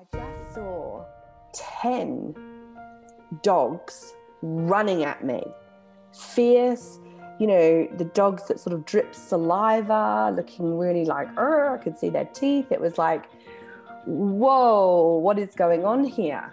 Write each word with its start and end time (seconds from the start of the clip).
I 0.00 0.16
just 0.16 0.54
saw 0.54 1.04
10 1.82 2.34
dogs 3.42 4.14
running 4.40 5.04
at 5.04 5.22
me, 5.22 5.44
fierce. 6.14 6.98
You 7.38 7.46
know, 7.46 7.88
the 7.98 8.06
dogs 8.06 8.48
that 8.48 8.58
sort 8.58 8.72
of 8.72 8.86
drip 8.86 9.14
saliva, 9.14 10.32
looking 10.34 10.78
really 10.78 11.04
like, 11.04 11.28
oh, 11.36 11.74
I 11.74 11.76
could 11.76 11.98
see 11.98 12.08
their 12.08 12.24
teeth. 12.24 12.72
It 12.72 12.80
was 12.80 12.96
like, 12.96 13.26
whoa, 14.06 15.18
what 15.18 15.38
is 15.38 15.54
going 15.54 15.84
on 15.84 16.04
here? 16.04 16.50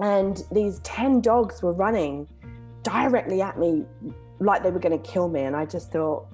And 0.00 0.40
these 0.52 0.78
10 0.80 1.22
dogs 1.22 1.64
were 1.64 1.72
running 1.72 2.28
directly 2.84 3.42
at 3.42 3.58
me 3.58 3.84
like 4.38 4.62
they 4.62 4.70
were 4.70 4.78
going 4.78 4.96
to 4.96 5.10
kill 5.10 5.28
me. 5.28 5.40
And 5.42 5.56
I 5.56 5.66
just 5.66 5.90
thought, 5.90 6.28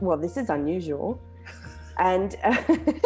well, 0.00 0.16
this 0.16 0.36
is 0.36 0.48
unusual. 0.48 1.20
and 1.98 2.36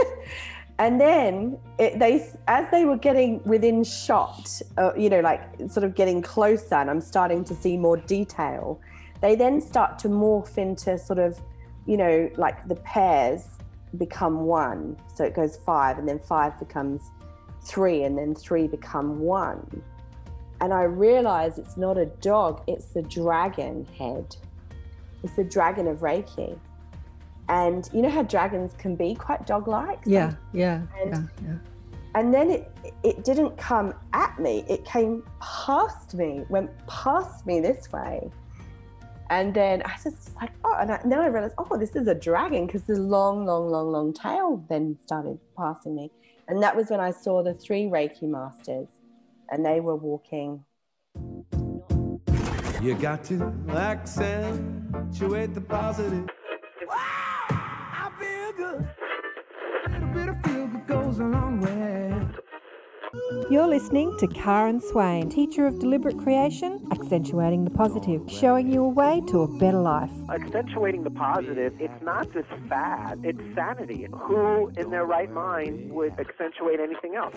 and 0.81 1.01
then 1.01 1.57
it, 1.79 1.99
they 2.01 2.27
as 2.49 2.69
they 2.73 2.85
were 2.85 2.97
getting 2.97 3.41
within 3.45 3.84
shot 3.84 4.61
uh, 4.79 4.93
you 4.97 5.09
know 5.09 5.20
like 5.20 5.43
sort 5.69 5.84
of 5.84 5.95
getting 5.95 6.20
closer 6.20 6.75
and 6.75 6.91
i'm 6.91 7.01
starting 7.01 7.45
to 7.45 7.55
see 7.55 7.77
more 7.77 7.97
detail 7.97 8.80
they 9.20 9.37
then 9.37 9.61
start 9.61 9.98
to 9.98 10.09
morph 10.09 10.59
into 10.59 10.98
sort 10.98 11.19
of 11.19 11.39
you 11.87 11.97
know 11.97 12.29
like 12.37 12.66
the 12.66 12.77
pairs 12.77 13.47
become 13.97 14.43
one. 14.43 14.97
So 15.15 15.25
it 15.25 15.34
goes 15.34 15.56
five 15.56 15.98
and 15.98 16.09
then 16.09 16.19
five 16.19 16.59
becomes 16.59 17.11
three 17.62 18.05
and 18.05 18.17
then 18.17 18.34
three 18.34 18.67
become 18.67 19.20
one. 19.20 19.83
And 20.62 20.75
i 20.75 20.83
realize 20.83 21.59
it's 21.59 21.77
not 21.77 21.97
a 21.97 22.06
dog 22.06 22.62
it's 22.67 22.87
the 22.87 23.03
dragon 23.03 23.87
head. 23.98 24.37
It's 25.23 25.34
the 25.34 25.45
dragon 25.45 25.87
of 25.87 25.98
reiki 25.98 26.59
and 27.51 27.91
you 27.93 28.01
know 28.01 28.09
how 28.09 28.23
dragons 28.23 28.75
can 28.79 28.95
be 28.95 29.15
quite 29.15 29.45
dog-like? 29.47 30.01
Yeah 30.07 30.35
yeah 30.53 30.83
and, 30.99 31.11
yeah, 31.11 31.23
yeah. 31.45 31.57
and 32.15 32.33
then 32.33 32.51
it 32.51 32.73
it 33.03 33.25
didn't 33.25 33.57
come 33.59 33.93
at 34.13 34.39
me. 34.41 34.65
It 34.69 34.85
came 34.85 35.23
past 35.41 36.15
me 36.15 36.45
went 36.48 36.70
past 36.87 37.47
me 37.47 37.61
this 37.61 37.92
way. 37.92 38.31
And 39.31 39.55
then 39.55 39.83
i 39.84 39.92
just 40.03 40.34
like 40.37 40.51
oh 40.65 40.77
and 40.81 40.91
I, 40.91 41.01
now 41.05 41.20
i 41.23 41.27
realized 41.27 41.55
oh 41.59 41.77
this 41.77 41.95
is 41.95 42.09
a 42.09 42.15
dragon 42.15 42.67
because 42.67 42.83
the 42.83 42.98
long 42.98 43.45
long 43.45 43.69
long 43.69 43.92
long 43.92 44.12
tail 44.12 44.64
then 44.69 44.97
started 45.03 45.39
passing 45.57 45.95
me. 45.97 46.11
And 46.48 46.62
that 46.62 46.75
was 46.75 46.89
when 46.89 47.01
i 47.01 47.11
saw 47.11 47.42
the 47.42 47.55
three 47.55 47.85
reiki 47.85 48.23
masters 48.23 48.89
and 49.51 49.67
they 49.67 49.81
were 49.81 49.97
walking. 49.97 50.64
You 52.81 52.95
got 52.95 53.25
to 53.25 53.53
accentuate 53.69 55.53
the 55.55 55.61
positive 55.61 56.27
You're 63.51 63.67
listening 63.67 64.17
to 64.21 64.27
Karen 64.29 64.81
Swain, 64.81 65.29
teacher 65.29 65.67
of 65.67 65.79
deliberate 65.79 66.17
creation, 66.17 66.87
accentuating 66.93 67.65
the 67.65 67.71
positive, 67.71 68.23
showing 68.27 68.73
you 68.73 68.85
a 68.85 68.89
way 68.89 69.21
to 69.27 69.43
a 69.43 69.59
better 69.59 69.81
life. 69.81 70.11
Accentuating 70.31 71.03
the 71.03 71.11
positive, 71.11 71.75
it's 71.79 72.03
not 72.03 72.33
just 72.33 72.48
fad, 72.69 73.21
it's 73.25 73.41
sanity. 73.55 74.07
Who 74.13 74.69
in 74.79 74.91
their 74.91 75.05
right 75.05 75.31
mind 75.31 75.93
would 75.93 76.19
accentuate 76.19 76.81
anything 76.81 77.17
else? 77.17 77.35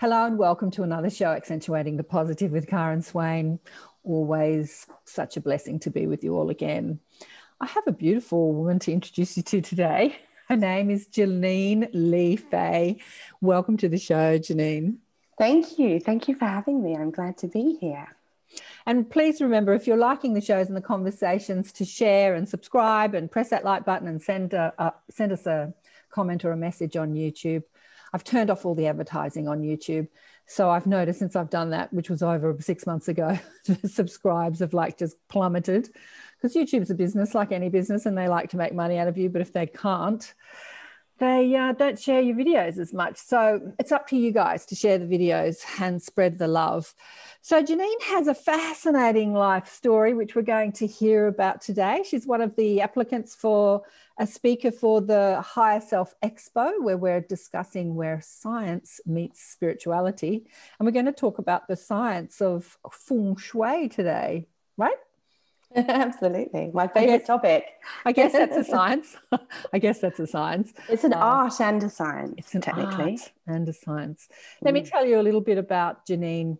Hello 0.00 0.26
and 0.26 0.36
welcome 0.36 0.70
to 0.72 0.82
another 0.82 1.10
show, 1.10 1.32
Accentuating 1.32 1.96
the 1.96 2.04
Positive 2.04 2.50
with 2.50 2.66
Karen 2.66 3.00
Swain. 3.00 3.60
Always 4.02 4.86
such 5.04 5.36
a 5.36 5.40
blessing 5.40 5.78
to 5.80 5.90
be 5.90 6.06
with 6.06 6.24
you 6.24 6.36
all 6.36 6.50
again. 6.50 7.00
I 7.62 7.66
have 7.66 7.86
a 7.86 7.92
beautiful 7.92 8.54
woman 8.54 8.78
to 8.80 8.92
introduce 8.92 9.36
you 9.36 9.42
to 9.42 9.60
today. 9.60 10.16
Her 10.48 10.56
name 10.56 10.88
is 10.88 11.06
Janine 11.08 11.90
Lee 11.92 12.36
Fay. 12.36 13.00
Welcome 13.42 13.76
to 13.76 13.88
the 13.88 13.98
show, 13.98 14.38
Janine. 14.38 14.96
Thank 15.38 15.78
you. 15.78 16.00
Thank 16.00 16.26
you 16.26 16.36
for 16.36 16.46
having 16.46 16.82
me. 16.82 16.96
I'm 16.96 17.10
glad 17.10 17.36
to 17.38 17.48
be 17.48 17.76
here. 17.78 18.16
And 18.86 19.10
please 19.10 19.42
remember, 19.42 19.74
if 19.74 19.86
you're 19.86 19.98
liking 19.98 20.32
the 20.32 20.40
shows 20.40 20.68
and 20.68 20.76
the 20.76 20.80
conversations, 20.80 21.70
to 21.72 21.84
share 21.84 22.34
and 22.34 22.48
subscribe 22.48 23.14
and 23.14 23.30
press 23.30 23.50
that 23.50 23.62
like 23.62 23.84
button 23.84 24.08
and 24.08 24.22
send 24.22 24.54
a, 24.54 24.72
uh, 24.78 24.90
send 25.10 25.30
us 25.30 25.44
a 25.44 25.74
comment 26.08 26.46
or 26.46 26.52
a 26.52 26.56
message 26.56 26.96
on 26.96 27.12
YouTube. 27.12 27.62
I've 28.14 28.24
turned 28.24 28.48
off 28.48 28.64
all 28.64 28.74
the 28.74 28.86
advertising 28.86 29.48
on 29.48 29.60
YouTube. 29.60 30.08
So 30.46 30.70
I've 30.70 30.86
noticed 30.86 31.18
since 31.18 31.36
I've 31.36 31.50
done 31.50 31.70
that, 31.70 31.92
which 31.92 32.08
was 32.08 32.22
over 32.22 32.56
six 32.58 32.86
months 32.86 33.06
ago, 33.06 33.38
the 33.66 33.86
subscribes 33.86 34.60
have 34.60 34.72
like 34.72 34.98
just 34.98 35.16
plummeted 35.28 35.90
because 36.40 36.56
YouTube's 36.56 36.90
a 36.90 36.94
business 36.94 37.34
like 37.34 37.52
any 37.52 37.68
business 37.68 38.06
and 38.06 38.16
they 38.16 38.28
like 38.28 38.50
to 38.50 38.56
make 38.56 38.74
money 38.74 38.98
out 38.98 39.08
of 39.08 39.18
you. 39.18 39.28
But 39.28 39.42
if 39.42 39.52
they 39.52 39.66
can't, 39.66 40.32
they 41.18 41.54
uh, 41.54 41.72
don't 41.72 41.98
share 41.98 42.22
your 42.22 42.34
videos 42.34 42.78
as 42.78 42.94
much. 42.94 43.18
So 43.18 43.74
it's 43.78 43.92
up 43.92 44.08
to 44.08 44.16
you 44.16 44.32
guys 44.32 44.64
to 44.66 44.74
share 44.74 44.96
the 44.96 45.04
videos 45.04 45.58
and 45.78 46.02
spread 46.02 46.38
the 46.38 46.48
love. 46.48 46.94
So 47.42 47.62
Janine 47.62 48.02
has 48.04 48.26
a 48.26 48.34
fascinating 48.34 49.34
life 49.34 49.68
story, 49.68 50.14
which 50.14 50.34
we're 50.34 50.42
going 50.42 50.72
to 50.72 50.86
hear 50.86 51.26
about 51.26 51.60
today. 51.60 52.04
She's 52.08 52.26
one 52.26 52.40
of 52.40 52.56
the 52.56 52.80
applicants 52.80 53.34
for 53.34 53.82
a 54.18 54.26
speaker 54.26 54.70
for 54.70 55.02
the 55.02 55.42
Higher 55.42 55.80
Self 55.80 56.14
Expo, 56.22 56.82
where 56.82 56.96
we're 56.96 57.20
discussing 57.20 57.94
where 57.94 58.20
science 58.22 58.98
meets 59.04 59.42
spirituality. 59.42 60.46
And 60.78 60.86
we're 60.86 60.92
going 60.92 61.04
to 61.04 61.12
talk 61.12 61.38
about 61.38 61.68
the 61.68 61.76
science 61.76 62.40
of 62.40 62.78
feng 62.90 63.36
shui 63.36 63.90
today, 63.90 64.46
right? 64.78 64.96
Absolutely. 65.76 66.70
My 66.74 66.88
favorite 66.88 67.14
I 67.14 67.18
guess, 67.18 67.26
topic. 67.26 67.64
I 68.04 68.12
guess 68.12 68.32
that's 68.32 68.56
a 68.56 68.64
science. 68.70 69.16
I 69.72 69.78
guess 69.78 70.00
that's 70.00 70.18
a 70.18 70.26
science. 70.26 70.72
It's 70.88 71.04
an 71.04 71.12
um, 71.12 71.20
art 71.22 71.60
and 71.60 71.82
a 71.82 71.90
science, 71.90 72.34
it's 72.38 72.54
an 72.54 72.60
technically. 72.60 73.12
Art 73.12 73.32
and 73.46 73.68
a 73.68 73.72
science. 73.72 74.28
Let 74.62 74.72
mm. 74.72 74.74
me 74.74 74.82
tell 74.82 75.06
you 75.06 75.20
a 75.20 75.22
little 75.22 75.40
bit 75.40 75.58
about 75.58 76.06
Janine. 76.06 76.58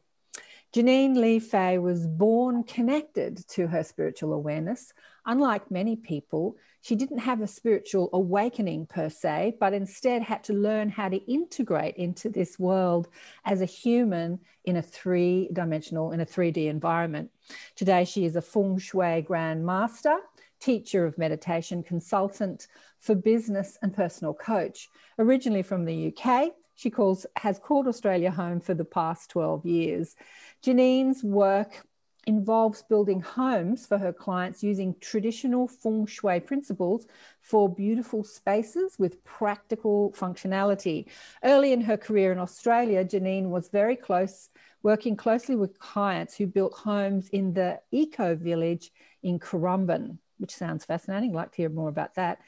Janine 0.72 1.16
Lee 1.16 1.40
Fay 1.40 1.78
was 1.78 2.06
born 2.06 2.62
connected 2.62 3.44
to 3.48 3.66
her 3.66 3.82
spiritual 3.82 4.32
awareness. 4.32 4.92
Unlike 5.26 5.68
many 5.68 5.96
people, 5.96 6.56
she 6.80 6.94
didn't 6.94 7.18
have 7.18 7.40
a 7.40 7.46
spiritual 7.48 8.08
awakening 8.12 8.86
per 8.86 9.08
se, 9.10 9.56
but 9.58 9.72
instead 9.72 10.22
had 10.22 10.44
to 10.44 10.52
learn 10.52 10.88
how 10.88 11.08
to 11.08 11.16
integrate 11.28 11.96
into 11.96 12.28
this 12.28 12.56
world 12.56 13.08
as 13.44 13.60
a 13.60 13.66
human 13.66 14.38
in 14.64 14.76
a 14.76 14.82
three 14.82 15.48
dimensional, 15.52 16.12
in 16.12 16.20
a 16.20 16.26
3D 16.26 16.68
environment. 16.68 17.30
Today, 17.74 18.04
she 18.04 18.24
is 18.24 18.36
a 18.36 18.42
feng 18.42 18.78
shui 18.78 19.22
grand 19.22 19.66
master, 19.66 20.18
teacher 20.60 21.04
of 21.04 21.18
meditation, 21.18 21.82
consultant 21.82 22.68
for 23.00 23.16
business 23.16 23.76
and 23.82 23.92
personal 23.92 24.34
coach. 24.34 24.88
Originally 25.18 25.62
from 25.62 25.84
the 25.84 26.14
UK, 26.14 26.52
she 26.80 26.88
calls, 26.88 27.26
has 27.36 27.58
called 27.58 27.86
Australia 27.86 28.30
home 28.30 28.58
for 28.58 28.72
the 28.72 28.86
past 28.86 29.28
12 29.28 29.66
years. 29.66 30.16
Janine's 30.62 31.22
work 31.22 31.86
involves 32.26 32.82
building 32.82 33.20
homes 33.20 33.86
for 33.86 33.98
her 33.98 34.14
clients 34.14 34.62
using 34.62 34.94
traditional 34.98 35.68
feng 35.68 36.06
shui 36.06 36.40
principles 36.40 37.06
for 37.42 37.68
beautiful 37.68 38.24
spaces 38.24 38.98
with 38.98 39.22
practical 39.24 40.12
functionality. 40.12 41.04
Early 41.44 41.74
in 41.74 41.82
her 41.82 41.98
career 41.98 42.32
in 42.32 42.38
Australia, 42.38 43.04
Janine 43.04 43.50
was 43.50 43.68
very 43.68 43.96
close, 43.96 44.48
working 44.82 45.16
closely 45.16 45.56
with 45.56 45.78
clients 45.78 46.34
who 46.34 46.46
built 46.46 46.72
homes 46.72 47.28
in 47.28 47.52
the 47.52 47.78
eco 47.90 48.34
village 48.34 48.90
in 49.22 49.38
Currumbin, 49.38 50.16
which 50.38 50.54
sounds 50.54 50.86
fascinating. 50.86 51.30
I'd 51.30 51.36
like 51.36 51.52
to 51.52 51.56
hear 51.58 51.68
more 51.68 51.90
about 51.90 52.14
that. 52.14 52.38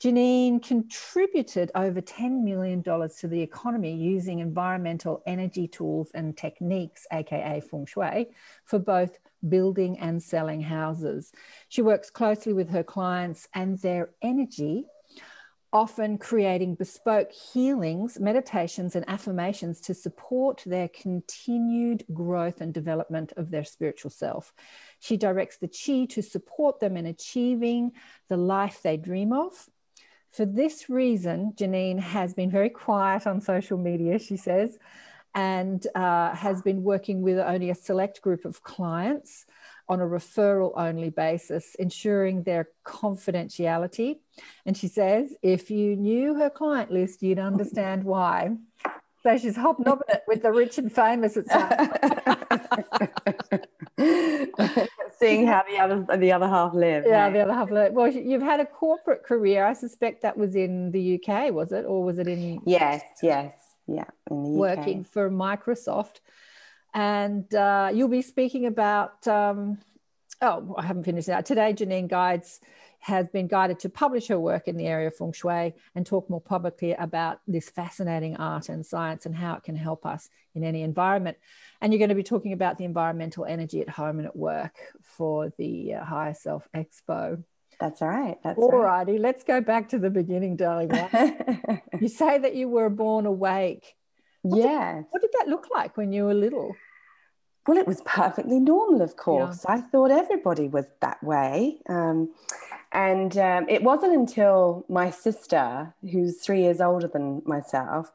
Janine 0.00 0.62
contributed 0.62 1.70
over 1.74 2.00
$10 2.00 2.42
million 2.42 2.82
to 2.82 3.28
the 3.28 3.42
economy 3.42 3.94
using 3.94 4.38
environmental 4.38 5.22
energy 5.26 5.68
tools 5.68 6.10
and 6.14 6.34
techniques, 6.34 7.06
aka 7.12 7.60
feng 7.60 7.84
shui, 7.84 8.28
for 8.64 8.78
both 8.78 9.18
building 9.46 9.98
and 9.98 10.22
selling 10.22 10.62
houses. 10.62 11.32
She 11.68 11.82
works 11.82 12.08
closely 12.08 12.54
with 12.54 12.70
her 12.70 12.82
clients 12.82 13.46
and 13.54 13.76
their 13.80 14.12
energy, 14.22 14.86
often 15.70 16.16
creating 16.16 16.76
bespoke 16.76 17.30
healings, 17.30 18.18
meditations, 18.18 18.96
and 18.96 19.06
affirmations 19.06 19.82
to 19.82 19.92
support 19.92 20.62
their 20.64 20.88
continued 20.88 22.06
growth 22.14 22.62
and 22.62 22.72
development 22.72 23.34
of 23.36 23.50
their 23.50 23.64
spiritual 23.64 24.10
self. 24.10 24.54
She 24.98 25.18
directs 25.18 25.58
the 25.58 25.68
chi 25.68 26.06
to 26.14 26.22
support 26.22 26.80
them 26.80 26.96
in 26.96 27.04
achieving 27.04 27.92
the 28.30 28.38
life 28.38 28.80
they 28.82 28.96
dream 28.96 29.34
of 29.34 29.68
for 30.32 30.46
this 30.46 30.88
reason, 30.88 31.52
Janine 31.56 31.98
has 32.00 32.34
been 32.34 32.50
very 32.50 32.70
quiet 32.70 33.26
on 33.26 33.40
social 33.40 33.78
media, 33.78 34.18
she 34.18 34.36
says, 34.36 34.78
and 35.34 35.86
uh, 35.94 36.34
has 36.34 36.62
been 36.62 36.82
working 36.82 37.22
with 37.22 37.38
only 37.38 37.70
a 37.70 37.74
select 37.74 38.20
group 38.22 38.44
of 38.44 38.62
clients 38.62 39.46
on 39.88 40.00
a 40.00 40.06
referral 40.06 40.72
only 40.76 41.10
basis, 41.10 41.74
ensuring 41.76 42.44
their 42.44 42.68
confidentiality. 42.84 44.18
And 44.64 44.76
she 44.76 44.86
says, 44.86 45.34
if 45.42 45.68
you 45.70 45.96
knew 45.96 46.34
her 46.34 46.48
client 46.48 46.92
list, 46.92 47.22
you'd 47.22 47.40
understand 47.40 48.04
why. 48.04 48.56
So 49.24 49.36
she's 49.36 49.56
hobnobbing 49.56 50.08
it 50.08 50.22
with 50.28 50.42
the 50.42 50.52
rich 50.52 50.78
and 50.78 50.92
famous, 50.92 51.36
it 51.36 51.46
seeing 55.20 55.46
how 55.46 55.62
the 55.68 55.78
other 55.78 56.06
the 56.16 56.32
other 56.32 56.48
half 56.48 56.74
live. 56.74 57.04
Yeah, 57.06 57.26
hey? 57.26 57.34
the 57.34 57.40
other 57.40 57.54
half. 57.54 57.70
Lived. 57.70 57.94
Well, 57.94 58.08
you've 58.08 58.42
had 58.42 58.60
a 58.60 58.66
corporate 58.66 59.22
career. 59.22 59.64
I 59.64 59.74
suspect 59.74 60.22
that 60.22 60.36
was 60.36 60.56
in 60.56 60.90
the 60.90 61.20
UK, 61.20 61.52
was 61.52 61.72
it, 61.72 61.84
or 61.84 62.02
was 62.02 62.18
it 62.18 62.26
in? 62.26 62.60
Yes, 62.66 63.02
yes, 63.22 63.54
yeah, 63.86 64.04
in 64.30 64.42
the 64.42 64.48
UK. 64.50 64.56
Working 64.56 65.04
for 65.04 65.30
Microsoft, 65.30 66.20
and 66.94 67.52
uh, 67.54 67.90
you'll 67.92 68.08
be 68.08 68.22
speaking 68.22 68.66
about. 68.66 69.26
Um, 69.28 69.78
oh, 70.40 70.74
I 70.76 70.82
haven't 70.82 71.04
finished 71.04 71.28
that 71.28 71.46
today. 71.46 71.72
Janine 71.72 72.08
guides 72.08 72.60
has 73.00 73.28
been 73.28 73.48
guided 73.48 73.78
to 73.80 73.88
publish 73.88 74.28
her 74.28 74.38
work 74.38 74.68
in 74.68 74.76
the 74.76 74.86
area 74.86 75.08
of 75.08 75.16
feng 75.16 75.32
shui 75.32 75.74
and 75.94 76.06
talk 76.06 76.28
more 76.28 76.40
publicly 76.40 76.92
about 76.92 77.40
this 77.46 77.68
fascinating 77.68 78.36
art 78.36 78.68
and 78.68 78.84
science 78.84 79.26
and 79.26 79.34
how 79.34 79.54
it 79.54 79.62
can 79.62 79.74
help 79.74 80.04
us 80.04 80.28
in 80.54 80.64
any 80.64 80.82
environment. 80.82 81.36
And 81.80 81.92
you're 81.92 81.98
going 81.98 82.10
to 82.10 82.14
be 82.14 82.22
talking 82.22 82.52
about 82.52 82.78
the 82.78 82.84
environmental 82.84 83.44
energy 83.46 83.80
at 83.80 83.88
home 83.88 84.18
and 84.18 84.26
at 84.26 84.36
work 84.36 84.76
for 85.02 85.52
the 85.56 85.94
uh, 85.94 86.04
Higher 86.04 86.34
Self 86.34 86.68
Expo. 86.74 87.42
That's 87.80 88.02
right. 88.02 88.36
That's 88.44 88.58
All 88.58 88.70
right. 88.70 89.06
righty, 89.06 89.18
let's 89.18 89.42
go 89.42 89.62
back 89.62 89.88
to 89.90 89.98
the 89.98 90.10
beginning, 90.10 90.56
darling. 90.56 90.90
you 92.00 92.08
say 92.08 92.36
that 92.36 92.54
you 92.54 92.68
were 92.68 92.90
born 92.90 93.24
awake. 93.24 93.94
What 94.42 94.58
yes. 94.58 94.96
Did, 94.96 95.06
what 95.10 95.22
did 95.22 95.30
that 95.38 95.48
look 95.48 95.68
like 95.72 95.96
when 95.96 96.12
you 96.12 96.24
were 96.24 96.34
little? 96.34 96.76
Well, 97.66 97.76
it 97.76 97.86
was 97.86 98.00
perfectly 98.04 98.58
normal, 98.58 99.02
of 99.02 99.16
course. 99.16 99.64
Yeah. 99.68 99.74
I 99.76 99.80
thought 99.80 100.10
everybody 100.10 100.68
was 100.68 100.86
that 101.00 101.22
way. 101.22 101.78
Um, 101.88 102.30
and 102.92 103.36
um, 103.38 103.66
it 103.68 103.82
wasn't 103.82 104.14
until 104.14 104.84
my 104.88 105.10
sister, 105.10 105.94
who's 106.10 106.40
three 106.40 106.62
years 106.62 106.80
older 106.80 107.06
than 107.06 107.42
myself, 107.44 108.10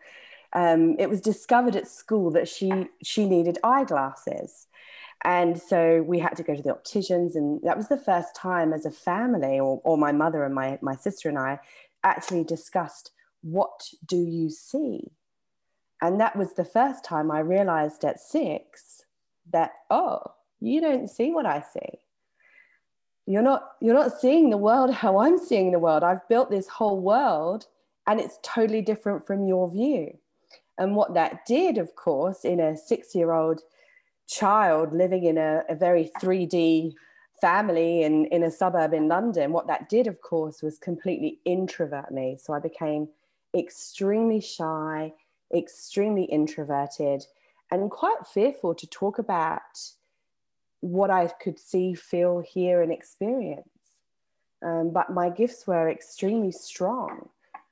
um, 0.53 0.95
it 0.99 1.09
was 1.09 1.21
discovered 1.21 1.75
at 1.75 1.87
school 1.87 2.31
that 2.31 2.47
she 2.47 2.87
she 3.03 3.27
needed 3.27 3.57
eyeglasses, 3.63 4.67
and 5.23 5.61
so 5.61 6.01
we 6.01 6.19
had 6.19 6.35
to 6.37 6.43
go 6.43 6.55
to 6.55 6.61
the 6.61 6.71
opticians, 6.71 7.35
and 7.35 7.61
that 7.63 7.77
was 7.77 7.89
the 7.89 7.97
first 7.97 8.35
time 8.35 8.73
as 8.73 8.85
a 8.85 8.91
family, 8.91 9.59
or, 9.59 9.81
or 9.83 9.97
my 9.97 10.11
mother 10.11 10.43
and 10.43 10.55
my 10.55 10.79
my 10.81 10.95
sister 10.95 11.29
and 11.29 11.37
I, 11.37 11.59
actually 12.03 12.43
discussed 12.45 13.11
what 13.41 13.89
do 14.05 14.17
you 14.17 14.49
see, 14.49 15.11
and 16.01 16.19
that 16.21 16.37
was 16.37 16.53
the 16.53 16.65
first 16.65 17.03
time 17.03 17.31
I 17.31 17.39
realized 17.39 18.05
at 18.05 18.19
six 18.19 18.94
that 19.51 19.71
oh 19.89 20.21
you 20.59 20.81
don't 20.81 21.09
see 21.09 21.31
what 21.31 21.45
I 21.45 21.63
see. 21.73 21.99
You're 23.27 23.41
not 23.41 23.71
you're 23.81 23.93
not 23.93 24.19
seeing 24.19 24.49
the 24.49 24.57
world 24.57 24.93
how 25.03 25.19
i'm 25.19 25.37
seeing 25.37 25.71
the 25.71 25.79
world. 25.79 26.03
I've 26.03 26.27
built 26.27 26.49
this 26.49 26.67
whole 26.67 26.99
world 26.99 27.67
and 28.07 28.19
it's 28.19 28.39
totally 28.43 28.81
different 28.81 29.25
from 29.25 29.45
your 29.45 29.69
view. 29.69 30.17
And 30.77 30.95
what 30.95 31.13
that 31.13 31.45
did 31.45 31.77
of 31.77 31.95
course 31.95 32.45
in 32.45 32.59
a 32.59 32.77
six 32.77 33.15
year 33.15 33.31
old 33.31 33.61
child 34.27 34.91
living 34.93 35.25
in 35.25 35.37
a, 35.37 35.63
a 35.69 35.75
very 35.75 36.11
3d 36.19 36.93
family 37.39 38.01
in, 38.01 38.25
in 38.25 38.41
a 38.41 38.49
suburb 38.49 38.91
in 38.91 39.07
london 39.07 39.51
what 39.51 39.67
that 39.67 39.87
did 39.87 40.07
of 40.07 40.19
course 40.21 40.63
was 40.63 40.79
completely 40.79 41.39
introvert 41.45 42.11
me. 42.11 42.37
So 42.41 42.53
i 42.53 42.59
became 42.59 43.07
extremely 43.55 44.41
shy 44.41 45.13
extremely 45.53 46.23
introverted 46.23 47.23
and 47.81 47.91
quite 47.91 48.25
fearful 48.25 48.75
to 48.75 48.87
talk 48.87 49.19
about 49.19 49.61
what 50.81 51.09
I 51.09 51.27
could 51.27 51.59
see, 51.59 51.93
feel, 51.93 52.41
hear, 52.41 52.81
and 52.81 52.91
experience. 52.91 53.67
Um, 54.65 54.91
but 54.91 55.11
my 55.11 55.29
gifts 55.29 55.67
were 55.67 55.89
extremely 55.89 56.51
strong, 56.51 57.29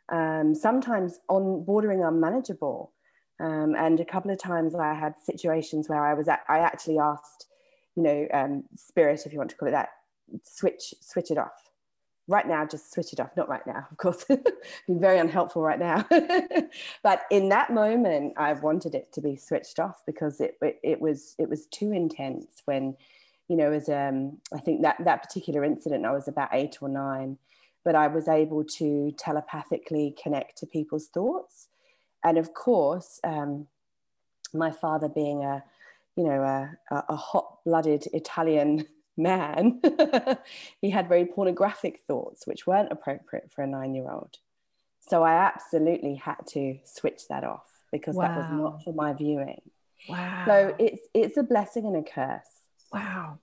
um, 0.10 0.56
sometimes 0.56 1.20
on 1.30 1.64
bordering 1.64 2.04
unmanageable. 2.04 2.92
Um, 3.40 3.76
and 3.76 4.00
a 4.00 4.06
couple 4.06 4.32
of 4.32 4.40
times 4.40 4.76
I 4.76 4.94
had 4.94 5.16
situations 5.20 5.90
where 5.90 6.06
I 6.06 6.14
was 6.14 6.28
at, 6.28 6.42
I 6.48 6.60
actually 6.60 7.00
asked, 7.00 7.48
you 7.96 8.04
know, 8.04 8.28
um, 8.34 8.64
spirit, 8.76 9.26
if 9.26 9.34
you 9.34 9.40
want 9.40 9.50
to 9.52 9.58
call 9.58 9.70
it 9.70 9.72
that, 9.72 9.90
switch 10.44 10.94
switch 11.02 11.32
it 11.32 11.38
off. 11.38 11.73
Right 12.28 12.48
now, 12.48 12.66
just 12.66 12.94
switch 12.94 13.12
it 13.12 13.20
off. 13.20 13.32
Not 13.36 13.50
right 13.50 13.66
now, 13.68 13.86
of 13.92 13.98
course. 13.98 14.24
be 14.30 14.40
very 14.88 15.20
unhelpful 15.20 15.62
right 15.62 15.80
now. 15.80 16.06
but 17.04 17.24
in 17.30 17.50
that 17.50 17.74
moment, 17.74 18.36
I 18.38 18.54
wanted 18.54 18.96
it 18.96 19.12
to 19.14 19.22
be 19.22 19.36
switched 19.36 19.78
off 19.78 20.02
because 20.06 20.40
it, 20.40 20.58
it, 20.62 20.80
it 20.84 21.02
was 21.02 21.36
it 21.38 21.50
was 21.50 21.66
too 21.66 21.92
intense. 21.92 22.62
When, 22.64 22.96
you 23.50 23.58
know, 23.58 23.74
as 23.74 23.90
um, 23.90 24.38
I 24.54 24.60
think 24.60 24.84
that 24.84 25.04
that 25.04 25.22
particular 25.22 25.66
incident, 25.66 26.06
I 26.06 26.12
was 26.12 26.30
about 26.30 26.50
eight 26.54 26.78
or 26.82 26.88
nine, 26.88 27.38
but 27.84 27.94
I 27.94 28.08
was 28.08 28.30
able 28.30 28.64
to 28.64 29.14
telepathically 29.18 30.16
connect 30.22 30.58
to 30.60 30.66
people's 30.66 31.08
thoughts, 31.08 31.68
and 32.24 32.38
of 32.38 32.54
course, 32.54 33.20
um, 33.26 33.68
my 34.54 34.72
father 34.72 35.10
being 35.10 35.44
a, 35.44 35.62
you 36.16 36.24
know, 36.24 36.42
a, 36.42 36.78
a 37.10 37.16
hot-blooded 37.18 38.08
Italian 38.14 38.86
man, 39.18 39.82
he 40.82 40.90
had 40.90 41.08
very 41.08 41.26
pornographic 41.26 42.02
thoughts, 42.08 42.48
which 42.48 42.66
weren't 42.66 42.92
appropriate 42.92 43.52
for 43.52 43.64
a 43.64 43.68
nine 43.68 43.94
year 43.96 44.10
old. 44.10 44.38
So 45.08 45.24
I 45.24 45.34
absolutely 45.34 46.16
had 46.16 46.48
to 46.50 46.80
switch 46.86 47.28
that 47.30 47.44
off 47.44 47.70
because 47.92 48.16
wow. 48.16 48.28
that 48.28 48.38
was 48.38 48.60
not 48.60 48.84
for 48.84 48.94
my 48.94 49.14
viewing. 49.14 49.62
Wow. 50.08 50.44
So 50.46 50.76
it's 50.80 51.02
it's 51.14 51.38
a 51.38 51.44
blessing 51.44 51.86
and 51.86 51.96
a 51.96 52.04
curse. 52.04 52.48
Wow. 52.92 53.40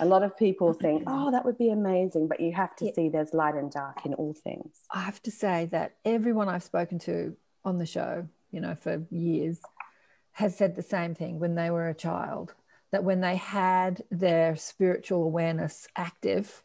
A 0.00 0.06
lot 0.06 0.22
of 0.22 0.36
people 0.36 0.72
mm-hmm. 0.72 0.80
think, 0.80 1.04
oh, 1.06 1.30
that 1.30 1.44
would 1.44 1.58
be 1.58 1.70
amazing, 1.70 2.28
but 2.28 2.40
you 2.40 2.52
have 2.52 2.74
to 2.76 2.86
yeah. 2.86 2.92
see 2.94 3.08
there's 3.08 3.34
light 3.34 3.54
and 3.54 3.70
dark 3.70 4.04
in 4.06 4.14
all 4.14 4.32
things. 4.32 4.74
I 4.90 5.00
have 5.00 5.22
to 5.22 5.30
say 5.30 5.68
that 5.72 5.96
everyone 6.04 6.48
I've 6.48 6.62
spoken 6.62 6.98
to 7.00 7.36
on 7.64 7.78
the 7.78 7.86
show, 7.86 8.28
you 8.50 8.60
know, 8.60 8.74
for 8.74 9.02
years, 9.10 9.60
has 10.32 10.56
said 10.56 10.76
the 10.76 10.82
same 10.82 11.14
thing 11.14 11.38
when 11.38 11.54
they 11.54 11.70
were 11.70 11.88
a 11.88 11.94
child 11.94 12.54
that 12.92 13.04
when 13.04 13.20
they 13.20 13.36
had 13.36 14.04
their 14.10 14.54
spiritual 14.54 15.24
awareness 15.24 15.88
active, 15.96 16.62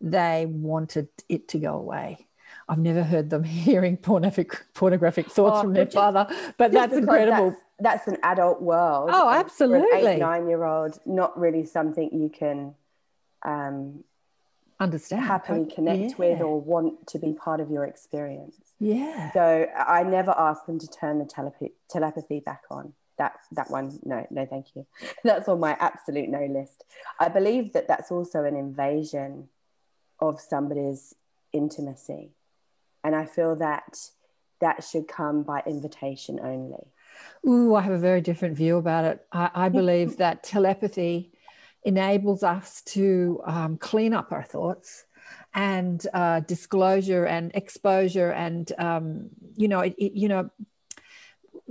they 0.00 0.46
wanted 0.46 1.08
it 1.28 1.46
to 1.48 1.58
go 1.58 1.74
away. 1.74 2.26
I've 2.68 2.78
never 2.78 3.02
heard 3.02 3.30
them 3.30 3.44
hearing 3.44 3.96
pornographic 3.96 4.64
pornographic 4.74 5.30
thoughts 5.30 5.58
oh, 5.58 5.62
from 5.62 5.74
their 5.74 5.86
father, 5.86 6.26
but 6.56 6.72
that's 6.72 6.96
incredible. 6.96 7.50
That's, 7.78 8.06
that's, 8.06 8.08
an 8.08 8.16
adult 8.22 8.62
world. 8.62 9.10
Oh, 9.12 9.28
absolutely. 9.28 10.06
eight, 10.06 10.18
nine 10.18 10.48
year 10.48 10.64
old, 10.64 10.98
not 11.04 11.38
really 11.38 11.64
something 11.64 12.10
you 12.12 12.30
can 12.30 12.74
um, 13.44 14.02
understand, 14.78 15.22
happily 15.24 15.66
connect 15.66 16.12
yeah. 16.12 16.16
with, 16.16 16.40
or 16.40 16.60
want 16.60 17.06
to 17.08 17.18
be 17.18 17.34
part 17.34 17.60
of 17.60 17.70
your 17.70 17.84
experience. 17.84 18.56
Yeah. 18.78 19.30
So 19.32 19.66
I 19.76 20.02
never 20.04 20.34
asked 20.36 20.66
them 20.66 20.78
to 20.78 20.88
turn 20.88 21.18
the 21.18 21.26
telepathy, 21.26 21.72
telepathy 21.90 22.40
back 22.40 22.62
on 22.70 22.94
that 23.20 23.34
that 23.52 23.70
one 23.70 24.00
no 24.02 24.26
no 24.30 24.46
thank 24.46 24.74
you. 24.74 24.86
That's 25.24 25.48
on 25.48 25.60
my 25.60 25.76
absolute 25.78 26.28
no 26.28 26.44
list. 26.46 26.84
I 27.20 27.28
believe 27.28 27.74
that 27.74 27.86
that's 27.86 28.10
also 28.10 28.44
an 28.44 28.56
invasion 28.56 29.48
of 30.18 30.40
somebody's 30.40 31.14
intimacy. 31.52 32.30
And 33.04 33.14
i 33.14 33.24
feel 33.24 33.56
that 33.56 33.96
that 34.60 34.84
should 34.84 35.06
come 35.08 35.42
by 35.42 35.62
invitation 35.66 36.38
only. 36.42 36.86
Ooh, 37.48 37.74
I 37.74 37.80
have 37.82 37.92
a 37.92 37.98
very 38.10 38.20
different 38.20 38.56
view 38.56 38.76
about 38.76 39.04
it. 39.04 39.26
I, 39.32 39.50
I 39.54 39.68
believe 39.80 40.16
that 40.18 40.42
telepathy 40.42 41.32
enables 41.84 42.42
us 42.42 42.82
to 42.82 43.40
um, 43.46 43.78
clean 43.78 44.12
up 44.12 44.32
our 44.32 44.42
thoughts 44.42 45.04
and 45.54 46.06
uh, 46.12 46.40
disclosure 46.40 47.24
and 47.24 47.50
exposure 47.54 48.30
and 48.30 48.72
um, 48.78 49.30
you 49.56 49.68
know 49.68 49.80
it, 49.80 49.94
it, 49.98 50.12
you 50.12 50.28
know 50.28 50.50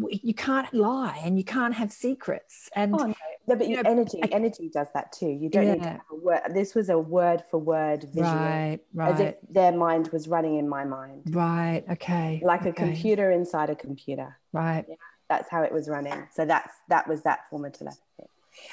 you 0.09 0.33
can't 0.33 0.73
lie 0.73 1.19
and 1.23 1.37
you 1.37 1.43
can't 1.43 1.73
have 1.73 1.91
secrets. 1.91 2.69
And 2.75 2.93
oh, 2.95 2.97
no. 2.97 3.15
no 3.47 3.55
but 3.55 3.67
you 3.67 3.75
know, 3.75 3.89
energy 3.89 4.19
I, 4.23 4.27
energy 4.27 4.69
does 4.69 4.87
that 4.93 5.11
too. 5.11 5.29
You 5.29 5.49
don't 5.49 5.65
yeah. 5.65 5.73
need 5.73 5.83
to 5.83 5.89
have 5.89 6.01
a 6.11 6.15
word 6.15 6.41
this 6.53 6.75
was 6.75 6.89
a 6.89 6.97
word 6.97 7.43
for 7.49 7.57
word 7.57 8.03
visual 8.13 8.33
right 8.33 8.79
right 8.93 9.13
as 9.13 9.19
if 9.19 9.35
their 9.49 9.71
mind 9.71 10.09
was 10.09 10.27
running 10.27 10.57
in 10.57 10.67
my 10.67 10.85
mind. 10.85 11.23
Right 11.35 11.83
okay 11.91 12.41
like 12.43 12.61
okay. 12.61 12.69
a 12.69 12.73
computer 12.73 13.31
inside 13.31 13.69
a 13.69 13.75
computer. 13.75 14.37
Right. 14.53 14.85
Yeah, 14.87 14.95
that's 15.27 15.49
how 15.49 15.63
it 15.63 15.71
was 15.71 15.89
running. 15.89 16.27
So 16.33 16.45
that's 16.45 16.73
that 16.87 17.07
was 17.07 17.23
that 17.23 17.49
form 17.49 17.65
of 17.65 17.73
telepathy. 17.73 18.01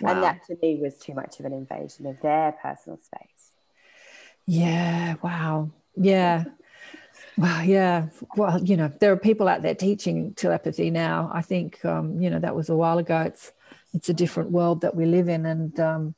Wow. 0.01 0.13
and 0.13 0.23
that 0.23 0.45
to 0.47 0.57
me 0.61 0.79
was 0.81 0.97
too 0.99 1.15
much 1.15 1.39
of 1.39 1.47
an 1.47 1.53
invasion 1.53 2.07
of 2.07 2.21
their 2.21 2.53
personal 2.63 2.99
space. 2.99 3.53
Yeah 4.47 5.17
wow. 5.23 5.71
Yeah 5.97 6.45
well, 7.37 7.63
yeah. 7.65 8.07
Well, 8.37 8.63
you 8.63 8.77
know, 8.77 8.91
there 9.01 9.13
are 9.13 9.17
people 9.17 9.49
out 9.49 9.63
there 9.63 9.75
teaching 9.75 10.35
telepathy 10.35 10.91
now. 10.91 11.31
I 11.33 11.43
think, 11.43 11.85
um, 11.85 12.21
you 12.21 12.31
know, 12.31 12.39
that 12.39 12.57
was 12.57 12.69
a 12.69 12.77
while 12.77 12.99
ago. 12.99 13.23
It's 13.23 13.53
it's 13.93 14.09
a 14.09 14.15
different 14.15 14.51
world 14.51 14.83
that 14.83 14.95
we 14.95 15.07
live 15.07 15.29
in, 15.29 15.47
and 15.47 15.79
um, 15.81 16.15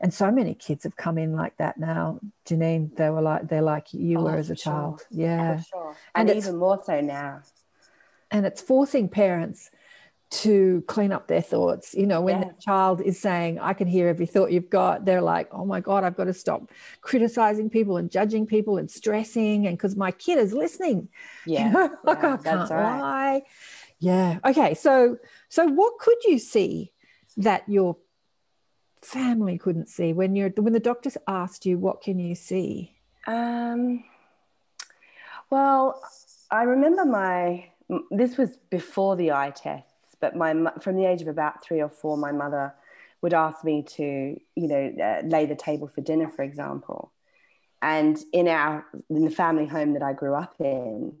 and 0.00 0.12
so 0.12 0.30
many 0.30 0.54
kids 0.54 0.84
have 0.84 0.96
come 0.96 1.18
in 1.18 1.34
like 1.34 1.56
that 1.56 1.78
now. 1.78 2.20
Janine, 2.46 2.94
they 2.96 3.10
were 3.10 3.22
like 3.22 3.48
they're 3.48 3.62
like 3.62 3.92
you 3.92 4.18
oh, 4.18 4.24
were 4.24 4.36
as 4.36 4.50
a 4.50 4.56
sure. 4.56 4.72
child, 4.72 5.02
yeah, 5.10 5.62
sure. 5.62 5.96
and, 6.14 6.28
and 6.28 6.38
even 6.38 6.56
more 6.56 6.80
so 6.84 7.00
now. 7.00 7.42
And 8.30 8.44
it's 8.44 8.60
forcing 8.60 9.08
parents 9.08 9.70
to 10.42 10.82
clean 10.86 11.12
up 11.12 11.28
their 11.28 11.40
thoughts. 11.40 11.94
You 11.94 12.06
know, 12.06 12.20
when 12.20 12.40
yeah. 12.40 12.48
the 12.48 12.62
child 12.62 13.00
is 13.00 13.18
saying, 13.18 13.58
I 13.58 13.72
can 13.72 13.86
hear 13.86 14.08
every 14.08 14.26
thought 14.26 14.52
you've 14.52 14.70
got, 14.70 15.04
they're 15.04 15.22
like, 15.22 15.48
oh 15.52 15.64
my 15.64 15.80
God, 15.80 16.04
I've 16.04 16.16
got 16.16 16.24
to 16.24 16.34
stop 16.34 16.70
criticizing 17.00 17.70
people 17.70 17.96
and 17.96 18.10
judging 18.10 18.46
people 18.46 18.76
and 18.76 18.90
stressing. 18.90 19.66
And 19.66 19.76
because 19.76 19.96
my 19.96 20.10
kid 20.10 20.38
is 20.38 20.52
listening. 20.52 21.08
Yeah. 21.46 21.66
You 21.66 21.72
know? 21.72 21.80
yeah 21.80 21.96
like, 22.02 22.24
I 22.24 22.36
can't 22.38 22.70
right. 22.70 23.00
lie. 23.00 23.42
Yeah. 24.00 24.38
Okay. 24.44 24.74
So, 24.74 25.18
so 25.48 25.66
what 25.66 25.98
could 25.98 26.24
you 26.24 26.38
see 26.38 26.92
that 27.36 27.62
your 27.68 27.96
family 29.00 29.58
couldn't 29.58 29.88
see 29.88 30.12
when 30.12 30.34
you're 30.34 30.50
when 30.50 30.72
the 30.72 30.80
doctors 30.80 31.16
asked 31.28 31.64
you 31.64 31.78
what 31.78 32.02
can 32.02 32.18
you 32.18 32.34
see? 32.34 32.96
Um, 33.26 34.04
well, 35.50 36.02
I 36.50 36.64
remember 36.64 37.04
my 37.04 37.66
this 38.10 38.36
was 38.36 38.56
before 38.70 39.16
the 39.16 39.32
eye 39.32 39.52
tests, 39.54 39.92
but 40.20 40.36
my 40.36 40.54
from 40.80 40.96
the 40.96 41.06
age 41.06 41.22
of 41.22 41.28
about 41.28 41.62
three 41.64 41.80
or 41.80 41.88
four, 41.88 42.16
my 42.16 42.32
mother 42.32 42.74
would 43.22 43.34
ask 43.34 43.64
me 43.64 43.82
to, 43.82 44.02
you 44.54 44.68
know, 44.68 44.92
uh, 45.02 45.26
lay 45.26 45.46
the 45.46 45.56
table 45.56 45.88
for 45.88 46.00
dinner, 46.00 46.30
for 46.30 46.42
example. 46.42 47.12
And 47.82 48.18
in 48.32 48.48
our 48.48 48.84
in 49.10 49.24
the 49.24 49.30
family 49.30 49.66
home 49.66 49.92
that 49.94 50.02
I 50.02 50.12
grew 50.12 50.34
up 50.34 50.54
in, 50.60 51.16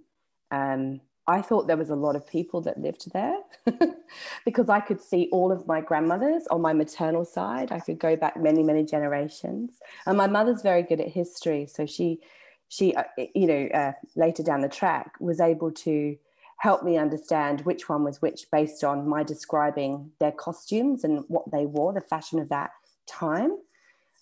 um, 0.50 1.00
I 1.26 1.42
thought 1.42 1.66
there 1.66 1.76
was 1.76 1.90
a 1.90 1.96
lot 1.96 2.14
of 2.14 2.26
people 2.26 2.60
that 2.62 2.80
lived 2.80 3.10
there 3.12 3.36
because 4.44 4.68
I 4.68 4.80
could 4.80 5.00
see 5.00 5.28
all 5.32 5.50
of 5.50 5.66
my 5.66 5.80
grandmothers 5.80 6.46
on 6.50 6.60
my 6.60 6.72
maternal 6.72 7.24
side. 7.24 7.72
I 7.72 7.80
could 7.80 7.98
go 7.98 8.14
back 8.14 8.40
many, 8.40 8.62
many 8.62 8.84
generations. 8.84 9.78
And 10.06 10.16
my 10.16 10.28
mother's 10.28 10.62
very 10.62 10.82
good 10.82 11.00
at 11.00 11.08
history. 11.08 11.66
So 11.66 11.84
she, 11.84 12.20
she 12.68 12.94
uh, 12.94 13.04
you 13.34 13.46
know, 13.46 13.68
uh, 13.74 13.92
later 14.14 14.44
down 14.44 14.60
the 14.60 14.68
track 14.68 15.14
was 15.18 15.40
able 15.40 15.72
to 15.72 16.16
help 16.58 16.82
me 16.82 16.96
understand 16.96 17.60
which 17.62 17.88
one 17.88 18.02
was 18.02 18.22
which 18.22 18.46
based 18.50 18.82
on 18.82 19.08
my 19.08 19.22
describing 19.22 20.10
their 20.20 20.32
costumes 20.32 21.04
and 21.04 21.24
what 21.28 21.50
they 21.50 21.66
wore, 21.66 21.92
the 21.92 22.00
fashion 22.00 22.38
of 22.38 22.48
that 22.48 22.70
time. 23.06 23.58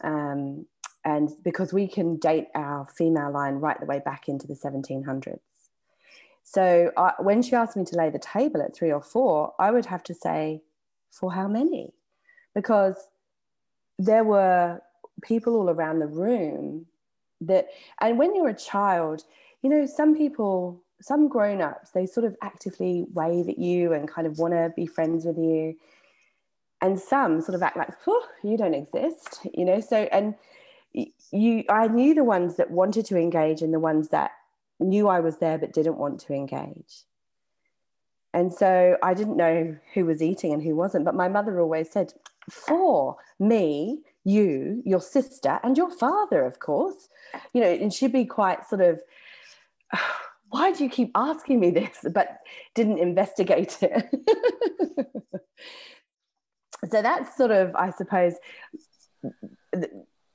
Um, 0.02 0.66
and 1.04 1.30
because 1.44 1.72
we 1.72 1.86
can 1.86 2.16
date 2.16 2.48
our 2.54 2.86
female 2.96 3.30
line 3.30 3.54
right 3.54 3.78
the 3.78 3.86
way 3.86 4.00
back 4.04 4.28
into 4.28 4.46
the 4.46 4.54
1700s. 4.54 5.38
So 6.42 6.92
I, 6.96 7.12
when 7.18 7.42
she 7.42 7.54
asked 7.54 7.76
me 7.76 7.84
to 7.86 7.96
lay 7.96 8.10
the 8.10 8.18
table 8.18 8.62
at 8.62 8.74
three 8.76 8.92
or 8.92 9.02
four, 9.02 9.54
I 9.58 9.70
would 9.70 9.86
have 9.86 10.02
to 10.04 10.14
say, 10.14 10.62
for 11.10 11.32
how 11.32 11.48
many? 11.48 11.92
Because 12.54 12.96
there 13.98 14.24
were 14.24 14.80
people 15.22 15.56
all 15.56 15.70
around 15.70 16.00
the 16.00 16.06
room 16.06 16.86
that, 17.40 17.68
and 18.00 18.18
when 18.18 18.34
you're 18.34 18.48
a 18.48 18.54
child, 18.54 19.24
you 19.62 19.70
know, 19.70 19.86
some 19.86 20.16
people, 20.16 20.83
some 21.00 21.28
grown 21.28 21.60
ups, 21.60 21.90
they 21.90 22.06
sort 22.06 22.24
of 22.24 22.36
actively 22.42 23.04
wave 23.12 23.48
at 23.48 23.58
you 23.58 23.92
and 23.92 24.08
kind 24.08 24.26
of 24.26 24.38
want 24.38 24.54
to 24.54 24.72
be 24.74 24.86
friends 24.86 25.24
with 25.24 25.36
you. 25.36 25.76
And 26.80 26.98
some 27.00 27.40
sort 27.40 27.54
of 27.54 27.62
act 27.62 27.76
like, 27.76 27.90
you 28.42 28.56
don't 28.56 28.74
exist, 28.74 29.46
you 29.54 29.64
know? 29.64 29.80
So, 29.80 30.08
and 30.12 30.34
you, 31.32 31.64
I 31.68 31.88
knew 31.88 32.14
the 32.14 32.24
ones 32.24 32.56
that 32.56 32.70
wanted 32.70 33.06
to 33.06 33.16
engage 33.16 33.62
and 33.62 33.72
the 33.72 33.80
ones 33.80 34.08
that 34.10 34.32
knew 34.78 35.08
I 35.08 35.20
was 35.20 35.38
there 35.38 35.58
but 35.58 35.72
didn't 35.72 35.98
want 35.98 36.20
to 36.20 36.34
engage. 36.34 37.04
And 38.32 38.52
so 38.52 38.96
I 39.02 39.14
didn't 39.14 39.36
know 39.36 39.76
who 39.94 40.04
was 40.04 40.20
eating 40.20 40.52
and 40.52 40.62
who 40.62 40.74
wasn't. 40.74 41.04
But 41.04 41.14
my 41.14 41.28
mother 41.28 41.60
always 41.60 41.90
said, 41.90 42.12
for 42.50 43.16
me, 43.38 44.00
you, 44.24 44.82
your 44.84 45.00
sister, 45.00 45.60
and 45.62 45.76
your 45.76 45.90
father, 45.90 46.44
of 46.44 46.58
course. 46.58 47.08
You 47.52 47.60
know, 47.60 47.68
and 47.68 47.92
she'd 47.92 48.12
be 48.12 48.24
quite 48.24 48.66
sort 48.68 48.80
of, 48.80 49.00
why 50.54 50.70
do 50.70 50.84
you 50.84 50.90
keep 50.90 51.10
asking 51.16 51.58
me 51.58 51.70
this? 51.70 51.98
But 52.18 52.38
didn't 52.76 52.98
investigate 52.98 53.76
it. 53.82 54.06
so 56.90 57.02
that's 57.02 57.36
sort 57.36 57.50
of, 57.50 57.74
I 57.74 57.90
suppose, 57.90 58.34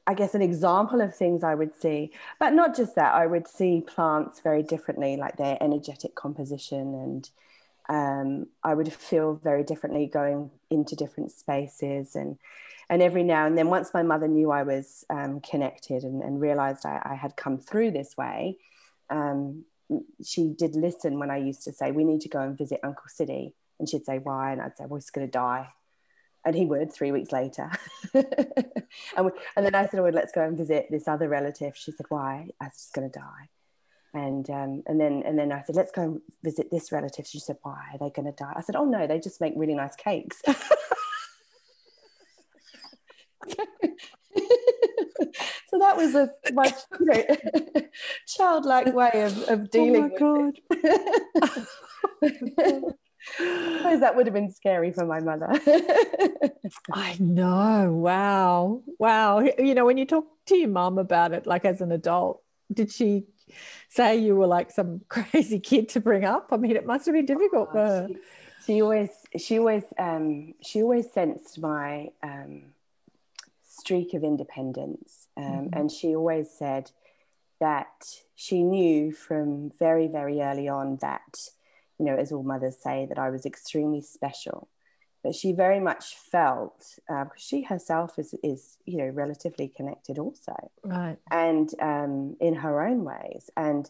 I 0.06 0.14
guess, 0.14 0.36
an 0.36 0.42
example 0.42 1.00
of 1.00 1.16
things 1.16 1.42
I 1.42 1.56
would 1.56 1.74
see. 1.80 2.12
But 2.38 2.52
not 2.52 2.76
just 2.76 2.96
that, 2.96 3.14
I 3.14 3.28
would 3.28 3.48
see 3.48 3.80
plants 3.80 4.42
very 4.42 4.62
differently, 4.62 5.16
like 5.16 5.38
their 5.38 5.58
energetic 5.62 6.16
composition. 6.16 6.96
And 6.96 7.30
um, 7.88 8.48
I 8.62 8.74
would 8.74 8.92
feel 8.92 9.36
very 9.42 9.64
differently 9.64 10.06
going 10.06 10.52
into 10.70 10.98
different 10.98 11.32
spaces. 11.32 12.18
And, 12.18 12.38
and 12.90 13.02
every 13.02 13.24
now 13.24 13.46
and 13.46 13.58
then, 13.58 13.70
once 13.70 13.94
my 13.94 14.04
mother 14.04 14.28
knew 14.28 14.52
I 14.52 14.64
was 14.64 15.06
um, 15.10 15.40
connected 15.40 16.04
and, 16.04 16.22
and 16.22 16.42
realized 16.42 16.86
I, 16.86 17.02
I, 17.06 17.16
had 17.16 17.38
come 17.38 17.58
through 17.58 17.92
this 17.92 18.18
way, 18.18 18.58
um, 19.10 19.64
she 20.24 20.54
did 20.58 20.76
listen 20.76 21.20
when 21.20 21.32
I 21.32 21.38
used 21.38 21.64
to 21.64 21.74
say, 21.74 21.92
We 21.92 22.04
need 22.04 22.22
to 22.22 22.30
go 22.30 22.40
and 22.40 22.58
visit 22.58 22.80
Uncle 22.84 23.06
Siddy. 23.08 23.54
And 23.80 23.90
she'd 23.90 24.06
say, 24.06 24.20
Why? 24.20 24.52
And 24.52 24.62
I'd 24.62 24.78
say, 24.78 24.86
Well, 24.86 25.00
he's 25.00 25.10
going 25.10 25.28
to 25.28 25.32
die 25.32 25.70
and 26.46 26.56
he 26.56 26.66
would 26.66 26.94
three 26.94 27.12
weeks 27.12 27.32
later. 27.32 27.70
and, 28.14 28.26
we, 29.26 29.32
and 29.56 29.66
then 29.66 29.76
I 29.76 29.88
said, 29.88 30.00
well, 30.00 30.12
let's 30.12 30.32
go 30.32 30.42
and 30.42 30.58
visit 30.58 30.88
this 30.90 31.08
other 31.08 31.28
relative. 31.28 31.76
She 31.76 31.92
said, 31.92 32.06
why? 32.10 32.48
I 32.62 32.66
was 32.66 32.74
just 32.74 32.94
going 32.94 33.12
to 33.12 33.20
die. 33.20 33.50
And, 34.14 34.50
um, 34.50 34.82
and 34.88 35.00
then 35.00 35.22
and 35.24 35.38
then 35.38 35.52
I 35.52 35.62
said, 35.62 35.76
let's 35.76 35.92
go 35.92 36.02
and 36.02 36.22
visit 36.44 36.72
this 36.72 36.92
relative. 36.92 37.28
She 37.28 37.40
said, 37.40 37.58
why 37.62 37.92
are 37.94 38.00
they 38.00 38.10
going 38.10 38.26
to 38.26 38.32
die? 38.32 38.54
I 38.56 38.62
said, 38.62 38.76
oh 38.76 38.86
no, 38.86 39.06
they 39.06 39.20
just 39.20 39.40
make 39.40 39.54
really 39.56 39.76
nice 39.76 39.96
cakes. 39.96 40.42
so 45.70 45.80
that 45.80 45.98
was 45.98 46.16
a 46.16 46.32
much 46.54 46.74
you 47.00 47.06
know, 47.06 47.82
childlike 48.28 48.94
way 48.94 49.24
of, 49.24 49.38
of 49.50 49.70
dealing 49.70 50.12
oh 50.20 50.52
my 50.70 50.82
God. 50.82 51.66
I 53.40 53.78
suppose 53.78 54.00
that 54.00 54.16
would 54.16 54.26
have 54.26 54.34
been 54.34 54.52
scary 54.52 54.92
for 54.92 55.06
my 55.06 55.20
mother. 55.20 55.50
I 56.94 57.18
know. 57.20 57.92
Wow. 57.92 58.84
Wow. 58.98 59.40
You 59.40 59.76
know, 59.76 59.86
when 59.86 59.98
you 59.98 60.06
talk 60.06 60.26
to 60.48 60.56
your 60.56 60.70
mom 60.70 60.98
about 60.98 61.34
it, 61.34 61.46
like 61.46 61.66
as 61.66 61.82
an 61.82 61.92
adult, 61.92 62.42
did 62.72 62.92
she 62.92 63.26
say 63.90 64.18
you 64.18 64.36
were 64.36 64.48
like 64.48 64.72
some 64.72 65.02
crazy 65.10 65.60
kid 65.60 65.90
to 65.90 66.00
bring 66.00 66.24
up? 66.24 66.50
I 66.52 66.58
mean, 66.58 66.76
it 66.76 66.86
must 66.86 67.06
have 67.06 67.16
been 67.16 67.26
difficult 67.26 67.70
oh, 67.70 67.74
for 67.74 67.78
her. 67.78 68.08
She, 68.08 68.16
she, 68.66 68.82
always, 68.82 69.10
she 69.38 69.60
always, 69.60 69.84
um, 69.98 70.54
she 70.62 70.82
always 70.82 71.12
sensed 71.12 71.60
my 71.60 72.10
um, 72.24 72.64
streak 73.68 74.14
of 74.14 74.24
independence, 74.24 75.28
um, 75.40 75.46
mm-hmm. 75.46 75.80
and 75.80 75.92
she 75.92 76.16
always 76.16 76.50
said 76.52 76.92
that 77.60 78.22
she 78.36 78.64
knew 78.64 79.12
from 79.12 79.72
very, 79.80 80.08
very 80.08 80.42
early 80.42 80.68
on 80.68 80.98
that 81.02 81.50
you 82.00 82.06
know, 82.06 82.16
as 82.16 82.32
all 82.32 82.44
mothers 82.44 82.78
say, 82.82 83.06
that 83.08 83.20
I 83.20 83.30
was 83.30 83.46
extremely 83.46 84.02
special. 84.02 84.70
But 85.22 85.36
she 85.36 85.52
very 85.52 85.82
much 85.82 86.16
felt, 86.16 86.86
because 87.06 87.28
uh, 87.28 87.36
she 87.36 87.64
herself 87.64 88.18
is, 88.18 88.34
is, 88.42 88.78
you 88.86 88.98
know, 88.98 89.10
relatively 89.10 89.68
connected 89.68 90.18
also. 90.18 90.56
Right. 90.82 91.18
And 91.30 91.70
um, 91.82 92.38
in 92.40 92.56
her 92.56 92.82
own 92.88 93.04
ways. 93.04 93.50
And, 93.58 93.90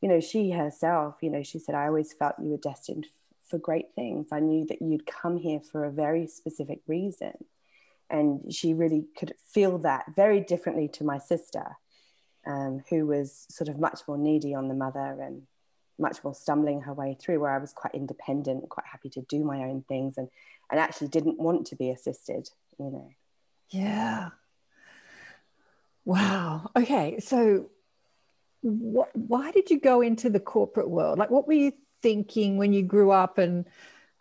you 0.00 0.08
know, 0.08 0.18
she 0.20 0.50
herself, 0.50 1.16
you 1.20 1.28
know, 1.28 1.42
she 1.42 1.58
said, 1.58 1.74
I 1.74 1.88
always 1.88 2.14
felt 2.14 2.36
you 2.38 2.48
were 2.48 2.56
destined 2.56 3.08
for 3.44 3.58
great 3.58 3.94
things. 3.94 4.28
I 4.32 4.40
knew 4.40 4.64
that 4.68 4.80
you'd 4.80 5.04
come 5.04 5.36
here 5.36 5.60
for 5.60 5.84
a 5.84 5.92
very 5.92 6.26
specific 6.26 6.80
reason. 6.86 7.34
And 8.12 8.54
she 8.54 8.74
really 8.74 9.06
could 9.18 9.34
feel 9.48 9.78
that 9.78 10.04
very 10.14 10.40
differently 10.40 10.86
to 10.88 11.04
my 11.04 11.18
sister, 11.18 11.76
um, 12.46 12.84
who 12.88 13.06
was 13.06 13.46
sort 13.50 13.68
of 13.68 13.80
much 13.80 14.00
more 14.06 14.18
needy 14.18 14.54
on 14.54 14.68
the 14.68 14.74
mother 14.74 15.18
and 15.20 15.42
much 15.98 16.22
more 16.22 16.34
stumbling 16.34 16.82
her 16.82 16.92
way 16.92 17.16
through 17.18 17.40
where 17.40 17.52
I 17.52 17.58
was 17.58 17.72
quite 17.72 17.94
independent, 17.94 18.68
quite 18.68 18.86
happy 18.86 19.08
to 19.10 19.22
do 19.22 19.42
my 19.44 19.64
own 19.64 19.82
things 19.88 20.18
and 20.18 20.28
and 20.70 20.80
actually 20.80 21.08
didn't 21.08 21.38
want 21.38 21.66
to 21.66 21.76
be 21.76 21.90
assisted, 21.90 22.48
you 22.78 22.90
know. 22.90 23.10
Yeah. 23.70 24.30
Wow. 26.04 26.70
Okay. 26.76 27.20
So 27.20 27.70
what 28.62 29.14
why 29.14 29.50
did 29.50 29.70
you 29.70 29.80
go 29.80 30.00
into 30.00 30.30
the 30.30 30.40
corporate 30.40 30.88
world? 30.88 31.18
Like 31.18 31.30
what 31.30 31.46
were 31.46 31.52
you 31.54 31.72
thinking 32.02 32.58
when 32.58 32.72
you 32.72 32.82
grew 32.82 33.10
up 33.10 33.38
and 33.38 33.66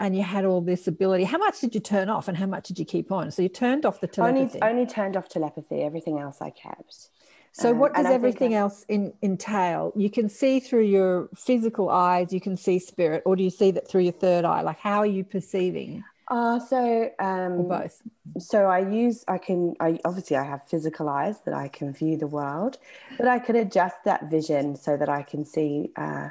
and 0.02 0.16
you 0.16 0.24
had 0.24 0.46
all 0.46 0.62
this 0.62 0.88
ability. 0.88 1.24
How 1.24 1.38
much 1.38 1.62
did 1.62 1.76
you 1.76 1.80
turn 1.80 2.10
off 2.10 2.28
and 2.28 2.36
how 2.36 2.48
much 2.48 2.68
did 2.68 2.80
you 2.80 2.86
keep 2.86 3.12
on? 3.12 3.30
So 3.30 3.44
you 3.44 3.50
turned 3.50 3.86
off 3.86 4.02
the 4.02 4.08
telepathy. 4.08 4.60
Only, 4.60 4.80
only 4.80 4.86
turned 4.92 5.16
off 5.16 5.30
telepathy. 5.30 5.84
Everything 5.84 6.18
else 6.18 6.42
I 6.42 6.50
kept. 6.50 7.10
So, 7.52 7.70
um, 7.70 7.78
what 7.78 7.94
does 7.94 8.08
everything 8.08 8.56
else 8.56 8.84
in, 8.88 9.14
entail? 9.22 9.94
You 9.96 10.10
can 10.10 10.28
see 10.28 10.60
through 10.60 10.86
your 10.86 11.30
physical 11.36 11.90
eyes, 11.90 12.34
you 12.34 12.42
can 12.42 12.58
see 12.58 12.80
spirit, 12.80 13.22
or 13.26 13.36
do 13.36 13.44
you 13.44 13.50
see 13.50 13.72
that 13.72 13.88
through 13.88 14.02
your 14.02 14.14
third 14.14 14.44
eye? 14.46 14.62
Like, 14.62 14.80
how 14.80 15.00
are 15.00 15.06
you 15.06 15.24
perceiving? 15.24 16.04
Uh, 16.30 16.60
so, 16.60 17.12
um, 17.20 17.68
both. 17.68 18.02
So, 18.40 18.68
I 18.68 18.80
use, 18.90 19.26
I 19.28 19.38
can, 19.38 19.76
I 19.82 20.00
obviously, 20.06 20.38
I 20.38 20.46
have 20.46 20.66
physical 20.66 21.10
eyes 21.10 21.42
that 21.42 21.54
I 21.54 21.68
can 21.68 21.92
view 21.94 22.16
the 22.16 22.26
world, 22.26 22.78
but 23.18 23.28
I 23.28 23.38
can 23.38 23.58
adjust 23.58 23.98
that 24.06 24.32
vision 24.32 24.78
so 24.78 24.96
that 24.96 25.10
I 25.10 25.22
can 25.22 25.44
see. 25.46 25.92
Uh, 25.98 26.30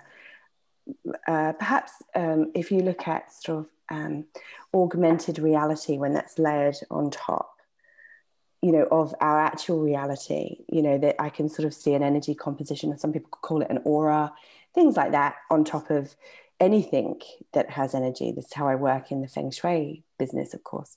uh, 1.28 1.52
perhaps 1.52 1.92
um, 2.14 2.50
if 2.54 2.70
you 2.70 2.80
look 2.80 3.06
at 3.08 3.32
sort 3.32 3.60
of 3.60 3.66
um, 3.90 4.24
augmented 4.74 5.38
reality 5.38 5.98
when 5.98 6.12
that's 6.12 6.38
layered 6.38 6.76
on 6.90 7.10
top 7.10 7.56
you 8.62 8.72
know 8.72 8.86
of 8.90 9.14
our 9.20 9.40
actual 9.40 9.80
reality 9.80 10.58
you 10.68 10.82
know 10.82 10.98
that 10.98 11.16
i 11.18 11.28
can 11.28 11.48
sort 11.48 11.66
of 11.66 11.72
see 11.72 11.94
an 11.94 12.02
energy 12.02 12.34
composition 12.34 12.96
some 12.98 13.12
people 13.12 13.28
could 13.30 13.40
call 13.40 13.62
it 13.62 13.70
an 13.70 13.80
aura 13.84 14.32
things 14.74 14.96
like 14.96 15.12
that 15.12 15.36
on 15.50 15.64
top 15.64 15.90
of 15.90 16.14
anything 16.60 17.20
that 17.52 17.70
has 17.70 17.94
energy. 17.94 18.32
This 18.32 18.46
is 18.46 18.52
how 18.52 18.68
i 18.68 18.74
work 18.74 19.10
in 19.10 19.22
the 19.22 19.28
feng 19.28 19.50
shui 19.50 20.04
business 20.18 20.54
of 20.54 20.62
course. 20.62 20.96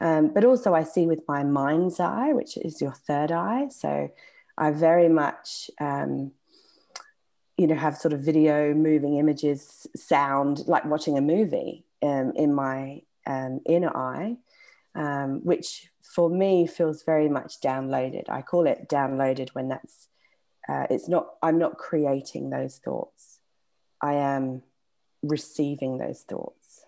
Um, 0.00 0.28
but 0.28 0.44
also 0.44 0.74
i 0.74 0.84
see 0.84 1.06
with 1.06 1.22
my 1.26 1.42
mind's 1.42 1.98
eye 1.98 2.32
which 2.32 2.56
is 2.56 2.80
your 2.80 2.92
third 2.92 3.32
eye. 3.32 3.68
So 3.70 4.10
i 4.56 4.70
very 4.70 5.08
much 5.08 5.70
um, 5.80 6.32
you 7.58 7.66
know 7.66 7.74
have 7.74 7.96
sort 7.96 8.14
of 8.14 8.20
video 8.20 8.72
moving 8.72 9.18
images 9.18 9.86
sound 9.94 10.66
like 10.66 10.84
watching 10.86 11.18
a 11.18 11.20
movie 11.20 11.84
um, 12.02 12.32
in 12.36 12.54
my 12.54 13.02
um, 13.26 13.60
inner 13.66 13.94
eye 13.94 14.36
um, 14.94 15.40
which 15.44 15.90
for 16.02 16.28
me 16.28 16.66
feels 16.66 17.02
very 17.02 17.28
much 17.28 17.60
downloaded. 17.60 18.28
I 18.28 18.42
call 18.42 18.66
it 18.66 18.88
downloaded 18.88 19.50
when 19.50 19.68
that's 19.68 20.08
uh, 20.68 20.86
it's 20.90 21.08
not. 21.08 21.34
I'm 21.42 21.58
not 21.58 21.78
creating 21.78 22.50
those 22.50 22.76
thoughts. 22.76 23.38
I 24.02 24.14
am 24.14 24.62
receiving 25.22 25.98
those 25.98 26.22
thoughts. 26.22 26.84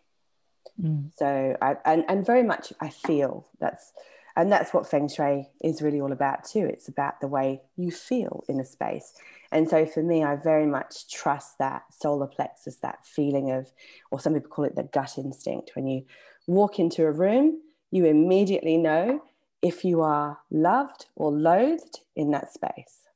Mm. 0.81 1.11
So 1.17 1.57
I 1.63 1.77
and 1.85 2.05
and 2.09 2.27
very 2.27 2.43
much 2.43 2.73
I 2.81 2.91
feel 2.91 3.47
that's 3.59 3.93
and 4.37 4.51
that's 4.51 4.73
what 4.73 4.89
feng 4.89 5.09
shui 5.09 5.49
is 5.63 5.83
really 5.83 6.01
all 6.01 6.13
about 6.13 6.45
too. 6.45 6.67
It's 6.67 6.89
about 6.89 7.21
the 7.21 7.29
way 7.29 7.63
you 7.77 7.91
feel 7.91 8.45
in 8.49 8.61
a 8.61 8.65
space. 8.65 9.13
And 9.53 9.69
so 9.69 9.87
for 9.87 10.03
me 10.03 10.23
i 10.23 10.37
very 10.37 10.67
much 10.67 11.13
trust 11.13 11.59
that 11.59 11.83
solar 11.91 12.27
plexus 12.27 12.77
that 12.77 13.05
feeling 13.05 13.51
of 13.51 13.73
or 14.11 14.21
some 14.21 14.35
people 14.35 14.51
call 14.51 14.65
it 14.65 14.77
the 14.77 14.85
gut 14.85 15.19
instinct. 15.19 15.73
When 15.75 15.87
you 15.87 16.05
walk 16.47 16.79
into 16.79 17.05
a 17.05 17.13
room 17.13 17.61
you 17.91 18.05
immediately 18.05 18.77
know 18.77 19.23
if 19.63 19.85
you 19.85 20.01
are 20.01 20.39
loved 20.51 21.07
or 21.17 21.33
loathed 21.33 22.01
in 22.15 22.31
that 22.31 22.53
space. 22.53 23.09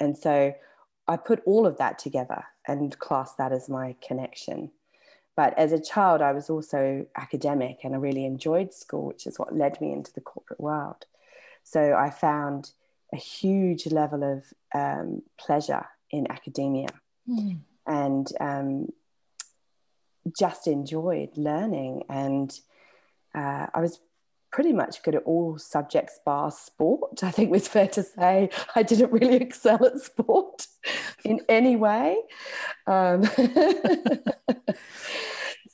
And 0.00 0.16
so 0.16 0.54
i 1.08 1.16
put 1.16 1.42
all 1.44 1.66
of 1.66 1.78
that 1.78 1.98
together 1.98 2.44
and 2.66 2.98
class 2.98 3.34
that 3.34 3.52
as 3.52 3.68
my 3.68 3.94
connection 4.06 4.70
but 5.36 5.56
as 5.58 5.72
a 5.72 5.78
child, 5.78 6.22
I 6.22 6.32
was 6.32 6.48
also 6.48 7.06
academic 7.14 7.80
and 7.84 7.94
I 7.94 7.98
really 7.98 8.24
enjoyed 8.24 8.72
school, 8.72 9.06
which 9.06 9.26
is 9.26 9.38
what 9.38 9.54
led 9.54 9.78
me 9.80 9.92
into 9.92 10.12
the 10.14 10.22
corporate 10.22 10.60
world. 10.60 11.04
So 11.62 11.94
I 11.94 12.08
found 12.10 12.70
a 13.12 13.16
huge 13.16 13.86
level 13.86 14.24
of 14.24 14.44
um, 14.74 15.22
pleasure 15.38 15.86
in 16.10 16.30
academia 16.30 16.88
mm. 17.28 17.58
and 17.86 18.26
um, 18.40 18.88
just 20.38 20.66
enjoyed 20.66 21.36
learning. 21.36 22.04
And 22.08 22.50
uh, 23.34 23.66
I 23.74 23.80
was 23.80 24.00
pretty 24.56 24.72
much 24.72 25.02
good 25.02 25.14
at 25.14 25.22
all 25.24 25.58
subjects 25.58 26.18
bar 26.24 26.50
sport. 26.50 27.22
I 27.22 27.30
think 27.30 27.54
it's 27.54 27.68
fair 27.68 27.88
to 27.88 28.02
say 28.02 28.48
I 28.74 28.82
didn't 28.82 29.12
really 29.12 29.36
excel 29.36 29.84
at 29.84 30.00
sport 30.00 30.66
in 31.26 31.42
any 31.46 31.76
way. 31.76 32.16
Um, 32.86 33.22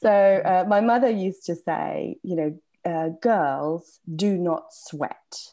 so 0.02 0.10
uh, 0.10 0.64
my 0.66 0.80
mother 0.80 1.08
used 1.08 1.46
to 1.46 1.54
say, 1.54 2.16
you 2.24 2.34
know, 2.34 2.58
uh, 2.84 3.10
girls 3.20 4.00
do 4.16 4.36
not 4.36 4.74
sweat, 4.74 5.52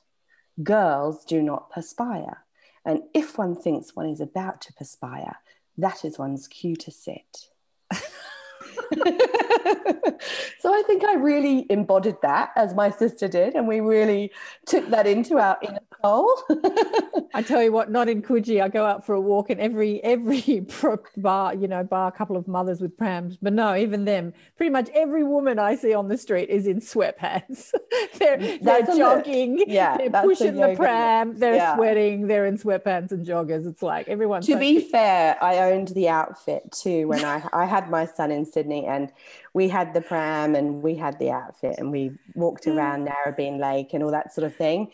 girls 0.64 1.24
do 1.24 1.44
not 1.44 1.70
perspire. 1.70 2.40
And 2.84 3.04
if 3.14 3.38
one 3.38 3.56
thinks 3.56 3.96
one 3.96 4.10
is 4.10 4.22
about 4.22 4.62
to 4.62 4.74
perspire, 4.74 5.36
that 5.78 6.04
is 6.04 6.18
one's 6.18 6.48
cue 6.48 6.76
to 6.78 6.90
sit. 6.90 7.50
so 10.60 10.74
I 10.74 10.84
think 10.86 11.04
I 11.04 11.16
really 11.16 11.66
embodied 11.70 12.18
that 12.22 12.52
as 12.56 12.74
my 12.74 12.90
sister 12.90 13.28
did, 13.28 13.56
and 13.56 13.68
we 13.68 13.80
really 13.80 14.32
took 14.66 14.90
that 14.90 15.08
into 15.08 15.38
our 15.38 15.58
inner 15.62 15.80
soul. 16.04 16.30
I 17.34 17.42
tell 17.42 17.62
you 17.62 17.72
what, 17.72 17.92
not 17.92 18.10
in 18.10 18.22
Coogee. 18.22 18.62
I 18.62 18.68
go 18.68 18.86
out 18.86 19.06
for 19.06 19.14
a 19.14 19.22
walk, 19.22 19.50
and 19.50 19.60
every 19.60 20.04
every 20.04 20.66
bar, 21.18 21.56
you 21.56 21.68
know, 21.68 21.84
bar 21.84 22.08
a 22.08 22.12
couple 22.12 22.38
of 22.38 22.48
mothers 22.48 22.82
with 22.82 22.98
prams, 22.98 23.38
but 23.38 23.54
no, 23.54 23.76
even 23.76 24.06
them. 24.06 24.34
Pretty 24.58 24.72
much 24.72 24.90
every 24.94 25.24
woman 25.24 25.60
I 25.60 25.76
see 25.76 25.94
on 25.94 26.08
the 26.08 26.18
street 26.18 26.50
is 26.50 26.68
in 26.68 26.80
sweatpants. 26.80 27.72
they're 28.18 28.60
they're 28.60 28.86
jogging, 28.86 29.64
yeah, 29.68 29.98
they're 29.98 30.24
pushing 30.24 30.56
the 30.56 30.76
pram, 30.76 31.38
they're 31.38 31.56
yeah. 31.56 31.76
sweating, 31.76 32.28
they're 32.28 32.46
in 32.46 32.58
sweatpants 32.58 33.12
and 33.12 33.26
joggers. 33.26 33.68
It's 33.68 33.82
like 33.82 34.08
everyone's. 34.08 34.48
To 34.48 34.58
be 34.58 34.80
fair, 34.80 35.42
I 35.42 35.72
owned 35.72 35.90
the 35.90 36.10
outfit 36.10 36.72
too 36.72 37.08
when 37.08 37.24
I 37.24 37.44
I 37.54 37.66
had 37.66 37.90
my 37.90 38.06
son 38.06 38.32
in 38.32 38.46
Sydney, 38.46 38.86
and 38.86 39.12
we 39.60 39.68
had 39.68 39.94
the 39.94 40.00
pram 40.00 40.56
and 40.56 40.82
we 40.82 40.96
had 40.96 41.20
the 41.20 41.32
outfit, 41.32 41.76
and 41.80 41.92
we 41.92 42.12
walked 42.34 42.66
around 42.66 43.06
Narrabeen 43.10 43.60
Lake 43.60 43.94
and 43.94 44.02
all 44.02 44.12
that 44.12 44.34
sort 44.34 44.46
of 44.46 44.56
thing. 44.56 44.90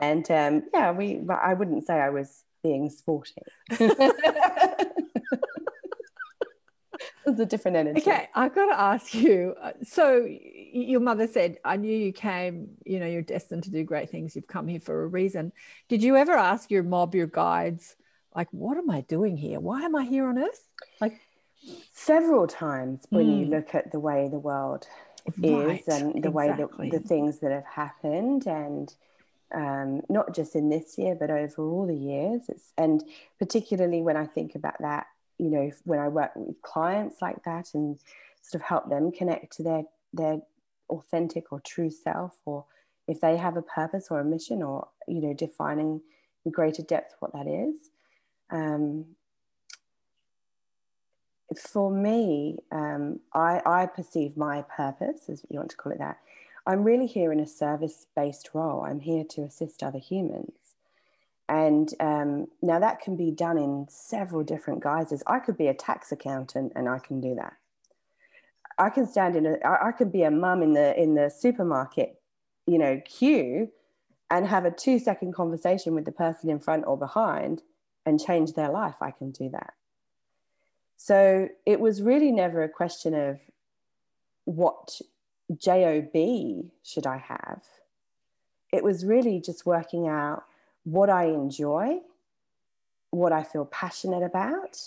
And 0.00 0.24
um, 0.30 0.62
yeah, 0.72 0.90
we. 0.90 1.16
But 1.16 1.40
I 1.42 1.52
wouldn't 1.52 1.86
say 1.86 2.00
I 2.00 2.08
was 2.08 2.44
being 2.62 2.88
sporty. 2.88 3.42
it 3.68 4.88
was 7.26 7.38
a 7.38 7.44
different 7.44 7.76
energy. 7.76 8.00
Okay, 8.00 8.30
I've 8.34 8.54
got 8.54 8.66
to 8.72 8.80
ask 8.80 9.14
you. 9.14 9.54
Uh, 9.60 9.72
so, 9.82 10.26
your 10.26 11.00
mother 11.00 11.26
said, 11.26 11.58
"I 11.62 11.76
knew 11.76 11.94
you 11.94 12.14
came. 12.14 12.70
You 12.86 13.00
know, 13.00 13.06
you're 13.06 13.20
destined 13.20 13.64
to 13.64 13.70
do 13.70 13.84
great 13.84 14.08
things. 14.08 14.34
You've 14.34 14.46
come 14.46 14.66
here 14.66 14.80
for 14.80 15.04
a 15.04 15.06
reason." 15.06 15.52
Did 15.90 16.02
you 16.02 16.16
ever 16.16 16.32
ask 16.32 16.70
your 16.70 16.84
mob, 16.84 17.14
your 17.14 17.26
guides, 17.26 17.96
like, 18.34 18.48
"What 18.50 18.78
am 18.78 18.88
I 18.88 19.02
doing 19.02 19.36
here? 19.36 19.60
Why 19.60 19.82
am 19.82 19.94
I 19.94 20.04
here 20.04 20.26
on 20.26 20.38
Earth?" 20.38 20.66
Like, 21.02 21.20
several 21.92 22.46
times 22.46 23.06
when 23.10 23.26
mm. 23.26 23.38
you 23.40 23.44
hmm. 23.46 23.52
look 23.52 23.74
at 23.74 23.90
the 23.92 24.00
way 24.00 24.28
the 24.28 24.38
world 24.38 24.86
right, 25.38 25.80
is 25.80 25.88
and 25.88 26.22
the 26.22 26.28
exactly. 26.28 26.30
way 26.30 26.48
that 26.56 26.90
the 26.90 27.08
things 27.08 27.38
that 27.40 27.50
have 27.50 27.64
happened 27.64 28.46
and 28.46 28.94
um, 29.54 30.02
not 30.08 30.34
just 30.34 30.54
in 30.56 30.68
this 30.68 30.98
year 30.98 31.16
but 31.18 31.30
over 31.30 31.62
all 31.62 31.86
the 31.86 31.96
years 31.96 32.42
it's, 32.48 32.72
and 32.76 33.04
particularly 33.38 34.02
when 34.02 34.16
i 34.16 34.26
think 34.26 34.54
about 34.54 34.78
that 34.80 35.06
you 35.38 35.50
know 35.50 35.70
when 35.84 35.98
i 35.98 36.08
work 36.08 36.32
with 36.34 36.60
clients 36.62 37.22
like 37.22 37.42
that 37.44 37.68
and 37.74 37.98
sort 38.42 38.60
of 38.60 38.66
help 38.66 38.88
them 38.88 39.12
connect 39.12 39.56
to 39.56 39.62
their 39.62 39.82
their 40.12 40.40
authentic 40.90 41.52
or 41.52 41.60
true 41.60 41.90
self 41.90 42.36
or 42.44 42.64
if 43.08 43.20
they 43.20 43.36
have 43.36 43.56
a 43.56 43.62
purpose 43.62 44.08
or 44.10 44.20
a 44.20 44.24
mission 44.24 44.62
or 44.62 44.88
you 45.06 45.20
know 45.20 45.32
defining 45.32 46.00
in 46.44 46.52
greater 46.52 46.82
depth 46.82 47.14
what 47.20 47.32
that 47.32 47.46
is 47.46 47.90
um, 48.50 49.04
for 51.58 51.90
me, 51.90 52.58
um, 52.72 53.20
I, 53.32 53.60
I 53.64 53.86
perceive 53.86 54.36
my 54.36 54.62
purpose, 54.62 55.28
as 55.28 55.44
you 55.48 55.58
want 55.58 55.70
to 55.70 55.76
call 55.76 55.92
it 55.92 55.98
that. 55.98 56.18
I'm 56.66 56.82
really 56.82 57.06
here 57.06 57.32
in 57.32 57.40
a 57.40 57.46
service 57.46 58.06
based 58.16 58.50
role. 58.52 58.84
I'm 58.84 59.00
here 59.00 59.24
to 59.30 59.42
assist 59.42 59.82
other 59.82 59.98
humans. 59.98 60.52
And 61.48 61.92
um, 62.00 62.48
now 62.60 62.80
that 62.80 63.00
can 63.00 63.16
be 63.16 63.30
done 63.30 63.56
in 63.56 63.86
several 63.88 64.42
different 64.42 64.82
guises. 64.82 65.22
I 65.26 65.38
could 65.38 65.56
be 65.56 65.68
a 65.68 65.74
tax 65.74 66.10
accountant 66.10 66.72
and 66.74 66.88
I 66.88 66.98
can 66.98 67.20
do 67.20 67.36
that. 67.36 67.52
I 68.78 68.90
can 68.90 69.06
stand 69.06 69.36
in 69.36 69.46
a, 69.46 69.56
I, 69.64 69.92
could 69.92 70.12
be 70.12 70.24
a 70.24 70.30
mum 70.30 70.62
in 70.62 70.72
the, 70.72 71.00
in 71.00 71.14
the 71.14 71.30
supermarket, 71.30 72.20
you 72.66 72.78
know, 72.78 73.00
queue 73.04 73.70
and 74.30 74.46
have 74.46 74.64
a 74.64 74.70
two 74.70 74.98
second 74.98 75.34
conversation 75.34 75.94
with 75.94 76.04
the 76.04 76.12
person 76.12 76.50
in 76.50 76.58
front 76.58 76.84
or 76.86 76.98
behind 76.98 77.62
and 78.04 78.20
change 78.20 78.52
their 78.52 78.70
life. 78.70 78.96
I 79.00 79.12
can 79.12 79.30
do 79.30 79.48
that. 79.50 79.74
So 80.96 81.48
it 81.64 81.80
was 81.80 82.02
really 82.02 82.32
never 82.32 82.62
a 82.62 82.68
question 82.68 83.14
of 83.14 83.38
what 84.44 85.00
job 85.56 86.16
should 86.82 87.06
I 87.06 87.18
have. 87.18 87.62
It 88.72 88.82
was 88.82 89.04
really 89.04 89.40
just 89.40 89.66
working 89.66 90.08
out 90.08 90.44
what 90.84 91.10
I 91.10 91.24
enjoy, 91.24 92.00
what 93.10 93.32
I 93.32 93.42
feel 93.42 93.64
passionate 93.66 94.22
about, 94.22 94.80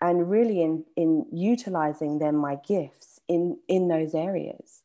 and 0.00 0.30
really 0.30 0.62
in, 0.62 0.84
in 0.96 1.26
utilizing 1.32 2.18
then 2.18 2.36
my 2.36 2.58
gifts 2.66 3.20
in, 3.28 3.58
in 3.68 3.88
those 3.88 4.14
areas 4.14 4.82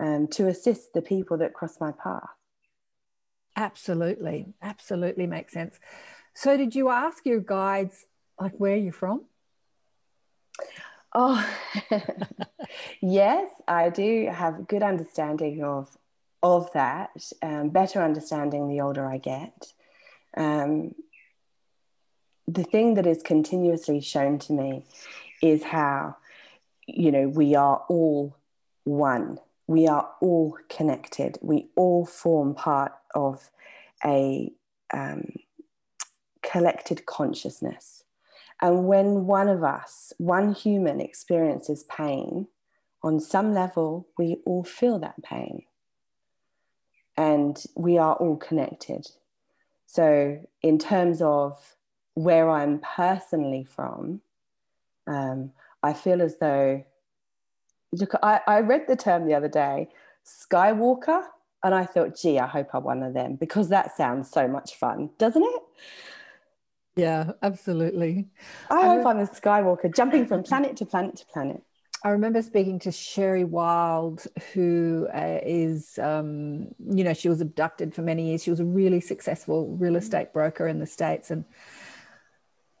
um, 0.00 0.26
to 0.28 0.48
assist 0.48 0.92
the 0.92 1.02
people 1.02 1.36
that 1.38 1.54
cross 1.54 1.80
my 1.80 1.92
path. 1.92 2.30
Absolutely, 3.56 4.54
absolutely 4.62 5.26
makes 5.26 5.52
sense. 5.52 5.78
So, 6.34 6.56
did 6.56 6.74
you 6.74 6.88
ask 6.88 7.26
your 7.26 7.40
guides 7.40 8.06
like 8.40 8.54
where 8.56 8.76
you're 8.76 8.92
from? 8.92 9.24
Oh, 11.14 11.44
yes, 13.00 13.50
I 13.66 13.88
do 13.88 14.28
have 14.32 14.60
a 14.60 14.62
good 14.62 14.82
understanding 14.82 15.64
of 15.64 15.96
of 16.42 16.72
that. 16.72 17.10
Um, 17.42 17.68
better 17.68 18.02
understanding 18.02 18.68
the 18.68 18.80
older 18.80 19.04
I 19.04 19.18
get. 19.18 19.72
Um, 20.36 20.94
the 22.46 22.64
thing 22.64 22.94
that 22.94 23.06
is 23.06 23.22
continuously 23.22 24.00
shown 24.00 24.38
to 24.40 24.52
me 24.52 24.84
is 25.42 25.62
how, 25.62 26.16
you 26.86 27.12
know, 27.12 27.28
we 27.28 27.54
are 27.54 27.84
all 27.88 28.36
one. 28.84 29.38
We 29.66 29.86
are 29.86 30.10
all 30.20 30.56
connected. 30.68 31.38
We 31.42 31.68
all 31.76 32.06
form 32.06 32.54
part 32.54 32.92
of 33.14 33.50
a 34.04 34.50
um, 34.92 35.32
collected 36.42 37.06
consciousness. 37.06 37.99
And 38.60 38.86
when 38.86 39.26
one 39.26 39.48
of 39.48 39.64
us, 39.64 40.12
one 40.18 40.52
human 40.52 41.00
experiences 41.00 41.84
pain, 41.84 42.48
on 43.02 43.18
some 43.18 43.54
level, 43.54 44.06
we 44.18 44.38
all 44.44 44.64
feel 44.64 44.98
that 44.98 45.22
pain. 45.22 45.62
And 47.16 47.62
we 47.74 47.96
are 47.98 48.14
all 48.14 48.36
connected. 48.36 49.06
So, 49.86 50.46
in 50.62 50.78
terms 50.78 51.20
of 51.22 51.76
where 52.14 52.50
I'm 52.50 52.80
personally 52.80 53.64
from, 53.64 54.20
um, 55.06 55.52
I 55.82 55.92
feel 55.94 56.22
as 56.22 56.38
though, 56.38 56.84
look, 57.92 58.12
I, 58.22 58.40
I 58.46 58.60
read 58.60 58.86
the 58.86 58.96
term 58.96 59.26
the 59.26 59.34
other 59.34 59.48
day, 59.48 59.88
Skywalker, 60.24 61.24
and 61.62 61.74
I 61.74 61.84
thought, 61.84 62.16
gee, 62.16 62.38
I 62.38 62.46
hope 62.46 62.68
I'm 62.74 62.84
one 62.84 63.02
of 63.02 63.14
them 63.14 63.36
because 63.36 63.68
that 63.70 63.96
sounds 63.96 64.30
so 64.30 64.46
much 64.46 64.76
fun, 64.76 65.10
doesn't 65.18 65.42
it? 65.42 65.62
Yeah, 66.96 67.32
absolutely. 67.42 68.28
I 68.70 68.86
hope 68.86 69.06
I'm 69.06 69.18
a 69.18 69.26
Skywalker, 69.26 69.94
jumping 69.94 70.26
from 70.26 70.42
planet 70.42 70.76
to 70.78 70.86
planet 70.86 71.16
to 71.16 71.26
planet. 71.26 71.62
I 72.02 72.10
remember 72.10 72.40
speaking 72.40 72.78
to 72.80 72.92
Sherry 72.92 73.44
Wilde, 73.44 74.26
who 74.54 75.06
uh, 75.14 75.38
is, 75.42 75.98
um, 75.98 76.68
you 76.88 77.04
know, 77.04 77.12
she 77.12 77.28
was 77.28 77.42
abducted 77.42 77.94
for 77.94 78.00
many 78.00 78.28
years. 78.28 78.42
She 78.42 78.50
was 78.50 78.60
a 78.60 78.64
really 78.64 79.00
successful 79.00 79.76
real 79.78 79.96
estate 79.96 80.32
broker 80.32 80.66
in 80.66 80.78
the 80.78 80.86
States. 80.86 81.30
And 81.30 81.44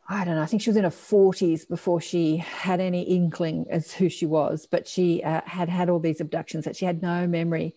I 0.08 0.24
don't 0.24 0.36
know, 0.36 0.42
I 0.42 0.46
think 0.46 0.62
she 0.62 0.70
was 0.70 0.76
in 0.78 0.84
her 0.84 0.90
40s 0.90 1.68
before 1.68 2.00
she 2.00 2.38
had 2.38 2.80
any 2.80 3.02
inkling 3.02 3.66
as 3.68 3.92
who 3.92 4.08
she 4.08 4.24
was, 4.24 4.66
but 4.66 4.88
she 4.88 5.22
uh, 5.22 5.42
had 5.44 5.68
had 5.68 5.90
all 5.90 6.00
these 6.00 6.22
abductions 6.22 6.64
that 6.64 6.74
she 6.74 6.86
had 6.86 7.02
no 7.02 7.26
memory 7.26 7.76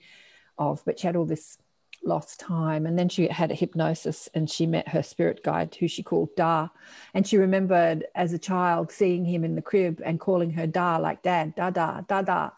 of, 0.57 0.81
but 0.85 0.97
she 0.97 1.07
had 1.07 1.17
all 1.17 1.25
this 1.25 1.57
lost 2.05 2.39
time. 2.39 2.85
And 2.85 2.97
then 2.97 3.09
she 3.09 3.27
had 3.27 3.51
a 3.51 3.55
hypnosis 3.55 4.29
and 4.33 4.49
she 4.49 4.65
met 4.65 4.87
her 4.89 5.03
spirit 5.03 5.43
guide, 5.43 5.75
who 5.75 5.87
she 5.87 6.03
called 6.03 6.29
Da. 6.35 6.69
And 7.13 7.25
she 7.27 7.37
remembered 7.37 8.05
as 8.15 8.33
a 8.33 8.39
child 8.39 8.91
seeing 8.91 9.25
him 9.25 9.43
in 9.43 9.55
the 9.55 9.61
crib 9.61 10.01
and 10.03 10.19
calling 10.19 10.51
her 10.51 10.67
Da, 10.67 10.97
like 10.97 11.23
dad, 11.23 11.55
da 11.55 11.69
da, 11.69 12.01
da 12.01 12.21
da. 12.21 12.49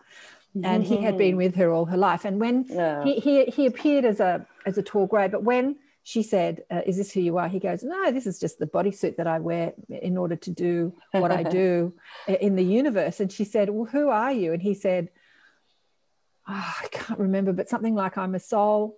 And 0.63 0.83
he 0.83 0.97
had 0.97 1.17
been 1.17 1.35
with 1.35 1.55
her 1.55 1.71
all 1.71 1.85
her 1.85 1.97
life. 1.97 2.23
And 2.23 2.39
when 2.39 2.65
Yeah. 2.69 3.03
he, 3.03 3.19
he, 3.19 3.45
he 3.45 3.65
appeared 3.65 4.05
as 4.05 4.19
a, 4.19 4.47
as 4.65 4.77
a 4.77 4.83
tall 4.83 5.05
grey, 5.05 5.27
but 5.27 5.43
when 5.43 5.75
she 6.03 6.23
said, 6.23 6.63
uh, 6.71 6.81
Is 6.85 6.97
this 6.97 7.11
who 7.11 7.19
you 7.19 7.37
are? 7.37 7.47
He 7.47 7.59
goes, 7.59 7.83
No, 7.83 8.11
this 8.11 8.25
is 8.25 8.39
just 8.39 8.59
the 8.59 8.67
bodysuit 8.67 9.17
that 9.17 9.27
I 9.27 9.39
wear 9.39 9.73
in 9.89 10.17
order 10.17 10.35
to 10.37 10.51
do 10.51 10.93
what 11.11 11.31
I 11.31 11.43
do 11.43 11.93
in 12.27 12.55
the 12.55 12.63
universe. 12.63 13.19
And 13.19 13.31
she 13.31 13.43
said, 13.43 13.69
Well, 13.69 13.85
who 13.85 14.09
are 14.09 14.31
you? 14.31 14.53
And 14.53 14.61
he 14.61 14.75
said, 14.75 15.09
"Ah, 16.47 16.77
I 16.83 16.87
can't 16.89 17.19
remember, 17.19 17.53
but 17.53 17.69
something 17.69 17.95
like 17.95 18.17
I'm 18.17 18.35
a 18.35 18.39
soul 18.39 18.97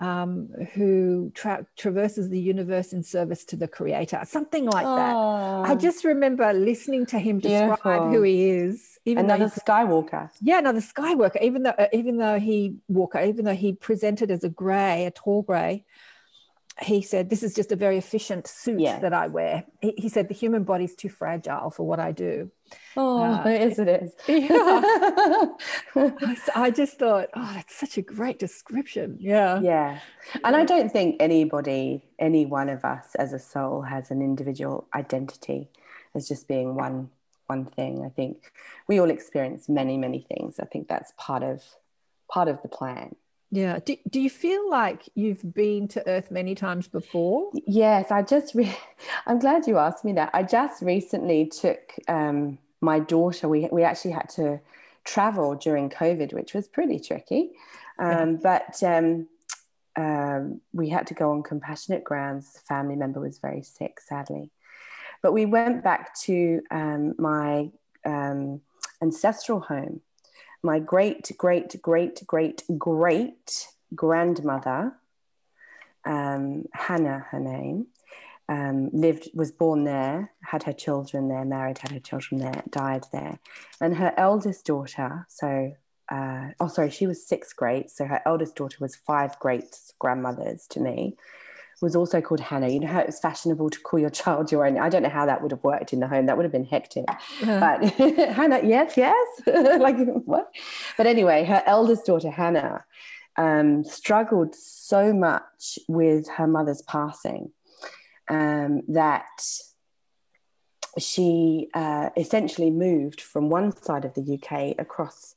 um, 0.00 0.48
who 0.74 1.30
tra- 1.34 1.66
traverses 1.76 2.28
the 2.28 2.38
universe 2.38 2.92
in 2.92 3.02
service 3.02 3.44
to 3.46 3.56
the 3.56 3.66
creator, 3.68 4.20
something 4.24 4.66
like 4.66 4.84
that. 4.84 5.14
I 5.16 5.74
just 5.74 6.04
remember 6.04 6.52
listening 6.52 7.06
to 7.06 7.18
him 7.18 7.38
describe 7.38 7.78
Beautiful. 7.82 8.10
who 8.10 8.22
he 8.22 8.50
is. 8.50 8.98
Even 9.06 9.24
another 9.24 9.48
he- 9.48 9.60
Skywalker. 9.60 10.30
yeah, 10.42 10.58
another 10.58 10.80
Skywalker. 10.80 11.40
Even 11.40 11.62
though, 11.62 11.70
uh, 11.78 11.86
even 11.92 12.18
though 12.18 12.38
he 12.38 12.76
Walker, 12.88 13.20
even 13.20 13.44
though 13.44 13.54
he 13.54 13.72
presented 13.72 14.30
as 14.30 14.44
a 14.44 14.48
grey, 14.50 15.06
a 15.06 15.10
tall 15.10 15.42
grey, 15.42 15.84
he 16.82 17.00
said, 17.00 17.30
"This 17.30 17.42
is 17.42 17.54
just 17.54 17.72
a 17.72 17.76
very 17.76 17.96
efficient 17.96 18.46
suit 18.46 18.80
Yeah. 18.80 18.98
that 18.98 19.14
I 19.14 19.28
wear." 19.28 19.64
He, 19.80 19.94
he 19.96 20.08
said, 20.10 20.28
"The 20.28 20.34
human 20.34 20.64
body's 20.64 20.94
too 20.94 21.08
fragile 21.08 21.70
for 21.70 21.84
what 21.84 22.00
I 22.00 22.12
do." 22.12 22.50
Oh, 22.96 23.22
Uh, 23.22 23.44
it 23.48 23.60
is. 23.62 23.78
It 23.78 23.88
is. 23.88 24.12
I, 24.28 25.50
I 26.66 26.70
just 26.70 26.98
thought, 26.98 27.28
"Oh, 27.34 27.50
that's 27.54 27.76
such 27.76 27.98
a 27.98 28.02
great 28.02 28.38
description." 28.38 29.16
Yeah, 29.20 29.60
yeah, 29.60 30.00
and 30.44 30.56
I 30.56 30.64
don't 30.64 30.90
think 30.90 31.16
anybody, 31.20 32.04
any 32.18 32.46
one 32.46 32.68
of 32.68 32.84
us 32.84 33.14
as 33.16 33.32
a 33.32 33.38
soul, 33.38 33.82
has 33.82 34.10
an 34.10 34.22
individual 34.22 34.86
identity 34.94 35.68
as 36.14 36.28
just 36.28 36.48
being 36.48 36.74
one 36.74 37.10
one 37.46 37.64
thing. 37.64 38.04
I 38.04 38.08
think 38.08 38.52
we 38.88 38.98
all 39.00 39.10
experience 39.10 39.68
many, 39.68 39.96
many 39.98 40.26
things. 40.28 40.58
I 40.58 40.64
think 40.64 40.88
that's 40.88 41.12
part 41.16 41.42
of 41.42 41.62
part 42.28 42.48
of 42.48 42.60
the 42.62 42.68
plan. 42.68 43.14
Yeah. 43.50 43.78
Do, 43.84 43.96
do 44.10 44.20
you 44.20 44.30
feel 44.30 44.68
like 44.68 45.08
you've 45.14 45.54
been 45.54 45.88
to 45.88 46.06
Earth 46.08 46.30
many 46.30 46.54
times 46.54 46.88
before? 46.88 47.50
Yes, 47.66 48.10
I 48.10 48.22
just. 48.22 48.54
Re- 48.54 48.76
I'm 49.26 49.38
glad 49.38 49.66
you 49.66 49.78
asked 49.78 50.04
me 50.04 50.12
that. 50.14 50.30
I 50.34 50.42
just 50.42 50.82
recently 50.82 51.46
took 51.46 51.94
um, 52.08 52.58
my 52.80 52.98
daughter. 52.98 53.48
We 53.48 53.68
we 53.70 53.82
actually 53.82 54.12
had 54.12 54.28
to 54.30 54.60
travel 55.04 55.54
during 55.54 55.90
COVID, 55.90 56.32
which 56.32 56.54
was 56.54 56.66
pretty 56.66 56.98
tricky, 56.98 57.52
um, 57.98 58.36
but 58.36 58.82
um, 58.82 59.28
um, 59.94 60.60
we 60.72 60.88
had 60.88 61.06
to 61.06 61.14
go 61.14 61.30
on 61.30 61.42
compassionate 61.42 62.02
grounds. 62.02 62.52
A 62.56 62.60
family 62.60 62.96
member 62.96 63.20
was 63.20 63.38
very 63.38 63.62
sick, 63.62 64.00
sadly, 64.00 64.50
but 65.22 65.32
we 65.32 65.46
went 65.46 65.84
back 65.84 66.18
to 66.22 66.62
um, 66.72 67.14
my 67.18 67.70
um, 68.04 68.60
ancestral 69.00 69.60
home. 69.60 70.00
My 70.62 70.78
great 70.78 71.30
great 71.36 71.80
great 71.82 72.26
great 72.26 72.62
great 72.78 73.68
grandmother 73.94 74.94
um, 76.06 76.66
Hannah, 76.72 77.26
her 77.30 77.40
name, 77.40 77.88
um, 78.48 78.90
lived, 78.92 79.28
was 79.34 79.50
born 79.50 79.84
there, 79.84 80.30
had 80.42 80.62
her 80.62 80.72
children 80.72 81.28
there, 81.28 81.44
married, 81.44 81.78
had 81.78 81.90
her 81.90 82.00
children 82.00 82.40
there, 82.40 82.62
died 82.70 83.04
there, 83.12 83.38
and 83.80 83.96
her 83.96 84.14
eldest 84.16 84.64
daughter. 84.64 85.26
So, 85.28 85.72
uh, 86.08 86.50
oh, 86.60 86.68
sorry, 86.68 86.90
she 86.90 87.08
was 87.08 87.26
sixth 87.26 87.56
great. 87.56 87.90
So 87.90 88.06
her 88.06 88.22
eldest 88.24 88.54
daughter 88.54 88.76
was 88.80 88.94
five 88.94 89.38
great 89.40 89.76
grandmothers 89.98 90.66
to 90.68 90.80
me. 90.80 91.16
Was 91.82 91.94
also 91.94 92.22
called 92.22 92.40
Hannah. 92.40 92.68
You 92.68 92.80
know 92.80 92.86
how 92.88 93.00
it 93.00 93.06
was 93.06 93.20
fashionable 93.20 93.68
to 93.68 93.78
call 93.80 94.00
your 94.00 94.10
child 94.10 94.50
your 94.50 94.66
own. 94.66 94.78
I 94.78 94.88
don't 94.88 95.02
know 95.02 95.10
how 95.10 95.26
that 95.26 95.42
would 95.42 95.50
have 95.50 95.62
worked 95.62 95.92
in 95.92 96.00
the 96.00 96.08
home. 96.08 96.26
That 96.26 96.36
would 96.36 96.44
have 96.44 96.52
been 96.52 96.64
hectic. 96.64 97.04
But 97.44 97.84
Hannah, 97.94 98.60
yes, 98.64 98.96
yes, 98.96 99.26
like 99.46 99.98
what? 100.24 100.50
But 100.96 101.06
anyway, 101.06 101.44
her 101.44 101.62
eldest 101.66 102.06
daughter 102.06 102.30
Hannah 102.30 102.84
um, 103.36 103.84
struggled 103.84 104.54
so 104.54 105.12
much 105.12 105.78
with 105.88 106.28
her 106.30 106.46
mother's 106.46 106.82
passing 106.82 107.52
um, 108.28 108.82
that 108.88 109.26
she 110.98 111.68
uh, 111.74 112.10
essentially 112.16 112.70
moved 112.70 113.20
from 113.20 113.50
one 113.50 113.76
side 113.82 114.04
of 114.04 114.14
the 114.14 114.40
UK 114.40 114.74
across 114.78 115.34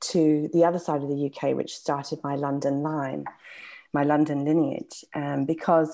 to 0.00 0.48
the 0.52 0.64
other 0.64 0.78
side 0.78 1.02
of 1.02 1.08
the 1.08 1.26
UK, 1.26 1.56
which 1.56 1.76
started 1.76 2.20
my 2.22 2.34
London 2.34 2.82
line, 2.82 3.24
my 3.98 4.04
London 4.12 4.38
lineage, 4.48 4.96
um, 5.20 5.40
because 5.54 5.90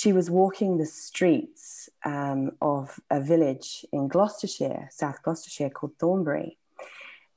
she 0.00 0.10
was 0.18 0.30
walking 0.40 0.70
the 0.76 0.86
streets 0.86 1.88
um, 2.04 2.42
of 2.74 2.84
a 3.10 3.20
village 3.32 3.70
in 3.92 4.02
Gloucestershire, 4.12 4.82
South 4.90 5.18
Gloucestershire, 5.22 5.70
called 5.76 5.94
Thornbury. 5.98 6.50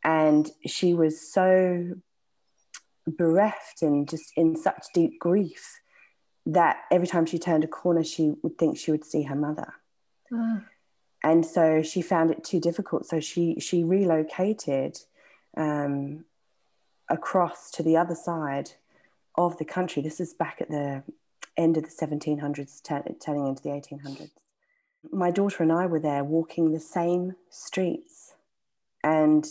And 0.04 0.44
she 0.66 0.94
was 0.94 1.16
so 1.38 1.96
bereft 3.08 3.78
and 3.82 4.08
just 4.14 4.28
in 4.42 4.56
such 4.68 4.84
deep 4.94 5.14
grief 5.20 5.64
that 6.46 6.76
every 6.96 7.08
time 7.08 7.26
she 7.26 7.40
turned 7.40 7.64
a 7.64 7.68
corner, 7.82 8.04
she 8.04 8.26
would 8.42 8.58
think 8.58 8.78
she 8.78 8.92
would 8.92 9.06
see 9.06 9.24
her 9.24 9.36
mother. 9.48 9.70
Ah, 10.32 10.62
And 11.24 11.46
so 11.56 11.82
she 11.82 12.02
found 12.02 12.32
it 12.32 12.44
too 12.44 12.60
difficult. 12.60 13.06
So 13.12 13.20
she 13.20 13.44
she 13.60 13.84
relocated 13.84 14.94
um, 15.66 16.26
across 17.10 17.72
to 17.76 17.84
the 17.84 17.98
other 17.98 18.16
side 18.16 18.70
of 19.36 19.58
the 19.58 19.66
country. 19.66 20.02
This 20.02 20.20
is 20.20 20.34
back 20.34 20.58
at 20.62 20.70
the 20.70 21.04
end 21.58 21.78
of 21.78 21.84
the 21.84 21.90
1700s, 21.90 22.82
turn- 22.84 23.16
turning 23.24 23.48
into 23.48 23.64
the 23.64 23.70
1800s. 23.70 24.32
My 25.12 25.32
daughter 25.32 25.64
and 25.64 25.72
I 25.72 25.86
were 25.86 26.00
there 26.00 26.24
walking 26.24 26.72
the 26.72 26.80
same 26.80 27.36
streets, 27.50 28.36
and 29.04 29.46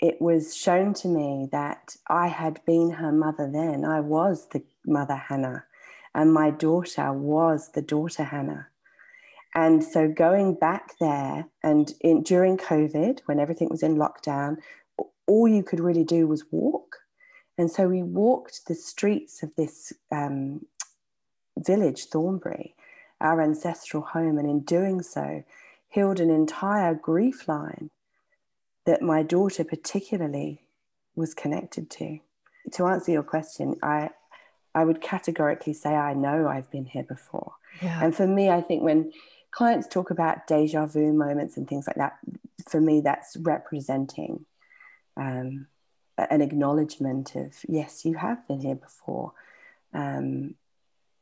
it 0.00 0.20
was 0.20 0.56
shown 0.56 0.94
to 0.94 1.08
me 1.08 1.48
that 1.52 1.96
I 2.08 2.28
had 2.28 2.60
been 2.64 2.90
her 2.92 3.12
mother 3.12 3.48
then. 3.50 3.84
I 3.84 4.00
was 4.00 4.48
the 4.48 4.62
mother 4.84 5.16
Hannah, 5.16 5.64
and 6.14 6.32
my 6.32 6.50
daughter 6.50 7.12
was 7.12 7.70
the 7.72 7.82
daughter 7.82 8.24
Hannah. 8.24 8.68
And 9.54 9.82
so 9.82 10.08
going 10.08 10.54
back 10.54 10.98
there 11.00 11.46
and 11.62 11.92
in, 12.00 12.22
during 12.22 12.56
COVID, 12.56 13.20
when 13.26 13.40
everything 13.40 13.68
was 13.70 13.82
in 13.82 13.96
lockdown, 13.96 14.58
all 15.26 15.48
you 15.48 15.62
could 15.62 15.80
really 15.80 16.04
do 16.04 16.26
was 16.26 16.44
walk. 16.50 16.96
And 17.58 17.70
so 17.70 17.88
we 17.88 18.02
walked 18.02 18.66
the 18.66 18.74
streets 18.74 19.42
of 19.42 19.54
this 19.56 19.92
um, 20.12 20.64
village, 21.58 22.06
Thornbury, 22.06 22.74
our 23.20 23.42
ancestral 23.42 24.02
home, 24.02 24.38
and 24.38 24.48
in 24.48 24.60
doing 24.60 25.02
so, 25.02 25.42
healed 25.88 26.20
an 26.20 26.30
entire 26.30 26.94
grief 26.94 27.48
line 27.48 27.90
that 28.86 29.02
my 29.02 29.22
daughter 29.22 29.64
particularly 29.64 30.62
was 31.16 31.34
connected 31.34 31.90
to. 31.90 32.20
To 32.72 32.86
answer 32.86 33.12
your 33.12 33.22
question, 33.22 33.76
I 33.82 34.10
I 34.74 34.84
would 34.84 35.00
categorically 35.00 35.72
say 35.72 35.94
I 35.94 36.14
know 36.14 36.46
I've 36.46 36.70
been 36.70 36.84
here 36.84 37.02
before. 37.02 37.54
yeah. 37.82 37.98
And 38.02 38.14
for 38.14 38.26
me, 38.26 38.48
I 38.50 38.60
think 38.60 38.82
when 38.82 39.12
clients 39.50 39.88
talk 39.88 40.10
about 40.10 40.46
deja 40.46 40.86
vu 40.86 41.12
moments 41.12 41.56
and 41.56 41.66
things 41.66 41.86
like 41.86 41.96
that, 41.96 42.18
for 42.68 42.80
me, 42.80 43.00
that's 43.00 43.36
representing 43.38 44.44
um, 45.16 45.66
an 46.30 46.40
acknowledgement 46.40 47.34
of, 47.34 47.54
yes, 47.68 48.04
you 48.04 48.14
have 48.14 48.46
been 48.48 48.60
here 48.60 48.74
before. 48.74 49.32
Um, 49.94 50.54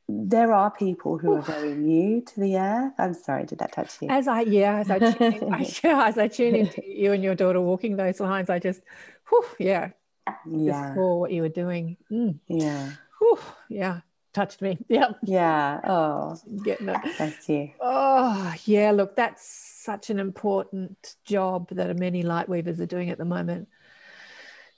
there 0.08 0.52
are 0.52 0.70
people 0.70 1.18
who 1.18 1.34
are 1.34 1.42
very 1.42 1.74
new 1.74 2.20
to 2.20 2.40
the 2.40 2.56
earth. 2.56 2.92
I'm 2.98 3.14
sorry, 3.14 3.44
did 3.44 3.58
that 3.58 3.72
touch 3.72 4.00
you? 4.00 4.08
As 4.08 4.28
I 4.28 4.42
yeah, 4.42 4.78
as 4.78 4.90
I 4.90 4.98
tune 5.00 5.32
in, 5.34 5.52
I, 5.52 5.68
yeah, 5.82 6.04
as 6.06 6.18
I 6.18 6.28
tune 6.28 6.54
into 6.54 6.86
you 6.86 7.12
and 7.12 7.24
your 7.24 7.34
daughter 7.34 7.60
walking 7.60 7.96
those 7.96 8.20
lines, 8.20 8.48
I 8.48 8.58
just, 8.58 8.82
whew, 9.28 9.44
yeah, 9.58 9.90
just 10.28 10.38
Yeah, 10.48 10.94
saw 10.94 11.16
what 11.16 11.32
you 11.32 11.42
were 11.42 11.48
doing. 11.48 11.96
Mm, 12.10 12.38
yeah, 12.46 12.90
whew, 13.18 13.38
yeah, 13.68 14.00
touched 14.32 14.62
me. 14.62 14.78
Yep, 14.88 15.18
yeah. 15.24 15.80
Oh, 15.82 16.36
getting 16.62 16.88
it. 16.88 16.98
bless 17.16 17.48
you. 17.48 17.70
Oh 17.80 18.54
yeah, 18.64 18.92
look, 18.92 19.16
that's 19.16 19.44
such 19.44 20.10
an 20.10 20.20
important 20.20 21.16
job 21.24 21.68
that 21.70 21.98
many 21.98 22.22
light 22.22 22.48
weavers 22.48 22.80
are 22.80 22.86
doing 22.86 23.10
at 23.10 23.18
the 23.18 23.24
moment. 23.24 23.68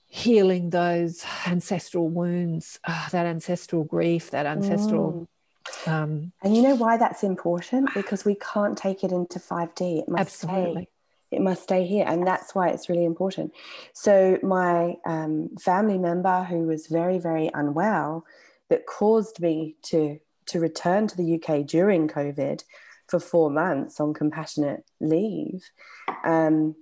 Healing 0.09 0.71
those 0.71 1.25
ancestral 1.47 2.09
wounds, 2.09 2.81
ah, 2.87 3.09
that 3.13 3.27
ancestral 3.27 3.85
grief, 3.85 4.31
that 4.31 4.47
ancestral. 4.47 5.29
Um, 5.87 6.33
And 6.43 6.57
you 6.57 6.63
know 6.63 6.75
why 6.75 6.97
that's 6.97 7.23
important? 7.23 7.91
Because 7.95 8.25
we 8.25 8.35
can't 8.37 8.77
take 8.77 9.05
it 9.05 9.13
into 9.13 9.39
5D. 9.39 10.01
It 10.01 10.09
must 10.09 10.43
absolutely. 10.43 10.73
stay 10.73 10.89
it 11.31 11.41
must 11.41 11.63
stay 11.63 11.87
here 11.87 12.05
and 12.07 12.27
that's 12.27 12.55
why 12.55 12.69
it's 12.69 12.89
really 12.89 13.05
important 13.05 13.53
so 13.93 14.39
my 14.43 14.97
um, 15.05 15.51
family 15.61 15.99
member 15.99 16.45
who 16.45 16.67
was 16.67 16.87
very 16.87 17.19
very 17.19 17.51
unwell 17.55 18.25
that 18.69 18.87
caused 18.87 19.41
me 19.41 19.77
to 19.83 20.19
to 20.47 20.61
return 20.61 21.07
to 21.07 21.17
the 21.17 21.35
uk 21.35 21.67
during 21.67 22.09
covid 22.09 22.63
for 23.07 23.21
four 23.21 23.51
months 23.51 24.01
on 24.01 24.15
compassionate 24.15 24.85
leave 25.01 25.71
um, 26.25 26.75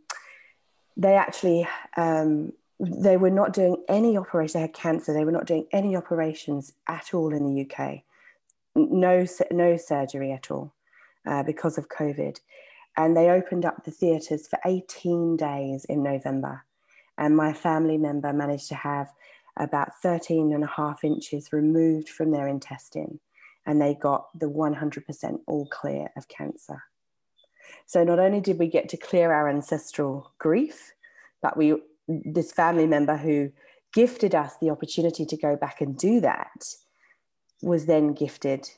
they 0.96 1.14
actually 1.14 1.66
um, 1.96 2.52
they 2.78 3.16
were 3.16 3.30
not 3.30 3.52
doing 3.52 3.82
any 3.88 4.16
operation 4.16 4.60
they 4.60 4.66
had 4.66 4.74
cancer 4.74 5.12
they 5.12 5.24
were 5.24 5.32
not 5.32 5.46
doing 5.46 5.66
any 5.72 5.96
operations 5.96 6.72
at 6.88 7.14
all 7.14 7.32
in 7.32 7.46
the 7.46 7.62
uk 7.62 8.00
no 8.74 9.26
no 9.50 9.76
surgery 9.76 10.32
at 10.32 10.50
all 10.50 10.74
uh, 11.26 11.42
because 11.42 11.78
of 11.78 11.88
covid 11.88 12.38
and 12.96 13.16
they 13.16 13.30
opened 13.30 13.64
up 13.64 13.84
the 13.84 13.90
theatres 13.90 14.48
for 14.48 14.58
18 14.64 15.36
days 15.36 15.84
in 15.84 16.02
November. 16.02 16.64
And 17.18 17.36
my 17.36 17.52
family 17.52 17.98
member 17.98 18.32
managed 18.32 18.68
to 18.68 18.74
have 18.74 19.08
about 19.58 20.00
13 20.02 20.52
and 20.52 20.64
a 20.64 20.66
half 20.66 21.04
inches 21.04 21.52
removed 21.52 22.08
from 22.08 22.30
their 22.30 22.48
intestine, 22.48 23.20
and 23.64 23.80
they 23.80 23.94
got 23.94 24.28
the 24.38 24.46
100% 24.46 25.40
all 25.46 25.66
clear 25.66 26.08
of 26.16 26.28
cancer. 26.28 26.82
So 27.86 28.04
not 28.04 28.18
only 28.18 28.40
did 28.40 28.58
we 28.58 28.68
get 28.68 28.88
to 28.90 28.96
clear 28.96 29.32
our 29.32 29.48
ancestral 29.48 30.32
grief, 30.38 30.92
but 31.42 31.56
we 31.56 31.74
this 32.09 32.53
family 32.53 32.87
member 32.87 33.16
who 33.16 33.53
gifted 33.92 34.35
us 34.35 34.55
the 34.61 34.71
opportunity 34.71 35.25
to 35.27 35.37
go 35.37 35.57
back 35.57 35.81
and 35.81 35.97
do 35.97 36.21
that 36.21 36.66
was 37.62 37.87
then 37.87 38.12
gifted 38.12 38.69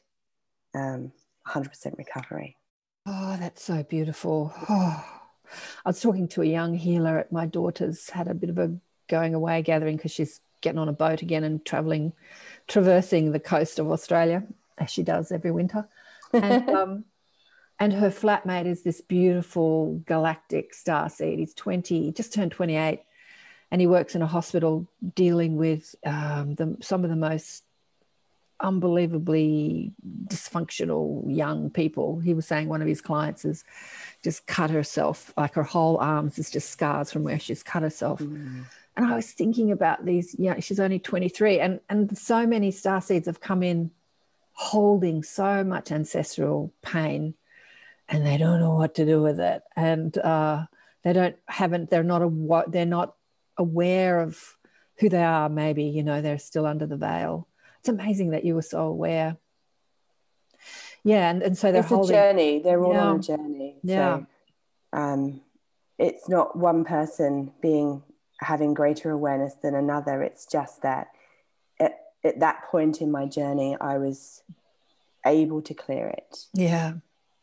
um, 0.75 1.13
100% 1.47 1.99
recovery. 1.99 2.57
Oh, 3.07 3.37
that's 3.39 3.63
so 3.63 3.83
beautiful. 3.83 4.53
Oh. 4.69 5.05
I 5.85 5.89
was 5.89 6.01
talking 6.01 6.29
to 6.29 6.43
a 6.43 6.47
young 6.47 6.75
healer 6.75 7.19
at 7.19 7.33
my 7.33 7.47
daughter's, 7.47 8.11
had 8.11 8.29
a 8.29 8.35
bit 8.35 8.51
of 8.51 8.59
a 8.59 8.77
going 9.09 9.35
away 9.35 9.63
gathering 9.63 9.97
because 9.97 10.13
she's 10.13 10.41
getting 10.61 10.79
on 10.79 10.89
a 10.89 10.93
boat 10.93 11.23
again 11.23 11.45
and 11.45 11.65
traveling, 11.65 12.13
traversing 12.67 13.33
the 13.33 13.41
coast 13.41 13.79
of 13.79 13.91
Australia 13.91 14.45
as 14.77 14.91
she 14.91 15.03
does 15.03 15.33
every 15.33 15.51
winter. 15.51 15.89
And, 16.33 16.69
um, 16.77 17.05
and 17.79 17.93
her 17.93 18.11
flatmate 18.11 18.67
is 18.67 18.83
this 18.83 19.01
beautiful 19.01 20.03
galactic 20.05 20.75
star 20.75 21.09
seed. 21.09 21.39
He's 21.39 21.55
20, 21.55 22.13
just 22.13 22.35
turned 22.35 22.53
28, 22.53 23.01
and 23.71 23.81
he 23.81 23.87
works 23.87 24.15
in 24.15 24.23
a 24.23 24.27
hospital 24.27 24.87
dealing 25.15 25.57
with 25.57 25.95
um, 26.05 26.55
the, 26.55 26.77
some 26.81 27.05
of 27.05 27.11
the 27.11 27.17
most 27.17 27.65
unbelievably 28.61 29.93
dysfunctional 30.27 31.25
young 31.35 31.71
people. 31.71 32.19
He 32.19 32.35
was 32.35 32.47
saying 32.47 32.69
one 32.69 32.83
of 32.83 32.89
his 32.89 33.01
clients 33.01 33.43
has 33.45 33.65
just 34.25 34.47
cut 34.47 34.71
herself, 34.71 35.33
like 35.37 35.55
her 35.55 35.63
whole 35.63 35.99
arms 35.99 36.39
is 36.39 36.51
just 36.51 36.71
scars 36.71 37.13
from 37.13 37.25
where 37.25 37.39
she's 37.39 37.63
cut 37.63 37.83
herself. 37.83 38.21
Mm. 38.21 38.65
And 38.97 39.07
I 39.07 39.15
was 39.15 39.31
thinking 39.31 39.71
about 39.71 40.05
these, 40.05 40.35
yeah, 40.39 40.51
you 40.51 40.55
know, 40.57 40.61
she's 40.61 40.81
only 40.81 40.99
23, 40.99 41.61
and, 41.61 41.81
and 41.89 42.19
so 42.19 42.47
many 42.47 42.73
star 42.73 43.01
seeds 43.01 43.27
have 43.27 43.41
come 43.41 43.63
in 43.63 43.93
holding 44.53 45.23
so 45.23 45.63
much 45.63 45.93
ancestral 45.93 46.73
pain 46.83 47.35
and 48.09 48.27
they 48.27 48.37
don't 48.37 48.59
know 48.59 48.75
what 48.75 48.95
to 48.97 49.05
do 49.05 49.23
with 49.23 49.39
it. 49.39 49.63
And 49.77 50.17
uh, 50.19 50.65
they 51.05 51.13
don't 51.13 51.37
haven't, 51.47 51.91
they're 51.91 52.03
not 52.03 52.23
a, 52.23 52.65
they're 52.69 52.87
not 52.87 53.15
aware 53.59 54.21
of 54.21 54.57
who 54.99 55.09
they 55.09 55.23
are, 55.23 55.49
maybe, 55.49 55.85
you 55.85 56.03
know, 56.03 56.23
they're 56.23 56.39
still 56.39 56.67
under 56.67 56.87
the 56.87 56.97
veil 56.97 57.49
it's 57.81 57.89
amazing 57.89 58.31
that 58.31 58.45
you 58.45 58.55
were 58.55 58.63
so 58.63 58.81
aware. 58.81 59.37
Yeah, 61.05 61.31
and, 61.31 61.43
and 61.43 61.57
so 61.57 61.73
they're 61.73 61.81
it's 61.81 61.89
holding 61.89 62.17
a 62.17 62.19
journey. 62.19 62.59
They're 62.59 62.83
all 62.83 62.93
yeah. 62.93 63.07
on 63.07 63.19
a 63.19 63.23
journey. 63.23 63.77
Yeah. 63.83 64.19
So, 64.19 64.27
um, 64.99 65.41
it's 65.99 66.29
not 66.29 66.57
one 66.57 66.85
person 66.85 67.53
being 67.63 68.03
having 68.41 68.75
greater 68.75 69.11
awareness 69.11 69.55
than 69.63 69.75
another. 69.75 70.23
It's 70.23 70.47
just 70.47 70.83
that 70.83 71.09
at, 71.81 71.99
at 72.25 72.41
that 72.41 72.65
point 72.71 73.01
in 73.01 73.11
my 73.11 73.27
journey, 73.27 73.77
I 73.81 73.99
was 73.99 74.43
able 75.25 75.63
to 75.63 75.75
clear 75.75 76.09
it. 76.09 76.45
Yeah 76.55 76.95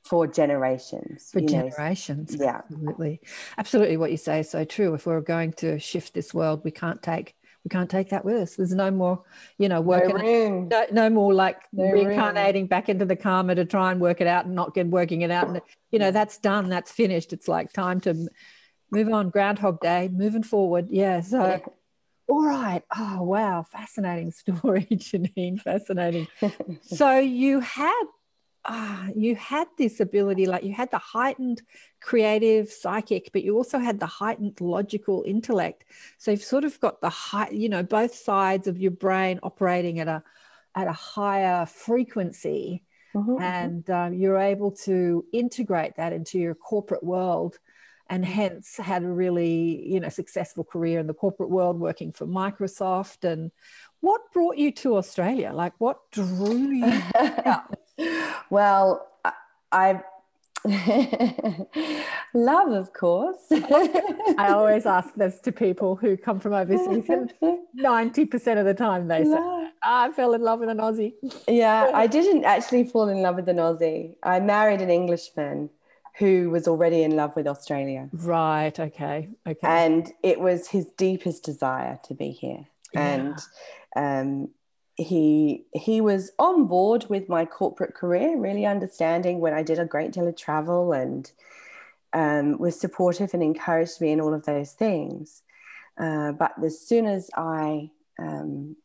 for 0.05 0.27
generations. 0.27 1.31
For 1.31 1.41
generations. 1.41 2.35
Know. 2.35 2.45
Yeah. 2.45 2.61
Absolutely. 2.69 3.21
Absolutely 3.57 3.97
what 3.97 4.11
you 4.11 4.17
say 4.17 4.39
is 4.41 4.49
so 4.49 4.63
true. 4.63 4.93
If 4.93 5.05
we're 5.05 5.21
going 5.21 5.53
to 5.53 5.79
shift 5.79 6.13
this 6.13 6.33
world, 6.33 6.61
we 6.63 6.71
can't 6.71 7.01
take 7.01 7.35
we 7.63 7.69
can't 7.69 7.89
take 7.89 8.09
that 8.09 8.23
with 8.23 8.35
us. 8.35 8.55
There's 8.55 8.75
no 8.75 8.91
more, 8.91 9.23
you 9.57 9.67
know, 9.67 9.81
working, 9.81 10.69
no, 10.69 10.85
no, 10.85 10.85
no, 10.91 11.09
more 11.09 11.33
like 11.33 11.63
no 11.73 11.91
reincarnating 11.91 12.63
room. 12.63 12.67
back 12.67 12.89
into 12.89 13.05
the 13.05 13.15
karma 13.15 13.55
to 13.55 13.65
try 13.65 13.91
and 13.91 13.99
work 13.99 14.21
it 14.21 14.27
out 14.27 14.45
and 14.45 14.53
not 14.53 14.75
get 14.75 14.85
working 14.85 15.23
it 15.23 15.31
out. 15.31 15.47
And, 15.47 15.61
you 15.89 15.97
know, 15.97 16.11
that's 16.11 16.37
done, 16.37 16.69
that's 16.69 16.91
finished. 16.91 17.33
It's 17.33 17.47
like 17.47 17.73
time 17.73 17.99
to 18.01 18.27
move 18.91 19.11
on. 19.11 19.31
Groundhog 19.31 19.81
Day, 19.81 20.09
moving 20.13 20.43
forward. 20.43 20.89
Yeah. 20.91 21.21
So, 21.21 21.59
all 22.27 22.45
right. 22.45 22.83
Oh, 22.95 23.23
wow. 23.23 23.65
Fascinating 23.71 24.29
story, 24.31 24.87
Janine. 24.91 25.59
Fascinating. 25.59 26.27
so, 26.81 27.17
you 27.17 27.61
had 27.61 28.03
ah, 28.65 29.07
you 29.15 29.35
had 29.35 29.67
this 29.77 29.99
ability, 29.99 30.45
like 30.45 30.63
you 30.63 30.73
had 30.73 30.91
the 30.91 30.97
heightened 30.97 31.61
creative 32.01 32.71
psychic, 32.71 33.29
but 33.31 33.43
you 33.43 33.55
also 33.55 33.79
had 33.79 33.99
the 33.99 34.05
heightened 34.05 34.59
logical 34.59 35.23
intellect. 35.25 35.85
So 36.17 36.31
you've 36.31 36.43
sort 36.43 36.63
of 36.63 36.79
got 36.79 37.01
the 37.01 37.09
high, 37.09 37.49
you 37.49 37.69
know, 37.69 37.83
both 37.83 38.15
sides 38.15 38.67
of 38.67 38.79
your 38.79 38.91
brain 38.91 39.39
operating 39.43 39.99
at 39.99 40.07
a 40.07 40.23
at 40.75 40.87
a 40.87 40.93
higher 40.93 41.65
frequency, 41.65 42.83
mm-hmm. 43.15 43.31
mm-hmm. 43.31 43.41
and 43.41 43.89
um, 43.89 44.13
you're 44.13 44.37
able 44.37 44.71
to 44.71 45.25
integrate 45.31 45.95
that 45.97 46.13
into 46.13 46.39
your 46.39 46.55
corporate 46.55 47.03
world. 47.03 47.57
And 48.07 48.23
hence 48.23 48.77
had 48.77 49.01
a 49.01 49.07
really, 49.07 49.83
you 49.91 49.99
know, 49.99 50.09
successful 50.09 50.63
career 50.63 50.99
in 50.99 51.07
the 51.07 51.13
corporate 51.15 51.49
world, 51.49 51.79
working 51.79 52.11
for 52.11 52.27
Microsoft. 52.27 53.27
And 53.27 53.51
what 54.01 54.21
brought 54.31 54.57
you 54.57 54.71
to 54.73 54.97
Australia? 54.97 55.51
Like, 55.51 55.73
what 55.79 55.97
drew 56.11 56.69
you? 56.71 57.01
well, 58.49 59.07
I 59.71 60.01
love, 62.33 62.71
of 62.71 62.91
course. 62.93 63.37
I 63.51 64.49
always 64.49 64.85
ask 64.85 65.13
this 65.15 65.39
to 65.41 65.51
people 65.51 65.95
who 65.95 66.17
come 66.17 66.39
from 66.39 66.53
overseas, 66.53 67.07
and 67.09 67.33
90% 67.79 68.59
of 68.59 68.65
the 68.65 68.73
time 68.73 69.07
they 69.07 69.23
say, 69.23 69.35
oh, 69.37 69.69
I 69.83 70.11
fell 70.11 70.33
in 70.33 70.41
love 70.41 70.59
with 70.59 70.69
an 70.69 70.77
Aussie. 70.77 71.13
yeah, 71.47 71.91
I 71.93 72.07
didn't 72.07 72.45
actually 72.45 72.85
fall 72.85 73.09
in 73.09 73.21
love 73.21 73.35
with 73.35 73.47
an 73.47 73.57
Aussie. 73.57 74.15
I 74.23 74.39
married 74.39 74.81
an 74.81 74.89
Englishman 74.89 75.69
who 76.17 76.49
was 76.49 76.67
already 76.67 77.03
in 77.03 77.15
love 77.15 77.35
with 77.35 77.45
Australia. 77.45 78.09
Right, 78.13 78.79
okay, 78.79 79.29
okay. 79.45 79.59
And 79.61 80.11
it 80.23 80.39
was 80.39 80.69
his 80.69 80.85
deepest 80.97 81.43
desire 81.43 81.99
to 82.05 82.13
be 82.15 82.31
here. 82.31 82.65
Yeah. 82.93 83.01
And 83.13 83.37
um, 83.95 84.49
he 84.97 85.65
he 85.73 85.99
was 86.01 86.31
on 86.39 86.67
board 86.67 87.05
with 87.09 87.27
my 87.27 87.45
corporate 87.45 87.93
career, 87.93 88.37
really 88.37 88.65
understanding 88.65 89.39
when 89.39 89.53
I 89.53 89.63
did 89.63 89.79
a 89.79 89.85
great 89.85 90.11
deal 90.11 90.27
of 90.27 90.35
travel 90.37 90.93
and 90.93 91.29
um, 92.13 92.57
was 92.57 92.79
supportive 92.79 93.33
and 93.33 93.43
encouraged 93.43 93.99
me 93.99 94.11
in 94.11 94.21
all 94.21 94.33
of 94.33 94.45
those 94.45 94.71
things. 94.71 95.41
Uh, 95.97 96.31
but 96.31 96.53
as 96.63 96.79
soon 96.79 97.05
as 97.05 97.29
I 97.35 97.91
um, 98.19 98.77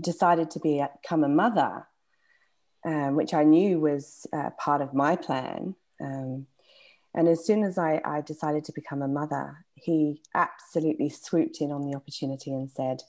decided 0.00 0.50
to 0.52 0.60
be, 0.60 0.84
become 1.02 1.24
a 1.24 1.28
mother, 1.28 1.86
uh, 2.84 3.08
which 3.08 3.32
I 3.32 3.44
knew 3.44 3.80
was 3.80 4.26
uh, 4.32 4.50
part 4.58 4.82
of 4.82 4.94
my 4.94 5.16
plan, 5.16 5.74
um, 6.00 6.46
and 7.14 7.28
as 7.28 7.46
soon 7.46 7.64
as 7.64 7.78
I, 7.78 8.02
I 8.04 8.20
decided 8.20 8.64
to 8.64 8.72
become 8.72 9.00
a 9.00 9.08
mother, 9.08 9.64
he 9.74 10.20
absolutely 10.34 11.08
swooped 11.08 11.62
in 11.62 11.72
on 11.72 11.88
the 11.88 11.96
opportunity 11.96 12.52
and 12.52 12.70
said, 12.70 13.02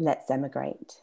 let's 0.00 0.30
emigrate. 0.30 0.94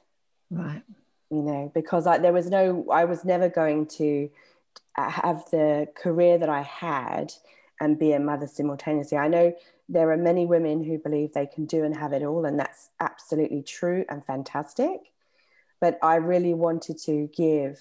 Right. 0.49 0.81
You 1.29 1.41
know, 1.41 1.71
because 1.73 2.07
I, 2.07 2.17
there 2.17 2.33
was 2.33 2.49
no, 2.49 2.85
I 2.91 3.05
was 3.05 3.23
never 3.23 3.47
going 3.47 3.85
to 3.97 4.29
have 4.95 5.45
the 5.51 5.87
career 5.95 6.37
that 6.37 6.49
I 6.49 6.61
had 6.63 7.33
and 7.79 7.99
be 7.99 8.11
a 8.13 8.19
mother 8.19 8.47
simultaneously. 8.47 9.17
I 9.17 9.27
know 9.27 9.53
there 9.87 10.11
are 10.11 10.17
many 10.17 10.45
women 10.45 10.83
who 10.83 10.97
believe 10.97 11.33
they 11.33 11.45
can 11.45 11.65
do 11.65 11.83
and 11.83 11.95
have 11.95 12.11
it 12.11 12.23
all, 12.23 12.45
and 12.45 12.59
that's 12.59 12.89
absolutely 12.99 13.61
true 13.61 14.03
and 14.09 14.25
fantastic. 14.25 15.11
But 15.79 15.99
I 16.01 16.15
really 16.15 16.53
wanted 16.53 16.97
to 17.03 17.29
give 17.35 17.79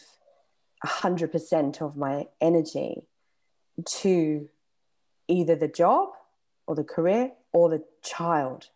100% 0.85 1.81
of 1.81 1.97
my 1.97 2.27
energy 2.41 3.03
to 3.85 4.49
either 5.29 5.57
the 5.57 5.69
job 5.69 6.11
or 6.67 6.75
the 6.75 6.85
career 6.85 7.33
or 7.53 7.71
the 7.71 7.83
child 8.03 8.69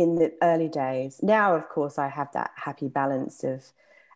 in 0.00 0.14
the 0.14 0.32
early 0.42 0.68
days. 0.68 1.20
Now, 1.22 1.54
of 1.54 1.68
course, 1.68 1.98
I 1.98 2.08
have 2.08 2.32
that 2.32 2.52
happy 2.56 2.88
balance 2.88 3.44
of, 3.44 3.62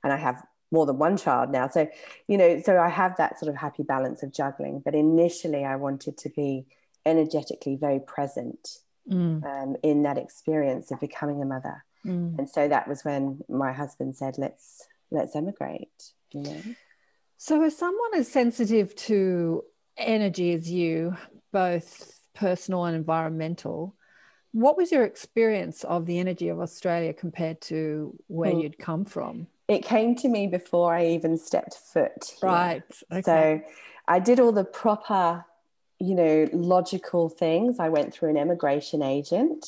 and 0.03 0.15
I 0.15 0.17
have 0.17 0.43
more 0.71 0.87
than 0.87 0.97
one 0.97 1.19
child 1.19 1.51
now. 1.51 1.69
So, 1.69 1.87
you 2.27 2.39
know, 2.39 2.63
so 2.65 2.79
I 2.79 2.89
have 2.89 3.19
that 3.19 3.39
sort 3.39 3.51
of 3.51 3.57
happy 3.57 3.83
balance 3.83 4.23
of 4.23 4.33
juggling. 4.33 4.81
But 4.83 4.95
initially, 4.95 5.63
I 5.63 5.77
wanted 5.77 6.17
to 6.17 6.31
be 6.31 6.65
energetically 7.05 7.77
very 7.77 8.01
present 8.01 8.79
mm. 9.07 9.45
um, 9.45 9.77
in 9.83 10.05
that 10.05 10.17
experience 10.17 10.91
of 10.91 11.01
becoming 11.01 11.43
a 11.43 11.45
mother. 11.45 11.85
Mm. 12.07 12.39
And 12.39 12.49
so 12.49 12.67
that 12.67 12.89
was 12.89 13.05
when 13.05 13.41
my 13.47 13.73
husband 13.73 14.17
said, 14.17 14.39
"Let's 14.39 14.89
let's 15.11 15.37
emigrate." 15.37 16.13
You 16.33 16.43
know. 16.45 16.63
So, 17.37 17.63
as 17.63 17.77
someone 17.77 18.15
as 18.15 18.27
sensitive 18.33 18.95
to 19.09 19.65
energy 19.99 20.55
as 20.55 20.71
you, 20.71 21.15
both 21.53 22.21
personal 22.35 22.87
and 22.87 22.97
environmental. 22.97 23.97
What 24.55 24.77
was 24.77 24.93
your 24.93 25.03
experience 25.03 25.83
of 25.83 26.07
the 26.07 26.21
energy 26.21 26.49
of 26.49 26.61
Australia 26.61 27.13
compared 27.13 27.61
to 27.63 28.17
where 28.29 28.53
Hmm. 28.53 28.61
you'd 28.61 28.79
come 28.79 29.05
from? 29.05 29.49
It 29.67 29.83
came 29.83 30.15
to 30.17 30.29
me 30.29 30.47
before 30.47 30.95
I 30.95 31.07
even 31.07 31.37
stepped 31.37 31.75
foot. 31.77 32.37
here. 32.41 32.51
Right. 32.51 32.83
Okay. 33.11 33.23
So 33.23 33.61
I 34.07 34.21
did 34.21 34.39
all 34.39 34.53
the 34.53 34.63
proper, 34.65 35.45
you 35.99 36.15
know, 36.15 36.47
logical 36.53 37.29
things. 37.29 37.81
I 37.81 37.89
went 37.89 38.15
through 38.15 38.31
an 38.31 38.37
immigration 38.37 39.03
agent. 39.03 39.67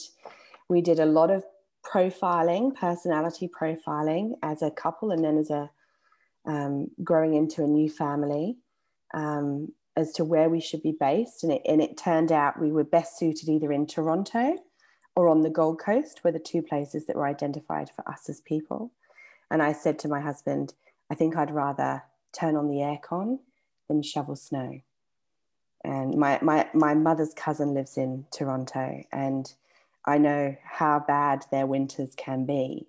We 0.68 0.82
did 0.82 1.00
a 1.00 1.06
lot 1.06 1.32
of 1.32 1.42
profiling, 1.84 2.72
personality 2.76 3.48
profiling 3.48 4.34
as 4.44 4.62
a 4.62 4.70
couple 4.70 5.10
and 5.10 5.24
then 5.24 5.36
as 5.36 5.50
a 5.50 5.68
um, 6.44 6.92
growing 7.02 7.34
into 7.34 7.64
a 7.64 7.66
new 7.66 7.90
family 7.90 8.56
um, 9.14 9.72
as 9.96 10.12
to 10.12 10.24
where 10.24 10.48
we 10.48 10.60
should 10.60 10.82
be 10.84 10.92
based. 10.92 11.42
And 11.42 11.54
it, 11.54 11.62
and 11.66 11.82
it 11.82 11.96
turned 11.96 12.30
out 12.30 12.60
we 12.60 12.70
were 12.70 12.84
best 12.84 13.18
suited 13.18 13.48
either 13.48 13.72
in 13.72 13.88
Toronto 13.88 14.56
or 15.16 15.28
on 15.28 15.40
the 15.40 15.50
Gold 15.50 15.80
Coast, 15.80 16.22
were 16.22 16.30
the 16.30 16.38
two 16.38 16.62
places 16.62 17.06
that 17.06 17.16
were 17.16 17.26
identified 17.26 17.90
for 17.90 18.08
us 18.08 18.28
as 18.28 18.40
people. 18.42 18.92
And 19.50 19.62
I 19.62 19.72
said 19.72 19.98
to 20.00 20.08
my 20.08 20.20
husband, 20.20 20.74
I 21.10 21.14
think 21.14 21.36
I'd 21.36 21.50
rather 21.50 22.04
turn 22.32 22.54
on 22.54 22.68
the 22.68 22.76
aircon 22.76 23.38
than 23.88 24.02
shovel 24.02 24.36
snow. 24.36 24.80
And 25.84 26.16
my, 26.16 26.38
my, 26.42 26.68
my 26.74 26.94
mother's 26.94 27.32
cousin 27.32 27.72
lives 27.72 27.96
in 27.96 28.26
Toronto, 28.32 29.04
and 29.12 29.52
I 30.04 30.18
know 30.18 30.56
how 30.64 31.04
bad 31.06 31.46
their 31.50 31.66
winters 31.66 32.14
can 32.16 32.44
be. 32.44 32.88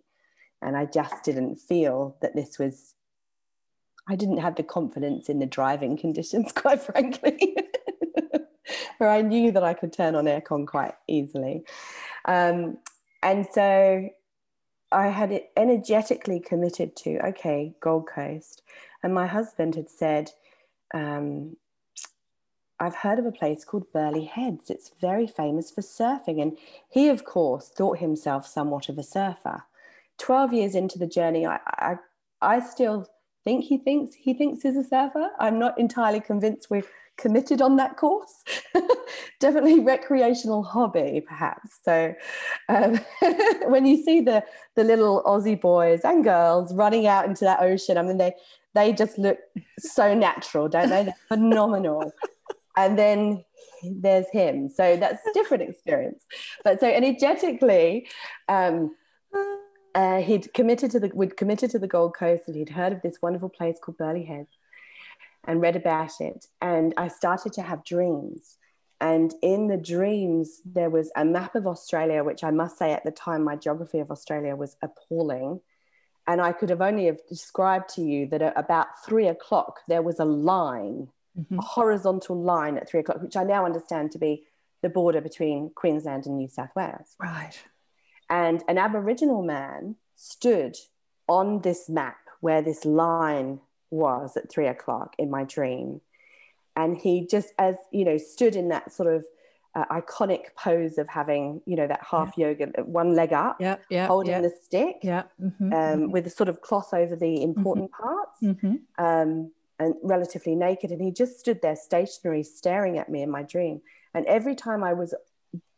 And 0.62 0.76
I 0.76 0.86
just 0.86 1.24
didn't 1.24 1.58
feel 1.58 2.18
that 2.22 2.36
this 2.36 2.58
was, 2.58 2.96
I 4.08 4.16
didn't 4.16 4.40
have 4.40 4.56
the 4.56 4.64
confidence 4.64 5.30
in 5.30 5.40
the 5.40 5.46
driving 5.46 5.96
conditions, 6.06 6.52
quite 6.52 6.82
frankly, 6.82 7.56
where 8.98 9.10
I 9.10 9.22
knew 9.22 9.52
that 9.52 9.64
I 9.64 9.76
could 9.76 9.94
turn 9.94 10.16
on 10.16 10.26
aircon 10.26 10.66
quite 10.66 10.96
easily. 11.08 11.64
Um, 12.28 12.78
and 13.24 13.48
so 13.52 14.10
I 14.92 15.08
had 15.08 15.42
energetically 15.56 16.40
committed 16.40 16.96
to, 16.98 17.20
okay, 17.28 17.74
Gold 17.80 18.08
Coast. 18.08 18.62
And 19.04 19.14
my 19.14 19.28
husband 19.28 19.76
had 19.76 19.90
said, 19.90 20.32
um, 20.94 21.58
I've 22.80 22.96
heard 22.96 23.20
of 23.20 23.26
a 23.26 23.32
place 23.32 23.66
called 23.66 23.92
Burleigh 23.92 24.26
Heads. 24.26 24.70
It's 24.70 24.92
very 25.02 25.28
famous 25.28 25.72
for 25.72 25.82
surfing. 25.82 26.42
And 26.42 26.58
he, 26.90 27.10
of 27.10 27.26
course, 27.26 27.70
thought 27.70 28.00
himself 28.00 28.46
somewhat 28.46 28.88
of 28.88 28.98
a 28.98 29.04
surfer. 29.04 29.64
12 30.20 30.54
years 30.54 30.76
into 30.76 31.00
the 31.00 31.08
journey, 31.08 31.46
I, 31.46 31.60
I, 31.66 31.96
I 32.42 32.60
still 32.60 33.08
think 33.44 33.66
he 33.66 33.78
thinks 33.78 34.16
he 34.16 34.34
thinks 34.34 34.64
he's 34.64 34.76
a 34.76 34.84
surfer. 34.84 35.30
I'm 35.40 35.58
not 35.60 35.80
entirely 35.80 36.20
convinced 36.20 36.70
we're 36.70 36.84
committed 37.18 37.62
on 37.62 37.76
that 37.78 37.98
course. 37.98 38.44
Definitely 39.40 39.80
recreational 39.80 40.64
hobby, 40.64 41.24
perhaps. 41.28 41.80
So 41.84 42.14
um, 42.70 43.00
when 43.68 43.86
you 43.86 44.04
see 44.04 44.22
the 44.22 44.44
the 44.76 44.84
little 44.84 45.24
Aussie 45.24 45.60
boys 45.60 46.02
and 46.04 46.24
girls 46.24 46.74
running 46.74 47.08
out 47.08 47.26
into 47.26 47.46
that 47.46 47.62
ocean, 47.62 47.98
I 47.98 48.04
mean 48.04 48.18
they 48.18 48.34
they 48.74 48.94
just 48.94 49.18
look 49.18 49.40
so 49.80 50.14
natural, 50.14 50.70
don't 50.70 50.90
they? 50.90 51.04
They're 51.04 51.16
phenomenal. 51.28 52.12
and 52.78 52.98
then 52.98 53.44
there's 53.84 54.30
him. 54.32 54.70
So 54.70 54.98
that's 54.98 55.26
a 55.26 55.34
different 55.34 55.64
experience. 55.64 56.24
But 56.64 56.80
so 56.80 56.88
energetically, 56.88 58.08
um, 58.48 58.96
uh, 59.96 60.22
he'd 60.22 60.54
committed 60.54 60.92
to 60.92 61.00
the 61.00 61.12
we'd 61.14 61.38
committed 61.38 61.72
to 61.72 61.80
the 61.80 61.88
Gold 61.88 62.16
Coast 62.16 62.44
and 62.48 62.56
he'd 62.56 62.70
heard 62.70 62.94
of 62.94 63.02
this 63.02 63.18
wonderful 63.22 63.50
place 63.50 63.78
called 63.82 63.98
Burleigh 63.98 64.24
Heads 64.24 64.50
and 65.48 65.62
read 65.62 65.76
about 65.76 66.20
it. 66.20 66.46
And 66.62 66.94
I 66.98 67.08
started 67.08 67.54
to 67.54 67.62
have 67.62 67.84
dreams. 67.84 68.58
And 69.00 69.34
in 69.42 69.68
the 69.68 69.78
dreams, 69.78 70.62
there 70.66 70.90
was 70.90 71.12
a 71.16 71.24
map 71.24 71.56
of 71.56 71.66
Australia, 71.68 72.24
which 72.24 72.44
I 72.44 72.52
must 72.52 72.78
say 72.78 72.92
at 72.94 73.04
the 73.06 73.12
time, 73.12 73.44
my 73.44 73.56
geography 73.56 74.00
of 74.00 74.12
Australia 74.12 74.56
was 74.56 74.76
appalling. 74.82 75.62
And 76.28 76.42
I 76.42 76.52
could 76.52 76.70
have 76.70 76.82
only 76.82 77.06
have 77.06 77.20
described 77.30 77.90
to 77.96 78.02
you 78.02 78.28
that 78.28 78.42
at 78.42 78.58
about 78.58 78.88
three 79.06 79.28
o'clock, 79.28 79.80
there 79.88 80.02
was 80.02 80.20
a 80.20 80.26
line, 80.26 81.10
Mhm. 81.38 81.60
a 81.60 81.62
horizontal 81.62 82.36
line 82.36 82.76
at 82.78 82.90
three 82.90 83.00
o'clock, 83.00 83.22
which 83.22 83.38
I 83.38 83.44
now 83.44 83.66
understand 83.66 84.12
to 84.12 84.18
be 84.18 84.46
the 84.82 84.90
border 84.90 85.22
between 85.22 85.70
Queensland 85.70 86.26
and 86.26 86.36
New 86.38 86.48
South 86.50 86.76
Wales 86.76 87.16
Right. 87.20 87.64
and 88.30 88.64
an 88.68 88.78
aboriginal 88.78 89.42
man 89.44 89.96
stood 90.16 90.76
on 91.30 91.62
this 91.62 91.88
map 91.88 92.18
where 92.42 92.62
this 92.62 92.84
line 92.86 93.62
was 93.90 94.36
at 94.38 94.50
three 94.50 94.68
o'clock 94.68 95.16
in 95.18 95.30
my 95.30 95.44
dream 95.44 96.02
and 96.76 96.98
he 96.98 97.26
just 97.26 97.54
as 97.58 97.76
you 97.92 98.06
know 98.06 98.18
stood 98.18 98.56
in 98.56 98.70
that 98.70 98.92
sort 98.92 99.14
of 99.14 99.26
uh, 99.76 99.86
iconic 99.92 100.56
pose 100.56 100.98
of 100.98 101.08
having 101.08 101.62
you 101.66 101.76
know 101.76 101.88
that 101.88 102.02
half 102.10 102.38
yoga 102.38 102.66
one 102.84 103.16
leg 103.16 103.32
up 103.34 103.58
Yeah. 103.60 103.78
Yeah. 103.90 104.08
holding 104.08 104.32
yeah. 104.32 104.42
the 104.42 104.54
stick 104.64 104.98
yeah. 105.04 105.24
mhm, 105.42 105.74
um, 105.74 106.12
with 106.12 106.26
a 106.26 106.30
sort 106.30 106.50
of 106.50 106.62
cloth 106.62 106.94
over 106.94 107.16
the 107.16 107.42
important 107.44 107.92
parts 107.92 108.42
mhm. 108.42 108.80
um, 108.98 109.52
and 109.80 109.94
relatively 110.02 110.56
naked. 110.56 110.92
And 110.92 111.02
he 111.02 111.12
just 111.12 111.40
stood 111.40 111.62
there 111.62 111.76
stationary, 111.76 112.44
staring 112.44 112.98
at 112.98 113.10
me 113.10 113.22
in 113.22 113.30
my 113.30 113.44
dream. 113.44 113.82
And 114.14 114.26
every 114.26 114.56
time 114.56 114.84
I 114.84 114.94
was 114.94 115.14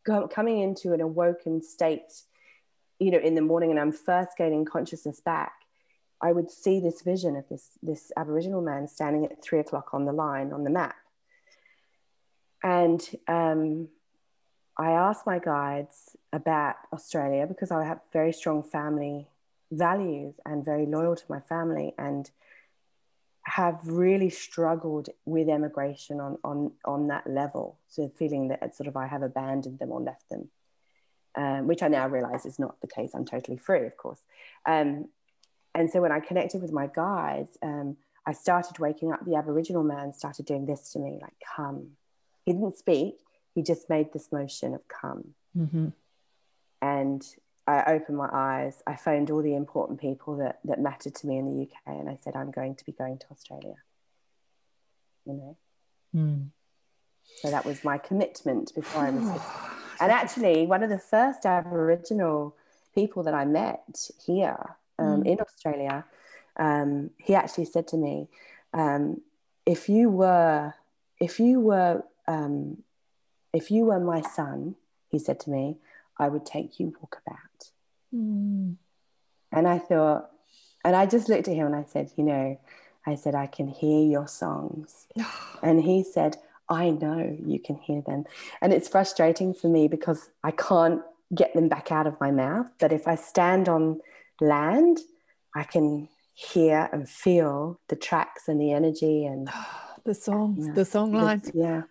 go- 0.05 0.27
coming 0.27 0.59
into 0.59 0.93
an 0.93 1.01
awoken 1.01 1.61
state, 1.61 2.23
you 2.99 3.11
know, 3.11 3.17
in 3.17 3.35
the 3.35 3.41
morning, 3.41 3.71
and 3.71 3.79
I'm 3.79 3.91
first 3.91 4.37
gaining 4.37 4.65
consciousness 4.65 5.19
back, 5.19 5.53
I 6.21 6.31
would 6.31 6.51
see 6.51 6.79
this 6.79 7.01
vision 7.01 7.35
of 7.35 7.47
this 7.49 7.77
this 7.81 8.11
Aboriginal 8.17 8.61
man 8.61 8.87
standing 8.87 9.25
at 9.25 9.41
three 9.41 9.59
o'clock 9.59 9.93
on 9.93 10.05
the 10.05 10.11
line 10.11 10.51
on 10.51 10.63
the 10.63 10.69
map. 10.69 10.95
And 12.61 13.01
um, 13.27 13.87
I 14.77 14.91
asked 14.91 15.25
my 15.25 15.39
guides 15.39 16.15
about 16.33 16.75
Australia 16.91 17.47
because 17.47 17.71
I 17.71 17.85
have 17.85 17.99
very 18.11 18.33
strong 18.33 18.63
family 18.63 19.27
values 19.71 20.35
and 20.45 20.65
very 20.65 20.85
loyal 20.85 21.15
to 21.15 21.23
my 21.29 21.39
family 21.39 21.93
and 21.97 22.29
have 23.43 23.79
really 23.85 24.29
struggled 24.29 25.09
with 25.25 25.47
emigration 25.47 26.19
on 26.19 26.37
on 26.43 26.71
on 26.83 27.07
that 27.07 27.27
level. 27.27 27.77
So 27.87 28.09
feeling 28.09 28.49
that 28.49 28.75
sort 28.75 28.87
of 28.87 28.97
i 28.97 29.07
have 29.07 29.21
abandoned 29.21 29.79
them 29.79 29.91
or 29.91 30.01
left 30.01 30.29
them 30.29 30.49
um, 31.35 31.67
which 31.67 31.81
i 31.83 31.87
now 31.87 32.07
realize 32.07 32.45
is 32.45 32.59
not 32.59 32.79
the 32.81 32.87
case. 32.87 33.11
I'm 33.13 33.25
totally 33.25 33.57
free 33.57 33.85
of 33.85 33.95
course. 33.97 34.21
Um, 34.65 35.07
and 35.79 35.89
so 35.89 36.01
when 36.01 36.11
i 36.11 36.19
connected 36.19 36.61
with 36.61 36.71
my 36.71 36.87
guides 36.87 37.57
um, 37.63 37.97
i 38.25 38.31
started 38.33 38.77
waking 38.79 39.11
up 39.11 39.25
the 39.25 39.35
aboriginal 39.35 39.83
man 39.83 40.13
started 40.13 40.45
doing 40.45 40.65
this 40.67 40.91
to 40.91 40.99
me 40.99 41.17
like 41.21 41.33
come 41.55 41.79
he 42.45 42.51
didn't 42.53 42.77
speak 42.77 43.15
he 43.55 43.63
just 43.63 43.89
made 43.89 44.13
this 44.13 44.31
motion 44.31 44.73
of 44.75 44.81
come 44.87 45.33
Mhm. 45.57 45.93
and 46.81 47.21
I 47.67 47.83
opened 47.93 48.17
my 48.17 48.29
eyes. 48.33 48.81
I 48.87 48.95
phoned 48.95 49.29
all 49.29 49.43
the 49.43 49.53
important 49.53 49.99
people 50.01 50.37
that, 50.37 50.57
that 50.65 50.79
mattered 50.81 51.13
to 51.19 51.27
me 51.27 51.37
in 51.37 51.45
the 51.45 51.61
UK, 51.65 51.77
and 51.99 52.09
I 52.09 52.17
said, 52.23 52.35
I'm 52.35 52.49
going 52.49 52.73
to 52.73 52.83
be 52.83 52.91
going 52.93 53.19
to 53.19 53.25
Australia. 53.29 53.75
You 55.25 55.33
know, 55.33 55.57
Mm. 56.15 56.49
so 57.35 57.51
that 57.51 57.65
was 57.65 57.83
my 57.83 57.99
commitment 57.99 58.73
before 58.73 59.03
I 59.05 59.11
was. 59.11 59.39
and 60.01 60.11
actually, 60.11 60.65
one 60.65 60.81
of 60.81 60.89
the 60.89 60.97
first 60.97 61.45
Aboriginal 61.45 62.55
people 62.95 63.21
that 63.21 63.35
I 63.35 63.45
met 63.45 64.09
here 64.25 64.77
um, 64.99 65.21
Mm. 65.21 65.27
in 65.31 65.37
Australia, 65.41 66.05
um, 66.57 67.09
he 67.17 67.33
actually 67.35 67.65
said 67.65 67.87
to 67.91 67.97
me, 67.97 68.27
um, 68.73 69.21
"If 69.65 69.81
you 69.89 70.09
were, 70.21 70.73
if 71.19 71.39
you 71.39 71.59
were, 71.69 72.03
um, 72.27 72.83
if 73.59 73.65
you 73.71 73.85
were 73.85 73.99
my 73.99 74.21
son," 74.21 74.75
he 75.11 75.17
said 75.19 75.39
to 75.41 75.49
me, 75.49 75.77
"I 76.17 76.27
would 76.31 76.45
take 76.45 76.79
you 76.79 76.85
walkabout." 76.97 77.71
Mm. 78.13 78.75
And 79.51 79.67
I 79.67 79.79
thought, 79.79 80.29
and 80.85 80.95
I 80.95 81.05
just 81.05 81.29
looked 81.29 81.47
at 81.47 81.55
him 81.55 81.67
and 81.67 81.75
I 81.75 81.83
said, 81.83 82.11
you 82.17 82.23
know, 82.23 82.59
I 83.05 83.15
said, 83.15 83.35
I 83.35 83.47
can 83.47 83.67
hear 83.67 84.01
your 84.05 84.27
songs. 84.27 85.07
And 85.61 85.83
he 85.83 86.03
said, 86.03 86.37
I 86.69 86.91
know 86.91 87.35
you 87.43 87.59
can 87.59 87.75
hear 87.75 88.01
them. 88.01 88.25
And 88.61 88.71
it's 88.71 88.87
frustrating 88.87 89.53
for 89.53 89.67
me 89.67 89.87
because 89.87 90.29
I 90.43 90.51
can't 90.51 91.01
get 91.33 91.53
them 91.53 91.67
back 91.67 91.91
out 91.91 92.07
of 92.07 92.19
my 92.21 92.31
mouth. 92.31 92.67
But 92.79 92.93
if 92.93 93.07
I 93.07 93.15
stand 93.15 93.67
on 93.67 93.99
land, 94.41 94.99
I 95.55 95.63
can 95.63 96.07
hear 96.33 96.89
and 96.91 97.07
feel 97.09 97.79
the 97.89 97.95
tracks 97.95 98.47
and 98.47 98.59
the 98.61 98.71
energy 98.71 99.25
and 99.25 99.49
The 100.05 100.13
songs, 100.15 100.65
Yeah. 100.67 100.73
the 100.73 100.85
song 100.85 101.11
lines. 101.13 101.51
yeah. 101.53 101.81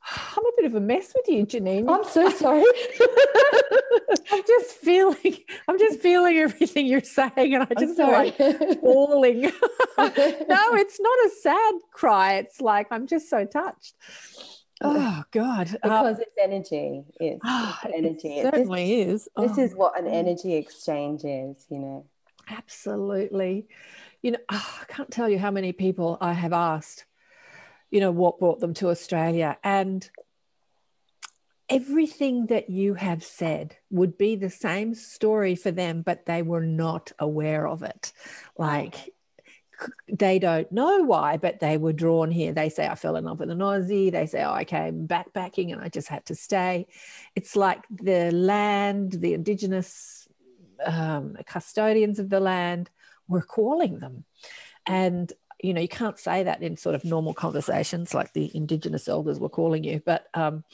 I'm 0.36 0.44
a 0.46 0.52
bit 0.56 0.64
of 0.66 0.74
a 0.74 0.80
mess 0.80 1.12
with 1.14 1.28
you, 1.28 1.44
Janine. 1.46 1.88
I'm 1.88 2.04
so 2.04 2.30
sorry. 2.30 2.64
I'm 4.32 4.42
just 4.46 4.70
feeling, 4.76 5.36
I'm 5.68 5.78
just 5.78 6.00
feeling 6.00 6.38
everything 6.38 6.86
you're 6.86 7.02
saying, 7.02 7.54
and 7.54 7.66
I 7.70 7.74
just 7.78 7.96
feel 7.96 8.10
like 8.10 8.36
bawling. 8.80 9.42
no, 9.42 9.50
it's 9.98 11.00
not 11.00 11.18
a 11.26 11.30
sad 11.42 11.74
cry. 11.92 12.34
It's 12.36 12.60
like 12.60 12.86
I'm 12.90 13.06
just 13.06 13.28
so 13.28 13.44
touched. 13.44 13.94
Oh 14.80 15.22
God, 15.32 15.68
Uh, 15.82 15.88
because 15.88 16.18
it's 16.20 16.36
energy. 16.40 17.04
It's, 17.20 17.40
ah, 17.44 17.80
it's 17.84 17.92
it 17.94 17.98
energy. 17.98 18.38
It's- 18.38 18.54
certainly 18.54 19.00
is. 19.00 19.28
This 19.36 19.58
Oh, 19.58 19.62
is 19.62 19.74
what 19.74 19.98
an 19.98 20.06
energy 20.06 20.54
exchange 20.54 21.24
is, 21.24 21.66
you 21.70 21.78
know. 21.78 22.06
absolutely. 22.48 23.66
You 24.22 24.32
know, 24.32 24.38
ah, 24.48 24.78
I 24.82 24.84
can't 24.92 25.10
tell 25.10 25.28
you 25.28 25.38
how 25.38 25.50
many 25.50 25.72
people 25.72 26.18
I 26.20 26.32
have 26.32 26.52
asked. 26.52 27.04
You 27.90 28.00
know 28.00 28.10
what 28.12 28.38
brought 28.38 28.60
them 28.60 28.74
to 28.74 28.90
Australia, 28.90 29.56
and 29.64 30.08
everything 31.70 32.46
that 32.46 32.70
you 32.70 32.94
have 32.94 33.22
said 33.24 33.76
would 33.90 34.16
be 34.16 34.36
the 34.36 34.50
same 34.50 34.94
story 34.94 35.54
for 35.54 35.70
them, 35.70 36.02
but 36.02 36.24
they 36.26 36.42
were 36.42 36.62
not 36.64 37.12
aware 37.18 37.66
of 37.66 37.82
it. 37.82 38.12
Like 38.56 39.14
they 40.08 40.38
don't 40.38 40.70
know 40.72 41.02
why, 41.04 41.36
but 41.36 41.60
they 41.60 41.76
were 41.76 41.92
drawn 41.92 42.30
here. 42.30 42.52
They 42.52 42.68
say, 42.68 42.86
I 42.86 42.94
fell 42.94 43.16
in 43.16 43.24
love 43.24 43.40
with 43.40 43.50
an 43.50 43.58
Aussie. 43.58 44.10
They 44.10 44.26
say, 44.26 44.42
oh, 44.42 44.52
I 44.52 44.64
came 44.64 45.06
backpacking 45.06 45.72
and 45.72 45.80
I 45.80 45.88
just 45.88 46.08
had 46.08 46.26
to 46.26 46.34
stay. 46.34 46.86
It's 47.34 47.56
like 47.56 47.84
the 47.90 48.30
land, 48.30 49.12
the 49.12 49.34
indigenous 49.34 50.28
um, 50.84 51.36
custodians 51.46 52.18
of 52.18 52.30
the 52.30 52.40
land 52.40 52.90
were 53.28 53.42
calling 53.42 53.98
them. 53.98 54.24
And, 54.86 55.32
you 55.62 55.74
know, 55.74 55.80
you 55.80 55.88
can't 55.88 56.18
say 56.18 56.44
that 56.44 56.62
in 56.62 56.76
sort 56.76 56.94
of 56.94 57.04
normal 57.04 57.34
conversations 57.34 58.14
like 58.14 58.32
the 58.32 58.50
indigenous 58.54 59.08
elders 59.08 59.38
were 59.38 59.48
calling 59.48 59.84
you, 59.84 60.02
but 60.04 60.26
um, 60.34 60.64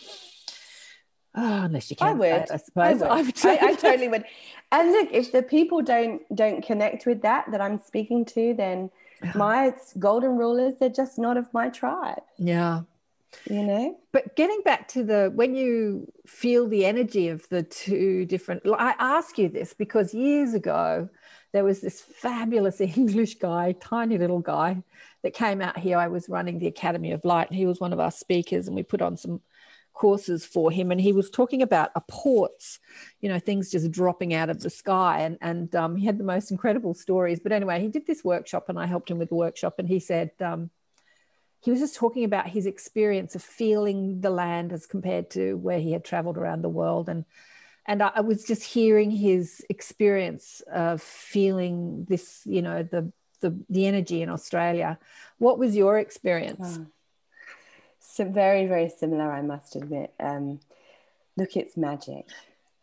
Oh, 1.35 1.63
unless 1.63 1.91
you 1.91 1.97
can. 1.97 2.07
I 2.09 2.13
would. 2.13 2.51
I 2.51 2.57
suppose. 2.57 3.03
I, 3.03 3.07
would. 3.07 3.11
I, 3.11 3.23
would 3.23 3.47
I, 3.47 3.67
I 3.69 3.75
totally 3.75 4.09
would. 4.09 4.25
And 4.73 4.93
look, 4.93 5.09
if 5.13 5.33
the 5.33 5.43
people 5.43 5.83
don't 5.83 6.23
don't 6.35 6.65
connect 6.65 7.07
with 7.07 7.23
that 7.23 7.51
that 7.51 7.61
I'm 7.61 7.81
speaking 7.81 8.25
to, 8.27 8.55
then 8.55 8.91
my 9.35 9.75
golden 9.99 10.37
rulers, 10.37 10.75
they're 10.79 10.89
just 10.89 11.19
not 11.19 11.37
of 11.37 11.53
my 11.53 11.71
tribe. 11.71 12.23
Yeah. 12.39 12.83
You 13.51 13.63
know? 13.65 13.99
But 14.13 14.37
getting 14.37 14.61
back 14.65 14.89
to 14.89 15.03
the 15.03 15.33
when 15.35 15.55
you 15.55 16.13
feel 16.27 16.69
the 16.69 16.85
energy 16.85 17.29
of 17.29 17.49
the 17.49 17.63
two 17.63 18.27
different 18.27 18.63
I 18.67 18.95
ask 18.99 19.39
you 19.39 19.49
this 19.49 19.75
because 19.75 20.15
years 20.15 20.55
ago 20.55 21.09
there 21.53 21.65
was 21.65 21.81
this 21.81 22.01
fabulous 22.01 22.81
English 22.81 23.37
guy, 23.37 23.73
tiny 23.81 24.19
little 24.19 24.41
guy, 24.41 24.83
that 25.23 25.35
came 25.35 25.63
out 25.63 25.79
here. 25.79 25.97
I 25.97 26.09
was 26.09 26.29
running 26.29 26.59
the 26.59 26.67
Academy 26.67 27.13
of 27.13 27.25
Light, 27.25 27.49
and 27.49 27.57
he 27.57 27.65
was 27.65 27.81
one 27.81 27.93
of 27.93 28.01
our 28.01 28.11
speakers, 28.11 28.67
and 28.67 28.77
we 28.77 28.83
put 28.83 29.01
on 29.01 29.17
some 29.17 29.41
courses 29.95 30.45
for 30.45 30.71
him 30.71 30.91
and 30.91 31.01
he 31.01 31.13
was 31.13 31.31
talking 31.31 31.63
about 31.63 31.91
apports 31.95 32.81
you 33.21 33.29
know 33.29 33.39
things 33.39 33.71
just 33.71 33.91
dropping 33.91 34.35
out 34.35 34.51
of 34.51 34.61
the 34.61 34.69
sky 34.69 35.21
and 35.21 35.39
and 35.41 35.75
um, 35.75 35.97
he 35.97 36.05
had 36.05 36.19
the 36.19 36.25
most 36.25 36.51
incredible 36.51 36.95
stories. 36.95 37.41
But 37.41 37.53
anyway 37.53 37.81
he 37.81 37.89
did 37.89 38.07
this 38.07 38.25
workshop 38.25 38.69
and 38.69 38.79
i 38.79 38.87
helped 38.87 39.11
him 39.11 39.19
with 39.19 39.29
the 39.29 39.35
workshop 39.35 39.77
and 39.79 39.89
he 39.89 40.01
said 40.01 40.31
um, 40.41 40.71
he 41.65 41.71
was 41.71 41.81
just 41.81 41.97
talking 41.97 42.25
about 42.25 42.47
his 42.47 42.67
experience 42.67 43.35
of 43.35 43.43
feeling 43.43 44.21
the 44.21 44.29
land 44.29 44.71
as 44.71 44.85
compared 44.87 45.31
to 45.31 45.55
where 45.55 45.81
he 45.81 45.93
had 45.93 46.05
traveled 46.05 46.37
around 46.37 46.61
the 46.61 46.69
world. 46.69 47.09
And 47.09 47.25
and 47.87 48.03
I, 48.03 48.13
I 48.17 48.21
was 48.21 48.45
just 48.45 48.63
hearing 48.63 49.11
his 49.11 49.65
experience 49.71 50.63
of 50.71 51.01
feeling 51.01 52.05
this 52.07 52.43
you 52.45 52.61
know 52.61 52.83
the 52.83 53.11
the, 53.41 53.59
the 53.71 53.87
energy 53.87 54.21
in 54.21 54.29
australia. 54.29 54.99
What 55.39 55.59
was 55.59 55.75
your 55.75 55.99
experience 55.99 56.79
so 58.15 58.25
very, 58.25 58.67
very 58.67 58.89
similar, 58.89 59.33
I 59.33 59.43
must 59.43 59.75
admit. 59.75 60.15
Um, 60.21 60.61
look, 61.37 61.57
it's 61.57 61.77
magic. 61.77 62.29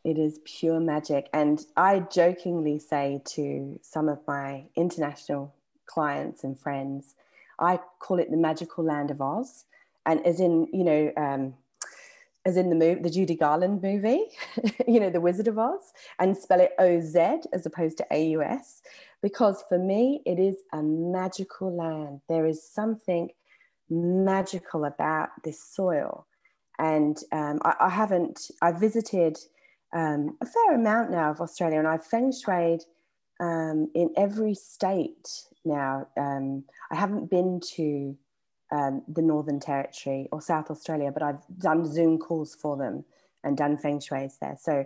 It 0.04 0.18
is 0.18 0.40
pure 0.44 0.80
magic. 0.80 1.30
And 1.32 1.64
I 1.78 2.00
jokingly 2.00 2.80
say 2.80 3.22
to 3.28 3.80
some 3.82 4.10
of 4.10 4.20
my 4.28 4.66
international 4.76 5.54
clients 5.86 6.44
and 6.44 6.60
friends, 6.60 7.16
I 7.60 7.80
call 8.00 8.20
it 8.20 8.30
the 8.30 8.38
magical 8.38 8.84
land 8.84 9.10
of 9.10 9.22
Oz. 9.22 9.66
And 10.06 10.26
as 10.26 10.42
in, 10.42 10.68
you 10.74 10.84
know, 10.84 11.14
um, 11.16 11.54
as 12.44 12.58
in 12.58 12.70
the 12.70 12.76
movie, 12.76 13.02
the 13.02 13.10
Judy 13.10 13.36
Garland 13.36 13.82
movie, 13.82 14.26
you 14.88 15.00
know, 15.00 15.12
The 15.12 15.22
Wizard 15.22 15.48
of 15.48 15.58
Oz, 15.58 15.94
and 16.20 16.36
spell 16.36 16.60
it 16.60 16.74
O 16.80 17.00
Z 17.00 17.20
as 17.54 17.66
opposed 17.66 17.98
to 18.00 18.08
A 18.12 18.30
U 18.30 18.42
S, 18.42 18.82
because 19.22 19.64
for 19.70 19.78
me, 19.78 20.24
it 20.26 20.40
is 20.40 20.58
a 20.74 20.82
magical 20.82 21.74
land. 21.74 22.22
There 22.28 22.48
is 22.48 22.68
something 22.68 23.30
magical 23.92 24.86
about 24.86 25.30
this 25.44 25.62
soil. 25.62 26.26
And 26.80 27.18
um, 27.32 27.60
I, 27.64 27.76
I, 27.82 27.90
haven't, 27.90 28.50
I've 28.62 28.80
visited 28.80 29.38
um, 29.94 30.38
a 30.42 30.46
fair 30.46 30.76
amount 30.76 31.12
now 31.12 31.30
of 31.30 31.42
Australia 31.42 31.78
and 31.78 31.88
I've 31.88 32.06
feng 32.06 32.32
shuied 32.32 32.82
um, 33.40 33.92
in 33.94 34.10
every 34.18 34.56
state 34.56 35.30
now. 35.66 36.08
Um, 36.18 36.64
I 36.92 36.96
haven't 36.96 37.30
been 37.30 37.60
to 37.76 38.18
um, 38.72 39.04
the 39.08 39.22
Northern 39.22 39.60
Territory 39.60 40.30
or 40.32 40.42
South 40.42 40.72
Australia, 40.72 41.12
but 41.12 41.22
I've 41.22 41.42
done 41.58 41.86
Zoom 41.86 42.18
calls 42.18 42.56
for 42.56 42.78
them 42.78 43.04
and 43.44 43.58
done 43.58 43.78
feng 43.78 44.00
shuis 44.00 44.40
there. 44.40 44.58
So 44.60 44.86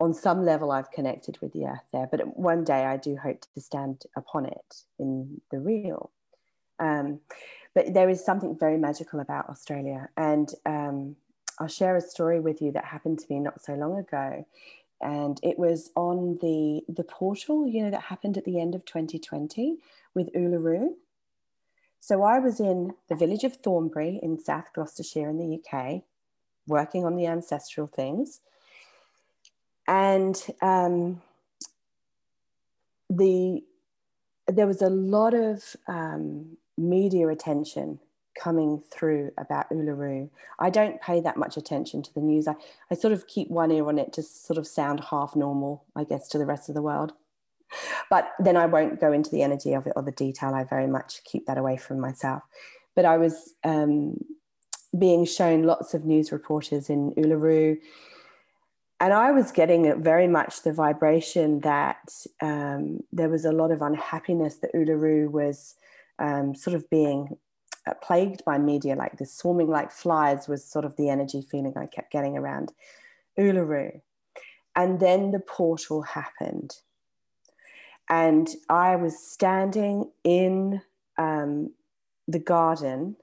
on 0.00 0.14
some 0.14 0.44
level, 0.44 0.72
I've 0.72 0.90
connected 0.90 1.38
with 1.42 1.52
the 1.52 1.66
earth 1.66 1.84
there, 1.92 2.08
but 2.10 2.38
one 2.38 2.64
day 2.64 2.86
I 2.86 2.96
do 2.96 3.16
hope 3.16 3.42
to 3.42 3.60
stand 3.60 4.04
upon 4.16 4.46
it 4.46 4.84
in 4.98 5.40
the 5.50 5.60
real. 5.60 6.10
Um, 6.80 7.20
but 7.74 7.94
there 7.94 8.08
is 8.08 8.24
something 8.24 8.58
very 8.58 8.78
magical 8.78 9.20
about 9.20 9.48
Australia. 9.48 10.08
And 10.16 10.52
um, 10.66 11.16
I'll 11.58 11.68
share 11.68 11.96
a 11.96 12.00
story 12.00 12.40
with 12.40 12.60
you 12.60 12.72
that 12.72 12.84
happened 12.84 13.20
to 13.20 13.26
me 13.30 13.38
not 13.38 13.62
so 13.62 13.74
long 13.74 13.98
ago. 13.98 14.46
And 15.00 15.38
it 15.42 15.58
was 15.58 15.90
on 15.94 16.38
the, 16.42 16.82
the 16.88 17.04
portal, 17.04 17.66
you 17.66 17.82
know, 17.82 17.90
that 17.90 18.02
happened 18.02 18.36
at 18.36 18.44
the 18.44 18.60
end 18.60 18.74
of 18.74 18.84
2020 18.84 19.76
with 20.14 20.32
Uluru. 20.34 20.94
So 22.00 22.22
I 22.22 22.38
was 22.38 22.60
in 22.60 22.94
the 23.08 23.14
village 23.14 23.44
of 23.44 23.56
Thornbury 23.56 24.18
in 24.22 24.38
South 24.40 24.72
Gloucestershire 24.74 25.28
in 25.28 25.38
the 25.38 25.60
UK, 25.60 26.02
working 26.66 27.04
on 27.04 27.16
the 27.16 27.26
ancestral 27.26 27.86
things. 27.86 28.40
And 29.86 30.42
um, 30.62 31.20
the 33.08 33.62
there 34.46 34.66
was 34.66 34.82
a 34.82 34.90
lot 34.90 35.34
of 35.34 35.76
um, 35.86 36.56
media 36.80 37.28
attention 37.28 38.00
coming 38.38 38.82
through 38.90 39.32
about 39.38 39.68
Uluru. 39.70 40.30
I 40.58 40.70
don't 40.70 41.00
pay 41.00 41.20
that 41.20 41.36
much 41.36 41.56
attention 41.56 42.02
to 42.02 42.14
the 42.14 42.20
news. 42.20 42.48
I, 42.48 42.54
I 42.90 42.94
sort 42.94 43.12
of 43.12 43.26
keep 43.26 43.50
one 43.50 43.70
ear 43.70 43.86
on 43.88 43.98
it 43.98 44.12
to 44.14 44.22
sort 44.22 44.58
of 44.58 44.66
sound 44.66 45.04
half 45.10 45.36
normal, 45.36 45.84
I 45.94 46.04
guess, 46.04 46.28
to 46.28 46.38
the 46.38 46.46
rest 46.46 46.68
of 46.68 46.74
the 46.74 46.82
world. 46.82 47.12
But 48.08 48.32
then 48.38 48.56
I 48.56 48.66
won't 48.66 49.00
go 49.00 49.12
into 49.12 49.30
the 49.30 49.42
energy 49.42 49.74
of 49.74 49.86
it 49.86 49.92
or 49.94 50.02
the 50.02 50.12
detail. 50.12 50.54
I 50.54 50.64
very 50.64 50.86
much 50.86 51.22
keep 51.24 51.46
that 51.46 51.58
away 51.58 51.76
from 51.76 52.00
myself. 52.00 52.42
But 52.96 53.04
I 53.04 53.18
was 53.18 53.54
um, 53.62 54.18
being 54.98 55.24
shown 55.24 55.62
lots 55.62 55.94
of 55.94 56.04
news 56.04 56.32
reporters 56.32 56.90
in 56.90 57.12
Uluru. 57.12 57.78
And 58.98 59.12
I 59.14 59.30
was 59.30 59.52
getting 59.52 60.02
very 60.02 60.26
much 60.26 60.62
the 60.62 60.72
vibration 60.72 61.60
that 61.60 62.10
um, 62.42 63.00
there 63.12 63.28
was 63.28 63.44
a 63.44 63.52
lot 63.52 63.70
of 63.70 63.82
unhappiness 63.82 64.56
that 64.56 64.74
Uluru 64.74 65.30
was 65.30 65.76
um, 66.20 66.54
sort 66.54 66.76
of 66.76 66.88
being 66.90 67.36
uh, 67.86 67.94
plagued 68.02 68.44
by 68.44 68.58
media 68.58 68.94
like 68.94 69.16
this, 69.16 69.34
swarming 69.34 69.68
like 69.68 69.90
flies 69.90 70.46
was 70.46 70.64
sort 70.64 70.84
of 70.84 70.96
the 70.96 71.08
energy 71.08 71.42
feeling 71.42 71.72
I 71.76 71.86
kept 71.86 72.12
getting 72.12 72.36
around 72.36 72.72
Uluru. 73.38 74.00
And 74.76 75.00
then 75.00 75.32
the 75.32 75.40
portal 75.40 76.02
happened. 76.02 76.76
And 78.08 78.48
I 78.68 78.96
was 78.96 79.18
standing 79.18 80.10
in 80.24 80.82
um, 81.16 81.72
the 82.28 82.38
garden 82.38 83.16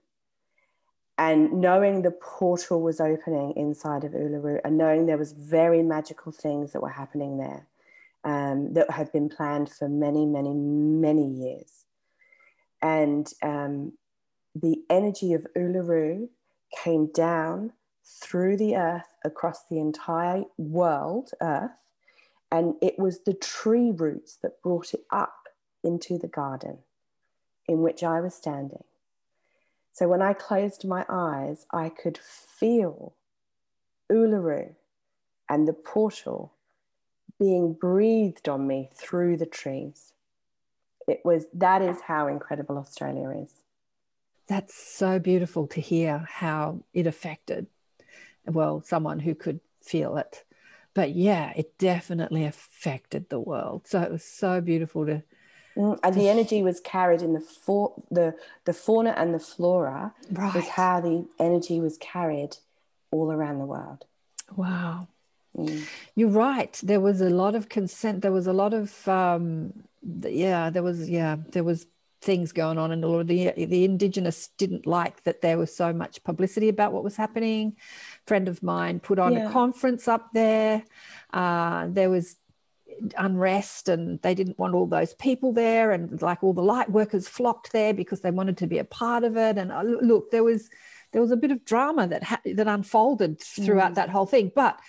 and 1.17 1.53
knowing 1.53 2.01
the 2.01 2.11
portal 2.11 2.81
was 2.81 2.99
opening 2.99 3.53
inside 3.55 4.03
of 4.03 4.11
Uluru 4.11 4.59
and 4.63 4.77
knowing 4.77 5.05
there 5.05 5.17
was 5.17 5.33
very 5.33 5.81
magical 5.83 6.31
things 6.31 6.73
that 6.73 6.81
were 6.81 6.89
happening 6.89 7.37
there 7.37 7.67
um, 8.23 8.73
that 8.73 8.89
had 8.91 9.11
been 9.11 9.29
planned 9.29 9.69
for 9.69 9.89
many, 9.89 10.25
many, 10.25 10.53
many 10.53 11.25
years 11.25 11.86
and 12.81 13.31
um, 13.43 13.93
the 14.55 14.83
energy 14.89 15.33
of 15.33 15.47
Uluru 15.55 16.29
came 16.83 17.11
down 17.13 17.73
through 18.05 18.57
the 18.57 18.75
earth 18.75 19.15
across 19.25 19.63
the 19.69 19.79
entire 19.79 20.43
world, 20.57 21.31
earth, 21.41 21.71
and 22.51 22.75
it 22.81 22.97
was 22.97 23.23
the 23.23 23.33
tree 23.33 23.91
roots 23.91 24.37
that 24.41 24.61
brought 24.61 24.93
it 24.93 25.01
up 25.11 25.47
into 25.83 26.17
the 26.17 26.27
garden 26.27 26.79
in 27.67 27.81
which 27.81 28.03
I 28.03 28.21
was 28.21 28.33
standing. 28.33 28.83
So 29.91 30.07
when 30.07 30.21
I 30.21 30.33
closed 30.33 30.85
my 30.85 31.05
eyes, 31.09 31.65
I 31.71 31.89
could 31.89 32.17
feel 32.17 33.15
Uluru 34.11 34.75
and 35.49 35.67
the 35.67 35.73
portal 35.73 36.53
being 37.39 37.73
breathed 37.73 38.47
on 38.47 38.67
me 38.67 38.89
through 38.93 39.37
the 39.37 39.45
trees 39.45 40.13
it 41.07 41.21
was 41.23 41.45
that 41.53 41.81
is 41.81 42.01
how 42.01 42.27
incredible 42.27 42.77
Australia 42.77 43.29
is. 43.29 43.51
That's 44.47 44.75
so 44.75 45.19
beautiful 45.19 45.67
to 45.67 45.81
hear 45.81 46.25
how 46.29 46.83
it 46.93 47.05
affected, 47.05 47.67
well, 48.45 48.81
someone 48.81 49.19
who 49.19 49.35
could 49.35 49.59
feel 49.81 50.17
it. 50.17 50.43
But 50.93 51.11
yeah, 51.15 51.53
it 51.55 51.77
definitely 51.77 52.45
affected 52.45 53.29
the 53.29 53.39
world. 53.39 53.87
So 53.87 54.01
it 54.01 54.11
was 54.11 54.23
so 54.23 54.61
beautiful 54.61 55.05
to. 55.05 55.23
Mm, 55.75 55.99
and 56.01 56.15
the 56.15 56.29
energy 56.29 56.63
was 56.63 56.79
carried 56.79 57.21
in 57.21 57.33
the 57.33 57.41
for, 57.41 57.93
the 58.09 58.35
the 58.65 58.73
fauna 58.73 59.13
and 59.17 59.33
the 59.33 59.39
flora 59.39 60.13
right. 60.31 60.55
was 60.55 60.67
how 60.67 61.01
the 61.01 61.27
energy 61.39 61.79
was 61.79 61.97
carried 61.97 62.57
all 63.11 63.31
around 63.31 63.59
the 63.59 63.65
world. 63.65 64.05
Wow. 64.55 65.07
Mm. 65.55 65.87
You're 66.15 66.29
right. 66.29 66.79
There 66.83 66.99
was 66.99 67.21
a 67.21 67.29
lot 67.29 67.53
of 67.53 67.69
consent. 67.69 68.21
There 68.21 68.31
was 68.31 68.47
a 68.47 68.53
lot 68.53 68.73
of 68.73 69.07
um, 69.07 69.73
yeah, 70.23 70.69
there 70.69 70.83
was 70.83 71.09
yeah, 71.09 71.35
there 71.51 71.63
was 71.63 71.85
things 72.19 72.51
going 72.51 72.79
on 72.79 72.91
and 72.91 73.03
a 73.03 73.07
lot 73.07 73.19
of 73.19 73.27
the 73.27 73.51
the 73.55 73.85
indigenous 73.85 74.49
didn't 74.57 74.87
like 74.87 75.23
that 75.23 75.41
there 75.41 75.55
was 75.57 75.73
so 75.75 75.93
much 75.93 76.23
publicity 76.23 76.67
about 76.67 76.91
what 76.91 77.03
was 77.03 77.15
happening. 77.15 77.75
Friend 78.25 78.47
of 78.47 78.63
mine 78.63 78.99
put 78.99 79.19
on 79.19 79.33
Yeah. 79.33 79.49
a 79.49 79.51
conference 79.51 80.07
up 80.07 80.29
there. 80.33 80.83
Uh, 81.31 81.87
there 81.89 82.09
was 82.09 82.37
unrest 83.17 83.89
and 83.89 84.19
they 84.23 84.33
didn't 84.33 84.57
want 84.57 84.73
all 84.73 84.87
those 84.87 85.13
people 85.13 85.53
there 85.53 85.91
and 85.91 86.19
like 86.21 86.43
all 86.43 86.53
the 86.53 86.63
light 86.63 86.89
workers 86.89 87.27
flocked 87.27 87.71
there 87.71 87.93
because 87.93 88.21
they 88.21 88.31
wanted 88.31 88.57
to 88.57 88.65
be 88.67 88.79
a 88.79 88.83
part 88.83 89.23
of 89.23 89.37
it. 89.37 89.57
And 89.57 89.71
uh, 89.71 89.83
look 89.83 90.31
there 90.31 90.43
was 90.43 90.69
there 91.11 91.21
was 91.21 91.31
a 91.31 91.37
bit 91.37 91.51
of 91.51 91.63
drama 91.65 92.07
that 92.07 92.23
ha- 92.23 92.41
that 92.45 92.67
unfolded 92.67 93.39
throughout 93.39 93.91
Mm. 93.91 93.95
that 93.95 94.09
whole 94.09 94.25
thing. 94.25 94.51
But 94.55 94.79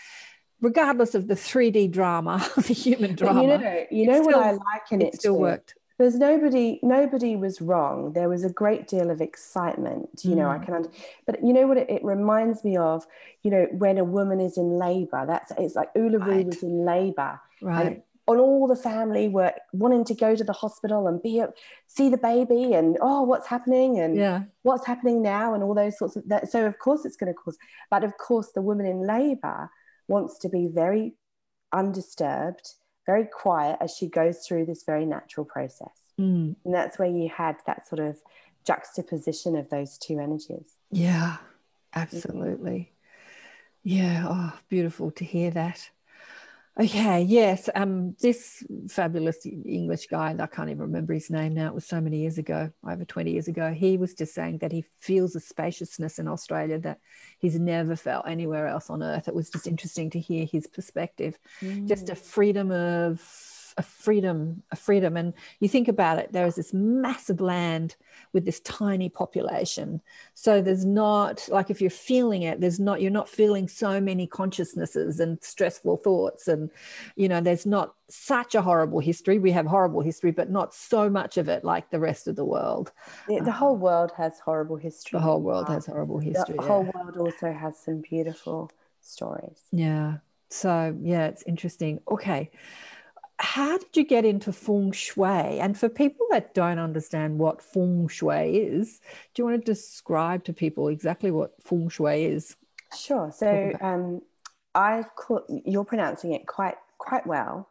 regardless 0.60 1.14
of 1.14 1.28
the 1.28 1.34
3d 1.34 1.90
drama 1.90 2.46
the 2.56 2.74
human 2.74 3.10
But 3.10 3.16
drama 3.18 3.42
you 3.42 3.48
know, 3.48 3.86
you 3.90 4.06
know 4.06 4.20
what 4.22 4.34
still- 4.34 4.40
I 4.40 4.50
like 4.52 4.82
it 4.92 5.02
it 5.02 5.14
still 5.14 5.36
worked 5.36 5.74
There's 5.98 6.14
nobody, 6.16 6.78
nobody 6.82 7.34
was 7.34 7.60
wrong. 7.60 8.12
There 8.12 8.28
was 8.28 8.44
a 8.44 8.52
great 8.62 8.86
deal 8.86 9.10
of 9.10 9.20
excitement. 9.20 10.08
You 10.22 10.36
know, 10.36 10.48
I 10.48 10.58
Mm. 10.58 10.64
can, 10.64 10.74
under, 10.74 10.90
but 11.26 11.42
you 11.44 11.52
know 11.52 11.66
what 11.66 11.76
it, 11.76 11.90
it 11.90 12.04
reminds 12.04 12.62
me 12.62 12.76
of. 12.76 13.04
You 13.42 13.50
know, 13.50 13.64
when 13.72 13.98
a 13.98 14.04
woman 14.04 14.38
is 14.40 14.56
in 14.56 14.78
labour, 14.78 15.24
that's 15.26 15.50
it's 15.58 15.74
like 15.74 15.92
Uluru 15.94 16.20
Right. 16.26 16.46
was 16.46 16.62
in 16.62 16.84
labour, 16.84 17.40
right 17.60 17.86
and 17.86 18.02
all 18.28 18.68
the 18.68 18.76
family 18.76 19.26
were 19.28 19.52
wanting 19.72 20.04
to 20.04 20.14
go 20.14 20.36
to 20.36 20.44
the 20.44 20.52
hospital 20.52 21.08
and 21.08 21.20
be 21.22 21.42
see 21.88 22.08
the 22.10 22.18
baby 22.18 22.74
and 22.74 22.96
oh, 23.00 23.22
what's 23.22 23.48
happening 23.48 23.98
and 23.98 24.14
yeah 24.16 24.42
what's 24.62 24.86
happening 24.86 25.22
now 25.22 25.54
and 25.54 25.62
all 25.64 25.74
those 25.74 25.96
sorts 25.98 26.14
of 26.14 26.22
that. 26.28 26.42
So 26.52 26.64
of 26.66 26.78
course 26.78 27.04
it's 27.06 27.16
going 27.16 27.32
to 27.32 27.38
cause, 27.42 27.56
but 27.90 28.04
of 28.04 28.12
course 28.18 28.48
the 28.54 28.60
woman 28.62 28.86
in 28.86 28.98
labour 29.16 29.70
wants 30.08 30.38
to 30.38 30.48
be 30.48 30.66
very 30.66 31.14
undisturbed, 31.72 32.74
very 33.06 33.26
quiet 33.26 33.78
as 33.80 33.94
she 33.94 34.08
goes 34.08 34.46
through 34.46 34.66
this 34.66 34.82
very 34.84 35.06
natural 35.06 35.44
process. 35.44 35.92
Mm. 36.18 36.56
And 36.64 36.74
that's 36.74 36.98
where 36.98 37.08
you 37.08 37.28
had 37.28 37.56
that 37.66 37.86
sort 37.86 38.00
of 38.00 38.18
juxtaposition 38.66 39.56
of 39.56 39.70
those 39.70 39.98
two 39.98 40.18
energies. 40.18 40.72
Yeah, 40.90 41.36
absolutely. 41.94 42.92
Yeah, 43.84 44.26
oh, 44.28 44.58
beautiful 44.68 45.10
to 45.12 45.24
hear 45.24 45.50
that. 45.52 45.90
Okay, 46.80 47.22
yes, 47.22 47.68
um, 47.74 48.14
this 48.20 48.62
fabulous 48.88 49.44
English 49.44 50.06
guy, 50.06 50.30
and 50.30 50.40
I 50.40 50.46
can't 50.46 50.70
even 50.70 50.82
remember 50.82 51.12
his 51.12 51.28
name 51.28 51.54
now. 51.54 51.66
It 51.66 51.74
was 51.74 51.84
so 51.84 52.00
many 52.00 52.18
years 52.18 52.38
ago, 52.38 52.70
over 52.88 53.04
20 53.04 53.32
years 53.32 53.48
ago. 53.48 53.72
He 53.72 53.96
was 53.96 54.14
just 54.14 54.32
saying 54.32 54.58
that 54.58 54.70
he 54.70 54.84
feels 55.00 55.34
a 55.34 55.40
spaciousness 55.40 56.20
in 56.20 56.28
Australia 56.28 56.78
that 56.80 57.00
he's 57.40 57.58
never 57.58 57.96
felt 57.96 58.28
anywhere 58.28 58.68
else 58.68 58.90
on 58.90 59.02
earth. 59.02 59.26
It 59.26 59.34
was 59.34 59.50
just 59.50 59.66
interesting 59.66 60.08
to 60.10 60.20
hear 60.20 60.46
his 60.46 60.68
perspective. 60.68 61.36
Just 61.88 62.10
a 62.10 62.14
freedom 62.14 62.70
of 62.70 63.20
a 63.78 63.82
freedom, 63.82 64.62
a 64.72 64.76
freedom. 64.76 65.16
And 65.16 65.32
you 65.60 65.68
think 65.68 65.88
about 65.88 66.18
it, 66.18 66.32
there 66.32 66.46
is 66.46 66.56
this 66.56 66.74
massive 66.74 67.40
land 67.40 67.96
with 68.32 68.44
this 68.44 68.60
tiny 68.60 69.08
population. 69.08 70.02
So 70.34 70.60
there's 70.60 70.84
not 70.84 71.48
like 71.48 71.70
if 71.70 71.80
you're 71.80 71.90
feeling 71.90 72.42
it, 72.42 72.60
there's 72.60 72.80
not 72.80 73.00
you're 73.00 73.10
not 73.10 73.28
feeling 73.28 73.68
so 73.68 74.00
many 74.00 74.26
consciousnesses 74.26 75.20
and 75.20 75.38
stressful 75.42 75.98
thoughts, 75.98 76.48
and 76.48 76.70
you 77.16 77.28
know 77.28 77.40
there's 77.40 77.64
not 77.66 77.94
such 78.08 78.54
a 78.54 78.62
horrible 78.62 79.00
history. 79.00 79.38
We 79.38 79.52
have 79.52 79.66
horrible 79.66 80.00
history, 80.00 80.32
but 80.32 80.50
not 80.50 80.74
so 80.74 81.08
much 81.08 81.38
of 81.38 81.48
it 81.48 81.64
like 81.64 81.90
the 81.90 82.00
rest 82.00 82.26
of 82.28 82.36
the 82.36 82.44
world. 82.44 82.92
The, 83.28 83.40
the 83.40 83.52
whole 83.52 83.76
world 83.76 84.12
has 84.16 84.38
horrible 84.40 84.76
history. 84.76 85.18
The 85.18 85.24
whole 85.24 85.40
world 85.40 85.68
Um, 85.68 85.74
has 85.74 85.86
horrible 85.86 86.18
history. 86.18 86.56
The 86.56 86.62
history. 86.62 86.68
whole 86.68 86.90
world 86.94 87.16
also 87.16 87.52
has 87.52 87.78
some 87.78 88.00
beautiful 88.00 88.70
stories. 89.00 89.60
Yeah. 89.72 90.18
So 90.50 90.96
yeah, 91.02 91.26
it's 91.26 91.42
interesting. 91.42 92.00
Okay. 92.10 92.50
How 93.40 93.78
did 93.78 93.96
you 93.96 94.04
get 94.04 94.24
into 94.24 94.52
feng 94.52 94.92
shui? 94.92 95.60
And 95.60 95.78
for 95.78 95.88
people 95.88 96.26
that 96.30 96.54
don't 96.54 96.78
understand 96.78 97.38
what 97.38 97.62
feng 97.62 98.08
shui 98.08 98.56
is, 98.56 99.00
do 99.34 99.42
you 99.42 99.44
want 99.44 99.64
to 99.64 99.72
describe 99.72 100.44
to 100.44 100.52
people 100.52 100.88
exactly 100.88 101.30
what 101.30 101.62
feng 101.62 101.88
shui 101.88 102.24
is? 102.24 102.56
Sure. 102.96 103.30
So 103.30 103.72
um, 103.80 104.22
I 104.74 105.04
call, 105.14 105.44
you're 105.64 105.84
pronouncing 105.84 106.32
it 106.32 106.46
quite 106.46 106.76
quite 106.98 107.26
well. 107.26 107.68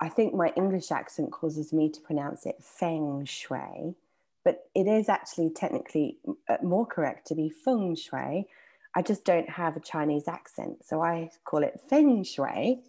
I 0.00 0.08
think 0.08 0.34
my 0.34 0.52
English 0.56 0.90
accent 0.90 1.32
causes 1.32 1.72
me 1.72 1.90
to 1.90 2.00
pronounce 2.00 2.46
it 2.46 2.56
feng 2.62 3.24
shui, 3.24 3.94
but 4.44 4.68
it 4.74 4.86
is 4.86 5.08
actually 5.08 5.50
technically 5.50 6.18
uh, 6.48 6.58
more 6.62 6.86
correct 6.86 7.26
to 7.28 7.34
be 7.34 7.48
feng 7.48 7.96
shui. 7.96 8.46
I 8.94 9.02
just 9.02 9.24
don't 9.24 9.48
have 9.48 9.76
a 9.76 9.80
Chinese 9.80 10.28
accent, 10.28 10.84
so 10.84 11.02
I 11.02 11.30
call 11.44 11.62
it 11.62 11.80
feng 11.88 12.24
shui. 12.24 12.80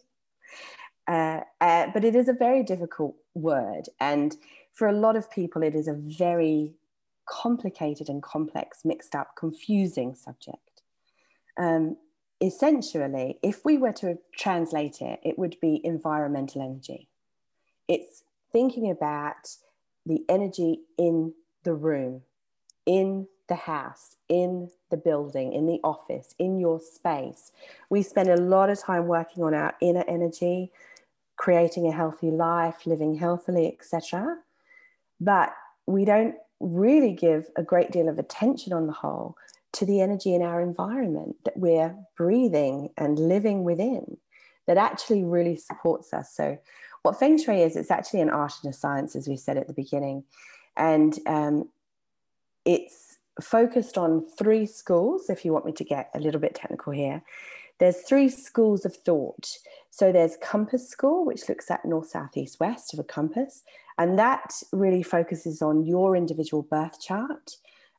Uh, 1.08 1.42
uh, 1.62 1.88
but 1.94 2.04
it 2.04 2.16
is 2.16 2.28
a 2.28 2.34
very 2.34 2.64
difficult 2.64 3.16
word, 3.34 3.84
and 4.00 4.36
for 4.74 4.88
a 4.88 4.94
lot 4.94 5.16
of 5.16 5.32
people, 5.32 5.64
it 5.64 5.74
is 5.74 5.88
a 5.88 5.94
very 5.94 6.74
complicated 7.28 8.10
and 8.10 8.22
complex, 8.22 8.84
mixed 8.84 9.16
up, 9.16 9.36
confusing 9.36 10.16
subject. 10.16 10.82
Um, 11.58 11.98
essentially, 12.42 13.40
if 13.42 13.64
we 13.66 13.78
were 13.78 13.94
to 13.94 14.18
translate 14.36 15.02
it, 15.02 15.20
it 15.24 15.38
would 15.40 15.58
be 15.62 15.82
environmental 15.84 16.62
energy. 16.62 17.08
It's 17.88 18.24
thinking 18.52 18.90
about 18.92 19.56
the 20.06 20.24
energy 20.30 20.82
in 20.98 21.34
the 21.64 21.74
room, 21.74 22.22
in 22.86 23.28
the 23.50 23.56
house, 23.56 24.16
in 24.30 24.70
the 24.90 24.98
building, 24.98 25.54
in 25.54 25.66
the 25.66 25.80
office, 25.84 26.36
in 26.38 26.60
your 26.60 26.80
space. 26.80 27.52
We 27.90 28.04
spend 28.04 28.30
a 28.30 28.38
lot 28.38 28.70
of 28.70 28.80
time 28.80 29.08
working 29.08 29.44
on 29.44 29.54
our 29.54 29.76
inner 29.82 30.04
energy, 30.08 30.72
creating 31.38 31.88
a 31.88 31.96
healthy 31.96 32.32
life, 32.32 32.86
living 32.86 33.16
healthily, 33.16 33.68
etc. 33.68 34.38
But 35.20 35.54
we 35.86 36.06
don't 36.06 36.36
really 36.60 37.14
give 37.14 37.48
a 37.56 37.64
great 37.64 37.92
deal 37.92 38.10
of 38.10 38.20
attention 38.20 38.74
on 38.74 38.88
the 38.88 38.94
whole 38.94 39.38
to 39.74 39.86
the 39.86 40.02
energy 40.02 40.34
in 40.34 40.42
our 40.42 40.62
environment 40.62 41.36
that 41.46 41.58
we're 41.58 41.96
breathing 42.16 42.90
and 42.98 43.20
living 43.20 43.64
within 43.64 44.18
that 44.66 44.78
actually 44.78 45.24
really 45.24 45.56
supports 45.56 46.14
us. 46.14 46.34
So, 46.34 46.58
what 47.04 47.20
Feng 47.20 47.42
Shui 47.42 47.62
is, 47.62 47.76
it's 47.76 47.92
actually 47.92 48.22
an 48.22 48.30
art 48.30 48.54
and 48.64 48.74
a 48.74 48.78
science, 48.78 49.16
as 49.16 49.28
we 49.28 49.38
said 49.38 49.58
at 49.58 49.68
the 49.68 49.74
beginning. 49.74 50.24
And 50.76 51.18
um, 51.26 51.70
it's 52.66 53.18
focused 53.42 53.98
on 53.98 54.26
three 54.38 54.66
schools, 54.66 55.30
if 55.30 55.46
you 55.46 55.54
want 55.54 55.66
me 55.66 55.72
to 55.74 55.84
get 55.84 56.10
a 56.14 56.20
little 56.20 56.42
bit 56.42 56.56
technical 56.56 56.92
here. 56.92 57.24
There's 57.80 58.02
three 58.02 58.30
schools 58.30 58.84
of 58.84 58.96
thought. 58.96 59.58
So, 59.98 60.12
there's 60.12 60.38
Compass 60.44 60.88
School, 60.88 61.26
which 61.26 61.50
looks 61.50 61.72
at 61.72 61.84
north, 61.84 62.10
south, 62.10 62.38
east, 62.38 62.60
west 62.60 62.94
of 62.94 63.00
a 63.00 63.04
compass. 63.04 63.64
And 63.98 64.20
that 64.20 64.54
really 64.72 65.02
focuses 65.02 65.60
on 65.60 65.88
your 65.88 66.16
individual 66.16 66.62
birth 66.62 67.02
chart 67.02 67.54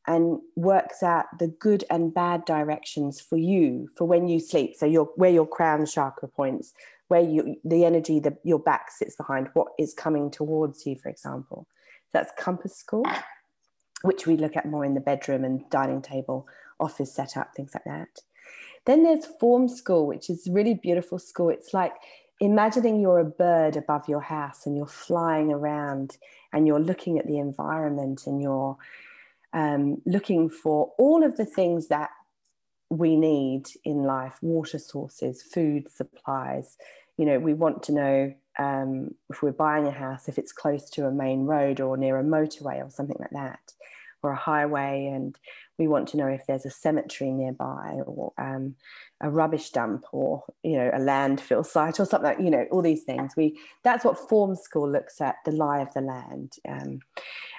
and 0.06 0.38
works 0.54 1.02
out 1.02 1.26
the 1.40 1.48
good 1.48 1.82
and 1.90 2.14
bad 2.14 2.44
directions 2.44 3.20
for 3.20 3.36
you 3.36 3.88
for 3.96 4.04
when 4.04 4.28
you 4.28 4.38
sleep. 4.38 4.76
So 4.76 4.86
your 4.86 5.06
where 5.16 5.32
your 5.32 5.46
crown 5.46 5.86
chakra 5.86 6.28
points, 6.28 6.72
where 7.08 7.20
you 7.20 7.56
the 7.64 7.84
energy 7.84 8.20
that 8.20 8.38
your 8.44 8.60
back 8.60 8.92
sits 8.92 9.16
behind, 9.16 9.48
what 9.54 9.72
is 9.76 9.92
coming 9.92 10.30
towards 10.30 10.86
you, 10.86 10.94
for 10.94 11.08
example. 11.08 11.66
So 12.12 12.18
that's 12.20 12.30
compass 12.38 12.76
school, 12.76 13.04
which 14.02 14.24
we 14.24 14.36
look 14.36 14.56
at 14.56 14.66
more 14.66 14.84
in 14.84 14.94
the 14.94 15.00
bedroom 15.00 15.42
and 15.42 15.68
dining 15.68 16.00
table, 16.00 16.46
office 16.78 17.12
setup, 17.12 17.56
things 17.56 17.72
like 17.74 17.84
that. 17.86 18.20
Then 18.88 19.02
there's 19.02 19.26
form 19.26 19.68
school, 19.68 20.06
which 20.06 20.30
is 20.30 20.48
really 20.50 20.72
beautiful 20.72 21.18
school. 21.18 21.50
It's 21.50 21.74
like 21.74 21.92
imagining 22.40 23.02
you're 23.02 23.18
a 23.18 23.24
bird 23.24 23.76
above 23.76 24.08
your 24.08 24.22
house 24.22 24.64
and 24.64 24.78
you're 24.78 24.86
flying 24.86 25.52
around 25.52 26.16
and 26.54 26.66
you're 26.66 26.80
looking 26.80 27.18
at 27.18 27.26
the 27.26 27.36
environment 27.36 28.26
and 28.26 28.40
you're 28.40 28.78
um, 29.52 30.00
looking 30.06 30.48
for 30.48 30.94
all 30.96 31.22
of 31.22 31.36
the 31.36 31.44
things 31.44 31.88
that 31.88 32.08
we 32.88 33.14
need 33.14 33.64
in 33.84 34.04
life 34.04 34.38
water 34.40 34.78
sources, 34.78 35.42
food 35.42 35.92
supplies. 35.92 36.78
You 37.18 37.26
know, 37.26 37.38
we 37.38 37.52
want 37.52 37.82
to 37.82 37.92
know 37.92 38.34
um, 38.58 39.14
if 39.28 39.42
we're 39.42 39.52
buying 39.52 39.86
a 39.86 39.90
house, 39.90 40.28
if 40.28 40.38
it's 40.38 40.52
close 40.52 40.88
to 40.92 41.04
a 41.04 41.10
main 41.10 41.44
road 41.44 41.82
or 41.82 41.98
near 41.98 42.18
a 42.18 42.24
motorway 42.24 42.82
or 42.82 42.88
something 42.88 43.18
like 43.20 43.32
that, 43.32 43.74
or 44.22 44.32
a 44.32 44.36
highway. 44.36 45.10
And 45.12 45.38
we 45.78 45.88
want 45.88 46.08
to 46.08 46.16
know 46.16 46.26
if 46.26 46.46
there's 46.46 46.66
a 46.66 46.70
cemetery 46.70 47.30
nearby 47.30 48.00
or 48.06 48.32
um, 48.38 48.74
a 49.20 49.30
rubbish 49.30 49.70
dump 49.70 50.04
or, 50.12 50.44
you 50.62 50.76
know, 50.76 50.90
a 50.92 50.98
landfill 50.98 51.64
site 51.74 52.00
or 52.00 52.04
something 52.04 52.28
like, 52.28 52.40
you 52.40 52.50
know, 52.50 52.66
all 52.70 52.82
these 52.82 53.04
things. 53.04 53.34
We 53.36 53.58
That's 53.84 54.04
what 54.04 54.28
Form 54.28 54.56
School 54.56 54.90
looks 54.90 55.20
at, 55.20 55.36
the 55.44 55.52
lie 55.52 55.80
of 55.80 55.92
the 55.94 56.00
land. 56.00 56.54
Um, 56.68 57.00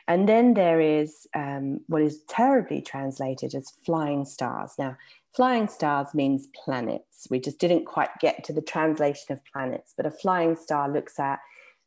and 0.07 0.27
then 0.27 0.55
there 0.55 0.81
is 0.81 1.27
um, 1.35 1.81
what 1.85 2.01
is 2.01 2.23
terribly 2.27 2.81
translated 2.81 3.53
as 3.53 3.69
flying 3.85 4.25
stars. 4.25 4.73
Now, 4.79 4.97
flying 5.35 5.67
stars 5.67 6.15
means 6.15 6.47
planets. 6.47 7.27
We 7.29 7.39
just 7.39 7.59
didn't 7.59 7.85
quite 7.85 8.09
get 8.19 8.43
to 8.45 8.53
the 8.53 8.61
translation 8.61 9.31
of 9.31 9.45
planets, 9.53 9.93
but 9.95 10.07
a 10.07 10.11
flying 10.11 10.55
star 10.55 10.91
looks 10.91 11.19
at 11.19 11.39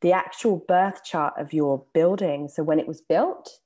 the 0.02 0.12
actual 0.12 0.64
birth 0.68 1.02
chart 1.04 1.34
of 1.36 1.52
your 1.52 1.84
building. 1.94 2.48
So 2.48 2.62
when 2.62 2.78
it 2.78 2.86
was 2.86 3.00
built 3.00 3.58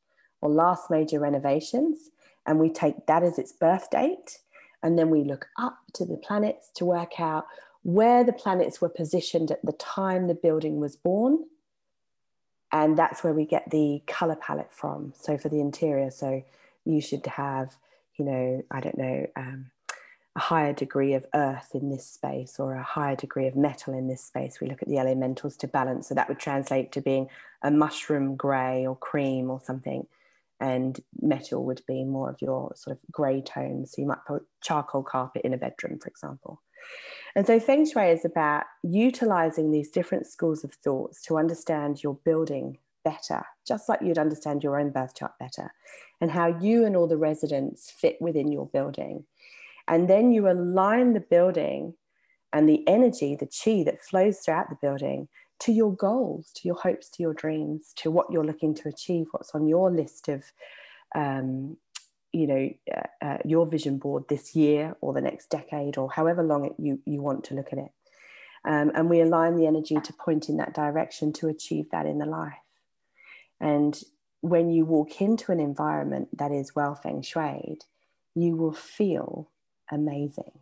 or 0.47 0.51
last 0.51 0.90
major 0.90 1.18
renovations, 1.18 2.11
and 2.47 2.61
we 2.61 2.70
take 2.70 3.07
that 3.07 3.22
as 3.22 3.38
its 3.38 3.53
birth 3.53 3.90
date. 3.90 4.38
And 4.82 4.99
then 4.99 5.11
we 5.11 5.24
look 5.24 5.49
up 5.59 5.78
to 5.94 6.05
the 6.05 6.16
planets 6.16 6.70
to 6.74 6.84
work 6.84 7.18
out 7.18 7.47
where 7.82 8.22
the 8.22 8.32
planets 8.32 8.80
were 8.80 8.88
positioned 8.88 9.51
at 9.51 9.64
the 9.64 9.72
time 9.72 10.26
the 10.26 10.34
building 10.34 10.78
was 10.80 10.97
born 10.97 11.44
and 12.72 12.97
that's 12.99 13.22
where 13.22 13.32
we 13.32 13.47
get 13.47 13.70
the 13.70 14.03
color 14.07 14.36
palette 14.36 14.72
from. 14.72 15.12
So 15.16 15.38
for 15.38 15.49
the 15.49 15.61
interior, 15.61 16.11
so 16.11 16.42
you 16.84 17.01
should 17.01 17.24
have, 17.26 17.76
you 18.16 18.24
know, 18.24 18.64
I 18.70 18.80
don't 18.80 18.99
know, 18.99 19.26
um, 19.36 19.70
a 20.34 20.40
higher 20.40 20.72
degree 20.72 21.14
of 21.14 21.24
earth 21.34 21.70
in 21.74 21.90
this 21.90 22.07
space 22.07 22.59
or 22.59 22.74
a 22.74 22.82
higher 22.82 23.16
degree 23.16 23.47
of 23.47 23.57
metal 23.57 23.94
in 23.94 24.09
this 24.09 24.22
space. 24.22 24.61
We 24.61 24.68
look 24.68 24.82
at 24.82 24.88
the 24.88 24.99
elementals 24.99 25.57
to 25.59 25.68
balance. 25.68 26.09
So 26.09 26.14
that 26.14 26.28
would 26.28 26.38
translate 26.38 26.92
to 26.92 27.01
being 27.01 27.28
a 27.62 27.70
mushroom 27.70 28.36
gray 28.36 28.86
or 28.86 28.97
cream 28.97 29.51
or 29.51 29.61
something. 29.64 30.07
And 30.61 30.98
metal 31.20 31.64
would 31.64 31.82
be 31.86 32.04
more 32.04 32.30
of 32.30 32.40
your 32.40 32.72
sort 32.76 32.96
of 32.96 33.02
gray 33.12 33.42
tones. 33.42 33.92
So 33.92 34.02
you 34.02 34.09
might 34.09 34.24
put 34.26 34.42
charcoal 34.62 35.02
carpet 35.02 35.42
in 35.44 35.52
a 35.52 35.59
bedroom, 35.59 35.98
for 35.98 36.09
example. 36.09 36.62
And 37.34 37.46
so 37.46 37.61
Feng 37.61 37.84
Shui 37.84 38.09
is 38.09 38.24
about 38.24 38.64
utilizing 38.82 39.70
these 39.70 39.90
different 39.90 40.26
schools 40.26 40.64
of 40.64 40.72
thoughts 40.72 41.20
to 41.22 41.36
understand 41.36 42.02
your 42.02 42.18
building 42.24 42.78
better, 43.04 43.44
just 43.66 43.88
like 43.88 44.00
you'd 44.02 44.18
understand 44.18 44.62
your 44.62 44.80
own 44.80 44.90
birth 44.90 45.14
chart 45.14 45.32
better, 45.38 45.72
and 46.20 46.30
how 46.30 46.59
you 46.59 46.84
and 46.84 46.96
all 46.96 47.07
the 47.07 47.18
residents 47.18 47.90
fit 47.90 48.16
within 48.20 48.50
your 48.50 48.66
building. 48.66 49.24
And 49.86 50.09
then 50.09 50.32
you 50.32 50.48
align 50.48 51.12
the 51.12 51.20
building 51.20 51.94
and 52.52 52.68
the 52.68 52.86
energy, 52.88 53.36
the 53.36 53.46
chi 53.46 53.82
that 53.84 54.02
flows 54.02 54.38
throughout 54.38 54.70
the 54.70 54.78
building 54.80 55.28
to 55.61 55.72
your 55.72 55.94
goals, 55.94 56.50
to 56.54 56.68
your 56.68 56.76
hopes, 56.76 57.09
to 57.11 57.22
your 57.22 57.34
dreams, 57.34 57.92
to 57.96 58.11
what 58.11 58.30
you're 58.30 58.44
looking 58.44 58.74
to 58.74 58.88
achieve, 58.88 59.26
what's 59.30 59.54
on 59.54 59.66
your 59.66 59.90
list 59.90 60.28
of 60.28 60.44
um, 61.14 61.76
you 62.32 62.46
know 62.46 62.70
uh, 62.94 63.24
uh, 63.24 63.38
your 63.44 63.66
vision 63.66 63.98
board 63.98 64.24
this 64.28 64.54
year 64.54 64.96
or 65.00 65.12
the 65.12 65.20
next 65.20 65.48
decade 65.48 65.96
or 65.96 66.11
however 66.11 66.42
long 66.42 66.66
it, 66.66 66.74
you 66.78 67.00
you 67.07 67.22
want 67.22 67.44
to 67.44 67.54
look 67.54 67.72
at 67.72 67.78
it. 67.78 67.90
Um, 68.64 68.90
and 68.94 69.09
we 69.09 69.20
align 69.20 69.57
the 69.57 69.66
energy 69.66 69.96
to 70.02 70.12
point 70.12 70.48
in 70.48 70.57
that 70.57 70.74
direction 70.74 71.32
to 71.34 71.48
achieve 71.48 71.90
that 71.92 72.04
in 72.04 72.18
the 72.18 72.26
life. 72.26 72.54
And 73.61 73.98
when 74.40 74.70
you 74.70 74.84
walk 74.84 75.20
into 75.20 75.52
an 75.52 75.61
environment 75.61 76.36
that 76.36 76.50
is 76.50 76.74
well 76.74 76.94
feng 76.94 77.22
shuied 77.22 77.82
you 78.36 78.54
will 78.54 78.72
feel 78.72 79.48
amazing. 79.90 80.52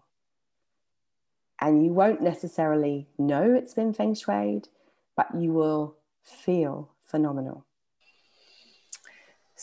And 1.61 1.85
you 1.85 1.93
won't 1.93 2.23
necessarily 2.23 3.09
know 3.19 3.53
it's 3.53 3.75
been 3.75 3.93
feng 3.93 4.15
shuied 4.15 4.69
but 5.17 5.29
you 5.39 5.53
will 5.53 5.97
feel 6.23 6.91
phenomenal 7.03 7.65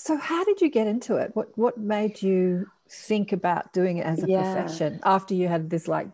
so, 0.04 0.18
how 0.18 0.44
did 0.44 0.62
you 0.62 0.70
get 0.70 0.88
into 0.88 1.18
it? 1.18 1.32
What 1.36 1.56
what 1.58 1.78
made 1.78 2.24
you 2.24 2.68
think 2.90 3.34
about 3.34 3.72
doing 3.72 3.98
it 3.98 4.06
as 4.06 4.24
a 4.24 4.28
yeah. 4.28 4.42
profession 4.42 5.00
after 5.04 5.36
you 5.36 5.48
had 5.48 5.70
this 5.70 5.88
like 5.88 6.08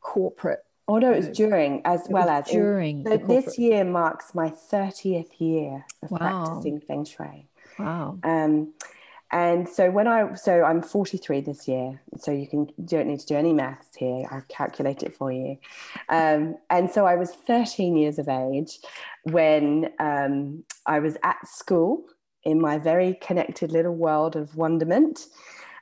corporate? 0.00 0.62
Oh 0.86 0.98
no, 0.98 1.12
it 1.12 1.16
was 1.16 1.28
during 1.30 1.80
as 1.86 2.06
it 2.06 2.12
well 2.12 2.28
as 2.28 2.46
during. 2.46 3.06
In, 3.06 3.06
so 3.06 3.16
this 3.26 3.58
year 3.58 3.84
marks 3.84 4.34
my 4.34 4.50
thirtieth 4.50 5.40
year 5.40 5.86
of 6.02 6.10
wow. 6.10 6.18
practicing 6.18 6.80
feng 6.80 7.06
shui. 7.06 7.48
Wow. 7.78 8.18
Um, 8.22 8.74
and 9.32 9.68
so 9.68 9.90
when 9.90 10.06
I 10.06 10.34
so 10.34 10.62
I'm 10.62 10.82
43 10.82 11.40
this 11.40 11.66
year, 11.66 12.00
so 12.18 12.30
you 12.30 12.46
can 12.46 12.68
don't 12.84 13.08
need 13.08 13.20
to 13.20 13.26
do 13.26 13.34
any 13.34 13.52
maths 13.52 13.96
here. 13.96 14.26
I'll 14.30 14.44
calculate 14.48 15.02
it 15.02 15.16
for 15.16 15.32
you. 15.32 15.58
Um, 16.08 16.56
and 16.70 16.90
so 16.90 17.06
I 17.06 17.16
was 17.16 17.32
13 17.32 17.96
years 17.96 18.18
of 18.18 18.28
age 18.28 18.78
when 19.24 19.90
um, 19.98 20.64
I 20.86 21.00
was 21.00 21.16
at 21.24 21.46
school 21.46 22.04
in 22.44 22.60
my 22.60 22.78
very 22.78 23.14
connected 23.14 23.72
little 23.72 23.94
world 23.94 24.36
of 24.36 24.54
wonderment. 24.54 25.26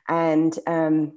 And 0.07 0.57
um, 0.65 1.13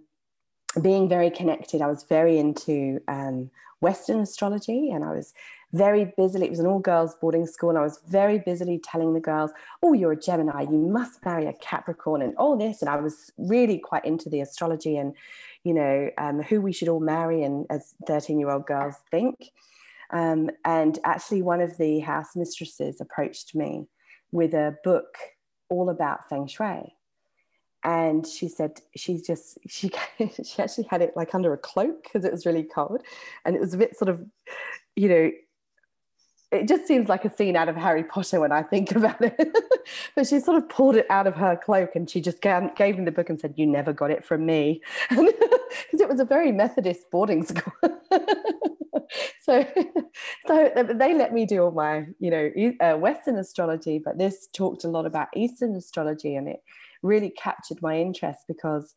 being 0.80 1.08
very 1.08 1.30
connected, 1.30 1.80
I 1.80 1.86
was 1.86 2.04
very 2.04 2.38
into 2.38 3.00
um, 3.08 3.50
Western 3.80 4.20
astrology 4.20 4.90
and 4.90 5.04
I 5.04 5.12
was 5.12 5.32
very 5.72 6.12
busily, 6.16 6.46
it 6.46 6.50
was 6.50 6.60
an 6.60 6.66
all 6.66 6.78
girls 6.78 7.14
boarding 7.20 7.46
school, 7.46 7.70
and 7.70 7.78
I 7.78 7.82
was 7.82 8.00
very 8.08 8.38
busily 8.38 8.78
telling 8.78 9.12
the 9.12 9.20
girls, 9.20 9.50
Oh, 9.82 9.92
you're 9.92 10.12
a 10.12 10.20
Gemini, 10.20 10.62
you 10.62 10.78
must 10.78 11.24
marry 11.24 11.46
a 11.46 11.52
Capricorn, 11.52 12.22
and 12.22 12.34
all 12.36 12.56
this. 12.56 12.80
And 12.80 12.88
I 12.88 12.96
was 12.96 13.30
really 13.36 13.78
quite 13.78 14.04
into 14.04 14.30
the 14.30 14.40
astrology 14.40 14.96
and, 14.96 15.14
you 15.64 15.74
know, 15.74 16.10
um, 16.16 16.42
who 16.42 16.60
we 16.60 16.72
should 16.72 16.88
all 16.88 17.00
marry, 17.00 17.42
and 17.42 17.66
as 17.70 17.94
13 18.06 18.38
year 18.38 18.50
old 18.50 18.66
girls 18.66 18.96
think. 19.10 19.50
Um, 20.10 20.50
and 20.64 20.98
actually, 21.04 21.42
one 21.42 21.60
of 21.60 21.76
the 21.76 22.00
house 22.00 22.34
mistresses 22.34 23.00
approached 23.00 23.54
me 23.54 23.88
with 24.32 24.54
a 24.54 24.76
book 24.84 25.18
all 25.68 25.90
about 25.90 26.28
feng 26.28 26.46
shui 26.46 26.94
and 27.84 28.26
she 28.26 28.48
said 28.48 28.80
she 28.96 29.20
just 29.20 29.58
she 29.68 29.90
she 30.44 30.62
actually 30.62 30.86
had 30.90 31.02
it 31.02 31.12
like 31.16 31.34
under 31.34 31.52
a 31.52 31.58
cloak 31.58 32.02
because 32.02 32.24
it 32.24 32.32
was 32.32 32.44
really 32.44 32.64
cold 32.64 33.02
and 33.44 33.54
it 33.54 33.60
was 33.60 33.74
a 33.74 33.78
bit 33.78 33.96
sort 33.96 34.08
of 34.08 34.24
you 34.96 35.08
know 35.08 35.30
it 36.50 36.66
just 36.66 36.86
seems 36.86 37.08
like 37.08 37.24
a 37.24 37.34
scene 37.34 37.56
out 37.56 37.68
of 37.68 37.76
Harry 37.76 38.04
Potter 38.04 38.40
when 38.40 38.52
I 38.52 38.62
think 38.62 38.92
about 38.96 39.20
it. 39.20 39.56
but 40.14 40.26
she 40.26 40.40
sort 40.40 40.62
of 40.62 40.68
pulled 40.68 40.96
it 40.96 41.06
out 41.10 41.26
of 41.26 41.34
her 41.36 41.56
cloak 41.56 41.94
and 41.94 42.08
she 42.08 42.20
just 42.20 42.40
gave, 42.40 42.74
gave 42.74 42.98
me 42.98 43.04
the 43.04 43.12
book 43.12 43.28
and 43.28 43.40
said, 43.40 43.54
You 43.56 43.66
never 43.66 43.92
got 43.92 44.10
it 44.10 44.24
from 44.24 44.46
me. 44.46 44.82
Because 45.82 46.00
it 46.00 46.08
was 46.08 46.18
a 46.18 46.24
very 46.24 46.50
Methodist 46.50 47.10
boarding 47.10 47.44
school. 47.44 47.74
so, 49.42 49.66
so 50.46 50.72
they 50.94 51.12
let 51.12 51.34
me 51.34 51.44
do 51.44 51.62
all 51.62 51.70
my, 51.70 52.06
you 52.18 52.30
know, 52.30 52.50
uh, 52.80 52.96
Western 52.96 53.36
astrology, 53.36 54.00
but 54.02 54.16
this 54.16 54.48
talked 54.54 54.84
a 54.84 54.88
lot 54.88 55.04
about 55.04 55.28
Eastern 55.36 55.76
astrology 55.76 56.36
and 56.36 56.48
it 56.48 56.62
really 57.02 57.28
captured 57.28 57.82
my 57.82 57.98
interest 58.00 58.44
because 58.48 58.94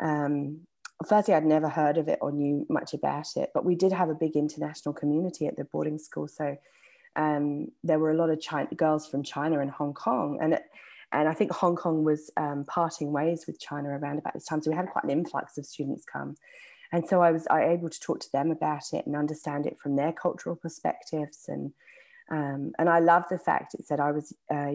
um, 0.00 0.60
firstly, 1.06 1.34
I'd 1.34 1.44
never 1.44 1.68
heard 1.68 1.98
of 1.98 2.08
it 2.08 2.18
or 2.20 2.32
knew 2.32 2.66
much 2.68 2.94
about 2.94 3.26
it, 3.36 3.50
but 3.54 3.64
we 3.64 3.74
did 3.74 3.92
have 3.92 4.08
a 4.08 4.14
big 4.14 4.36
international 4.36 4.92
community 4.92 5.46
at 5.46 5.56
the 5.56 5.64
boarding 5.64 5.98
school. 5.98 6.28
So 6.28 6.56
um, 7.16 7.68
there 7.82 7.98
were 7.98 8.10
a 8.10 8.16
lot 8.16 8.30
of 8.30 8.40
China, 8.40 8.68
girls 8.74 9.06
from 9.06 9.22
China 9.22 9.60
and 9.60 9.70
Hong 9.70 9.94
Kong, 9.94 10.38
and 10.40 10.54
it, 10.54 10.62
and 11.12 11.28
I 11.28 11.34
think 11.34 11.52
Hong 11.52 11.76
Kong 11.76 12.02
was 12.02 12.30
um, 12.36 12.64
parting 12.66 13.12
ways 13.12 13.44
with 13.46 13.60
China 13.60 13.90
around 13.90 14.18
about 14.18 14.34
this 14.34 14.46
time. 14.46 14.60
So 14.60 14.70
we 14.70 14.76
had 14.76 14.88
quite 14.88 15.04
an 15.04 15.10
influx 15.10 15.56
of 15.58 15.66
students 15.66 16.04
come, 16.04 16.36
and 16.92 17.06
so 17.06 17.22
I 17.22 17.30
was 17.30 17.46
I 17.48 17.64
able 17.64 17.90
to 17.90 18.00
talk 18.00 18.20
to 18.20 18.32
them 18.32 18.50
about 18.50 18.92
it 18.92 19.06
and 19.06 19.16
understand 19.16 19.66
it 19.66 19.78
from 19.78 19.96
their 19.96 20.12
cultural 20.12 20.56
perspectives, 20.56 21.44
and 21.48 21.72
um, 22.30 22.72
and 22.78 22.88
I 22.88 22.98
love 22.98 23.24
the 23.30 23.38
fact 23.38 23.74
it 23.74 23.86
said 23.86 24.00
I 24.00 24.12
was. 24.12 24.32
Uh, 24.52 24.72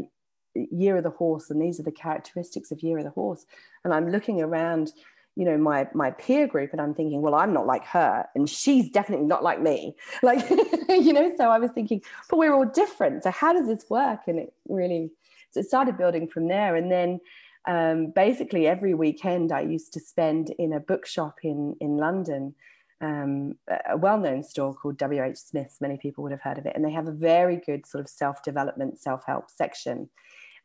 year 0.56 0.98
of 0.98 1.04
the 1.04 1.12
horse 1.12 1.52
and 1.52 1.62
these 1.62 1.80
are 1.80 1.84
the 1.84 1.92
characteristics 1.92 2.72
of 2.72 2.82
year 2.82 2.98
of 2.98 3.04
the 3.04 3.12
horse 3.12 3.46
and 3.86 3.94
i'm 3.94 4.10
looking 4.10 4.42
around 4.42 4.92
you 5.40 5.46
know 5.46 5.58
my 5.58 5.88
my 5.94 6.12
peer 6.12 6.46
group 6.46 6.74
and 6.74 6.82
i'm 6.82 6.94
thinking 6.94 7.22
well 7.22 7.34
i'm 7.34 7.54
not 7.54 7.66
like 7.66 7.86
her 7.86 8.28
and 8.36 8.50
she's 8.50 8.90
definitely 8.90 9.26
not 9.26 9.42
like 9.42 9.62
me. 9.62 9.96
Like 10.22 10.48
you 10.90 11.14
know 11.14 11.32
so 11.38 11.50
i 11.50 11.58
was 11.58 11.72
thinking 11.72 12.02
but 12.30 12.38
we're 12.38 12.54
all 12.54 12.66
different 12.66 13.24
so 13.24 13.32
how 13.32 13.54
does 13.54 13.68
this 13.68 13.90
work? 13.90 14.20
And 14.28 14.38
it 14.38 14.54
really 14.68 15.12
so 15.52 15.62
it 15.62 15.66
started 15.66 15.98
building 15.98 16.28
from 16.28 16.50
there 16.50 16.76
and 16.76 16.92
then 16.92 17.22
um, 17.68 18.12
basically 18.12 18.68
every 18.68 18.94
weekend 18.94 19.52
i 19.54 19.62
used 19.62 19.94
to 19.94 20.00
spend 20.02 20.54
in 20.60 20.74
a 20.74 20.80
bookshop 20.80 21.36
in 21.44 21.76
in 21.80 21.98
london 21.98 22.54
um, 23.02 23.54
a 23.90 23.96
well-known 23.96 24.44
store 24.44 24.74
called 24.74 25.00
wh 25.00 25.38
smith's. 25.38 25.80
Many 25.80 25.96
people 25.96 26.22
would 26.22 26.34
have 26.34 26.42
heard 26.42 26.58
of 26.58 26.66
it 26.66 26.74
and 26.76 26.84
they 26.84 26.92
have 26.92 27.08
a 27.08 27.14
very 27.14 27.62
good 27.66 27.86
sort 27.86 28.04
of 28.04 28.10
self-development 28.10 29.00
self-help 29.00 29.46
section. 29.50 30.10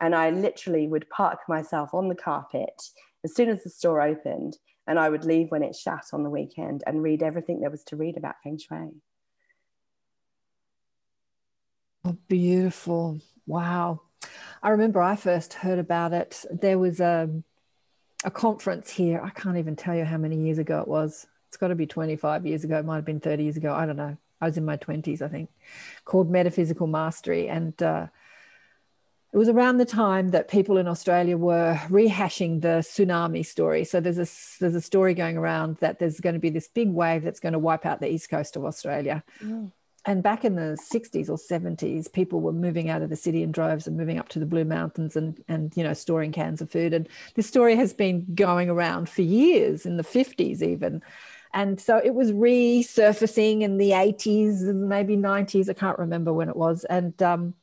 And 0.01 0.17
i 0.17 0.31
literally 0.31 0.89
would 0.89 1.09
park 1.11 1.41
myself 1.49 1.95
on 1.95 2.09
the 2.09 2.17
carpet 2.17 2.83
as 3.25 3.35
soon 3.35 3.49
as 3.49 3.65
the 3.65 3.71
store 3.71 4.03
opened, 4.03 4.59
and 4.87 4.99
I 4.99 5.09
would 5.09 5.25
leave 5.25 5.51
when 5.51 5.63
it 5.63 5.75
shut 5.75 6.05
on 6.13 6.23
the 6.23 6.31
weekend 6.31 6.85
and 6.87 7.03
read 7.03 7.23
everything 7.23 7.61
there 7.61 7.71
was 7.71 7.85
to 7.85 7.97
read 7.97 8.17
about 8.17 8.37
Feng 8.45 8.59
Shui. 8.59 8.91
Oh, 12.05 12.17
beautiful. 12.29 13.21
Wow. 13.47 14.03
I 14.63 14.71
remember 14.71 15.01
I 15.01 15.17
first 15.17 15.55
heard 15.55 15.79
about 15.79 16.13
it. 16.13 16.45
There 16.51 16.79
was 16.79 17.01
a, 17.01 17.31
a 18.25 18.31
conference 18.31 18.91
here. 18.91 19.23
I 19.23 19.31
can't 19.31 19.57
even 19.57 19.75
tell 19.75 19.97
you 19.97 20.05
how 20.05 20.19
many 20.19 20.37
years 20.37 20.59
ago 20.59 20.81
it 20.81 20.89
was. 20.89 21.27
It's 21.49 21.57
got 21.57 21.69
to 21.69 21.75
be 21.75 21.87
25 21.87 22.47
years 22.47 22.65
ago. 22.65 22.79
It 22.79 22.85
might 22.85 22.97
have 22.97 23.05
been 23.07 23.21
30 23.21 23.45
years 23.45 23.57
ago. 23.57 23.73
I 23.73 23.87
don't 23.87 23.97
know. 23.97 24.17
I 24.41 24.47
was 24.47 24.59
in 24.59 24.65
my 24.67 24.77
20s, 24.77 25.23
I 25.23 25.29
think, 25.29 25.49
called 26.05 26.31
Metaphysical 26.31 26.87
Mastery. 26.87 27.49
And 27.49 27.81
uh, 27.83 28.09
it 29.35 29.37
was 29.37 29.49
around 29.49 29.79
the 29.79 29.85
time 29.85 30.29
that 30.29 30.47
people 30.47 30.79
in 30.79 30.87
Australia 30.87 31.37
were 31.37 31.75
rehashing 31.89 32.61
the 32.61 32.85
tsunami 32.87 33.45
story. 33.45 33.83
So 33.83 33.99
there's 33.99 34.19
a 34.19 34.29
there's 34.61 34.77
a 34.77 34.81
story 34.81 35.13
going 35.13 35.37
around 35.37 35.79
that 35.79 35.99
there's 35.99 36.21
going 36.21 36.35
to 36.35 36.39
be 36.39 36.51
this 36.51 36.69
big 36.69 36.89
wave 36.89 37.25
that's 37.25 37.41
going 37.41 37.53
to 37.53 37.59
wipe 37.59 37.85
out 37.85 38.01
the 38.01 38.09
east 38.09 38.31
coast 38.31 38.55
of 38.55 38.65
Australia. 38.65 39.25
Mm. 39.43 39.73
And 40.07 40.23
back 40.23 40.45
in 40.45 40.55
the 40.55 40.79
60s 40.93 41.29
or 41.29 41.37
70s, 41.37 42.13
people 42.13 42.43
were 42.43 42.53
moving 42.53 42.91
out 42.91 43.03
of 43.03 43.11
the 43.11 43.17
city 43.17 43.43
in 43.43 43.51
droves 43.51 43.89
and 43.89 43.97
moving 43.97 44.19
up 44.19 44.29
to 44.29 44.39
the 44.39 44.47
Blue 44.47 44.65
Mountains 44.65 45.17
and 45.17 45.43
and 45.49 45.77
you 45.77 45.83
know 45.83 45.95
storing 45.95 46.31
cans 46.31 46.63
of 46.63 46.71
food. 46.71 46.95
And 46.95 47.09
this 47.35 47.49
story 47.49 47.75
has 47.75 47.93
been 47.93 48.37
going 48.37 48.71
around 48.71 49.09
for 49.09 49.23
years, 49.23 49.85
in 49.85 49.97
the 49.97 50.05
50s 50.05 50.63
even. 50.63 51.03
And 51.53 51.81
so 51.81 52.01
it 52.05 52.15
was 52.15 52.31
resurfacing 52.31 53.63
in 53.63 53.79
the 53.79 53.91
80s 53.91 54.61
and 54.69 54.89
maybe 54.89 55.17
90s. 55.17 55.69
I 55.69 55.73
can't 55.73 55.99
remember 55.99 56.33
when 56.33 56.49
it 56.49 56.57
was. 56.57 56.85
And 56.85 57.21
um, 57.21 57.55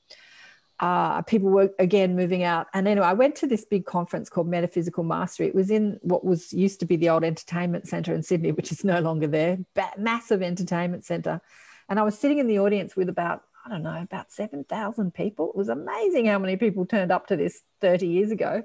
uh, 0.82 1.22
people 1.22 1.50
were 1.50 1.70
again 1.78 2.16
moving 2.16 2.44
out. 2.44 2.68
And 2.74 2.88
anyway, 2.88 3.06
I 3.06 3.14
went 3.14 3.36
to 3.38 3.48
this 3.48 3.64
big 3.64 3.86
conference 3.86 4.30
called 4.30 4.48
Metaphysical 4.48 5.04
Mastery. 5.04 5.48
It 5.48 5.54
was 5.54 5.70
in 5.70 6.00
what 6.02 6.26
was 6.26 6.52
used 6.52 6.80
to 6.80 6.88
be 6.88 6.96
the 6.96 7.10
old 7.10 7.24
entertainment 7.24 7.88
center 7.88 8.14
in 8.16 8.24
Sydney, 8.24 8.52
which 8.52 8.72
is 8.72 8.84
no 8.84 9.00
longer 9.00 9.28
there, 9.28 9.60
massive 9.98 10.42
entertainment 10.42 11.06
center. 11.06 11.40
And 11.88 12.00
I 12.00 12.04
was 12.04 12.18
sitting 12.18 12.40
in 12.40 12.48
the 12.48 12.60
audience 12.60 12.96
with 12.96 13.10
about, 13.10 13.44
I 13.64 13.70
don't 13.70 13.84
know, 13.84 14.02
about 14.02 14.32
7,000 14.32 15.14
people. 15.14 15.50
It 15.50 15.56
was 15.56 15.70
amazing 15.70 16.26
how 16.26 16.40
many 16.40 16.58
people 16.58 16.88
turned 16.88 17.12
up 17.12 17.28
to 17.28 17.38
this 17.38 17.62
30 17.82 18.08
years 18.08 18.32
ago. 18.32 18.64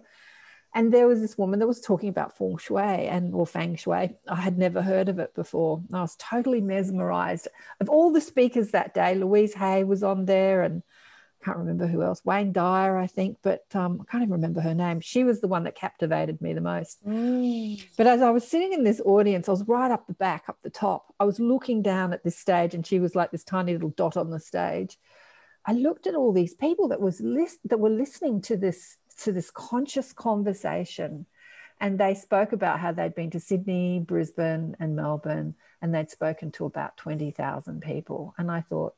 And 0.75 0.93
there 0.93 1.07
was 1.07 1.21
this 1.21 1.37
woman 1.37 1.59
that 1.59 1.67
was 1.67 1.81
talking 1.81 2.09
about 2.09 2.37
feng 2.37 2.57
shui 2.57 2.81
and 2.81 3.35
or 3.35 3.47
feng 3.47 3.77
shui. 3.77 4.15
I 4.27 4.35
had 4.35 4.57
never 4.57 4.81
heard 4.81 5.11
of 5.11 5.19
it 5.19 5.35
before. 5.35 5.83
I 5.93 6.01
was 6.01 6.17
totally 6.17 6.63
mesmerized. 6.63 7.49
Of 7.81 7.91
all 7.91 8.11
the 8.11 8.21
speakers 8.21 8.71
that 8.71 8.95
day, 8.95 9.15
Louise 9.15 9.55
Hay 9.55 9.85
was 9.85 10.03
on 10.03 10.25
there 10.25 10.63
and 10.63 10.83
can't 11.47 11.59
remember 11.59 11.87
who 11.87 12.03
else, 12.03 12.25
Wayne 12.25 12.53
Dyer, 12.53 12.97
I 12.97 13.07
think, 13.07 13.39
but 13.41 13.65
um, 13.73 14.01
I 14.03 14.11
can't 14.11 14.23
even 14.23 14.33
remember 14.33 14.61
her 14.61 14.75
name. 14.75 15.01
She 15.01 15.23
was 15.23 15.41
the 15.41 15.47
one 15.47 15.63
that 15.63 15.77
captivated 15.77 16.41
me 16.43 16.55
the 16.55 16.61
most. 16.61 17.07
Mm. 17.07 17.87
But 17.97 18.09
as 18.09 18.21
I 18.21 18.31
was 18.31 18.47
sitting 18.47 18.73
in 18.73 18.83
this 18.83 19.01
audience, 19.05 19.49
I 19.49 19.53
was 19.53 19.63
right 19.69 19.93
up 19.93 20.09
the 20.09 20.15
back, 20.15 20.49
up 20.49 20.59
the 20.63 20.71
top. 20.71 21.15
I 21.21 21.25
was 21.25 21.39
looking 21.39 21.83
down 21.83 22.13
at 22.13 22.25
this 22.25 22.37
stage, 22.37 22.75
and 22.75 22.85
she 22.85 22.99
was 22.99 23.15
like 23.15 23.31
this 23.31 23.45
tiny 23.45 23.75
little 23.75 23.91
dot 23.91 24.17
on 24.17 24.31
the 24.31 24.41
stage. 24.41 24.99
I 25.65 25.73
looked 25.73 26.09
at 26.09 26.17
all 26.17 26.33
these 26.33 26.55
people 26.55 26.89
that 26.89 27.01
was 27.01 27.21
list 27.21 27.61
that 27.67 27.79
were 27.79 27.91
listening 27.91 28.41
to 28.43 28.57
this 28.57 28.97
to 29.19 29.31
this 29.31 29.53
conscious 29.53 30.13
conversation, 30.13 31.27
and 31.81 31.97
they 31.97 32.15
spoke 32.15 32.51
about 32.51 32.81
how 32.81 32.91
they'd 32.91 33.15
been 33.15 33.31
to 33.31 33.41
Sydney, 33.41 34.01
Brisbane, 34.01 34.77
and 34.81 34.97
Melbourne, 34.97 35.55
and 35.81 35.95
they'd 35.95 36.11
spoken 36.11 36.51
to 36.53 36.67
about 36.67 36.97
twenty 36.97 37.31
thousand 37.31 37.83
people. 37.83 38.35
And 38.37 38.51
I 38.51 38.63
thought, 38.63 38.95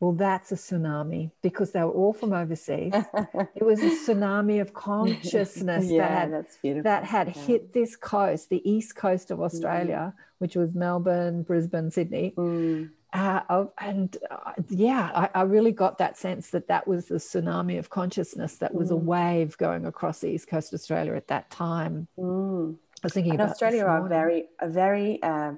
well, 0.00 0.12
that's 0.12 0.50
a 0.50 0.54
tsunami 0.54 1.30
because 1.42 1.72
they 1.72 1.80
were 1.80 1.90
all 1.90 2.14
from 2.14 2.32
overseas. 2.32 2.92
it 3.54 3.62
was 3.62 3.80
a 3.80 3.90
tsunami 3.90 4.60
of 4.62 4.72
consciousness 4.72 5.90
yeah, 5.90 6.26
that, 6.26 6.46
had, 6.62 6.84
that 6.84 7.04
had 7.04 7.26
yeah. 7.28 7.42
hit 7.42 7.72
this 7.74 7.96
coast, 7.96 8.48
the 8.48 8.68
east 8.68 8.96
coast 8.96 9.30
of 9.30 9.42
Australia, 9.42 10.14
mm. 10.16 10.22
which 10.38 10.56
was 10.56 10.74
Melbourne, 10.74 11.42
Brisbane, 11.42 11.90
Sydney. 11.90 12.32
Mm. 12.34 12.90
Uh, 13.12 13.66
and 13.78 14.16
uh, 14.30 14.52
yeah, 14.68 15.10
I, 15.14 15.40
I, 15.40 15.42
really 15.42 15.72
got 15.72 15.98
that 15.98 16.16
sense 16.16 16.50
that 16.50 16.68
that 16.68 16.86
was 16.86 17.06
the 17.06 17.16
tsunami 17.16 17.76
of 17.78 17.90
consciousness. 17.90 18.56
That 18.56 18.72
was 18.72 18.90
mm. 18.90 18.92
a 18.92 18.96
wave 18.96 19.58
going 19.58 19.84
across 19.84 20.20
the 20.20 20.28
east 20.28 20.48
coast 20.48 20.72
of 20.72 20.78
Australia 20.78 21.14
at 21.14 21.26
that 21.26 21.50
time. 21.50 22.06
Mm. 22.16 22.76
I 23.02 23.06
was 23.06 23.12
thinking 23.12 23.32
and 23.32 23.40
about 23.40 23.52
Australia 23.52 23.84
are 23.84 24.08
very, 24.08 24.44
a 24.60 24.68
very 24.68 25.22
uh, 25.22 25.52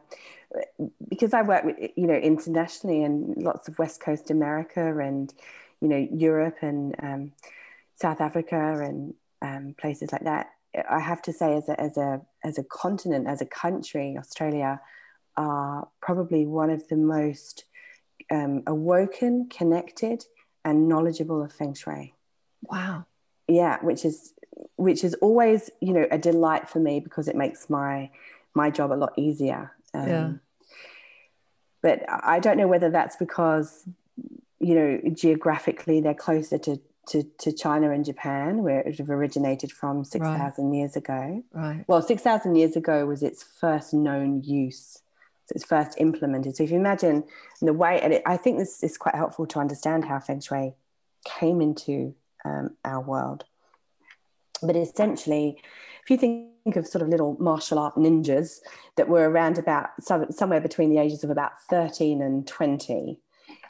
because 1.08 1.32
I 1.34 1.42
work 1.42 1.64
with 1.64 1.76
you 1.96 2.06
know 2.06 2.14
internationally 2.14 3.02
and 3.02 3.36
lots 3.42 3.68
of 3.68 3.78
West 3.78 4.00
Coast 4.00 4.30
America 4.30 4.98
and 4.98 5.32
you 5.80 5.88
know 5.88 6.08
Europe 6.12 6.58
and 6.62 6.94
um, 7.02 7.32
South 7.96 8.20
Africa 8.20 8.80
and 8.82 9.14
um, 9.40 9.74
places 9.78 10.12
like 10.12 10.24
that. 10.24 10.50
I 10.88 11.00
have 11.00 11.22
to 11.22 11.32
say, 11.32 11.56
as 11.56 11.68
a 11.68 11.80
as 11.80 11.96
a 11.96 12.22
as 12.44 12.58
a 12.58 12.64
continent, 12.64 13.26
as 13.26 13.40
a 13.40 13.46
country, 13.46 14.16
Australia 14.18 14.80
are 15.36 15.88
probably 16.00 16.46
one 16.46 16.70
of 16.70 16.86
the 16.88 16.96
most 16.96 17.64
um, 18.30 18.62
awoken, 18.66 19.48
connected, 19.48 20.24
and 20.64 20.88
knowledgeable 20.88 21.42
of 21.42 21.52
feng 21.52 21.74
shui. 21.74 22.14
Wow. 22.62 23.06
Yeah, 23.48 23.78
which 23.82 24.04
is 24.04 24.34
which 24.76 25.04
is 25.04 25.14
always 25.14 25.70
you 25.80 25.92
know 25.92 26.06
a 26.10 26.18
delight 26.18 26.68
for 26.68 26.78
me 26.78 27.00
because 27.00 27.28
it 27.28 27.36
makes 27.36 27.68
my 27.68 28.10
my 28.54 28.70
job 28.70 28.92
a 28.92 28.94
lot 28.94 29.12
easier 29.16 29.72
um, 29.94 30.08
yeah. 30.08 30.32
But 31.82 32.04
I 32.08 32.38
don't 32.38 32.56
know 32.56 32.68
whether 32.68 32.90
that's 32.90 33.16
because, 33.16 33.88
you 34.60 34.74
know, 34.74 35.00
geographically 35.12 36.00
they're 36.00 36.14
closer 36.14 36.58
to, 36.58 36.80
to, 37.08 37.24
to 37.40 37.52
China 37.52 37.90
and 37.90 38.04
Japan, 38.04 38.62
where 38.62 38.80
it 38.80 39.00
originated 39.00 39.72
from 39.72 40.04
6,000 40.04 40.64
right. 40.64 40.74
years 40.76 40.94
ago. 40.94 41.42
Right. 41.52 41.84
Well, 41.88 42.00
6,000 42.00 42.54
years 42.54 42.76
ago 42.76 43.04
was 43.06 43.22
its 43.22 43.42
first 43.42 43.92
known 43.92 44.42
use. 44.42 45.00
So 45.46 45.54
it's 45.56 45.64
first 45.64 46.00
implemented. 46.00 46.56
So 46.56 46.62
if 46.62 46.70
you 46.70 46.76
imagine 46.76 47.24
the 47.60 47.72
way, 47.72 48.00
and 48.00 48.12
it, 48.12 48.22
I 48.24 48.36
think 48.36 48.58
this 48.58 48.84
is 48.84 48.96
quite 48.96 49.16
helpful 49.16 49.46
to 49.48 49.58
understand 49.58 50.04
how 50.04 50.20
Feng 50.20 50.40
Shui 50.40 50.74
came 51.24 51.60
into 51.60 52.14
um, 52.44 52.76
our 52.84 53.00
world. 53.00 53.44
But 54.62 54.76
essentially, 54.76 55.60
if 56.04 56.10
you 56.10 56.16
think 56.16 56.51
of 56.66 56.86
sort 56.86 57.02
of 57.02 57.08
little 57.08 57.36
martial 57.40 57.78
art 57.78 57.96
ninjas 57.96 58.60
that 58.96 59.08
were 59.08 59.28
around 59.28 59.58
about 59.58 59.90
somewhere 60.00 60.60
between 60.60 60.90
the 60.90 60.98
ages 60.98 61.24
of 61.24 61.30
about 61.30 61.52
13 61.68 62.22
and 62.22 62.46
20, 62.46 63.18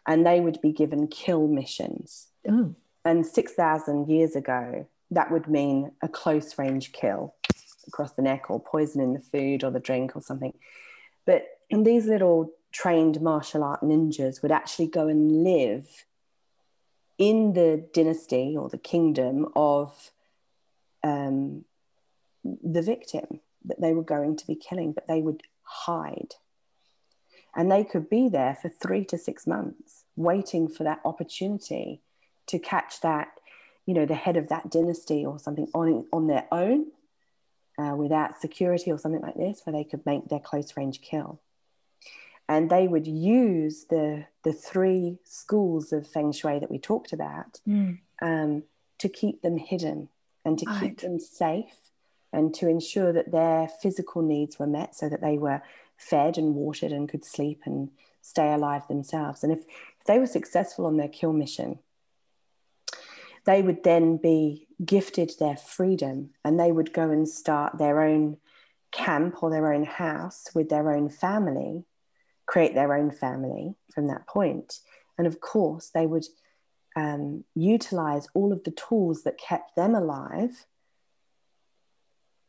and 0.07 0.27
they 0.27 0.41
would 0.41 0.61
be 0.61 0.73
given 0.73 1.07
kill 1.09 1.49
missions. 1.49 2.29
Oh. 2.49 2.75
And 3.05 3.27
6,000 3.27 4.09
years 4.09 4.37
ago, 4.37 4.87
that 5.11 5.31
would 5.31 5.49
mean 5.49 5.93
a 6.03 6.09
close 6.09 6.57
range 6.59 6.93
kill 6.93 7.35
across 7.89 8.13
the 8.13 8.23
neck 8.23 8.51
or 8.51 8.61
poison 8.61 9.01
in 9.01 9.13
the 9.13 9.21
food 9.21 9.65
or 9.65 9.71
the 9.71 9.81
drink 9.81 10.15
or 10.15 10.23
something. 10.23 10.55
But 11.27 11.47
these 11.71 12.07
little 12.07 12.53
trained 12.71 13.21
martial 13.21 13.63
art 13.65 13.83
ninjas 13.83 14.43
would 14.43 14.53
actually 14.53 14.87
go 14.87 15.09
and 15.09 15.45
live 15.45 16.05
in 17.19 17.53
the 17.53 17.87
dynasty 17.93 18.57
or 18.59 18.69
the 18.69 18.79
kingdom 18.79 19.49
of 19.55 20.11
um, 21.05 21.65
the 22.45 22.83
victim 22.83 23.41
that 23.65 23.81
they 23.81 23.93
were 23.93 24.03
going 24.03 24.37
to 24.37 24.47
be 24.47 24.55
killing, 24.55 24.93
but 24.93 25.07
they 25.07 25.21
would 25.21 25.43
hide. 25.63 26.35
And 27.55 27.71
they 27.71 27.85
could 27.85 28.09
be 28.09 28.29
there 28.29 28.57
for 28.61 28.69
three 28.69 29.05
to 29.07 29.19
six 29.19 29.47
months, 29.47 30.05
waiting 30.17 30.69
for 30.69 30.85
that 30.85 31.01
opportunity 31.05 32.01
to 32.47 32.59
catch 32.59 33.01
that, 33.03 33.29
you 33.87 33.95
know, 33.95 34.07
the 34.07 34.15
head 34.15 34.37
of 34.37 34.49
that 34.49 34.71
dynasty 34.71 35.25
or 35.25 35.39
something 35.39 35.69
on, 35.75 36.07
on 36.13 36.27
their 36.27 36.47
own 36.51 36.87
uh, 37.79 37.95
without 37.95 38.41
security 38.41 38.91
or 38.91 38.99
something 38.99 39.21
like 39.21 39.37
this, 39.37 39.63
where 39.65 39.73
they 39.73 39.85
could 39.85 40.05
make 40.07 40.29
their 40.29 40.41
close 40.41 40.77
range 40.77 41.01
kill. 41.03 41.41
And 42.49 42.69
they 42.69 42.89
would 42.89 43.07
use 43.07 43.85
the, 43.89 44.27
the 44.45 44.53
three 44.53 45.19
schools 45.25 45.93
of 45.93 46.07
feng 46.07 46.33
shui 46.33 46.59
that 46.59 46.71
we 46.71 46.79
talked 46.79 47.13
about 47.13 47.61
mm. 47.69 47.99
um, 48.21 48.65
to 48.99 49.09
keep 49.09 49.43
them 49.43 49.57
hidden 49.57 50.09
and 50.45 50.59
to 50.59 50.67
right. 50.67 50.81
keep 50.81 51.01
them 51.01 51.21
safe 51.21 51.92
and 52.33 52.55
to 52.55 52.69
ensure 52.69 53.13
that 53.13 53.33
their 53.33 53.69
physical 53.69 54.23
needs 54.23 54.59
were 54.59 54.67
met 54.67 54.95
so 54.95 55.09
that 55.09 55.21
they 55.21 55.39
were 55.39 55.63
fed 55.97 56.39
and 56.39 56.55
watered 56.55 56.93
and 56.93 57.09
could 57.09 57.25
sleep 57.25 57.63
and 57.65 57.91
stay 58.23 58.53
alive 58.53 58.87
themselves. 58.89 59.43
And 59.43 59.53
if, 59.53 59.61
if 59.61 60.07
they 60.07 60.19
were 60.19 60.27
successful 60.27 60.87
on 60.87 60.97
their 60.97 61.09
kill 61.09 61.33
mission, 61.33 61.79
they 63.45 63.63
would 63.63 63.83
then 63.83 64.17
be 64.17 64.69
gifted 64.85 65.33
their 65.39 65.57
freedom 65.57 66.31
and 66.45 66.59
they 66.59 66.73
would 66.73 66.93
go 66.93 67.11
and 67.11 67.29
start 67.29 67.79
their 67.79 68.01
own 68.01 68.37
camp 68.93 69.43
or 69.43 69.51
their 69.51 69.73
own 69.73 69.85
house 69.85 70.49
with 70.55 70.69
their 70.69 70.93
own 70.93 71.09
family, 71.09 71.85
create 72.47 72.75
their 72.75 72.95
own 72.95 73.11
family 73.11 73.75
from 73.93 74.07
that 74.09 74.27
point. 74.27 74.79
And 75.19 75.27
of 75.27 75.41
course, 75.41 75.91
they 75.93 76.07
would 76.07 76.27
um, 76.95 77.45
utilize 77.55 78.29
all 78.35 78.53
of 78.53 78.65
the 78.65 78.71
tools 78.71 79.25
that 79.25 79.39
kept 79.39 79.77
them 79.77 79.95
alive 79.95 80.67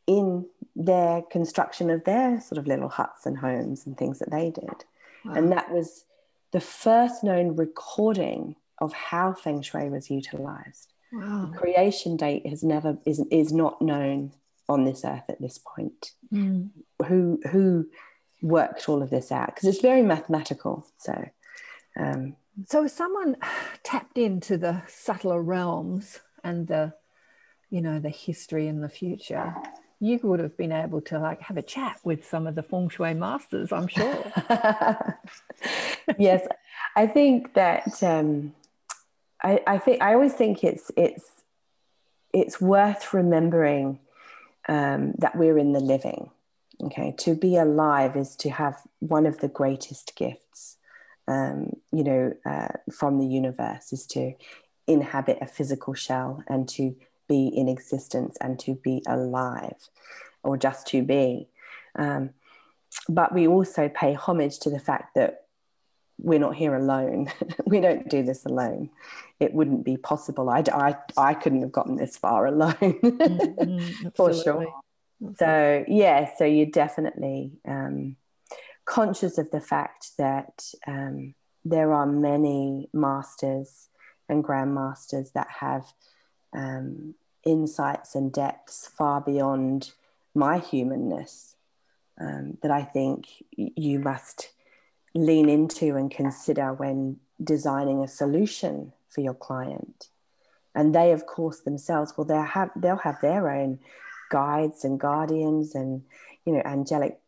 in 0.06 0.46
their 0.76 1.22
construction 1.22 1.90
of 1.90 2.04
their 2.04 2.40
sort 2.40 2.58
of 2.58 2.66
little 2.66 2.88
huts 2.88 3.26
and 3.26 3.38
homes 3.38 3.86
and 3.86 3.96
things 3.96 4.18
that 4.18 4.30
they 4.30 4.50
did. 4.50 4.84
Wow. 5.24 5.34
And 5.34 5.52
that 5.52 5.70
was 5.70 6.04
the 6.52 6.60
first 6.60 7.24
known 7.24 7.56
recording 7.56 8.56
of 8.78 8.92
how 8.92 9.32
feng 9.32 9.62
shui 9.62 9.88
was 9.88 10.10
utilized. 10.10 10.92
Wow. 11.12 11.48
The 11.50 11.58
creation 11.58 12.16
date 12.16 12.46
has 12.46 12.62
never 12.62 12.98
is, 13.06 13.22
is 13.30 13.52
not 13.52 13.80
known 13.80 14.32
on 14.68 14.84
this 14.84 15.04
earth 15.04 15.24
at 15.28 15.40
this 15.40 15.58
point. 15.58 16.12
Mm. 16.32 16.70
Who 17.06 17.40
who 17.50 17.88
worked 18.42 18.88
all 18.88 19.02
of 19.02 19.10
this 19.10 19.30
out? 19.30 19.54
Because 19.54 19.68
it's 19.68 19.80
very 19.80 20.02
mathematical. 20.02 20.86
So 20.98 21.28
um, 21.96 22.36
so 22.66 22.86
someone 22.86 23.36
tapped 23.84 24.18
into 24.18 24.58
the 24.58 24.82
subtler 24.88 25.40
realms 25.40 26.20
and 26.42 26.66
the 26.66 26.94
you 27.70 27.80
know 27.80 28.00
the 28.00 28.10
history 28.10 28.66
and 28.66 28.82
the 28.82 28.88
future 28.88 29.54
you 30.00 30.18
would 30.22 30.40
have 30.40 30.56
been 30.56 30.72
able 30.72 31.00
to 31.00 31.18
like 31.18 31.40
have 31.40 31.56
a 31.56 31.62
chat 31.62 31.98
with 32.04 32.26
some 32.26 32.46
of 32.46 32.54
the 32.54 32.62
feng 32.62 32.88
shui 32.88 33.14
masters 33.14 33.72
i'm 33.72 33.88
sure. 33.88 34.32
Yes 36.18 36.46
i 36.96 37.06
think 37.06 37.54
that 37.54 38.02
um, 38.02 38.54
I, 39.42 39.60
I 39.66 39.78
think 39.78 40.02
i 40.02 40.14
always 40.14 40.34
think 40.34 40.62
it's 40.62 40.90
it's 40.96 41.24
it's 42.32 42.60
worth 42.60 43.14
remembering 43.14 44.00
um, 44.68 45.12
that 45.18 45.36
we're 45.36 45.58
in 45.58 45.72
the 45.72 45.80
living 45.80 46.30
okay? 46.82 47.14
To 47.18 47.36
be 47.36 47.56
alive 47.56 48.16
is 48.16 48.34
to 48.36 48.50
have 48.50 48.82
one 48.98 49.26
of 49.26 49.38
the 49.38 49.48
greatest 49.48 50.16
gifts 50.16 50.76
um, 51.26 51.72
you 51.92 52.04
know, 52.04 52.34
uh, 52.44 52.68
from 52.92 53.18
the 53.18 53.26
universe 53.26 53.92
is 53.92 54.06
to 54.08 54.34
inhabit 54.86 55.38
a 55.40 55.46
physical 55.46 55.94
shell 55.94 56.42
and 56.48 56.68
to 56.70 56.94
be 57.28 57.48
in 57.48 57.68
existence 57.68 58.36
and 58.40 58.58
to 58.60 58.74
be 58.74 59.02
alive 59.06 59.88
or 60.42 60.56
just 60.56 60.86
to 60.88 61.02
be. 61.02 61.48
Um, 61.96 62.30
but 63.08 63.34
we 63.34 63.46
also 63.46 63.88
pay 63.88 64.14
homage 64.14 64.60
to 64.60 64.70
the 64.70 64.78
fact 64.78 65.14
that 65.14 65.42
we're 66.18 66.38
not 66.38 66.54
here 66.54 66.74
alone. 66.74 67.32
we 67.66 67.80
don't 67.80 68.08
do 68.08 68.22
this 68.22 68.44
alone. 68.44 68.90
It 69.40 69.52
wouldn't 69.52 69.84
be 69.84 69.96
possible. 69.96 70.48
I, 70.48 70.62
I, 70.72 70.96
I 71.16 71.34
couldn't 71.34 71.62
have 71.62 71.72
gotten 71.72 71.96
this 71.96 72.16
far 72.16 72.46
alone 72.46 72.74
mm-hmm, 72.74 74.08
for 74.14 74.32
sure. 74.32 74.66
Absolutely. 75.22 75.36
So, 75.38 75.84
yeah, 75.88 76.30
so 76.36 76.44
you're 76.44 76.66
definitely. 76.66 77.52
Um, 77.66 78.16
conscious 78.84 79.38
of 79.38 79.50
the 79.50 79.60
fact 79.60 80.10
that 80.18 80.64
um, 80.86 81.34
there 81.64 81.92
are 81.92 82.06
many 82.06 82.88
masters 82.92 83.88
and 84.28 84.44
grandmasters 84.44 85.32
that 85.32 85.48
have 85.60 85.84
um, 86.54 87.14
insights 87.44 88.14
and 88.14 88.32
depths 88.32 88.86
far 88.86 89.20
beyond 89.20 89.92
my 90.34 90.58
humanness 90.58 91.56
um, 92.20 92.58
that 92.62 92.70
I 92.70 92.82
think 92.82 93.26
you 93.56 93.98
must 93.98 94.50
lean 95.14 95.48
into 95.48 95.96
and 95.96 96.10
consider 96.10 96.72
when 96.72 97.18
designing 97.42 98.02
a 98.02 98.08
solution 98.08 98.92
for 99.08 99.20
your 99.20 99.34
client. 99.34 100.08
And 100.74 100.94
they, 100.94 101.12
of 101.12 101.26
course, 101.26 101.60
themselves, 101.60 102.14
well, 102.16 102.24
they'll 102.24 102.42
have 102.42 102.70
they'll 102.74 102.96
have 102.96 103.20
their 103.20 103.48
own 103.48 103.78
guides 104.30 104.84
and 104.84 104.98
guardians 104.98 105.74
and 105.74 106.02
you 106.44 106.52
know 106.52 106.62
angelic 106.64 107.20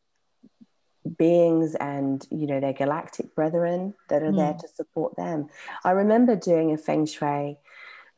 beings 1.16 1.76
and 1.76 2.26
you 2.30 2.46
know 2.46 2.58
their 2.58 2.72
galactic 2.72 3.34
brethren 3.36 3.94
that 4.08 4.22
are 4.22 4.32
mm. 4.32 4.36
there 4.36 4.54
to 4.54 4.68
support 4.68 5.16
them. 5.16 5.48
I 5.84 5.92
remember 5.92 6.34
doing 6.34 6.72
a 6.72 6.76
feng 6.76 7.06
shui 7.06 7.58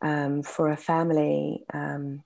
um, 0.03 0.42
for 0.42 0.70
a 0.70 0.76
family. 0.76 1.64
Um, 1.72 2.22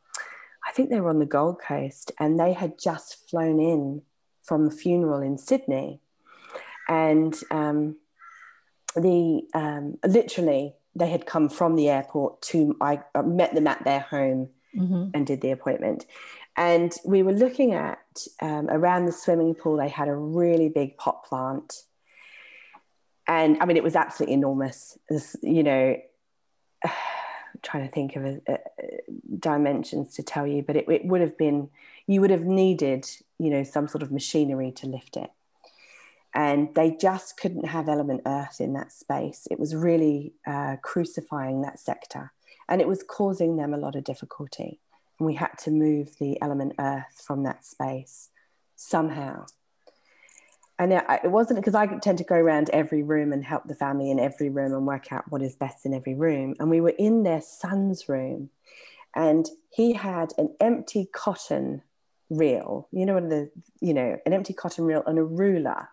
I 0.67 0.73
think 0.73 0.91
they 0.91 1.01
were 1.01 1.11
on 1.11 1.19
the 1.19 1.27
Gold 1.27 1.61
Coast, 1.61 2.13
and 2.19 2.39
they 2.39 2.53
had 2.53 2.79
just 2.79 3.29
flown 3.29 3.61
in 3.61 4.03
from 4.43 4.67
a 4.67 4.71
funeral 4.71 5.23
in 5.23 5.39
Sydney, 5.39 6.01
and 6.89 7.35
um, 7.51 7.97
the 8.95 9.43
um, 9.55 9.99
literally 10.07 10.75
they 10.95 11.09
had 11.09 11.27
come 11.27 11.49
from 11.49 11.77
the 11.77 11.89
airport 11.89 12.43
to 12.43 12.77
I 12.81 13.01
met 13.25 13.55
them 13.55 13.67
at 13.67 13.85
their 13.85 14.01
home 14.01 14.51
mm-hmm. 14.77 15.09
and 15.15 15.27
did 15.27 15.41
the 15.41 15.51
appointment. 15.51 16.07
And 16.57 16.95
we 17.05 17.23
were 17.23 17.33
looking 17.33 17.73
at 17.73 18.27
um, 18.43 18.69
around 18.69 19.07
the 19.07 19.13
swimming 19.13 19.55
pool, 19.55 19.79
they 19.79 19.89
had 19.89 20.09
a 20.09 20.15
really 20.15 20.69
big 20.69 20.99
pot 20.99 21.25
plant. 21.25 21.85
And 23.27 23.57
I 23.61 23.65
mean, 23.65 23.79
it 23.79 23.83
was 23.83 23.97
absolutely 23.97 24.35
enormous. 24.35 24.99
This, 25.09 25.35
you 25.43 25.63
know, 25.63 25.97
trying 27.63 27.87
to 27.87 27.93
think 27.93 28.17
of 28.17 28.25
a, 28.25 28.41
a, 28.49 28.59
dimensions 29.39 30.15
to 30.15 30.23
tell 30.23 30.47
you, 30.47 30.63
but 30.63 30.77
it, 30.77 30.89
it 30.89 31.05
would 31.05 31.21
have 31.21 31.37
been, 31.39 31.69
you 32.07 32.21
would 32.21 32.31
have 32.31 32.45
needed, 32.45 33.09
you 33.39 33.51
know, 33.51 33.65
some 33.65 33.89
sort 33.89 34.03
of 34.03 34.11
machinery 34.11 34.73
to 34.73 34.87
lift 34.87 35.17
it 35.17 35.31
and 36.35 36.75
they 36.75 36.91
just 36.91 37.37
couldn't 37.37 37.67
have 37.67 37.89
element 37.89 38.23
earth 38.27 38.61
in 38.61 38.73
that 38.73 38.93
space. 38.93 39.47
It 39.51 39.59
was 39.59 39.75
really 39.75 40.33
uh, 40.47 40.77
crucifying 40.83 41.63
that 41.63 41.79
sector 41.79 42.33
and 42.69 42.81
it 42.81 42.89
was 42.89 43.03
causing 43.03 43.57
them 43.57 43.75
a 43.75 43.79
lot 43.79 43.97
of 43.97 44.05
difficulty. 44.05 44.81
And 45.19 45.27
we 45.27 45.35
had 45.35 45.59
to 45.61 45.71
move 45.71 46.17
the 46.19 46.41
element 46.41 46.75
earth 46.79 47.23
from 47.25 47.43
that 47.43 47.65
space 47.65 48.31
somehow. 48.77 49.47
And 50.83 50.93
it 50.93 51.31
wasn't 51.31 51.61
because 51.61 51.77
I 51.77 51.87
tend 51.99 52.19
to 52.19 52.25
go 52.25 52.35
around 52.35 52.69
every 52.71 53.05
room 53.05 53.33
and 53.33 53.45
help 53.45 53.69
the 53.69 53.75
family 53.77 54.11
in 54.11 54.19
every 54.19 54.51
room 54.51 54.73
and 54.73 54.85
work 54.85 55.13
out 55.13 55.31
what 55.31 55.41
is 55.41 55.55
best 55.55 55.87
in 55.87 55.95
every 55.95 56.17
room. 56.17 56.57
And 56.59 56.69
we 56.69 56.81
were 56.81 56.95
in 56.99 57.23
their 57.23 57.41
son's 57.41 58.09
room 58.09 58.51
and 59.15 59.49
he 59.71 59.93
had 59.93 60.33
an 60.39 60.53
empty 60.59 61.09
cotton 61.13 61.83
reel, 62.31 62.89
you 62.91 63.07
know, 63.07 63.21
the, 63.21 63.49
you 63.81 63.95
know, 63.95 64.19
an 64.27 64.33
empty 64.33 64.55
cotton 64.55 64.85
reel 64.85 65.05
and 65.07 65.21
a 65.21 65.23
ruler 65.23 65.89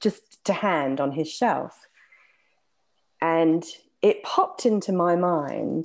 just 0.00 0.42
to 0.46 0.54
hand 0.54 1.02
on 1.02 1.12
his 1.12 1.30
shelf. 1.30 1.86
And 3.20 3.62
it 4.00 4.22
popped 4.22 4.64
into 4.64 4.90
my 4.90 5.16
mind 5.16 5.84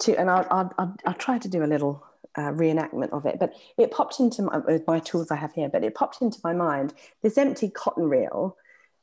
to, 0.00 0.14
and 0.14 0.28
I'll, 0.28 0.46
I'll, 0.50 0.94
I'll, 1.06 1.14
try 1.14 1.38
to 1.38 1.48
do 1.48 1.64
a 1.64 1.66
little 1.66 2.04
uh, 2.36 2.52
reenactment 2.52 3.10
of 3.10 3.26
it, 3.26 3.38
but 3.38 3.52
it 3.76 3.90
popped 3.90 4.20
into 4.20 4.42
my, 4.42 4.60
my 4.86 4.98
tools 5.00 5.30
I 5.30 5.36
have 5.36 5.52
here, 5.52 5.68
but 5.68 5.84
it 5.84 5.94
popped 5.94 6.22
into 6.22 6.38
my 6.44 6.52
mind 6.52 6.94
this 7.22 7.38
empty 7.38 7.68
cotton 7.68 8.04
reel 8.04 8.56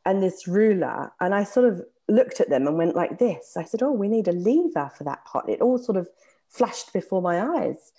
and 0.05 0.21
this 0.21 0.47
ruler. 0.47 1.11
And 1.19 1.34
I 1.34 1.43
sort 1.43 1.67
of 1.67 1.82
looked 2.07 2.39
at 2.39 2.49
them 2.49 2.67
and 2.67 2.78
went 2.78 2.95
like 2.95 3.17
this. 3.17 3.57
I 3.57 3.63
said, 3.63 3.82
Oh, 3.82 3.91
we 3.91 4.07
need 4.07 4.28
a 4.28 4.32
lever 4.32 4.91
for 4.95 5.03
that 5.05 5.26
pot. 5.26 5.49
It 5.49 5.61
all 5.61 5.78
sort 5.78 5.97
of 5.97 6.07
flashed 6.49 6.93
before 6.93 7.21
my 7.21 7.41
eyes. 7.41 7.91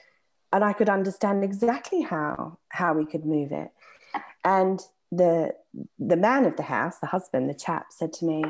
And 0.52 0.64
I 0.64 0.72
could 0.72 0.88
understand 0.88 1.42
exactly 1.42 2.02
how 2.02 2.58
how 2.68 2.94
we 2.94 3.04
could 3.04 3.26
move 3.26 3.52
it. 3.52 3.70
And 4.44 4.80
the 5.10 5.54
the 5.98 6.16
man 6.16 6.46
of 6.46 6.56
the 6.56 6.62
house, 6.62 6.98
the 6.98 7.08
husband, 7.08 7.50
the 7.50 7.54
chap, 7.54 7.86
said 7.90 8.12
to 8.14 8.24
me, 8.24 8.44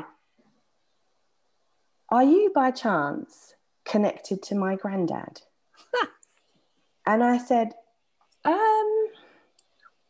"Are 2.09 2.23
you 2.23 2.51
by 2.53 2.71
chance 2.71 3.55
connected 3.83 4.43
to 4.43 4.55
my 4.55 4.75
granddad?" 4.75 5.41
and 7.07 7.23
I 7.23 7.39
said, 7.39 7.73
"Um, 8.45 9.07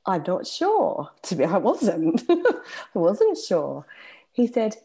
I'm 0.05 0.23
not 0.27 0.45
sure. 0.45 1.11
To 1.23 1.35
be, 1.35 1.45
I 1.45 1.57
wasn't. 1.57 2.25
I 2.29 2.61
wasn't 2.93 3.37
sure." 3.37 3.85
He 4.33 4.47
said, 4.47 4.75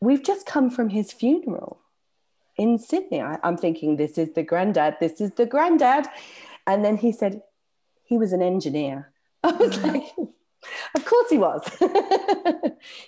"We've 0.00 0.24
just 0.24 0.46
come 0.46 0.70
from 0.70 0.88
his 0.88 1.12
funeral." 1.12 1.82
in 2.56 2.78
Sydney. 2.78 3.20
I, 3.20 3.38
am 3.42 3.56
thinking, 3.56 3.96
this 3.96 4.18
is 4.18 4.32
the 4.32 4.42
granddad, 4.42 4.96
this 5.00 5.20
is 5.20 5.32
the 5.32 5.46
granddad. 5.46 6.06
And 6.66 6.84
then 6.84 6.96
he 6.96 7.12
said, 7.12 7.42
he 8.04 8.18
was 8.18 8.32
an 8.32 8.42
engineer. 8.42 9.10
I 9.42 9.52
was 9.52 9.82
like, 9.82 10.04
of 10.94 11.04
course 11.04 11.30
he 11.30 11.38
was. 11.38 11.62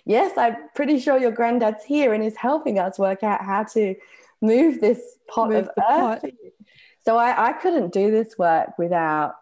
yes, 0.04 0.36
I'm 0.36 0.56
pretty 0.74 0.98
sure 0.98 1.18
your 1.18 1.30
granddad's 1.30 1.84
here 1.84 2.12
and 2.12 2.24
is 2.24 2.36
helping 2.36 2.78
us 2.78 2.98
work 2.98 3.22
out 3.22 3.42
how 3.42 3.64
to 3.64 3.94
move 4.40 4.80
this 4.80 5.00
pot 5.28 5.50
move 5.50 5.68
of 5.68 5.68
earth. 5.78 6.22
Pot. 6.22 6.24
So 7.04 7.16
I, 7.16 7.48
I 7.48 7.52
couldn't 7.52 7.92
do 7.92 8.10
this 8.10 8.38
work 8.38 8.78
without, 8.78 9.34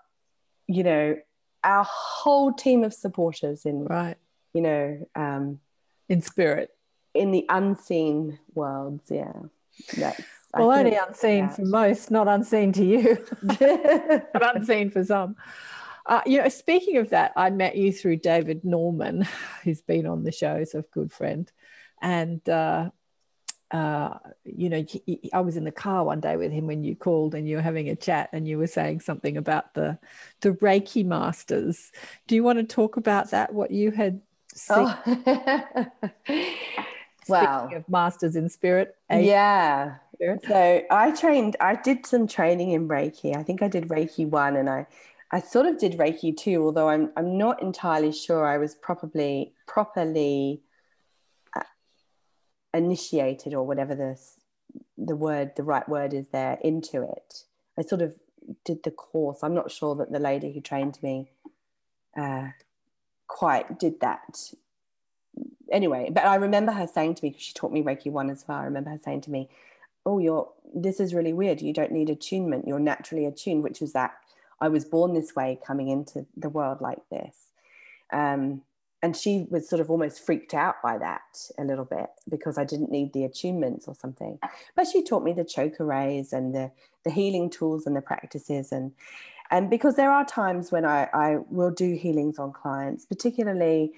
you 0.67 0.83
know, 0.83 1.17
our 1.65 1.87
whole 1.89 2.53
team 2.53 2.83
of 2.83 2.93
supporters 2.93 3.65
in 3.65 3.85
right, 3.85 4.17
you 4.53 4.63
know, 4.63 5.09
um, 5.15 5.61
in 6.09 6.23
spirit, 6.23 6.71
in 7.15 7.31
the 7.31 7.47
unseen 7.49 8.39
worlds. 8.55 9.11
Yeah, 9.11 9.33
that's 9.97 10.23
well, 10.53 10.73
only 10.73 10.97
unseen 10.97 11.49
for 11.51 11.65
most, 11.65 12.11
not 12.11 12.27
unseen 12.27 12.73
to 12.73 12.85
you, 12.85 13.25
but 13.43 14.57
unseen 14.57 14.91
for 14.91 15.05
some. 15.05 15.37
Uh, 16.05 16.21
you 16.27 16.43
know, 16.43 16.49
speaking 16.49 16.97
of 16.97 17.11
that, 17.11 17.33
I 17.37 17.51
met 17.51 17.77
you 17.77 17.93
through 17.93 18.17
David 18.17 18.65
Norman, 18.65 19.27
who's 19.63 19.83
been 19.83 20.07
on 20.07 20.25
the 20.25 20.33
show, 20.33 20.57
as 20.57 20.75
a 20.75 20.83
good 20.93 21.13
friend. 21.13 21.51
And, 22.01 22.47
uh, 22.49 22.91
uh, 23.73 24.19
you 24.45 24.69
know, 24.69 24.85
he, 24.87 25.31
I 25.33 25.41
was 25.41 25.57
in 25.57 25.65
the 25.65 25.73
car 25.73 26.05
one 26.05 26.21
day 26.21 26.37
with 26.37 26.53
him 26.53 26.67
when 26.67 26.85
you 26.85 26.95
called 26.95 27.35
and 27.35 27.49
you 27.49 27.57
were 27.57 27.63
having 27.63 27.89
a 27.89 27.97
chat 27.97 28.29
and 28.33 28.47
you 28.47 28.59
were 28.59 28.67
saying 28.67 29.01
something 29.01 29.37
about 29.37 29.75
the, 29.75 29.99
the 30.43 30.53
Reiki 30.53 31.05
masters. 31.05 31.91
Do 32.27 32.35
you 32.35 32.45
want 32.45 32.59
to 32.59 32.65
talk 32.65 32.97
about 32.97 33.31
that, 33.31 33.55
what 33.55 33.71
you 33.71 33.91
had 33.91 34.21
seen? 34.55 34.95
Oh. 37.29 37.35
wow. 37.35 37.69
of 37.73 37.89
masters 37.89 38.35
in 38.35 38.49
spirit. 38.49 38.97
Yeah. 39.09 39.99
Spirit. 40.15 40.45
So 40.45 40.83
I 40.91 41.13
trained, 41.13 41.57
I 41.61 41.77
did 41.77 42.05
some 42.05 42.27
training 42.27 42.73
in 42.73 42.89
Reiki. 42.89 43.37
I 43.37 43.45
think 43.45 43.63
I 43.63 43.69
did 43.69 43.87
Reiki 43.87 44.29
one 44.29 44.57
and 44.57 44.69
I 44.69 44.89
I 45.33 45.41
sort 45.41 45.65
of 45.67 45.79
did 45.79 45.93
Reiki 45.95 46.37
two, 46.37 46.63
although 46.63 46.91
I'm 46.91 47.11
I'm 47.17 47.39
not 47.39 47.63
entirely 47.63 48.13
sure 48.13 48.45
I 48.45 48.59
was 48.59 48.75
probably 48.75 49.55
properly 49.67 50.63
initiated 52.75 53.55
or 53.55 53.67
whatever 53.67 53.95
the 53.95 54.19
the 54.97 55.17
word 55.17 55.53
the 55.57 55.63
right 55.63 55.89
word 55.89 56.15
is 56.15 56.29
there 56.29 56.59
into 56.63 57.03
it. 57.03 57.45
I 57.79 57.83
sort 57.83 58.03
of 58.03 58.15
did 58.65 58.83
the 58.83 58.91
course. 58.91 59.41
I'm 59.43 59.55
not 59.55 59.71
sure 59.71 59.95
that 59.97 60.13
the 60.13 60.19
lady 60.19 60.53
who 60.53 60.61
trained 60.61 60.99
me 61.03 61.31
uh, 62.17 62.49
quite 63.27 63.79
did 63.79 64.01
that. 64.01 64.53
Anyway, 65.71 66.11
but 66.13 66.25
I 66.25 66.35
remember 66.37 66.73
her 66.73 66.87
saying 66.87 67.15
to 67.17 67.25
me 67.25 67.31
because 67.31 67.43
she 67.43 67.55
taught 67.55 67.73
me 67.73 67.83
Reiki 67.83 68.11
one 68.11 68.31
as 68.31 68.45
well. 68.47 68.59
I 68.59 68.65
remember 68.65 68.91
her 68.91 69.01
saying 69.03 69.23
to 69.23 69.31
me, 69.31 69.49
"Oh, 70.05 70.19
you're 70.19 70.49
this 70.75 71.01
is 71.01 71.15
really 71.15 71.33
weird. 71.33 71.63
You 71.63 71.73
don't 71.73 71.93
need 71.93 72.11
attunement. 72.11 72.67
You're 72.67 72.79
naturally 72.79 73.27
attuned," 73.27 73.63
which 73.63 73.81
is 73.81 73.93
that 73.93 74.13
I 74.61 74.69
was 74.69 74.85
born 74.85 75.15
this 75.15 75.35
way, 75.35 75.59
coming 75.67 75.89
into 75.89 76.27
the 76.37 76.49
world 76.49 76.81
like 76.81 77.09
this. 77.11 77.49
Um, 78.13 78.63
and 79.03 79.17
she 79.17 79.47
was 79.51 79.69
sort 79.69 79.81
of 79.81 79.91
almost 79.91 80.25
freaked 80.25 80.55
out 80.55 80.77
by 80.83 80.97
that 80.99 81.51
a 81.59 81.65
little 81.65 81.85
bit 81.85 82.09
because 82.29 82.57
I 82.57 82.65
didn't 82.65 82.93
need 82.93 83.13
the 83.13 83.23
attunements 83.23 83.89
or 83.89 83.97
something. 83.97 84.39
But 84.77 84.87
she 84.87 85.03
taught 85.03 85.25
me 85.25 85.33
the 85.33 85.45
chakra 85.45 85.85
rays 85.85 86.33
and 86.33 86.55
the, 86.55 86.71
the 87.05 87.11
healing 87.11 87.51
tools 87.51 87.85
and 87.87 87.97
the 87.97 88.01
practices. 88.01 88.71
And, 88.71 88.93
and 89.51 89.69
because 89.69 89.97
there 89.97 90.13
are 90.13 90.25
times 90.25 90.71
when 90.71 90.85
I, 90.85 91.09
I 91.13 91.39
will 91.51 91.73
do 91.73 91.95
healings 91.95 92.39
on 92.39 92.53
clients, 92.53 93.05
particularly, 93.05 93.93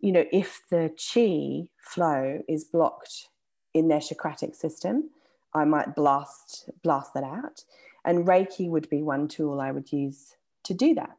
you 0.00 0.12
know, 0.12 0.24
if 0.30 0.60
the 0.70 0.90
chi 0.98 1.70
flow 1.78 2.42
is 2.46 2.64
blocked 2.64 3.28
in 3.72 3.88
their 3.88 4.00
chakratic 4.00 4.54
system, 4.54 5.08
I 5.54 5.64
might 5.64 5.96
blast 5.96 6.70
blast 6.82 7.14
that 7.14 7.24
out. 7.24 7.64
And 8.04 8.26
Reiki 8.26 8.68
would 8.68 8.88
be 8.88 9.02
one 9.02 9.26
tool 9.26 9.60
I 9.60 9.72
would 9.72 9.90
use 9.90 10.36
to 10.64 10.74
do 10.74 10.94
that. 10.94 11.16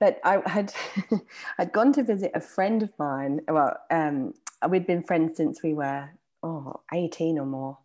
But 0.00 0.20
I 0.24 0.42
had 0.46 0.72
I'd 1.58 1.72
gone 1.72 1.92
to 1.94 2.02
visit 2.02 2.32
a 2.34 2.40
friend 2.40 2.82
of 2.82 2.92
mine. 2.98 3.40
Well, 3.48 3.76
um, 3.90 4.34
we'd 4.68 4.86
been 4.86 5.02
friends 5.02 5.36
since 5.36 5.62
we 5.62 5.74
were 5.74 6.10
oh 6.42 6.80
18 6.92 7.38
or 7.38 7.46
more. 7.46 7.78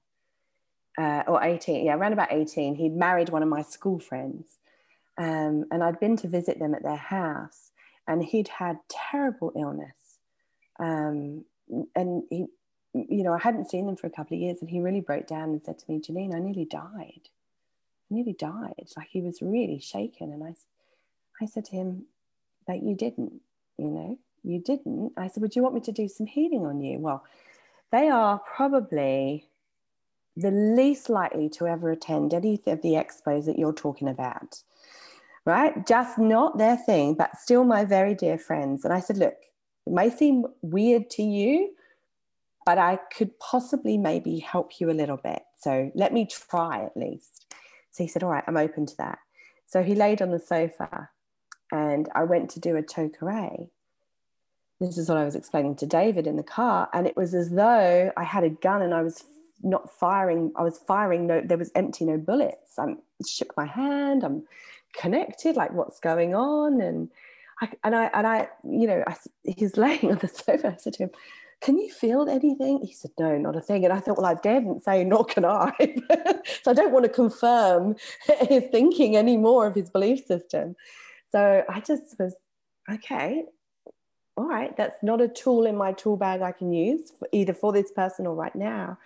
Uh, 0.95 1.23
or 1.27 1.43
18, 1.43 1.85
yeah, 1.85 1.95
around 1.95 2.13
about 2.13 2.31
18. 2.31 2.75
He'd 2.75 2.95
married 2.95 3.29
one 3.29 3.41
of 3.41 3.49
my 3.49 3.63
school 3.63 3.99
friends. 3.99 4.59
Um, 5.17 5.65
and 5.71 5.83
I'd 5.83 5.99
been 5.99 6.17
to 6.17 6.27
visit 6.27 6.59
them 6.59 6.73
at 6.73 6.83
their 6.83 6.95
house, 6.95 7.71
and 8.07 8.23
he'd 8.23 8.47
had 8.47 8.77
terrible 8.89 9.51
illness. 9.55 10.19
Um, 10.79 11.45
and 11.95 12.23
he, 12.29 12.45
you 12.93 13.23
know, 13.23 13.33
I 13.33 13.39
hadn't 13.39 13.69
seen 13.69 13.85
them 13.85 13.95
for 13.95 14.07
a 14.07 14.11
couple 14.11 14.35
of 14.35 14.41
years, 14.41 14.57
and 14.61 14.69
he 14.69 14.79
really 14.79 15.01
broke 15.01 15.27
down 15.27 15.49
and 15.49 15.63
said 15.63 15.79
to 15.79 15.91
me, 15.91 15.99
Janine, 15.99 16.35
I 16.35 16.39
nearly 16.39 16.65
died. 16.65 17.29
I 18.09 18.15
nearly 18.15 18.33
died. 18.33 18.89
Like 18.97 19.07
he 19.09 19.21
was 19.21 19.41
really 19.41 19.79
shaken. 19.79 20.31
And 20.31 20.43
I, 20.43 20.53
I 21.41 21.45
said 21.45 21.65
to 21.65 21.75
him, 21.75 22.05
that 22.67 22.83
you 22.83 22.95
didn't, 22.95 23.33
you 23.77 23.87
know, 23.87 24.17
you 24.43 24.59
didn't. 24.59 25.13
I 25.17 25.27
said, 25.27 25.41
Would 25.41 25.55
you 25.55 25.63
want 25.63 25.75
me 25.75 25.81
to 25.81 25.91
do 25.91 26.07
some 26.07 26.25
healing 26.25 26.65
on 26.65 26.81
you? 26.81 26.99
Well, 26.99 27.23
they 27.91 28.09
are 28.09 28.39
probably 28.39 29.47
the 30.35 30.51
least 30.51 31.09
likely 31.09 31.47
to 31.47 31.67
ever 31.67 31.91
attend 31.91 32.33
any 32.33 32.59
of 32.65 32.81
the 32.81 32.93
expos 32.93 33.45
that 33.45 33.59
you're 33.59 33.73
talking 33.73 34.07
about, 34.07 34.63
right? 35.45 35.85
Just 35.85 36.17
not 36.17 36.57
their 36.57 36.75
thing, 36.75 37.13
but 37.13 37.37
still 37.37 37.63
my 37.63 37.85
very 37.85 38.15
dear 38.15 38.37
friends. 38.37 38.83
And 38.83 38.93
I 38.93 38.99
said, 38.99 39.17
Look, 39.17 39.37
it 39.85 39.93
may 39.93 40.09
seem 40.09 40.45
weird 40.61 41.09
to 41.11 41.23
you, 41.23 41.73
but 42.65 42.77
I 42.77 42.99
could 43.15 43.37
possibly 43.39 43.97
maybe 43.97 44.39
help 44.39 44.79
you 44.79 44.89
a 44.89 44.93
little 44.93 45.17
bit. 45.17 45.41
So 45.59 45.91
let 45.95 46.13
me 46.13 46.25
try 46.25 46.83
at 46.83 46.97
least. 46.97 47.53
So 47.91 48.03
he 48.03 48.07
said, 48.07 48.23
All 48.23 48.31
right, 48.31 48.43
I'm 48.47 48.57
open 48.57 48.85
to 48.87 48.97
that. 48.97 49.19
So 49.65 49.81
he 49.81 49.95
laid 49.95 50.21
on 50.21 50.29
the 50.29 50.39
sofa 50.39 51.09
and 51.73 52.07
I 52.13 52.23
went 52.23 52.51
to 52.51 52.59
do 52.59 52.77
a 52.77 52.83
tokaray. 52.83 53.67
This 54.79 54.99
is 54.99 55.09
what 55.09 55.17
I 55.17 55.25
was 55.25 55.35
explaining 55.35 55.75
to 55.77 55.87
David 55.87 56.27
in 56.27 56.35
the 56.35 56.43
car. 56.43 56.87
And 56.93 57.07
it 57.07 57.17
was 57.17 57.33
as 57.33 57.49
though 57.49 58.11
I 58.15 58.23
had 58.23 58.43
a 58.43 58.49
gun 58.49 58.83
and 58.83 58.93
I 58.93 59.01
was 59.01 59.23
not 59.63 59.89
firing. 59.89 60.51
I 60.55 60.61
was 60.61 60.77
firing, 60.77 61.25
no, 61.25 61.41
there 61.41 61.57
was 61.57 61.71
empty, 61.73 62.05
no 62.05 62.17
bullets. 62.17 62.77
I 62.77 62.95
shook 63.27 63.57
my 63.57 63.65
hand. 63.65 64.23
I'm 64.23 64.43
connected, 64.95 65.55
like 65.55 65.73
what's 65.73 65.99
going 65.99 66.35
on? 66.35 66.79
And 66.79 67.09
I, 67.59 67.69
and 67.83 67.95
I, 67.95 68.05
and 68.13 68.27
I, 68.27 68.49
you 68.63 68.85
know, 68.85 69.03
I, 69.07 69.15
he's 69.43 69.75
laying 69.85 70.11
on 70.11 70.19
the 70.19 70.27
sofa. 70.27 70.75
I 70.75 70.77
said 70.77 70.93
to 70.93 71.03
him, 71.05 71.09
can 71.61 71.79
you 71.79 71.89
feel 71.89 72.29
anything? 72.29 72.81
He 72.83 72.93
said, 72.93 73.11
no, 73.17 73.35
not 73.39 73.55
a 73.55 73.61
thing. 73.61 73.83
And 73.83 73.93
I 73.93 73.99
thought, 73.99 74.17
well, 74.17 74.27
I 74.27 74.35
didn't 74.35 74.83
say, 74.83 75.03
nor 75.03 75.25
can 75.25 75.45
I. 75.45 75.71
so 76.61 76.69
I 76.69 76.73
don't 76.75 76.91
want 76.91 77.05
to 77.05 77.09
confirm 77.09 77.95
his 78.47 78.65
thinking 78.69 79.17
anymore 79.17 79.65
of 79.65 79.73
his 79.73 79.89
belief 79.89 80.23
system. 80.27 80.75
So 81.33 81.65
I 81.67 81.81
just 81.81 82.17
was, 82.17 82.35
okay, 82.89 83.43
all 84.37 84.47
right, 84.47 84.75
that's 84.77 85.03
not 85.03 85.19
a 85.19 85.27
tool 85.27 85.65
in 85.65 85.75
my 85.75 85.91
tool 85.91 86.15
bag 86.15 86.41
I 86.41 86.53
can 86.53 86.71
use 86.71 87.11
for 87.17 87.27
either 87.31 87.53
for 87.53 87.73
this 87.73 87.91
person 87.91 88.25
or 88.25 88.35
right 88.35 88.55
now. 88.55 88.97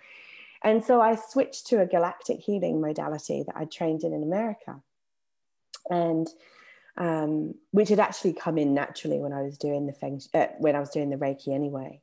And 0.62 0.84
so 0.84 1.00
I 1.00 1.16
switched 1.16 1.66
to 1.68 1.80
a 1.80 1.86
galactic 1.86 2.40
healing 2.40 2.80
modality 2.80 3.44
that 3.46 3.56
I 3.56 3.64
trained 3.64 4.04
in 4.04 4.12
in 4.12 4.22
America. 4.22 4.80
And 5.90 6.28
um, 6.96 7.54
which 7.70 7.88
had 7.88 8.00
actually 8.00 8.34
come 8.34 8.58
in 8.58 8.74
naturally 8.74 9.18
when 9.18 9.32
I 9.32 9.42
was 9.42 9.56
doing 9.56 9.86
the 9.86 9.92
feng, 9.92 10.20
uh, 10.34 10.48
when 10.58 10.76
I 10.76 10.80
was 10.80 10.90
doing 10.90 11.10
the 11.10 11.16
Reiki 11.16 11.54
anyway 11.54 12.00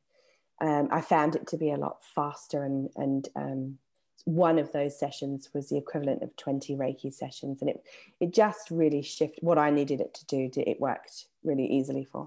um, 0.60 0.88
I 0.90 1.00
found 1.00 1.36
it 1.36 1.46
to 1.48 1.56
be 1.56 1.70
a 1.70 1.76
lot 1.76 1.98
faster 2.14 2.64
and 2.64 2.88
and 2.96 3.28
um, 3.36 3.78
one 4.26 4.58
of 4.58 4.72
those 4.72 4.98
sessions 4.98 5.48
was 5.54 5.68
the 5.68 5.78
equivalent 5.78 6.22
of 6.22 6.36
20 6.36 6.74
Reiki 6.74 7.14
sessions 7.14 7.60
and 7.60 7.70
it 7.70 7.82
it 8.20 8.34
just 8.34 8.70
really 8.70 9.00
shifted 9.00 9.42
what 9.42 9.56
I 9.56 9.70
needed 9.70 10.00
it 10.00 10.12
to 10.14 10.26
do 10.26 10.50
it 10.60 10.80
worked 10.80 11.26
really 11.44 11.66
easily 11.66 12.04
for. 12.04 12.26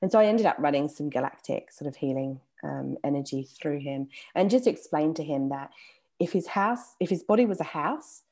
And 0.00 0.10
so 0.10 0.18
I 0.18 0.26
ended 0.26 0.46
up 0.46 0.56
running 0.58 0.88
some 0.88 1.10
galactic 1.10 1.72
sort 1.72 1.88
of 1.88 1.96
healing 1.96 2.40
um, 2.62 2.96
energy 3.04 3.48
through 3.60 3.80
him 3.80 4.08
and 4.34 4.48
just 4.48 4.66
explained 4.66 5.16
to 5.16 5.24
him 5.24 5.48
that 5.48 5.70
if 6.18 6.32
his 6.32 6.46
house 6.46 6.94
if 7.00 7.10
his 7.10 7.22
body 7.22 7.46
was 7.46 7.60
a 7.60 7.64
house 7.64 8.22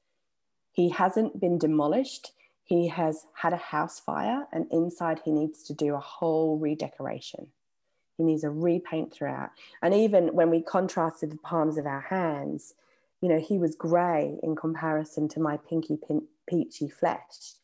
he 0.78 0.90
hasn't 0.90 1.40
been 1.40 1.58
demolished. 1.58 2.30
He 2.62 2.86
has 2.86 3.26
had 3.32 3.52
a 3.52 3.56
house 3.56 3.98
fire 3.98 4.46
and 4.52 4.68
inside 4.70 5.20
he 5.24 5.32
needs 5.32 5.64
to 5.64 5.74
do 5.74 5.96
a 5.96 5.98
whole 5.98 6.56
redecoration. 6.56 7.48
He 8.16 8.22
needs 8.22 8.44
a 8.44 8.50
repaint 8.50 9.12
throughout. 9.12 9.50
And 9.82 9.92
even 9.92 10.28
when 10.36 10.50
we 10.50 10.62
contrasted 10.62 11.32
the 11.32 11.38
palms 11.38 11.78
of 11.78 11.86
our 11.86 12.02
hands, 12.02 12.74
you 13.20 13.28
know, 13.28 13.40
he 13.40 13.58
was 13.58 13.74
grey 13.74 14.38
in 14.42 14.56
comparison 14.56 15.28
to 15.28 15.40
my 15.40 15.56
pinky 15.68 15.96
pin- 15.96 16.28
peachy 16.48 16.88
flesh. 16.88 17.54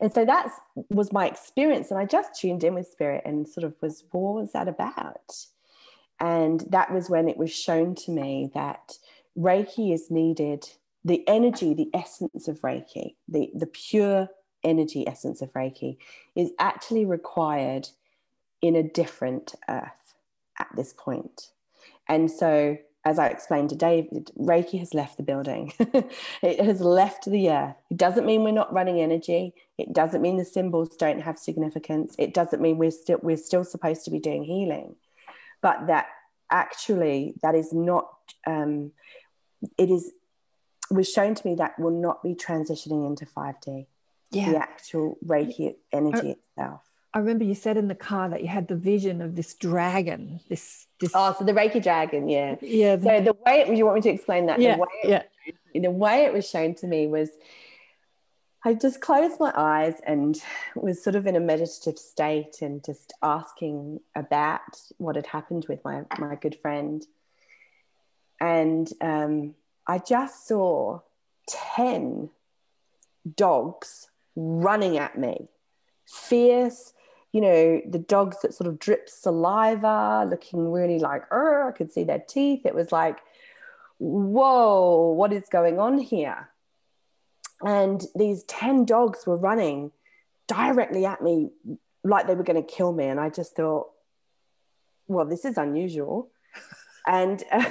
And 0.00 0.12
so 0.12 0.24
that 0.24 0.50
was 0.90 1.12
my 1.12 1.26
experience. 1.26 1.90
And 1.90 1.98
I 1.98 2.04
just 2.04 2.38
tuned 2.38 2.64
in 2.64 2.74
with 2.74 2.88
spirit 2.88 3.22
and 3.24 3.48
sort 3.48 3.64
of 3.64 3.74
was, 3.80 4.04
what 4.10 4.34
was 4.34 4.52
that 4.52 4.68
about? 4.68 5.34
And 6.20 6.64
that 6.70 6.92
was 6.92 7.08
when 7.08 7.28
it 7.28 7.36
was 7.36 7.54
shown 7.54 7.94
to 7.96 8.10
me 8.10 8.50
that 8.54 8.98
Reiki 9.38 9.92
is 9.92 10.10
needed, 10.10 10.68
the 11.04 11.26
energy, 11.28 11.74
the 11.74 11.90
essence 11.94 12.48
of 12.48 12.60
Reiki, 12.60 13.14
the, 13.28 13.50
the 13.54 13.66
pure 13.66 14.28
energy 14.64 15.06
essence 15.06 15.40
of 15.42 15.52
Reiki 15.52 15.98
is 16.34 16.50
actually 16.58 17.04
required 17.04 17.88
in 18.62 18.76
a 18.76 18.82
different 18.82 19.54
earth 19.68 20.14
at 20.58 20.68
this 20.74 20.92
point. 20.92 21.50
And 22.08 22.30
so, 22.30 22.78
as 23.06 23.20
I 23.20 23.28
explained 23.28 23.70
to 23.70 23.76
David, 23.76 24.32
Reiki 24.36 24.80
has 24.80 24.92
left 24.92 25.16
the 25.16 25.22
building. 25.22 25.72
it 25.78 26.60
has 26.60 26.80
left 26.80 27.24
the 27.24 27.50
earth. 27.50 27.76
It 27.88 27.96
doesn't 27.96 28.26
mean 28.26 28.42
we're 28.42 28.50
not 28.50 28.72
running 28.72 29.00
energy. 29.00 29.54
It 29.78 29.92
doesn't 29.92 30.20
mean 30.20 30.38
the 30.38 30.44
symbols 30.44 30.96
don't 30.96 31.20
have 31.20 31.38
significance. 31.38 32.16
It 32.18 32.34
doesn't 32.34 32.60
mean 32.60 32.78
we're 32.78 32.90
still 32.90 33.20
we're 33.22 33.36
still 33.36 33.62
supposed 33.62 34.04
to 34.06 34.10
be 34.10 34.18
doing 34.18 34.42
healing, 34.42 34.96
but 35.62 35.86
that 35.86 36.06
actually 36.50 37.34
that 37.42 37.54
is 37.54 37.72
not. 37.72 38.08
Um, 38.44 38.90
it 39.78 39.88
is 39.88 40.10
was 40.90 41.08
shown 41.08 41.36
to 41.36 41.46
me 41.46 41.54
that 41.54 41.78
will 41.78 41.92
not 41.92 42.24
be 42.24 42.34
transitioning 42.34 43.06
into 43.06 43.24
5D. 43.24 43.86
Yeah. 44.32 44.50
The 44.50 44.58
actual 44.58 45.16
Reiki 45.24 45.76
energy 45.92 46.38
itself. 46.56 46.82
I 47.14 47.18
remember 47.18 47.44
you 47.44 47.54
said 47.54 47.78
in 47.78 47.88
the 47.88 47.94
car 47.94 48.28
that 48.28 48.42
you 48.42 48.48
had 48.48 48.68
the 48.68 48.76
vision 48.76 49.22
of 49.22 49.36
this 49.36 49.54
dragon. 49.54 50.40
This, 50.50 50.86
this. 51.00 51.12
Oh, 51.14 51.34
so 51.38 51.44
the 51.44 51.52
Reiki 51.52 51.82
dragon, 51.82 52.28
yeah, 52.28 52.56
yeah. 52.60 52.98
So 52.98 53.20
the 53.22 53.36
way 53.46 53.60
it, 53.60 53.74
you 53.74 53.86
want 53.86 53.96
me 53.96 54.02
to 54.02 54.10
explain 54.10 54.46
that? 54.46 54.60
Yeah, 54.60 54.74
the 54.74 54.80
way 54.82 54.88
yeah. 55.04 55.22
Was, 55.46 55.82
the 55.82 55.90
way 55.90 56.24
it 56.24 56.32
was 56.34 56.46
shown 56.48 56.74
to 56.76 56.86
me 56.86 57.06
was, 57.06 57.30
I 58.64 58.74
just 58.74 59.00
closed 59.00 59.40
my 59.40 59.52
eyes 59.56 59.94
and 60.06 60.38
was 60.74 61.02
sort 61.02 61.16
of 61.16 61.26
in 61.26 61.36
a 61.36 61.40
meditative 61.40 61.98
state 61.98 62.60
and 62.60 62.84
just 62.84 63.14
asking 63.22 64.00
about 64.14 64.78
what 64.98 65.16
had 65.16 65.26
happened 65.26 65.64
with 65.68 65.82
my 65.84 66.02
my 66.18 66.34
good 66.34 66.56
friend, 66.60 67.06
and 68.40 68.92
um, 69.00 69.54
I 69.86 69.98
just 69.98 70.46
saw 70.46 71.00
ten 71.48 72.28
dogs 73.36 74.10
running 74.34 74.98
at 74.98 75.16
me, 75.16 75.48
fierce 76.04 76.92
you 77.36 77.42
know, 77.42 77.82
the 77.86 77.98
dogs 77.98 78.38
that 78.40 78.54
sort 78.54 78.66
of 78.66 78.78
drip 78.78 79.10
saliva, 79.10 80.26
looking 80.26 80.72
really 80.72 80.98
like, 80.98 81.24
oh, 81.30 81.66
I 81.68 81.70
could 81.70 81.92
see 81.92 82.02
their 82.02 82.24
teeth. 82.26 82.64
It 82.64 82.74
was 82.74 82.92
like, 82.92 83.18
whoa, 83.98 85.12
what 85.12 85.34
is 85.34 85.44
going 85.50 85.78
on 85.78 85.98
here? 85.98 86.48
And 87.60 88.02
these 88.14 88.42
10 88.44 88.86
dogs 88.86 89.26
were 89.26 89.36
running 89.36 89.92
directly 90.48 91.04
at 91.04 91.20
me 91.20 91.50
like 92.04 92.26
they 92.26 92.34
were 92.34 92.42
going 92.42 92.62
to 92.62 92.66
kill 92.66 92.94
me. 92.94 93.04
And 93.04 93.20
I 93.20 93.28
just 93.28 93.54
thought, 93.54 93.90
well, 95.06 95.26
this 95.26 95.44
is 95.44 95.58
unusual. 95.58 96.30
and 97.06 97.44
uh, 97.52 97.70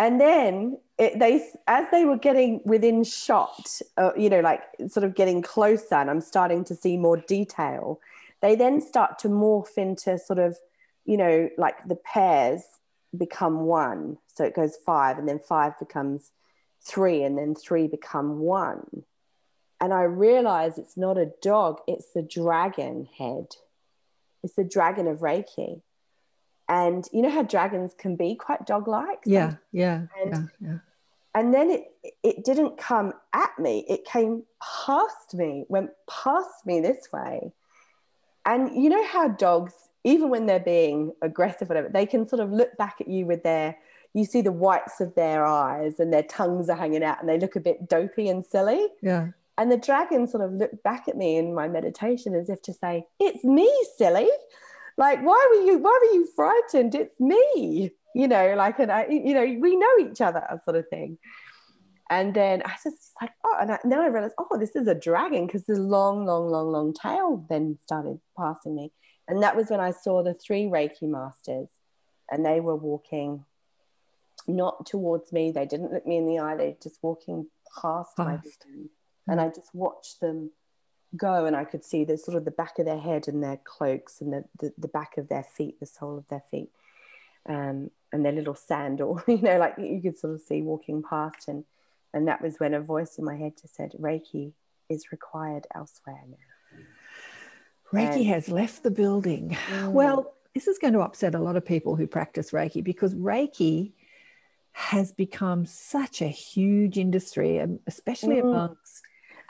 and 0.00 0.20
then 0.20 0.78
it, 0.98 1.16
they 1.20 1.48
as 1.68 1.86
they 1.92 2.04
were 2.04 2.18
getting 2.18 2.60
within 2.64 3.04
shot 3.04 3.80
uh, 3.98 4.10
you 4.16 4.28
know 4.28 4.40
like 4.40 4.62
sort 4.88 5.04
of 5.04 5.14
getting 5.14 5.40
closer 5.40 5.94
and 5.94 6.10
i'm 6.10 6.20
starting 6.20 6.64
to 6.64 6.74
see 6.74 6.96
more 6.96 7.16
detail 7.16 8.00
they 8.42 8.56
then 8.56 8.80
start 8.80 9.20
to 9.20 9.28
morph 9.28 9.78
into 9.78 10.18
sort 10.18 10.38
of, 10.38 10.58
you 11.04 11.16
know, 11.16 11.48
like 11.56 11.76
the 11.86 11.96
pairs 11.96 12.62
become 13.16 13.60
one. 13.60 14.18
So 14.34 14.44
it 14.44 14.54
goes 14.54 14.76
five, 14.84 15.18
and 15.18 15.28
then 15.28 15.38
five 15.38 15.78
becomes 15.78 16.32
three, 16.84 17.22
and 17.22 17.38
then 17.38 17.54
three 17.54 17.86
become 17.86 18.40
one. 18.40 19.04
And 19.80 19.92
I 19.92 20.02
realize 20.02 20.78
it's 20.78 20.96
not 20.96 21.18
a 21.18 21.32
dog, 21.40 21.80
it's 21.88 22.12
the 22.12 22.22
dragon 22.22 23.08
head. 23.18 23.46
It's 24.42 24.54
the 24.54 24.64
dragon 24.64 25.06
of 25.06 25.18
Reiki. 25.18 25.80
And 26.68 27.06
you 27.12 27.22
know 27.22 27.30
how 27.30 27.42
dragons 27.42 27.92
can 27.96 28.16
be 28.16 28.34
quite 28.34 28.66
dog 28.66 28.88
like? 28.88 29.20
Yeah, 29.24 29.54
yeah, 29.72 30.06
and, 30.20 30.30
yeah, 30.30 30.68
yeah. 30.68 30.78
And 31.34 31.52
then 31.52 31.70
it 31.70 32.14
it 32.22 32.44
didn't 32.44 32.78
come 32.78 33.12
at 33.32 33.58
me, 33.58 33.84
it 33.88 34.04
came 34.04 34.44
past 34.86 35.34
me, 35.34 35.64
went 35.68 35.90
past 36.08 36.64
me 36.64 36.80
this 36.80 37.08
way. 37.12 37.52
And 38.44 38.82
you 38.82 38.88
know 38.88 39.04
how 39.06 39.28
dogs, 39.28 39.74
even 40.04 40.30
when 40.30 40.46
they're 40.46 40.60
being 40.60 41.12
aggressive, 41.22 41.68
whatever, 41.68 41.88
they 41.88 42.06
can 42.06 42.26
sort 42.26 42.40
of 42.40 42.50
look 42.50 42.76
back 42.76 42.96
at 43.00 43.08
you 43.08 43.26
with 43.26 43.42
their, 43.42 43.76
you 44.14 44.24
see 44.24 44.40
the 44.40 44.52
whites 44.52 45.00
of 45.00 45.14
their 45.14 45.44
eyes 45.44 46.00
and 46.00 46.12
their 46.12 46.24
tongues 46.24 46.68
are 46.68 46.76
hanging 46.76 47.04
out 47.04 47.20
and 47.20 47.28
they 47.28 47.38
look 47.38 47.56
a 47.56 47.60
bit 47.60 47.88
dopey 47.88 48.28
and 48.28 48.44
silly. 48.44 48.88
Yeah. 49.00 49.28
And 49.58 49.70
the 49.70 49.76
dragon 49.76 50.26
sort 50.26 50.42
of 50.42 50.52
looked 50.52 50.82
back 50.82 51.08
at 51.08 51.16
me 51.16 51.36
in 51.36 51.54
my 51.54 51.68
meditation 51.68 52.34
as 52.34 52.48
if 52.48 52.62
to 52.62 52.72
say, 52.72 53.06
It's 53.20 53.44
me, 53.44 53.70
silly. 53.96 54.28
Like, 54.96 55.22
why 55.22 55.46
were 55.50 55.64
you, 55.64 55.78
why 55.78 55.98
were 56.00 56.14
you 56.14 56.26
frightened? 56.34 56.94
It's 56.94 57.18
me. 57.20 57.92
You 58.14 58.28
know, 58.28 58.54
like, 58.56 58.78
and 58.78 58.92
I, 58.92 59.06
you 59.06 59.32
know, 59.32 59.44
we 59.60 59.76
know 59.76 59.98
each 60.00 60.20
other, 60.20 60.60
sort 60.64 60.76
of 60.76 60.88
thing. 60.88 61.18
And 62.12 62.34
then 62.34 62.60
I 62.66 62.74
just 62.84 63.12
like, 63.22 63.30
oh, 63.42 63.56
and, 63.58 63.72
I, 63.72 63.78
I 64.02 64.06
realized, 64.08 64.34
oh, 64.36 64.58
this 64.58 64.76
is 64.76 64.86
a 64.86 64.94
dragon 64.94 65.46
because 65.46 65.64
this 65.64 65.78
long, 65.78 66.26
long, 66.26 66.46
long, 66.50 66.70
long 66.70 66.92
tail 66.92 67.46
then 67.48 67.78
started 67.82 68.20
passing 68.36 68.76
me. 68.76 68.92
And 69.28 69.42
that 69.42 69.56
was 69.56 69.70
when 69.70 69.80
I 69.80 69.92
saw 69.92 70.22
the 70.22 70.34
three 70.34 70.64
Reiki 70.64 71.04
masters, 71.08 71.68
and 72.30 72.44
they 72.44 72.60
were 72.60 72.76
walking 72.76 73.46
not 74.46 74.84
towards 74.84 75.32
me. 75.32 75.52
They 75.52 75.64
didn't 75.64 75.90
look 75.90 76.06
me 76.06 76.18
in 76.18 76.26
the 76.26 76.38
eye. 76.38 76.54
They 76.54 76.66
were 76.66 76.76
just 76.82 76.98
walking 77.00 77.46
past, 77.80 78.18
my 78.18 78.36
Past. 78.36 78.66
vision. 78.66 78.90
And 79.26 79.40
I 79.40 79.48
just 79.48 79.74
watched 79.74 80.20
them 80.20 80.50
go, 81.16 81.46
and 81.46 81.56
I 81.56 81.64
could 81.64 81.82
see 81.82 82.04
the 82.04 82.18
sort 82.18 82.36
of 82.36 82.44
the 82.44 82.50
back 82.50 82.78
of 82.78 82.84
their 82.84 83.00
head 83.00 83.26
and 83.26 83.42
their 83.42 83.58
cloaks 83.64 84.20
and 84.20 84.34
the, 84.34 84.44
the, 84.60 84.74
the 84.76 84.88
back 84.88 85.16
of 85.16 85.28
their 85.28 85.44
feet, 85.44 85.80
the 85.80 85.86
sole 85.86 86.18
of 86.18 86.28
their 86.28 86.44
feet, 86.50 86.68
um, 87.48 87.90
and 88.12 88.22
their 88.22 88.32
little 88.32 88.54
sandal, 88.54 89.22
you 89.26 89.40
know, 89.40 89.56
like 89.56 89.76
you 89.78 90.02
could 90.02 90.18
sort 90.18 90.34
of 90.34 90.42
see 90.42 90.60
walking 90.60 91.02
past. 91.02 91.48
And, 91.48 91.64
and 92.14 92.28
that 92.28 92.42
was 92.42 92.56
when 92.58 92.74
a 92.74 92.80
voice 92.80 93.16
in 93.18 93.24
my 93.24 93.36
head 93.36 93.52
just 93.60 93.74
said, 93.74 93.92
Reiki 94.00 94.52
is 94.88 95.10
required 95.12 95.66
elsewhere 95.74 96.22
now. 96.28 96.78
Reiki 97.92 98.16
And- 98.16 98.26
has 98.26 98.48
left 98.48 98.82
the 98.82 98.90
building. 98.90 99.56
Well, 99.86 100.34
this 100.54 100.66
is 100.68 100.78
going 100.78 100.94
to 100.94 101.00
upset 101.00 101.34
a 101.34 101.38
lot 101.38 101.56
of 101.56 101.64
people 101.64 101.96
who 101.96 102.06
practice 102.06 102.50
Reiki 102.50 102.82
because 102.82 103.14
Reiki 103.14 103.92
has 104.72 105.12
become 105.12 105.66
such 105.66 106.22
a 106.22 106.28
huge 106.28 106.96
industry, 106.98 107.60
um, 107.60 107.80
especially 107.86 108.36
Mm. 108.36 108.50
amongst 108.50 109.02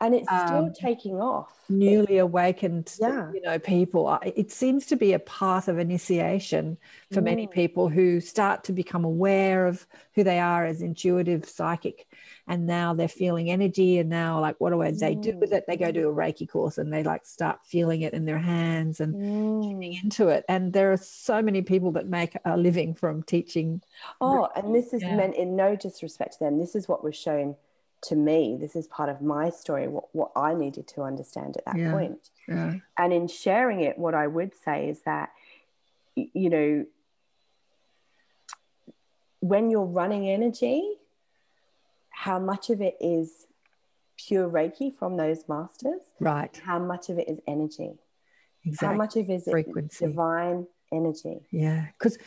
and 0.02 0.14
it's 0.14 0.28
still 0.28 0.66
Um, 0.66 0.72
taking 0.74 1.20
off. 1.20 1.48
newly 1.68 2.18
awakened 2.18 2.94
Yeah. 3.00 3.32
you 3.32 3.40
know 3.40 3.58
people 3.58 4.18
it 4.26 4.50
seems 4.50 4.84
to 4.86 4.96
be 4.96 5.14
a 5.14 5.18
path 5.18 5.68
of 5.68 5.78
initiation 5.78 6.76
for 7.12 7.22
many 7.22 7.46
Mm. 7.46 7.50
people 7.52 7.88
who 7.88 8.20
start 8.20 8.64
to 8.64 8.72
become 8.72 9.04
aware 9.06 9.66
of 9.66 9.86
who 10.14 10.22
they 10.24 10.38
are 10.38 10.66
as 10.66 10.82
intuitive 10.82 11.48
psychic 11.48 12.06
and 12.46 12.66
now 12.66 12.92
they're 12.92 13.08
feeling 13.08 13.48
energy 13.50 13.98
and 13.98 14.10
now 14.10 14.38
like 14.40 14.56
what 14.58 14.70
do 14.70 14.82
I- 14.82 14.90
they 14.90 15.14
do 15.14 15.38
with 15.38 15.52
it 15.52 15.64
they 15.66 15.76
go 15.78 15.90
to 15.92 16.08
a 16.08 16.12
reiki 16.12 16.46
course 16.48 16.76
and 16.76 16.92
they 16.92 17.02
like 17.04 17.24
start 17.24 17.60
feeling 17.64 18.02
it 18.02 18.12
in 18.12 18.24
their 18.26 18.38
hands 18.38 19.00
and 19.00 19.14
tuning 19.14 19.92
Mm. 19.92 20.04
into 20.04 20.28
it 20.28 20.44
and 20.48 20.72
there 20.74 20.92
are 20.92 20.96
so 20.98 21.40
many 21.40 21.62
people 21.62 21.92
that 21.92 22.06
make 22.06 22.36
a 22.44 22.56
living 22.56 22.92
from 22.92 23.22
teaching 23.22 23.80
Oh, 24.20 24.48
and 24.56 24.74
this 24.74 24.92
is 24.92 25.00
Yeah. 25.02 25.16
meant 25.16 25.36
in 25.36 25.56
no 25.56 25.76
disrespect 25.76 26.34
to 26.34 26.38
them. 26.40 26.58
This 26.58 26.74
is 26.74 26.88
what 26.88 27.02
we're 27.04 27.12
shown 27.12 27.56
to 28.02 28.16
me. 28.16 28.56
This 28.60 28.74
is 28.76 28.86
part 28.88 29.08
of 29.08 29.20
my 29.22 29.50
story, 29.50 29.88
what, 29.88 30.14
what 30.14 30.32
I 30.36 30.54
needed 30.54 30.86
to 30.88 31.02
understand 31.02 31.56
at 31.56 31.64
that 31.66 31.76
Yeah. 31.76 31.90
point. 31.92 32.30
yeah 32.48 32.74
And 32.98 33.12
in 33.12 33.28
sharing 33.28 33.80
it, 33.80 33.98
what 33.98 34.14
I 34.14 34.26
would 34.26 34.54
say 34.54 34.88
is 34.88 35.02
that, 35.02 35.30
you 36.14 36.50
know, 36.50 36.86
when 39.40 39.70
you're 39.70 39.84
running 39.84 40.28
energy, 40.28 40.98
how 42.10 42.38
much 42.38 42.70
of 42.70 42.80
it 42.80 42.96
is 43.00 43.46
pure 44.16 44.48
Reiki 44.48 44.94
from 44.94 45.16
those 45.16 45.48
masters? 45.48 46.00
right 46.20 46.56
How 46.64 46.78
much 46.78 47.08
of 47.08 47.18
it 47.18 47.28
is 47.28 47.40
energy? 47.46 47.98
Exactly. 48.64 48.86
how 48.88 48.94
much 48.94 49.16
of 49.16 49.28
it 49.28 49.32
is 49.34 49.44
Frequency. 49.44 50.06
divine 50.06 50.66
energy? 50.92 51.40
yeah 51.50 51.86
because 51.98 52.18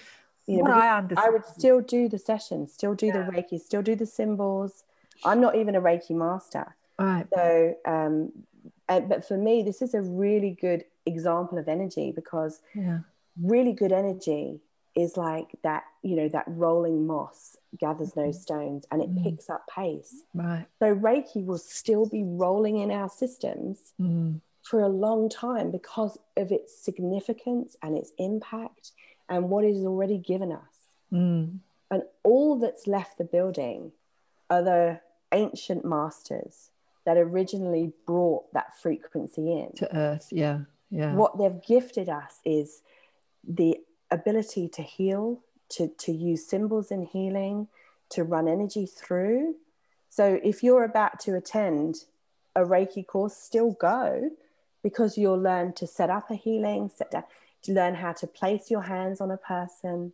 You 0.47 0.57
know, 0.57 0.71
what 0.71 0.71
I 0.71 0.97
understand 0.97 1.27
I 1.27 1.31
would 1.31 1.45
still 1.45 1.79
do 1.81 2.09
the 2.09 2.19
sessions, 2.19 2.73
still 2.73 2.93
do 2.95 3.11
the 3.11 3.19
Reiki, 3.19 3.59
still 3.59 3.81
do 3.81 3.95
the 3.95 4.05
symbols. 4.05 4.83
I'm 5.23 5.39
not 5.41 5.55
even 5.55 5.75
a 5.75 5.81
Reiki 5.81 6.11
master. 6.11 6.75
right 6.99 7.25
So, 7.33 7.75
um, 7.85 8.31
but 8.87 9.25
for 9.27 9.37
me, 9.37 9.63
this 9.63 9.81
is 9.81 9.93
a 9.93 10.01
really 10.01 10.51
good 10.59 10.83
example 11.05 11.57
of 11.57 11.67
energy 11.67 12.11
because 12.11 12.61
yeah 12.73 12.99
really 13.41 13.73
good 13.73 13.91
energy 13.91 14.61
is 14.95 15.17
like 15.17 15.49
that, 15.61 15.83
you 16.03 16.15
know, 16.15 16.29
that 16.29 16.45
rolling 16.47 17.05
moss 17.05 17.57
gathers 17.77 18.15
no 18.15 18.23
Mm-hmm. 18.23 18.31
stones 18.31 18.85
and 18.91 19.01
it 19.01 19.09
Mm. 19.13 19.23
picks 19.23 19.49
up 19.49 19.67
pace. 19.67 20.23
right 20.33 20.65
So, 20.79 20.95
Reiki 20.95 21.45
will 21.45 21.57
still 21.57 22.05
be 22.05 22.23
rolling 22.23 22.77
in 22.77 22.91
our 22.91 23.09
systems 23.09 23.93
Mm. 23.99 24.39
for 24.63 24.79
a 24.79 24.87
long 24.87 25.27
time 25.29 25.69
because 25.69 26.17
of 26.37 26.51
its 26.51 26.69
significance 26.87 27.75
and 27.83 27.97
its 27.97 28.11
impact 28.17 28.93
and 29.27 29.49
what 29.49 29.63
it 29.65 29.73
has 29.75 29.85
already 29.85 30.17
given 30.17 30.51
us. 30.51 30.75
Mm. 31.11 31.59
And 31.91 32.03
all 32.23 32.55
that's 32.57 32.87
left 32.87 33.17
the 33.17 33.25
building 33.25 33.91
are 34.49 34.63
the 34.63 35.01
ancient 35.33 35.83
masters 35.85 36.69
that 37.05 37.17
originally 37.17 37.93
brought 38.05 38.51
that 38.53 38.77
frequency 38.79 39.51
in. 39.51 39.71
to 39.75 39.95
earth 39.95 40.29
yeah 40.31 40.59
yeah 40.89 41.13
What 41.13 41.37
they've 41.37 41.61
gifted 41.65 42.09
us 42.09 42.39
is 42.45 42.81
the 43.47 43.77
ability 44.11 44.67
to 44.69 44.81
heal, 44.81 45.41
to, 45.69 45.87
to 45.87 46.11
use 46.11 46.47
symbols 46.47 46.91
in 46.91 47.03
healing, 47.03 47.67
to 48.09 48.23
run 48.23 48.47
energy 48.47 48.85
through. 48.85 49.55
So 50.09 50.39
if 50.43 50.63
you're 50.63 50.83
about 50.83 51.19
to 51.21 51.35
attend 51.35 52.05
a 52.55 52.61
Reiki 52.61 53.05
course, 53.05 53.35
still 53.35 53.71
go 53.71 54.31
because 54.83 55.17
you'll 55.17 55.41
learn 55.41 55.73
to 55.73 55.87
set 55.87 56.09
up 56.09 56.29
a 56.29 56.35
healing, 56.35 56.89
set 56.95 57.11
down, 57.11 57.23
to 57.63 57.73
learn 57.73 57.95
how 57.95 58.13
to 58.13 58.27
place 58.27 58.69
your 58.69 58.83
hands 58.83 59.19
on 59.19 59.31
a 59.31 59.37
person. 59.37 60.13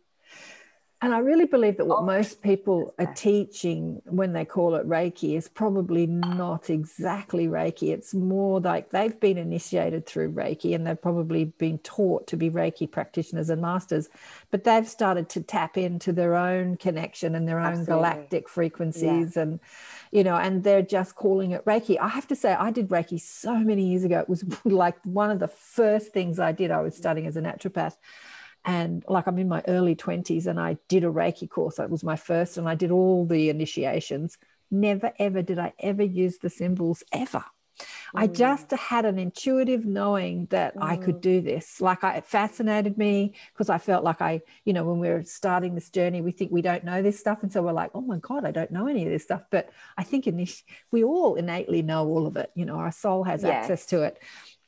And 1.02 1.12
I 1.12 1.18
really 1.18 1.46
believe 1.46 1.78
that 1.78 1.86
what 1.88 2.02
Oh, 2.02 2.06
most 2.06 2.42
people 2.42 2.94
are 2.96 3.12
teaching 3.12 4.00
when 4.04 4.32
they 4.32 4.44
call 4.44 4.76
it 4.76 4.88
Reiki 4.88 5.36
is 5.36 5.48
probably 5.48 6.06
not 6.06 6.70
exactly 6.70 7.48
Reiki. 7.48 7.92
It's 7.92 8.14
more 8.14 8.60
like 8.60 8.90
they've 8.90 9.18
been 9.18 9.36
initiated 9.36 10.06
through 10.06 10.30
Reiki 10.32 10.76
and 10.76 10.86
they've 10.86 11.00
probably 11.00 11.46
been 11.46 11.78
taught 11.78 12.28
to 12.28 12.36
be 12.36 12.50
Reiki 12.50 12.88
practitioners 12.88 13.50
and 13.50 13.60
masters, 13.60 14.08
but 14.52 14.62
they've 14.62 14.88
started 14.88 15.28
to 15.30 15.40
tap 15.42 15.76
into 15.76 16.12
their 16.12 16.36
own 16.36 16.76
connection 16.76 17.34
and 17.34 17.48
their 17.48 17.58
own 17.58 17.66
Absolutely. 17.80 17.94
galactic 17.94 18.48
frequencies 18.48 19.36
and 19.36 19.58
you 20.12 20.22
know 20.22 20.36
and 20.36 20.62
they're 20.62 20.82
just 20.82 21.16
calling 21.16 21.50
it 21.50 21.64
reiki. 21.64 21.98
I 21.98 22.08
have 22.08 22.28
to 22.28 22.36
say 22.36 22.52
i 22.52 22.70
did 22.70 22.88
reiki 22.88 23.20
so 23.20 23.58
many 23.58 23.86
years 23.88 24.04
ago. 24.04 24.20
It 24.20 24.28
was 24.28 24.44
like 24.64 24.96
one 25.04 25.32
of 25.32 25.40
the 25.40 25.48
first 25.48 26.12
things 26.12 26.38
i 26.38 26.52
did. 26.52 26.70
I 26.70 26.80
was 26.80 26.96
studying 26.96 27.26
as 27.26 27.36
a 27.36 27.40
naturopath 27.42 27.96
and 28.64 29.04
like 29.08 29.26
i'm 29.26 29.38
in 29.38 29.48
my 29.48 29.62
early 29.68 29.94
20s 29.94 30.46
and 30.46 30.60
i 30.60 30.76
did 30.88 31.04
a 31.04 31.08
reiki 31.08 31.48
course 31.48 31.76
that 31.76 31.90
was 31.90 32.04
my 32.04 32.16
first 32.16 32.56
and 32.58 32.68
i 32.68 32.74
did 32.74 32.90
all 32.90 33.26
the 33.26 33.48
initiations 33.48 34.38
never 34.70 35.12
ever 35.18 35.42
did 35.42 35.58
i 35.58 35.72
ever 35.80 36.02
use 36.02 36.38
the 36.38 36.50
symbols 36.50 37.02
ever 37.12 37.44
I 38.14 38.26
Mm. 38.28 38.34
just 38.34 38.70
had 38.70 39.04
an 39.06 39.18
intuitive 39.18 39.84
knowing 39.86 40.46
that 40.50 40.74
I 40.80 40.96
could 40.96 41.16
Mm. 41.16 41.20
do 41.22 41.40
this. 41.40 41.80
Like 41.80 42.04
I, 42.04 42.16
it 42.16 42.26
fascinated 42.26 42.98
me 42.98 43.32
because 43.52 43.70
I 43.70 43.78
felt 43.78 44.04
like 44.04 44.20
I, 44.20 44.42
you 44.64 44.72
know, 44.72 44.84
when 44.84 44.98
we're 44.98 45.24
starting 45.24 45.74
this 45.74 45.88
journey, 45.90 46.20
we 46.20 46.32
think 46.32 46.52
we 46.52 46.62
don't 46.62 46.84
know 46.84 47.02
this 47.02 47.18
stuff, 47.18 47.42
and 47.42 47.52
so 47.52 47.62
we're 47.62 47.72
like, 47.72 47.90
oh 47.94 48.02
my 48.02 48.18
god, 48.18 48.44
I 48.44 48.50
don't 48.50 48.70
know 48.70 48.86
any 48.86 49.04
of 49.06 49.10
this 49.10 49.22
stuff. 49.24 49.42
But 49.50 49.70
I 49.96 50.04
think 50.04 50.26
in 50.26 50.36
this, 50.36 50.62
we 50.90 51.02
all 51.02 51.34
innately 51.36 51.82
know 51.82 52.06
all 52.06 52.26
of 52.26 52.36
it. 52.36 52.50
You 52.54 52.66
know, 52.66 52.76
our 52.76 52.92
soul 52.92 53.24
has 53.24 53.44
access 53.44 53.86
to 53.86 54.02
it, 54.02 54.18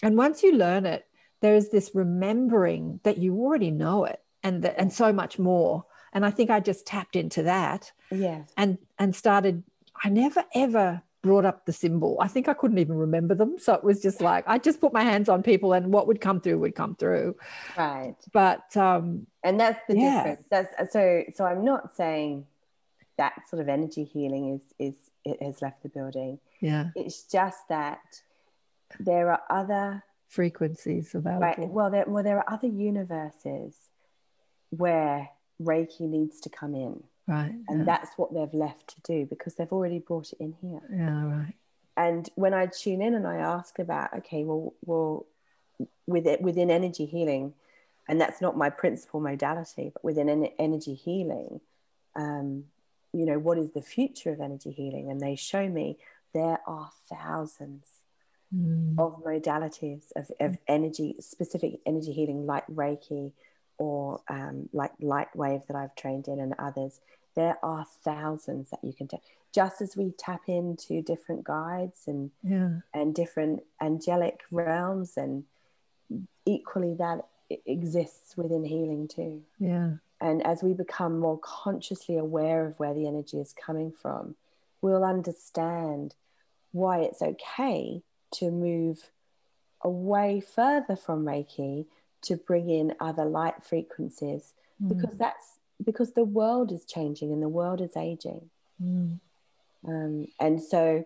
and 0.02 0.16
once 0.16 0.42
you 0.42 0.52
learn 0.56 0.86
it, 0.86 1.06
there 1.44 1.54
is 1.54 1.68
this 1.68 1.90
remembering 1.94 3.00
that 3.02 3.18
you 3.18 3.36
already 3.36 3.70
know 3.70 4.06
it, 4.06 4.18
and 4.42 4.62
that, 4.64 4.74
and 4.80 4.90
so 4.90 5.12
much 5.12 5.38
more. 5.38 5.84
And 6.14 6.24
I 6.24 6.30
think 6.30 6.48
I 6.48 6.58
just 6.60 6.86
tapped 6.86 7.16
into 7.16 7.42
that 7.42 7.92
Yeah. 8.10 8.44
and 8.56 8.78
and 8.98 9.14
started 9.14 9.62
i 10.04 10.08
never 10.08 10.42
ever 10.54 11.02
brought 11.22 11.44
up 11.44 11.66
the 11.66 11.72
symbol 11.72 12.16
i 12.20 12.28
think 12.28 12.48
i 12.48 12.54
couldn't 12.60 12.78
even 12.78 12.96
remember 12.96 13.34
them 13.34 13.52
so 13.58 13.72
it 13.74 13.84
was 13.84 14.00
just 14.02 14.20
like 14.20 14.44
i 14.46 14.56
just 14.58 14.80
put 14.80 14.92
my 14.92 15.02
hands 15.10 15.28
on 15.28 15.42
people 15.42 15.72
and 15.72 15.92
what 15.92 16.06
would 16.08 16.20
come 16.20 16.40
through 16.40 16.58
would 16.58 16.74
come 16.74 16.94
through 16.96 17.34
Right. 17.78 18.16
but 18.32 18.76
um 18.76 19.26
and 19.46 19.58
that's 19.60 19.80
the 19.88 19.96
Yeah. 19.96 20.10
difference 20.24 20.46
that's 20.50 20.92
so 20.92 21.22
so 21.36 21.44
i'm 21.46 21.64
not 21.64 21.94
saying 21.96 22.46
that 23.18 23.34
sort 23.48 23.62
of 23.62 23.68
energy 23.68 24.04
healing 24.04 24.44
is 24.56 24.62
is 24.86 24.96
it 25.24 25.40
has 25.42 25.62
left 25.62 25.82
the 25.84 25.88
building 25.98 26.38
yeah 26.60 26.86
it's 26.96 27.22
just 27.38 27.62
that 27.68 28.02
there 29.08 29.30
are 29.30 29.42
other 29.60 30.02
frequencies 30.34 31.14
available 31.14 31.40
right. 31.40 31.58
well 31.70 31.90
there 31.90 32.04
well 32.06 32.24
there 32.24 32.38
are 32.38 32.52
other 32.52 32.66
universes 32.66 33.74
where 34.70 35.30
reiki 35.62 36.00
needs 36.00 36.40
to 36.40 36.48
come 36.48 36.74
in. 36.74 37.02
Right 37.26 37.54
and 37.68 37.78
yeah. 37.78 37.84
that's 37.84 38.10
what 38.18 38.34
they've 38.34 38.52
left 38.52 38.88
to 38.88 39.00
do 39.00 39.24
because 39.24 39.54
they've 39.54 39.72
already 39.72 39.98
brought 39.98 40.32
it 40.32 40.38
in 40.40 40.54
here. 40.60 40.82
Yeah 40.90 41.24
right. 41.24 41.54
And 41.96 42.28
when 42.34 42.54
I 42.54 42.66
tune 42.66 43.02
in 43.02 43.14
and 43.14 43.26
I 43.26 43.36
ask 43.36 43.78
about, 43.78 44.12
okay, 44.18 44.44
well, 44.44 44.74
well, 44.84 45.26
with 46.06 46.26
it 46.26 46.42
within 46.42 46.70
energy 46.70 47.06
healing, 47.06 47.54
and 48.08 48.20
that's 48.20 48.40
not 48.40 48.56
my 48.56 48.70
principal 48.70 49.20
modality, 49.20 49.90
but 49.92 50.04
within 50.04 50.28
en- 50.28 50.52
energy 50.58 50.94
healing, 50.94 51.60
um, 52.16 52.64
you 53.12 53.24
know, 53.26 53.38
what 53.38 53.58
is 53.58 53.70
the 53.70 53.82
future 53.82 54.32
of 54.32 54.40
energy 54.40 54.72
healing? 54.72 55.10
And 55.10 55.20
they 55.20 55.36
show 55.36 55.68
me 55.68 55.98
there 56.32 56.58
are 56.66 56.90
thousands 57.08 57.86
Mm. 58.54 58.98
of 59.00 59.24
modalities 59.24 60.12
of, 60.14 60.30
of 60.38 60.58
energy, 60.68 61.16
specific 61.18 61.80
energy 61.84 62.12
healing, 62.12 62.46
like 62.46 62.64
Reiki 62.68 63.32
or 63.78 64.20
um, 64.28 64.68
like 64.72 64.92
light 65.00 65.34
wave 65.34 65.62
that 65.66 65.76
I've 65.76 65.96
trained 65.96 66.28
in, 66.28 66.38
and 66.38 66.54
others. 66.58 67.00
There 67.34 67.56
are 67.64 67.84
thousands 68.04 68.70
that 68.70 68.84
you 68.84 68.92
can 68.92 69.08
tap. 69.08 69.20
Just 69.52 69.80
as 69.82 69.96
we 69.96 70.12
tap 70.16 70.42
into 70.46 71.02
different 71.02 71.42
guides 71.42 72.04
and 72.06 72.30
yeah 72.44 72.80
and 72.92 73.12
different 73.12 73.64
angelic 73.80 74.42
realms, 74.52 75.16
and 75.16 75.44
equally 76.46 76.94
that 76.94 77.26
exists 77.66 78.36
within 78.36 78.64
healing 78.64 79.08
too. 79.08 79.42
yeah 79.58 79.94
And 80.20 80.46
as 80.46 80.62
we 80.62 80.74
become 80.74 81.18
more 81.18 81.38
consciously 81.38 82.16
aware 82.16 82.66
of 82.66 82.78
where 82.78 82.94
the 82.94 83.08
energy 83.08 83.40
is 83.40 83.52
coming 83.52 83.90
from, 83.90 84.36
we'll 84.80 85.04
understand 85.04 86.14
why 86.70 87.00
it's 87.00 87.22
okay 87.22 88.02
to 88.32 88.50
move 88.50 89.10
away 89.82 90.40
further 90.40 90.96
from 90.96 91.24
Reiki 91.24 91.86
to 92.22 92.36
bring 92.36 92.70
in 92.70 92.94
other 93.00 93.24
light 93.24 93.62
frequencies 93.62 94.54
Mm. 94.82 94.88
because 94.88 95.16
that's 95.16 95.58
because 95.82 96.12
the 96.12 96.24
world 96.24 96.72
is 96.72 96.84
changing 96.84 97.32
and 97.32 97.42
the 97.42 97.48
world 97.48 97.80
is 97.80 97.96
aging. 97.96 98.50
Mm. 98.82 99.20
Um, 99.86 100.26
and 100.40 100.62
so, 100.62 101.04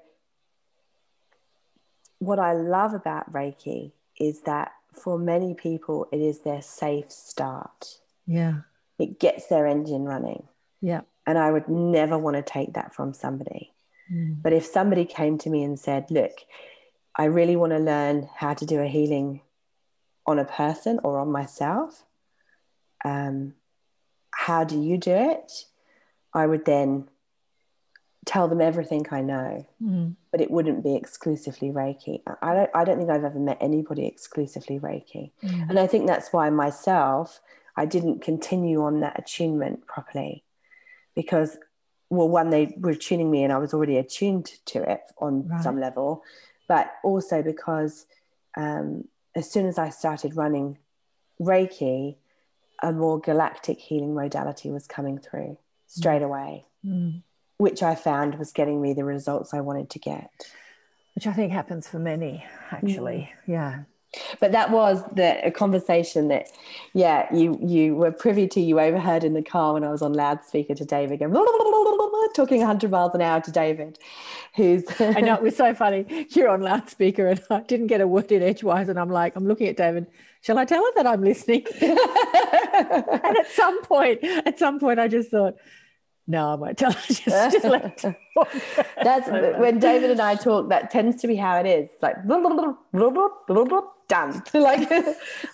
what 2.18 2.38
I 2.38 2.52
love 2.52 2.94
about 2.94 3.32
Reiki 3.32 3.92
is 4.18 4.42
that 4.42 4.72
for 4.92 5.18
many 5.18 5.54
people, 5.54 6.08
it 6.12 6.20
is 6.20 6.40
their 6.40 6.62
safe 6.62 7.10
start. 7.10 7.98
Yeah. 8.26 8.60
It 8.98 9.20
gets 9.20 9.46
their 9.46 9.66
engine 9.66 10.04
running. 10.04 10.48
Yeah. 10.80 11.02
And 11.26 11.38
I 11.38 11.50
would 11.50 11.68
never 11.68 12.18
want 12.18 12.36
to 12.36 12.42
take 12.42 12.74
that 12.74 12.94
from 12.94 13.12
somebody. 13.12 13.72
Mm. 14.12 14.42
But 14.42 14.52
if 14.52 14.64
somebody 14.64 15.04
came 15.04 15.38
to 15.38 15.50
me 15.50 15.62
and 15.62 15.78
said, 15.78 16.10
Look, 16.10 16.32
I 17.18 17.24
really 17.24 17.56
want 17.56 17.72
to 17.72 17.78
learn 17.78 18.28
how 18.34 18.54
to 18.54 18.64
do 18.64 18.80
a 18.80 18.86
healing 18.86 19.40
on 20.26 20.38
a 20.38 20.44
person 20.44 21.00
or 21.02 21.18
on 21.18 21.30
myself, 21.32 22.04
um, 23.04 23.54
how 24.30 24.64
do 24.64 24.80
you 24.80 24.96
do 24.98 25.10
it? 25.12 25.64
I 26.32 26.46
would 26.46 26.64
then 26.64 27.08
tell 28.24 28.46
them 28.46 28.60
everything 28.60 29.06
I 29.10 29.22
know, 29.22 29.66
Mm. 29.82 30.14
but 30.30 30.40
it 30.40 30.50
wouldn't 30.50 30.84
be 30.84 30.94
exclusively 30.94 31.70
Reiki. 31.70 32.22
I 32.42 32.54
don't, 32.54 32.70
I 32.74 32.84
don't 32.84 32.98
think 32.98 33.10
I've 33.10 33.24
ever 33.24 33.38
met 33.38 33.56
anybody 33.60 34.06
exclusively 34.06 34.78
Reiki. 34.78 35.32
Mm. 35.42 35.70
And 35.70 35.78
I 35.78 35.86
think 35.86 36.06
that's 36.06 36.32
why 36.32 36.50
myself, 36.50 37.40
I 37.76 37.86
didn't 37.86 38.20
continue 38.20 38.82
on 38.82 39.00
that 39.00 39.18
attunement 39.18 39.86
properly 39.86 40.44
because, 41.14 41.58
well, 42.10 42.28
one, 42.28 42.50
they 42.50 42.76
were 42.78 42.94
tuning 42.94 43.30
me 43.30 43.44
and 43.44 43.52
I 43.52 43.58
was 43.58 43.72
already 43.72 43.96
attuned 43.96 44.46
to 44.66 44.82
it 44.82 45.00
on 45.18 45.48
Right. 45.48 45.62
some 45.62 45.80
level, 45.80 46.22
but 46.68 46.92
also 47.02 47.42
because 47.42 48.06
um, 48.56 49.08
as 49.34 49.50
soon 49.50 49.66
as 49.66 49.78
I 49.78 49.88
started 49.90 50.36
running 50.36 50.78
Reiki, 51.40 52.16
a 52.82 52.92
more 52.92 53.18
galactic 53.18 53.78
healing 53.80 54.14
modality 54.14 54.70
was 54.70 54.86
coming 54.86 55.18
through 55.18 55.58
straight 55.86 56.22
away, 56.22 56.64
Mm. 56.86 57.22
which 57.56 57.82
I 57.82 57.96
found 57.96 58.38
was 58.38 58.52
getting 58.52 58.80
me 58.80 58.92
the 58.92 59.04
results 59.04 59.52
I 59.52 59.60
wanted 59.60 59.90
to 59.90 59.98
get. 59.98 60.30
Which 61.16 61.26
I 61.26 61.32
think 61.32 61.50
happens 61.52 61.88
for 61.88 61.98
many, 61.98 62.44
actually. 62.70 63.32
Yeah. 63.46 63.82
But 64.40 64.52
that 64.52 64.70
was 64.70 65.02
the 65.14 65.46
a 65.46 65.50
conversation 65.50 66.28
that, 66.28 66.48
yeah, 66.94 67.32
you 67.34 67.58
you 67.62 67.94
were 67.94 68.10
privy 68.10 68.48
to. 68.48 68.60
You 68.60 68.80
overheard 68.80 69.22
in 69.22 69.34
the 69.34 69.42
car 69.42 69.74
when 69.74 69.84
I 69.84 69.90
was 69.90 70.00
on 70.00 70.14
loudspeaker 70.14 70.74
to 70.74 70.84
David, 70.84 71.18
going 71.18 71.32
talking 72.34 72.58
100 72.58 72.90
miles 72.90 73.14
an 73.14 73.20
hour 73.20 73.40
to 73.40 73.50
David, 73.50 73.98
who's 74.54 74.84
I 75.00 75.20
know 75.20 75.34
it 75.34 75.42
was 75.42 75.56
so 75.56 75.74
funny. 75.74 76.26
You're 76.30 76.48
on 76.48 76.62
loudspeaker 76.62 77.26
and 77.26 77.42
I 77.50 77.60
didn't 77.60 77.88
get 77.88 78.00
a 78.00 78.06
word 78.06 78.32
in 78.32 78.42
edgewise. 78.42 78.88
And 78.88 78.98
I'm 78.98 79.10
like, 79.10 79.36
I'm 79.36 79.46
looking 79.46 79.68
at 79.68 79.76
David. 79.76 80.06
Shall 80.40 80.58
I 80.58 80.64
tell 80.64 80.82
her 80.82 80.92
that 80.96 81.06
I'm 81.06 81.22
listening? 81.22 81.66
and 81.80 81.98
at 83.36 83.50
some 83.50 83.82
point, 83.82 84.22
at 84.22 84.58
some 84.58 84.78
point, 84.78 85.00
I 85.00 85.08
just 85.08 85.30
thought, 85.30 85.56
no, 86.26 86.52
I 86.52 86.54
won't 86.54 86.78
tell 86.78 86.92
her. 86.92 87.00
Just, 87.06 87.24
just 87.24 87.64
let. 87.64 88.04
That's 89.02 89.28
when 89.28 89.78
David 89.78 90.10
and 90.10 90.20
I 90.20 90.34
talk. 90.34 90.68
That 90.68 90.90
tends 90.90 91.20
to 91.22 91.26
be 91.26 91.36
how 91.36 91.58
it 91.58 91.66
is. 91.66 91.88
It's 91.90 92.02
like 92.02 92.16
done. 94.08 94.42
Like 94.54 94.88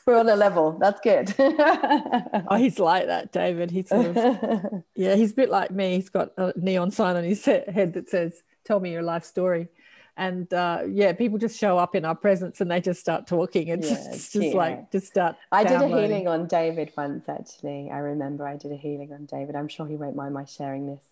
we're 0.06 0.18
on 0.18 0.28
a 0.28 0.36
level. 0.36 0.78
That's 0.78 1.00
good. 1.00 1.34
Oh, 2.48 2.56
he's 2.56 2.78
like 2.78 3.06
that, 3.06 3.32
David. 3.32 3.70
He's 3.70 3.88
sort 3.88 4.06
of, 4.06 4.82
yeah, 4.94 5.14
he's 5.14 5.32
a 5.32 5.34
bit 5.34 5.50
like 5.50 5.70
me. 5.70 5.96
He's 5.96 6.08
got 6.08 6.32
a 6.36 6.52
neon 6.56 6.90
sign 6.90 7.16
on 7.16 7.24
his 7.24 7.44
head 7.44 7.92
that 7.94 8.08
says, 8.10 8.42
Tell 8.64 8.80
me 8.80 8.92
your 8.92 9.02
life 9.02 9.24
story. 9.24 9.68
And 10.16 10.52
uh, 10.54 10.82
yeah, 10.88 11.12
people 11.12 11.38
just 11.38 11.58
show 11.58 11.76
up 11.76 11.94
in 11.94 12.04
our 12.04 12.14
presence 12.14 12.60
and 12.60 12.70
they 12.70 12.80
just 12.80 13.00
start 13.00 13.26
talking. 13.26 13.68
It's 13.68 13.90
Yeah, 13.90 13.96
just, 13.96 14.32
just 14.32 14.46
yeah. 14.46 14.54
like, 14.54 14.92
just 14.92 15.08
start. 15.08 15.36
I 15.50 15.64
did 15.64 15.80
a 15.80 15.88
healing 15.88 16.28
on 16.28 16.46
David 16.46 16.92
once, 16.96 17.28
actually. 17.28 17.90
I 17.90 17.98
remember 17.98 18.46
I 18.46 18.56
did 18.56 18.70
a 18.72 18.76
healing 18.76 19.12
on 19.12 19.26
David. 19.26 19.56
I'm 19.56 19.68
sure 19.68 19.86
he 19.86 19.96
won't 19.96 20.14
mind 20.16 20.32
my 20.32 20.44
sharing 20.44 20.86
this. 20.86 21.04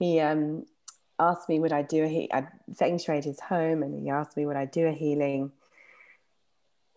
He 0.00 0.18
um, 0.20 0.66
asked 1.18 1.48
me 1.48 1.58
would 1.60 1.72
I 1.72 1.82
do 1.82 2.04
a 2.04 2.08
he- 2.08 2.32
I'd 2.32 2.48
feng 2.76 2.98
shuied 2.98 3.24
his 3.24 3.40
home, 3.40 3.82
and 3.82 3.94
he 3.94 4.10
asked 4.10 4.36
me 4.36 4.46
would 4.46 4.56
I 4.56 4.64
do 4.64 4.86
a 4.86 4.92
healing, 4.92 5.52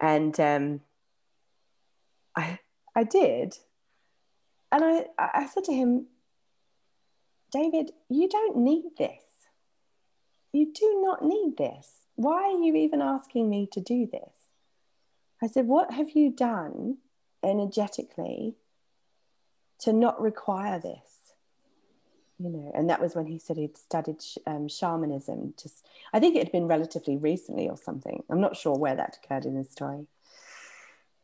and 0.01 0.37
um, 0.39 0.81
I 2.35 2.59
I 2.95 3.03
did, 3.03 3.55
and 4.71 4.83
I 4.83 5.05
I 5.17 5.45
said 5.45 5.63
to 5.65 5.73
him, 5.73 6.07
David, 7.51 7.91
you 8.09 8.27
don't 8.27 8.57
need 8.57 8.83
this. 8.97 9.23
You 10.51 10.73
do 10.73 11.01
not 11.05 11.23
need 11.23 11.55
this. 11.57 12.01
Why 12.15 12.43
are 12.43 12.59
you 12.59 12.75
even 12.75 13.01
asking 13.01 13.49
me 13.49 13.67
to 13.71 13.79
do 13.79 14.07
this? 14.11 14.49
I 15.41 15.47
said, 15.47 15.67
What 15.67 15.91
have 15.91 16.11
you 16.11 16.31
done 16.31 16.97
energetically 17.43 18.55
to 19.79 19.93
not 19.93 20.21
require 20.21 20.79
this? 20.79 21.20
You 22.41 22.49
know, 22.49 22.71
and 22.73 22.89
that 22.89 22.99
was 22.99 23.13
when 23.13 23.27
he 23.27 23.37
said 23.37 23.57
he'd 23.57 23.77
studied 23.77 24.21
sh- 24.21 24.37
um, 24.47 24.67
shamanism. 24.67 25.53
Just, 25.61 25.85
I 26.11 26.19
think 26.19 26.35
it 26.35 26.43
had 26.43 26.51
been 26.51 26.67
relatively 26.67 27.15
recently 27.15 27.69
or 27.69 27.77
something. 27.77 28.23
I'm 28.31 28.41
not 28.41 28.57
sure 28.57 28.75
where 28.75 28.95
that 28.95 29.19
occurred 29.23 29.45
in 29.45 29.55
his 29.55 29.69
story. 29.69 30.07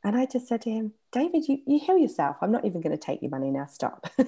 And 0.04 0.16
I 0.16 0.28
just 0.28 0.48
said 0.48 0.62
to 0.62 0.70
him, 0.70 0.94
David, 1.12 1.48
you, 1.48 1.60
you 1.66 1.80
heal 1.80 1.98
yourself. 1.98 2.38
I'm 2.42 2.52
not 2.52 2.66
even 2.66 2.82
going 2.82 2.96
to 2.96 3.04
take 3.04 3.24
your 3.24 3.32
money 3.32 3.50
now. 3.50 3.66
Stop. 3.66 4.08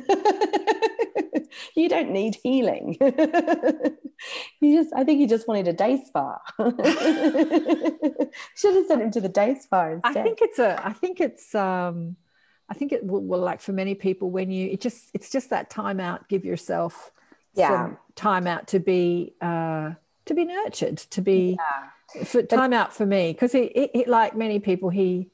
you 1.76 1.88
don't 1.90 2.12
need 2.12 2.36
healing. 2.42 2.98
you 4.60 4.76
just, 4.76 4.92
I 4.96 5.04
think 5.04 5.20
he 5.20 5.28
just 5.28 5.48
wanted 5.48 5.68
a 5.68 5.74
day 5.74 6.02
spa. 6.04 6.40
Should 8.56 8.76
have 8.76 8.88
sent 8.88 9.02
him 9.02 9.12
to 9.12 9.22
the 9.22 9.30
day 9.30 9.56
spa 9.60 9.90
instead. 9.90 10.18
I 10.18 10.24
think 10.24 10.40
it's 10.42 10.58
a. 10.60 10.86
I 10.86 10.94
think 10.94 11.22
it's. 11.22 11.54
Um, 11.54 12.16
I 12.70 12.74
think 12.76 12.92
it 12.92 13.06
will, 13.06 13.22
will 13.22 13.40
like 13.40 13.62
for 13.62 13.74
many 13.74 13.96
people 13.96 14.30
when 14.30 14.52
you 14.52 14.70
it 14.70 14.82
just 14.82 15.10
it's 15.14 15.30
just 15.30 15.50
that 15.50 15.70
time 15.70 16.00
out. 16.00 16.28
Give 16.30 16.46
yourself 16.46 17.12
Yeah. 17.56 17.70
some 17.70 17.98
time 18.16 18.48
out 18.48 18.68
to 18.68 18.80
be 18.80 19.34
uh, 19.42 19.94
to 20.26 20.34
be 20.34 20.46
nurtured. 20.46 20.98
To 20.98 21.22
be 21.22 21.58
Yeah. 21.58 22.24
for 22.24 22.44
time 22.44 22.74
out 22.74 22.94
for 22.94 23.06
me 23.06 23.32
because 23.34 23.56
it, 23.56 23.72
it, 23.76 23.92
it 23.94 24.08
like 24.08 24.36
many 24.36 24.60
people 24.60 24.90
he. 24.90 25.30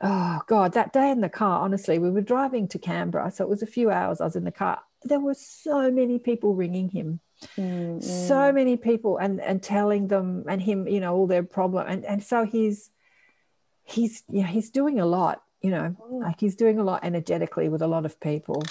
Oh 0.00 0.40
God! 0.46 0.74
That 0.74 0.92
day 0.92 1.10
in 1.10 1.20
the 1.22 1.28
car, 1.28 1.60
honestly, 1.60 1.98
we 1.98 2.10
were 2.10 2.20
driving 2.20 2.68
to 2.68 2.78
Canberra, 2.78 3.32
so 3.32 3.42
it 3.42 3.48
was 3.50 3.62
a 3.62 3.66
few 3.66 3.90
hours. 3.90 4.20
I 4.20 4.24
was 4.24 4.36
in 4.36 4.44
the 4.44 4.52
car. 4.52 4.80
There 5.02 5.18
were 5.18 5.34
so 5.34 5.90
many 5.90 6.18
people 6.18 6.54
ringing 6.54 6.88
him 6.90 7.20
Mm, 7.56 8.02
so 8.02 8.50
many 8.50 8.76
people 8.76 9.16
and 9.16 9.40
and 9.40 9.62
telling 9.62 10.08
them 10.08 10.44
and 10.48 10.60
him 10.60 10.88
you 10.88 10.98
know 10.98 11.14
all 11.14 11.28
their 11.28 11.44
problem 11.44 11.86
and 11.86 12.04
and 12.04 12.20
so 12.20 12.44
he's 12.44 12.90
he's 13.84 14.24
yeah 14.28 14.46
he's 14.48 14.70
doing 14.70 14.98
a 14.98 15.06
lot 15.06 15.44
you 15.62 15.70
know 15.70 15.94
Mm. 16.10 16.22
like 16.22 16.38
he's 16.40 16.54
doing 16.56 16.78
a 16.78 16.84
lot 16.84 17.00
energetically 17.04 17.68
with 17.68 17.82
a 17.82 17.86
lot 17.86 18.04
of 18.06 18.18
people 18.20 18.62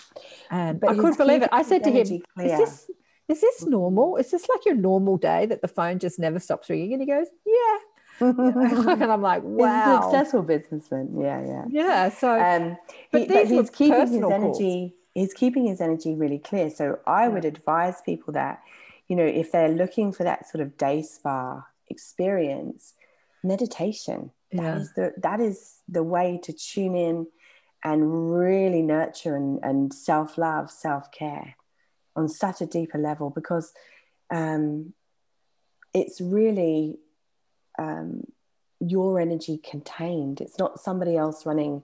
and 0.49 0.79
But 0.79 0.91
i 0.91 0.95
couldn't 0.95 1.17
believe 1.17 1.41
it 1.43 1.49
i 1.51 1.61
said 1.63 1.83
to 1.83 1.89
him 1.89 1.97
energy 1.97 2.23
is 2.37 2.57
this 2.57 2.89
is 3.29 3.41
this 3.41 3.65
normal 3.65 4.15
is 4.17 4.31
this 4.31 4.47
like 4.47 4.65
your 4.65 4.75
normal 4.75 5.17
day 5.17 5.45
that 5.47 5.61
the 5.61 5.67
phone 5.67 5.99
just 5.99 6.17
never 6.17 6.39
stops 6.39 6.69
ringing 6.69 6.93
and 6.93 7.01
he 7.01 7.07
goes 7.07 7.27
yeah 7.45 7.77
and 8.21 9.11
i'm 9.11 9.21
like 9.21 9.43
wow 9.43 10.01
successful 10.01 10.41
businessman. 10.41 11.05
Yeah, 11.19 11.39
yeah. 11.45 11.65
yeah 11.69 12.09
so 12.09 12.29
Um, 12.39 12.77
But 13.11 13.21
he, 13.21 13.27
but 13.27 13.47
he's 13.47 13.69
keeping 13.69 13.99
his 13.99 14.09
personal 14.09 14.29
calls. 14.29 14.43
energy. 14.59 14.95
He's 15.13 15.33
keeping 15.33 15.65
his 15.67 15.81
energy 15.81 16.15
really 16.15 16.39
clear. 16.39 16.69
So 16.69 16.99
I 17.07 17.27
would 17.27 17.43
advise 17.45 18.01
people 18.01 18.33
that, 18.33 18.61
you 19.07 19.15
know, 19.15 19.25
if 19.25 19.51
they're 19.51 19.69
looking 19.81 20.11
for 20.11 20.23
that 20.23 20.47
sort 20.49 20.61
of 20.61 20.77
day 20.77 21.01
spa 21.01 21.63
experience, 21.89 22.93
meditation. 23.43 24.31
Yeah. 24.51 24.61
That 24.61 24.77
is 24.77 24.93
the 24.93 25.13
that 25.17 25.39
is 25.39 25.81
the 25.89 26.03
way 26.03 26.39
to 26.43 26.53
tune 26.53 26.95
in 26.95 27.27
and 27.83 28.33
really 28.33 28.81
nurture 28.81 29.35
and, 29.35 29.59
and 29.63 29.93
self 29.93 30.37
love, 30.37 30.71
self 30.71 31.11
care 31.11 31.55
on 32.15 32.27
such 32.27 32.61
a 32.61 32.65
deeper 32.65 32.97
level 32.97 33.29
because 33.29 33.73
um, 34.31 34.93
it's 35.93 36.19
really 36.19 36.97
um, 37.77 38.23
your 38.79 39.19
energy 39.19 39.57
contained. 39.57 40.41
It's 40.41 40.57
not 40.57 40.79
somebody 40.79 41.15
else 41.15 41.45
running 41.45 41.83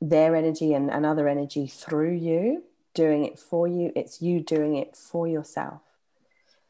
their 0.00 0.34
energy 0.34 0.72
and 0.74 0.90
another 0.90 1.28
energy 1.28 1.66
through 1.66 2.14
you, 2.14 2.64
doing 2.94 3.24
it 3.24 3.38
for 3.38 3.66
you. 3.66 3.92
It's 3.96 4.20
you 4.20 4.40
doing 4.40 4.76
it 4.76 4.96
for 4.96 5.26
yourself. 5.26 5.80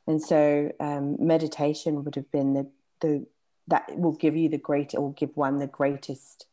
And 0.07 0.23
so 0.23 0.73
um, 0.81 1.17
meditation 1.19 2.05
would 2.05 2.17
have 2.17 2.31
been 2.33 2.55
the, 2.55 2.69
the 3.01 3.27
that 3.71 3.97
will 3.97 4.13
give 4.13 4.37
you 4.37 4.49
the 4.49 4.59
great 4.59 4.95
or 4.95 5.13
give 5.15 5.37
one 5.37 5.59
the 5.59 5.67
greatest 5.67 6.47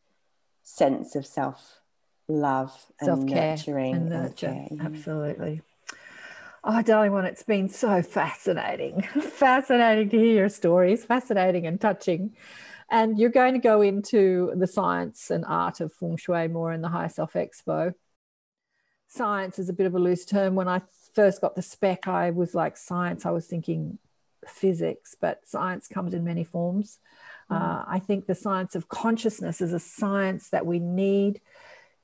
sense 0.62 1.14
of 1.14 1.26
self 1.26 1.80
love 2.28 2.86
and 3.00 3.06
self-care 3.06 3.56
nurturing 3.56 3.94
and 3.94 4.12
and 4.12 4.22
nurture. 4.22 4.66
Yeah. 4.70 4.82
absolutely 4.82 5.62
oh 6.62 6.82
darling 6.82 7.12
one 7.12 7.24
it's 7.24 7.42
been 7.42 7.68
so 7.68 8.02
fascinating 8.02 9.02
fascinating 9.20 10.10
to 10.10 10.18
hear 10.18 10.34
your 10.34 10.48
stories 10.48 11.04
fascinating 11.04 11.66
and 11.66 11.80
touching 11.80 12.34
and 12.90 13.18
you're 13.18 13.30
going 13.30 13.54
to 13.54 13.60
go 13.60 13.80
into 13.80 14.52
the 14.56 14.66
science 14.66 15.30
and 15.30 15.44
art 15.46 15.80
of 15.80 15.92
feng 15.92 16.18
shui 16.18 16.48
more 16.48 16.70
in 16.72 16.82
the 16.82 16.88
high 16.88 17.08
self 17.08 17.32
expo 17.32 17.94
science 19.08 19.58
is 19.58 19.70
a 19.70 19.72
bit 19.72 19.86
of 19.86 19.94
a 19.94 19.98
loose 19.98 20.26
term 20.26 20.54
when 20.54 20.68
i 20.68 20.82
first 21.14 21.40
got 21.40 21.56
the 21.56 21.62
spec 21.62 22.06
i 22.06 22.30
was 22.30 22.54
like 22.54 22.76
science 22.76 23.24
i 23.24 23.30
was 23.30 23.46
thinking 23.46 23.98
physics 24.48 25.14
but 25.20 25.46
science 25.46 25.88
comes 25.88 26.14
in 26.14 26.24
many 26.24 26.44
forms 26.44 26.98
Uh, 27.50 27.82
I 27.86 27.98
think 27.98 28.26
the 28.26 28.34
science 28.34 28.74
of 28.74 28.88
consciousness 28.88 29.60
is 29.60 29.72
a 29.72 29.78
science 29.78 30.50
that 30.50 30.66
we 30.66 30.78
need 30.78 31.40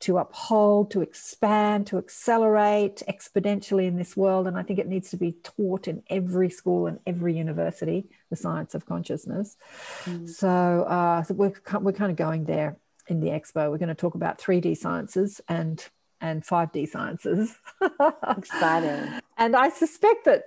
to 0.00 0.18
uphold, 0.18 0.90
to 0.90 1.02
expand, 1.02 1.86
to 1.86 1.98
accelerate 1.98 3.02
exponentially 3.08 3.86
in 3.86 3.96
this 3.96 4.16
world. 4.16 4.46
And 4.46 4.58
I 4.58 4.62
think 4.62 4.78
it 4.78 4.88
needs 4.88 5.10
to 5.10 5.16
be 5.16 5.32
taught 5.42 5.86
in 5.86 6.02
every 6.08 6.50
school 6.50 6.86
and 6.86 6.98
every 7.06 7.34
university, 7.34 8.08
the 8.30 8.36
science 8.36 8.74
of 8.74 8.86
consciousness. 8.86 9.56
Mm. 10.04 10.28
So, 10.28 10.48
uh, 10.48 11.22
so 11.22 11.34
we're, 11.34 11.52
we're 11.80 11.92
kind 11.92 12.10
of 12.10 12.16
going 12.16 12.44
there 12.44 12.76
in 13.08 13.20
the 13.20 13.28
expo. 13.28 13.70
We're 13.70 13.78
going 13.78 13.88
to 13.88 13.94
talk 13.94 14.14
about 14.14 14.38
3D 14.38 14.76
sciences 14.76 15.40
and 15.48 15.86
and 16.20 16.42
5D 16.42 16.88
sciences. 16.88 17.54
Exciting. 18.38 19.20
And 19.36 19.54
I 19.54 19.68
suspect 19.68 20.24
that 20.24 20.44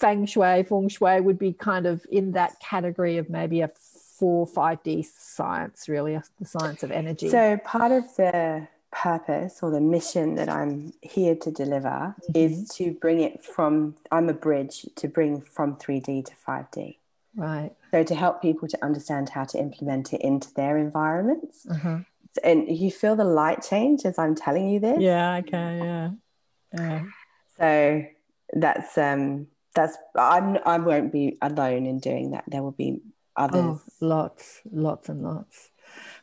feng 0.00 0.26
shui, 0.26 0.62
feng 0.64 0.88
shui 0.88 1.20
would 1.20 1.38
be 1.38 1.52
kind 1.52 1.86
of 1.86 2.04
in 2.10 2.32
that 2.32 2.58
category 2.60 3.18
of 3.18 3.30
maybe 3.30 3.60
a 3.60 3.68
four, 3.68 4.46
5D 4.46 5.04
science, 5.04 5.88
really, 5.88 6.18
the 6.38 6.46
science 6.46 6.82
of 6.82 6.90
energy. 6.90 7.28
So 7.28 7.58
part 7.58 7.92
of 7.92 8.04
the 8.16 8.66
purpose 8.92 9.60
or 9.62 9.70
the 9.70 9.80
mission 9.80 10.34
that 10.34 10.48
I'm 10.48 10.92
here 11.00 11.36
to 11.36 11.50
deliver 11.50 11.88
mm-hmm. 11.88 12.32
is 12.34 12.68
to 12.76 12.92
bring 12.92 13.20
it 13.20 13.42
from, 13.42 13.94
I'm 14.10 14.28
a 14.28 14.34
bridge 14.34 14.86
to 14.96 15.08
bring 15.08 15.40
from 15.40 15.76
3D 15.76 16.26
to 16.26 16.32
5D. 16.46 16.96
Right. 17.36 17.70
So 17.92 18.02
to 18.02 18.14
help 18.14 18.42
people 18.42 18.68
to 18.68 18.84
understand 18.84 19.28
how 19.28 19.44
to 19.44 19.58
implement 19.58 20.12
it 20.12 20.20
into 20.20 20.52
their 20.54 20.76
environments. 20.76 21.66
Uh-huh. 21.70 22.00
And 22.44 22.68
you 22.68 22.90
feel 22.90 23.16
the 23.16 23.24
light 23.24 23.62
change 23.62 24.04
as 24.04 24.18
I'm 24.18 24.34
telling 24.34 24.68
you 24.68 24.80
this? 24.80 25.00
Yeah, 25.00 25.32
I 25.32 25.42
can, 25.42 25.84
yeah. 25.84 26.10
Yeah. 26.78 27.02
So 27.58 28.04
that's 28.52 28.98
um 28.98 29.46
that's 29.74 29.96
I'm 30.16 30.58
I 30.64 30.78
won't 30.78 31.12
be 31.12 31.38
alone 31.40 31.86
in 31.86 31.98
doing 31.98 32.32
that. 32.32 32.44
There 32.46 32.62
will 32.62 32.72
be 32.72 33.00
others. 33.36 33.62
Oh, 33.62 33.80
lots, 34.00 34.60
lots 34.70 35.08
and 35.08 35.22
lots. 35.22 35.70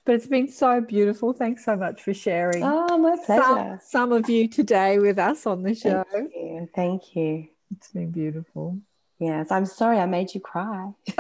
But 0.06 0.16
it's 0.16 0.28
been 0.28 0.48
so 0.48 0.82
beautiful. 0.82 1.34
Thanks 1.34 1.66
so 1.66 1.76
much 1.76 2.02
for 2.02 2.14
sharing. 2.14 2.64
Oh, 2.64 2.98
my 2.98 3.18
pleasure. 3.26 3.44
Some, 3.44 3.80
some 3.82 4.12
of 4.14 4.30
you 4.30 4.48
today 4.48 5.00
with 5.00 5.20
us 5.20 5.46
on 5.46 5.64
the 5.64 5.76
show. 5.76 6.06
Thank 6.12 6.32
you. 6.34 6.70
Thank 6.74 7.16
you. 7.16 7.48
It's 7.76 7.92
been 7.92 8.12
beautiful. 8.12 8.80
Yes, 9.20 9.52
I'm 9.52 9.66
sorry 9.66 9.98
I 9.98 10.06
made 10.06 10.34
you 10.36 10.40
cry. 10.40 10.92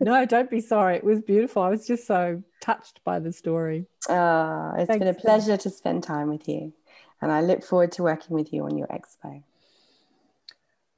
no, 0.00 0.24
don't 0.24 0.48
be 0.48 0.60
sorry. 0.60 0.96
It 0.96 1.04
was 1.04 1.20
beautiful. 1.20 1.62
I 1.62 1.68
was 1.68 1.86
just 1.86 2.06
so 2.06 2.42
touched 2.60 3.00
by 3.04 3.18
the 3.18 3.32
story. 3.32 3.86
Oh, 4.08 4.72
it's 4.78 4.86
Thanks 4.86 5.00
been 5.00 5.08
a 5.08 5.14
pleasure 5.14 5.56
to 5.56 5.70
spend 5.70 6.04
time 6.04 6.28
with 6.28 6.48
you. 6.48 6.72
And 7.20 7.32
I 7.32 7.40
look 7.40 7.64
forward 7.64 7.92
to 7.92 8.04
working 8.04 8.36
with 8.36 8.52
you 8.52 8.64
on 8.64 8.78
your 8.78 8.86
expo. 8.86 9.42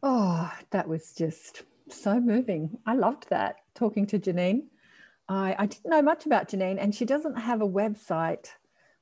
Oh, 0.06 0.52
that 0.70 0.86
was 0.86 1.12
just 1.12 1.62
so 1.88 2.20
moving. 2.20 2.76
I 2.84 2.92
loved 2.92 3.30
that 3.30 3.56
talking 3.74 4.06
to 4.08 4.18
Janine. 4.18 4.64
I, 5.30 5.56
I 5.58 5.64
didn't 5.64 5.90
know 5.90 6.02
much 6.02 6.26
about 6.26 6.50
Janine, 6.50 6.76
and 6.78 6.94
she 6.94 7.06
doesn't 7.06 7.36
have 7.36 7.62
a 7.62 7.66
website 7.66 8.48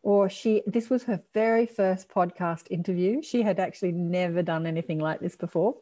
or 0.03 0.29
she 0.29 0.62
this 0.66 0.91
was 0.91 1.05
her 1.05 1.20
very 1.33 1.66
first 1.66 2.09
podcast 2.09 2.65
interview 2.70 3.23
she 3.23 3.43
had 3.43 3.61
actually 3.61 3.93
never 3.93 4.43
done 4.43 4.66
anything 4.66 4.99
like 4.99 5.20
this 5.20 5.37
before 5.37 5.77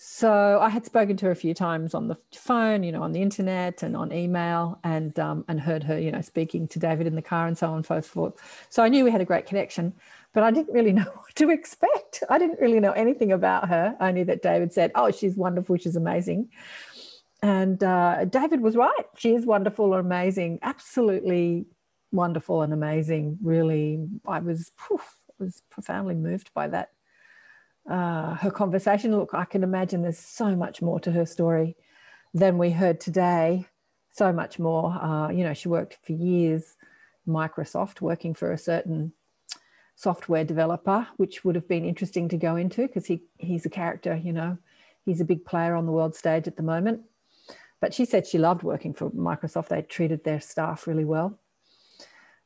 so 0.00 0.60
I 0.62 0.68
had 0.68 0.86
spoken 0.86 1.16
to 1.16 1.26
her 1.26 1.32
a 1.32 1.36
few 1.36 1.54
times 1.54 1.92
on 1.92 2.06
the 2.06 2.16
phone, 2.32 2.84
you 2.84 2.92
know, 2.92 3.02
on 3.02 3.10
the 3.10 3.20
internet 3.20 3.82
and 3.82 3.96
on 3.96 4.12
email, 4.12 4.78
and 4.84 5.18
um, 5.18 5.44
and 5.48 5.60
heard 5.60 5.82
her, 5.82 5.98
you 5.98 6.12
know, 6.12 6.20
speaking 6.20 6.68
to 6.68 6.78
David 6.78 7.08
in 7.08 7.16
the 7.16 7.22
car 7.22 7.48
and 7.48 7.58
so 7.58 7.66
on 7.66 7.78
and 7.78 7.86
so 7.86 8.00
forth. 8.00 8.34
So 8.68 8.84
I 8.84 8.88
knew 8.88 9.02
we 9.02 9.10
had 9.10 9.20
a 9.20 9.24
great 9.24 9.46
connection, 9.46 9.92
but 10.32 10.44
I 10.44 10.52
didn't 10.52 10.72
really 10.72 10.92
know 10.98 11.02
what 11.02 11.34
to 11.34 11.50
expect. 11.50 12.22
I 12.30 12.38
didn't 12.38 12.60
really 12.60 12.78
know 12.78 12.92
anything 12.92 13.32
about 13.32 13.68
her. 13.70 13.96
Only 13.98 14.22
that 14.22 14.40
David 14.40 14.72
said, 14.72 14.92
"Oh, 14.94 15.10
she's 15.10 15.34
wonderful. 15.34 15.76
She's 15.78 15.96
amazing." 15.96 16.50
And 17.42 17.82
uh, 17.82 18.24
David 18.26 18.60
was 18.60 18.76
right. 18.76 19.06
She 19.16 19.34
is 19.34 19.44
wonderful 19.44 19.94
and 19.94 20.06
amazing. 20.06 20.60
Absolutely 20.62 21.66
wonderful 22.12 22.62
and 22.62 22.72
amazing. 22.72 23.38
Really, 23.42 24.06
I 24.28 24.38
was 24.38 24.70
was 25.40 25.62
profoundly 25.70 26.14
moved 26.14 26.54
by 26.54 26.68
that 26.68 26.92
uh, 27.88 28.34
her 28.34 28.50
conversation. 28.50 29.16
Look, 29.16 29.30
I 29.32 29.44
can 29.44 29.62
imagine 29.62 30.02
there's 30.02 30.18
so 30.18 30.54
much 30.54 30.82
more 30.82 31.00
to 31.00 31.12
her 31.12 31.26
story 31.26 31.76
than 32.34 32.58
we 32.58 32.70
heard 32.70 33.00
today. 33.00 33.66
So 34.10 34.32
much 34.32 34.58
more. 34.58 34.92
Uh, 34.92 35.30
you 35.30 35.44
know, 35.44 35.54
she 35.54 35.68
worked 35.68 35.98
for 36.04 36.12
years 36.12 36.76
Microsoft, 37.26 38.00
working 38.00 38.34
for 38.34 38.52
a 38.52 38.58
certain 38.58 39.12
software 39.94 40.44
developer, 40.44 41.06
which 41.16 41.44
would 41.44 41.54
have 41.54 41.68
been 41.68 41.84
interesting 41.84 42.28
to 42.28 42.36
go 42.36 42.56
into 42.56 42.82
because 42.82 43.06
he 43.06 43.22
he's 43.38 43.64
a 43.64 43.70
character. 43.70 44.16
You 44.16 44.32
know, 44.32 44.58
he's 45.04 45.20
a 45.20 45.24
big 45.24 45.44
player 45.44 45.74
on 45.74 45.86
the 45.86 45.92
world 45.92 46.14
stage 46.14 46.46
at 46.46 46.56
the 46.56 46.62
moment. 46.62 47.02
But 47.80 47.94
she 47.94 48.04
said 48.04 48.26
she 48.26 48.38
loved 48.38 48.64
working 48.64 48.92
for 48.92 49.10
Microsoft. 49.10 49.68
They 49.68 49.82
treated 49.82 50.24
their 50.24 50.40
staff 50.40 50.86
really 50.86 51.04
well, 51.04 51.38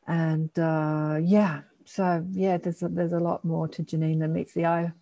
and 0.06 0.50
uh, 0.58 1.18
yeah, 1.22 1.62
so 1.84 2.24
yeah, 2.32 2.58
there's 2.58 2.82
a, 2.82 2.88
there's 2.88 3.14
a 3.14 3.18
lot 3.18 3.44
more 3.44 3.66
to 3.68 3.82
Janine 3.82 4.20
than 4.20 4.34
meets 4.34 4.52
the 4.52 4.66
eye 4.66 4.92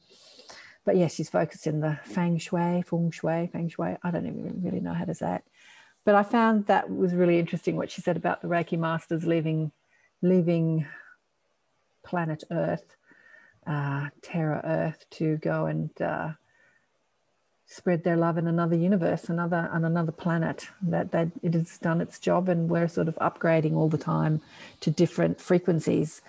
but 0.85 0.97
yeah, 0.97 1.09
she's 1.09 1.28
focused 1.28 1.66
in 1.66 1.81
the 1.81 1.98
feng 2.05 2.39
shui, 2.39 2.82
feng 2.82 3.11
shui, 3.11 3.48
feng 3.52 3.69
shui. 3.69 3.97
I 4.02 4.11
don't 4.11 4.27
even 4.27 4.61
really 4.62 4.81
know 4.81 4.94
how 4.94 5.05
to 5.05 5.15
say 5.15 5.36
it. 5.36 5.44
But 6.05 6.15
I 6.15 6.23
found 6.23 6.66
that 6.66 6.90
was 6.90 7.15
really 7.15 7.39
interesting 7.39 7.77
what 7.77 7.90
she 7.90 8.01
said 8.01 8.16
about 8.16 8.40
the 8.40 8.48
Reiki 8.48 8.78
masters 8.78 9.27
leaving, 9.27 9.73
leaving 10.23 10.86
planet 12.02 12.43
Earth, 12.51 12.97
uh, 13.66 14.09
Terra 14.23 14.62
Earth, 14.65 15.05
to 15.11 15.36
go 15.36 15.66
and 15.66 15.90
uh, 16.01 16.31
spread 17.66 18.02
their 18.02 18.16
love 18.16 18.39
in 18.39 18.47
another 18.47 18.77
universe, 18.77 19.28
another 19.28 19.69
on 19.70 19.85
another 19.85 20.12
planet. 20.12 20.69
That 20.81 21.12
that 21.12 21.28
it 21.43 21.52
has 21.52 21.77
done 21.77 22.01
its 22.01 22.19
job, 22.19 22.48
and 22.48 22.70
we're 22.70 22.89
sort 22.89 23.09
of 23.09 23.16
upgrading 23.16 23.74
all 23.74 23.90
the 23.90 23.98
time 23.98 24.40
to 24.81 24.90
different 24.90 25.39
frequencies, 25.39 26.23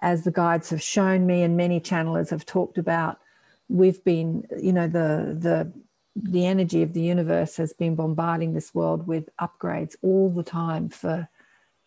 as 0.00 0.24
the 0.24 0.32
guides 0.32 0.70
have 0.70 0.82
shown 0.82 1.26
me, 1.26 1.44
and 1.44 1.56
many 1.56 1.80
channelers 1.80 2.30
have 2.30 2.44
talked 2.44 2.76
about 2.76 3.20
we've 3.68 4.02
been, 4.04 4.46
you 4.60 4.72
know, 4.72 4.86
the 4.86 5.36
the 5.38 5.72
the 6.14 6.46
energy 6.46 6.82
of 6.82 6.92
the 6.92 7.00
universe 7.00 7.56
has 7.56 7.72
been 7.72 7.94
bombarding 7.94 8.52
this 8.52 8.74
world 8.74 9.06
with 9.06 9.30
upgrades 9.40 9.96
all 10.02 10.30
the 10.30 10.42
time 10.42 10.88
for 10.88 11.28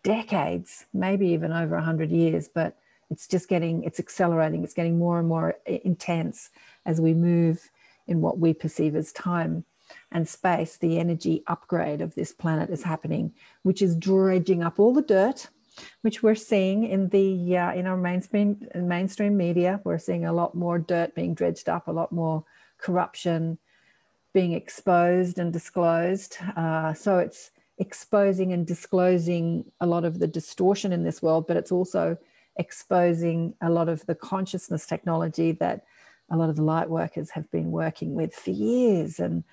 decades, 0.03 0.85
maybe 0.93 1.27
even 1.27 1.51
over 1.51 1.75
100 1.75 2.09
years, 2.11 2.47
but 2.47 2.77
it's 3.11 3.27
just 3.27 3.47
getting, 3.47 3.83
it's 3.83 3.99
accelerating, 3.99 4.63
it's 4.63 4.73
getting 4.73 4.97
more 4.97 5.19
and 5.19 5.27
more 5.27 5.55
intense 5.67 6.49
as 6.85 6.99
we 6.99 7.13
move 7.13 7.69
in 8.07 8.21
what 8.21 8.39
we 8.39 8.53
perceive 8.53 8.95
as 8.95 9.11
time 9.11 9.63
and 10.11 10.27
space. 10.27 10.77
The 10.77 10.97
energy 10.97 11.43
upgrade 11.47 12.01
of 12.01 12.15
this 12.15 12.31
planet 12.31 12.69
is 12.71 12.83
happening, 12.83 13.33
which 13.63 13.81
is 13.81 13.95
dredging 13.95 14.63
up 14.63 14.79
all 14.79 14.93
the 14.93 15.01
dirt 15.01 15.49
which 16.01 16.23
we're 16.23 16.35
seeing 16.35 16.85
in 16.85 17.09
the 17.09 17.57
uh, 17.57 17.73
in 17.73 17.87
our 17.87 17.97
mainstream 17.97 18.67
mainstream 18.75 19.37
media. 19.37 19.81
We're 19.83 19.97
seeing 19.97 20.25
a 20.25 20.33
lot 20.33 20.55
more 20.55 20.79
dirt 20.79 21.15
being 21.15 21.33
dredged 21.33 21.69
up, 21.69 21.87
a 21.87 21.91
lot 21.91 22.11
more 22.11 22.43
corruption 22.77 23.57
being 24.33 24.51
exposed 24.51 25.39
and 25.39 25.53
disclosed. 25.53 26.37
Uh, 26.57 26.93
so 26.93 27.19
it's 27.19 27.51
exposing 27.77 28.53
and 28.53 28.67
disclosing 28.67 29.65
a 29.79 29.85
lot 29.85 30.05
of 30.05 30.19
the 30.19 30.27
distortion 30.27 30.91
in 30.91 31.03
this 31.03 31.21
world, 31.21 31.47
but 31.47 31.57
it's 31.57 31.71
also 31.71 32.17
exposing 32.57 33.53
a 33.61 33.69
lot 33.69 33.89
of 33.89 34.05
the 34.05 34.15
consciousness 34.15 34.85
technology 34.85 35.51
that 35.53 35.85
a 36.29 36.37
lot 36.37 36.49
of 36.49 36.55
the 36.55 36.63
light 36.63 36.89
workers 36.89 37.31
have 37.31 37.49
been 37.51 37.71
working 37.71 38.13
with 38.13 38.33
for 38.33 38.51
years 38.51 39.19
and 39.19 39.43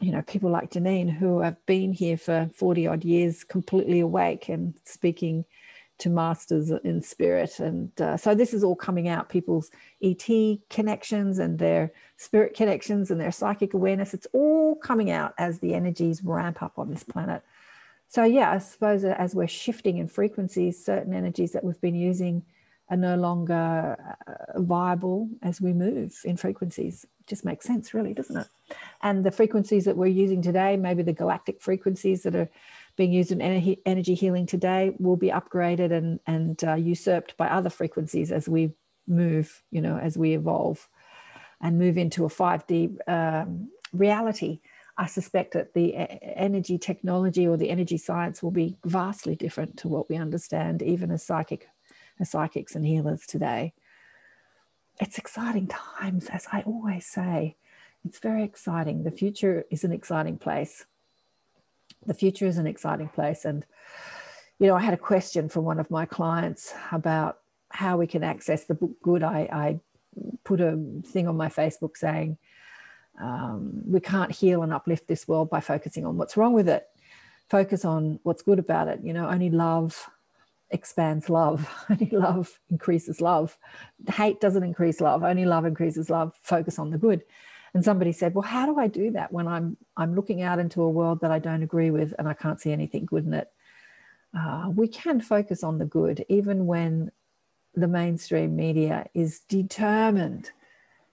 you 0.00 0.10
know, 0.10 0.22
people 0.22 0.50
like 0.50 0.70
Janine 0.70 1.10
who 1.10 1.40
have 1.40 1.64
been 1.66 1.92
here 1.92 2.16
for 2.16 2.50
40 2.54 2.86
odd 2.86 3.04
years, 3.04 3.44
completely 3.44 4.00
awake 4.00 4.48
and 4.48 4.74
speaking 4.84 5.44
to 5.98 6.08
masters 6.08 6.70
in 6.70 7.02
spirit. 7.02 7.60
And 7.60 7.98
uh, 8.00 8.16
so 8.16 8.34
this 8.34 8.54
is 8.54 8.64
all 8.64 8.74
coming 8.74 9.08
out 9.08 9.28
people's 9.28 9.70
ET 10.02 10.26
connections 10.70 11.38
and 11.38 11.58
their 11.58 11.92
spirit 12.16 12.54
connections 12.54 13.10
and 13.10 13.20
their 13.20 13.30
psychic 13.30 13.74
awareness. 13.74 14.14
It's 14.14 14.26
all 14.32 14.76
coming 14.76 15.10
out 15.10 15.34
as 15.36 15.58
the 15.58 15.74
energies 15.74 16.24
ramp 16.24 16.62
up 16.62 16.78
on 16.78 16.90
this 16.90 17.04
planet. 17.04 17.42
So, 18.08 18.24
yeah, 18.24 18.50
I 18.50 18.58
suppose 18.58 19.04
as 19.04 19.34
we're 19.34 19.46
shifting 19.46 19.98
in 19.98 20.08
frequencies, 20.08 20.82
certain 20.82 21.12
energies 21.14 21.52
that 21.52 21.62
we've 21.62 21.80
been 21.80 21.94
using 21.94 22.42
are 22.90 22.96
no 22.96 23.14
longer 23.16 23.96
uh, 24.26 24.60
viable 24.60 25.28
as 25.42 25.60
we 25.60 25.72
move 25.72 26.20
in 26.24 26.36
frequencies. 26.36 27.04
It 27.04 27.26
just 27.28 27.44
makes 27.44 27.64
sense, 27.64 27.94
really, 27.94 28.12
doesn't 28.12 28.36
it? 28.36 28.48
And 29.02 29.24
the 29.24 29.30
frequencies 29.30 29.84
that 29.84 29.96
we're 29.96 30.06
using 30.06 30.42
today, 30.42 30.76
maybe 30.76 31.02
the 31.02 31.12
galactic 31.12 31.62
frequencies 31.62 32.24
that 32.24 32.34
are 32.34 32.50
being 32.96 33.12
used 33.12 33.30
in 33.30 33.40
energy 33.40 34.14
healing 34.14 34.44
today, 34.44 34.92
will 34.98 35.16
be 35.16 35.28
upgraded 35.28 35.92
and 35.92 36.18
and 36.26 36.62
uh, 36.64 36.74
usurped 36.74 37.36
by 37.36 37.48
other 37.48 37.70
frequencies 37.70 38.32
as 38.32 38.48
we 38.48 38.72
move, 39.06 39.62
you 39.70 39.80
know, 39.80 39.96
as 39.96 40.18
we 40.18 40.34
evolve 40.34 40.88
and 41.60 41.78
move 41.78 41.96
into 41.96 42.24
a 42.24 42.28
5D 42.28 42.96
um, 43.08 43.70
reality. 43.92 44.60
I 44.96 45.06
suspect 45.06 45.54
that 45.54 45.72
the 45.72 45.94
energy 45.96 46.76
technology 46.76 47.46
or 47.46 47.56
the 47.56 47.70
energy 47.70 47.96
science 47.96 48.42
will 48.42 48.50
be 48.50 48.76
vastly 48.84 49.34
different 49.34 49.78
to 49.78 49.88
what 49.88 50.10
we 50.10 50.16
understand, 50.16 50.82
even 50.82 51.10
as 51.10 51.22
psychic 51.22 51.68
as 52.20 52.30
psychics 52.30 52.74
and 52.74 52.86
healers 52.86 53.26
today. 53.26 53.72
It's 55.00 55.18
exciting 55.18 55.66
times, 55.68 56.26
as 56.26 56.46
I 56.52 56.62
always 56.62 57.06
say. 57.06 57.56
It's 58.04 58.18
very 58.18 58.44
exciting. 58.44 59.02
The 59.02 59.10
future 59.10 59.64
is 59.70 59.84
an 59.84 59.92
exciting 59.92 60.38
place. 60.38 60.84
the 62.06 62.14
future 62.14 62.46
is 62.46 62.58
an 62.58 62.66
exciting 62.66 63.08
place. 63.08 63.44
And, 63.44 63.64
you 64.58 64.66
know, 64.66 64.74
I 64.74 64.80
had 64.80 64.94
a 64.94 64.98
question 64.98 65.48
from 65.48 65.64
one 65.64 65.78
of 65.80 65.90
my 65.90 66.06
clients 66.06 66.72
about 66.92 67.38
how 67.70 67.96
we 67.96 68.06
can 68.06 68.24
access 68.24 68.64
the 68.64 68.74
book 68.74 68.92
good. 69.02 69.22
I, 69.22 69.48
I 69.52 69.80
put 70.44 70.60
a 70.60 70.78
thing 71.06 71.28
on 71.28 71.36
my 71.36 71.48
Facebook 71.48 71.96
saying, 71.96 72.38
um, 73.20 73.82
we 73.86 74.00
can't 74.00 74.32
heal 74.32 74.62
and 74.62 74.72
uplift 74.72 75.06
this 75.06 75.28
world 75.28 75.50
by 75.50 75.60
focusing 75.60 76.06
on 76.06 76.16
what's 76.16 76.36
wrong 76.36 76.52
with 76.52 76.68
it. 76.68 76.86
Focus 77.50 77.84
on 77.84 78.18
what's 78.22 78.42
good 78.42 78.58
about 78.58 78.88
it. 78.88 79.00
You 79.02 79.12
know, 79.12 79.28
only 79.28 79.50
love 79.50 80.08
expands 80.70 81.28
love. 81.28 81.68
Only 81.90 82.10
love 82.10 82.58
increases 82.68 83.20
love. 83.20 83.56
Hate 84.08 84.40
doesn't 84.40 84.62
increase 84.62 85.00
love. 85.00 85.22
Only 85.22 85.44
love 85.44 85.64
increases 85.64 86.10
love. 86.10 86.34
Focus 86.42 86.78
on 86.78 86.90
the 86.90 86.98
good. 86.98 87.22
And 87.72 87.84
somebody 87.84 88.12
said, 88.12 88.34
"Well, 88.34 88.42
how 88.42 88.66
do 88.66 88.78
I 88.78 88.88
do 88.88 89.12
that 89.12 89.32
when 89.32 89.46
I'm 89.46 89.76
I'm 89.96 90.14
looking 90.14 90.42
out 90.42 90.58
into 90.58 90.82
a 90.82 90.90
world 90.90 91.20
that 91.20 91.30
I 91.30 91.38
don't 91.38 91.62
agree 91.62 91.90
with 91.90 92.14
and 92.18 92.28
I 92.28 92.34
can't 92.34 92.60
see 92.60 92.72
anything 92.72 93.04
good 93.04 93.26
in 93.26 93.34
it?" 93.34 93.50
Uh, 94.36 94.70
we 94.74 94.88
can 94.88 95.20
focus 95.20 95.62
on 95.64 95.78
the 95.78 95.84
good 95.84 96.24
even 96.28 96.66
when 96.66 97.10
the 97.74 97.88
mainstream 97.88 98.56
media 98.56 99.06
is 99.14 99.40
determined 99.40 100.50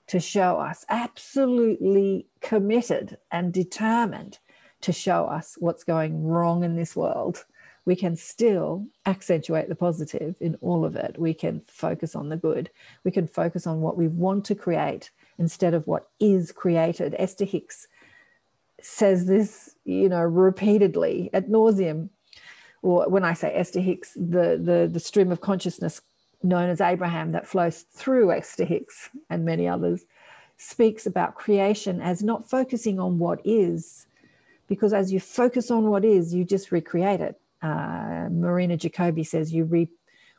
to 0.07 0.19
show 0.19 0.57
us, 0.57 0.85
absolutely 0.89 2.27
committed 2.41 3.17
and 3.31 3.53
determined 3.53 4.39
to 4.81 4.91
show 4.91 5.25
us 5.25 5.55
what's 5.59 5.83
going 5.83 6.23
wrong 6.23 6.63
in 6.63 6.75
this 6.75 6.95
world, 6.95 7.45
we 7.87 7.95
can 7.95 8.17
still 8.17 8.85
accentuate 9.05 9.69
the 9.69 9.75
positive 9.75 10.35
in 10.41 10.57
all 10.59 10.83
of 10.83 10.97
it. 10.97 11.15
We 11.17 11.33
can 11.33 11.61
focus 11.67 12.17
on 12.17 12.27
the 12.27 12.35
good. 12.35 12.69
We 13.05 13.11
can 13.11 13.27
focus 13.27 13.65
on 13.65 13.79
what 13.79 13.95
we 13.95 14.09
want 14.09 14.43
to 14.47 14.55
create 14.55 15.09
instead 15.39 15.73
of 15.73 15.87
what 15.87 16.09
is 16.19 16.51
created. 16.51 17.15
Esther 17.17 17.45
Hicks 17.45 17.87
says 18.81 19.25
this, 19.25 19.73
you 19.85 20.09
know, 20.09 20.19
repeatedly 20.19 21.29
at 21.31 21.47
nauseum. 21.47 22.09
Or 22.81 23.07
when 23.07 23.23
I 23.23 23.31
say 23.31 23.53
Esther 23.53 23.79
Hicks, 23.79 24.11
the, 24.15 24.59
the, 24.61 24.89
the 24.91 24.99
stream 24.99 25.31
of 25.31 25.39
consciousness 25.39 26.01
known 26.43 26.69
as 26.69 26.81
Abraham 26.81 27.31
that 27.31 27.47
flows 27.47 27.85
through 27.93 28.33
Esther 28.33 28.65
Hicks 28.65 29.09
and 29.29 29.45
many 29.45 29.65
others, 29.65 30.03
speaks 30.57 31.05
about 31.05 31.35
creation 31.35 32.01
as 32.01 32.21
not 32.21 32.49
focusing 32.49 32.99
on 32.99 33.17
what 33.17 33.39
is, 33.45 34.07
because 34.67 34.91
as 34.91 35.13
you 35.13 35.21
focus 35.21 35.71
on 35.71 35.87
what 35.87 36.03
is, 36.03 36.33
you 36.33 36.43
just 36.43 36.73
recreate 36.73 37.21
it. 37.21 37.39
Uh, 37.61 38.27
Marina 38.31 38.77
Jacobi 38.77 39.25
says 39.25 39.53
you 39.53 39.65
re, 39.65 39.89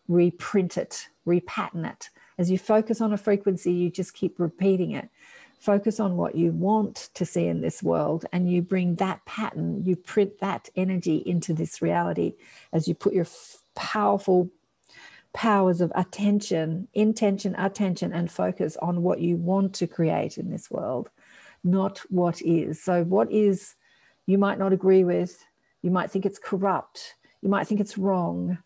reprint 0.08 0.76
it, 0.76 1.08
repattern 1.26 1.90
it. 1.90 2.10
As 2.38 2.50
you 2.50 2.58
focus 2.58 3.00
on 3.00 3.12
a 3.12 3.18
frequency, 3.18 3.72
you 3.72 3.90
just 3.90 4.14
keep 4.14 4.38
repeating 4.38 4.92
it. 4.92 5.08
Focus 5.58 5.98
on 5.98 6.16
what 6.16 6.36
you 6.36 6.52
want 6.52 7.10
to 7.14 7.26
see 7.26 7.46
in 7.46 7.60
this 7.60 7.82
world, 7.82 8.24
and 8.32 8.50
you 8.50 8.62
bring 8.62 8.94
that 8.96 9.24
pattern, 9.24 9.82
you 9.84 9.96
print 9.96 10.38
that 10.40 10.68
energy 10.76 11.16
into 11.26 11.52
this 11.52 11.82
reality 11.82 12.34
as 12.72 12.86
you 12.86 12.94
put 12.94 13.12
your 13.12 13.24
f- 13.24 13.58
powerful 13.74 14.50
powers 15.32 15.80
of 15.80 15.92
attention, 15.94 16.88
intention, 16.94 17.54
attention, 17.56 18.12
and 18.12 18.30
focus 18.30 18.76
on 18.82 19.02
what 19.02 19.20
you 19.20 19.36
want 19.36 19.74
to 19.74 19.86
create 19.86 20.38
in 20.38 20.50
this 20.50 20.70
world, 20.70 21.10
not 21.64 21.98
what 22.08 22.40
is. 22.42 22.82
So, 22.82 23.04
what 23.04 23.30
is, 23.32 23.74
you 24.26 24.38
might 24.38 24.58
not 24.58 24.72
agree 24.72 25.04
with, 25.04 25.44
you 25.82 25.90
might 25.90 26.10
think 26.10 26.26
it's 26.26 26.38
corrupt, 26.38 27.14
you 27.42 27.48
might 27.48 27.66
think 27.66 27.80
it's 27.80 27.98
wrong. 27.98 28.58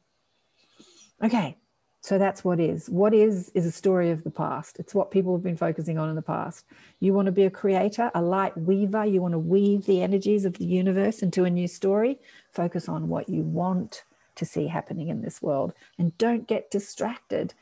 Okay, 1.22 1.56
so 2.00 2.18
that's 2.18 2.42
what 2.42 2.58
is. 2.58 2.90
What 2.90 3.14
is, 3.14 3.50
is 3.54 3.64
a 3.64 3.70
story 3.70 4.10
of 4.10 4.24
the 4.24 4.30
past. 4.30 4.80
It's 4.80 4.94
what 4.94 5.12
people 5.12 5.34
have 5.34 5.44
been 5.44 5.56
focusing 5.56 5.98
on 5.98 6.08
in 6.08 6.16
the 6.16 6.22
past. 6.22 6.66
You 6.98 7.14
want 7.14 7.26
to 7.26 7.32
be 7.32 7.44
a 7.44 7.50
creator, 7.50 8.10
a 8.12 8.20
light 8.20 8.56
weaver, 8.56 9.06
you 9.06 9.22
want 9.22 9.32
to 9.32 9.38
weave 9.38 9.86
the 9.86 10.02
energies 10.02 10.44
of 10.44 10.54
the 10.54 10.64
universe 10.64 11.22
into 11.22 11.44
a 11.44 11.50
new 11.50 11.68
story. 11.68 12.18
Focus 12.50 12.88
on 12.88 13.08
what 13.08 13.28
you 13.28 13.42
want 13.42 14.02
to 14.34 14.44
see 14.44 14.66
happening 14.66 15.08
in 15.08 15.22
this 15.22 15.40
world. 15.40 15.74
And 15.96 16.16
don't 16.18 16.48
get 16.48 16.72
distracted 16.72 17.54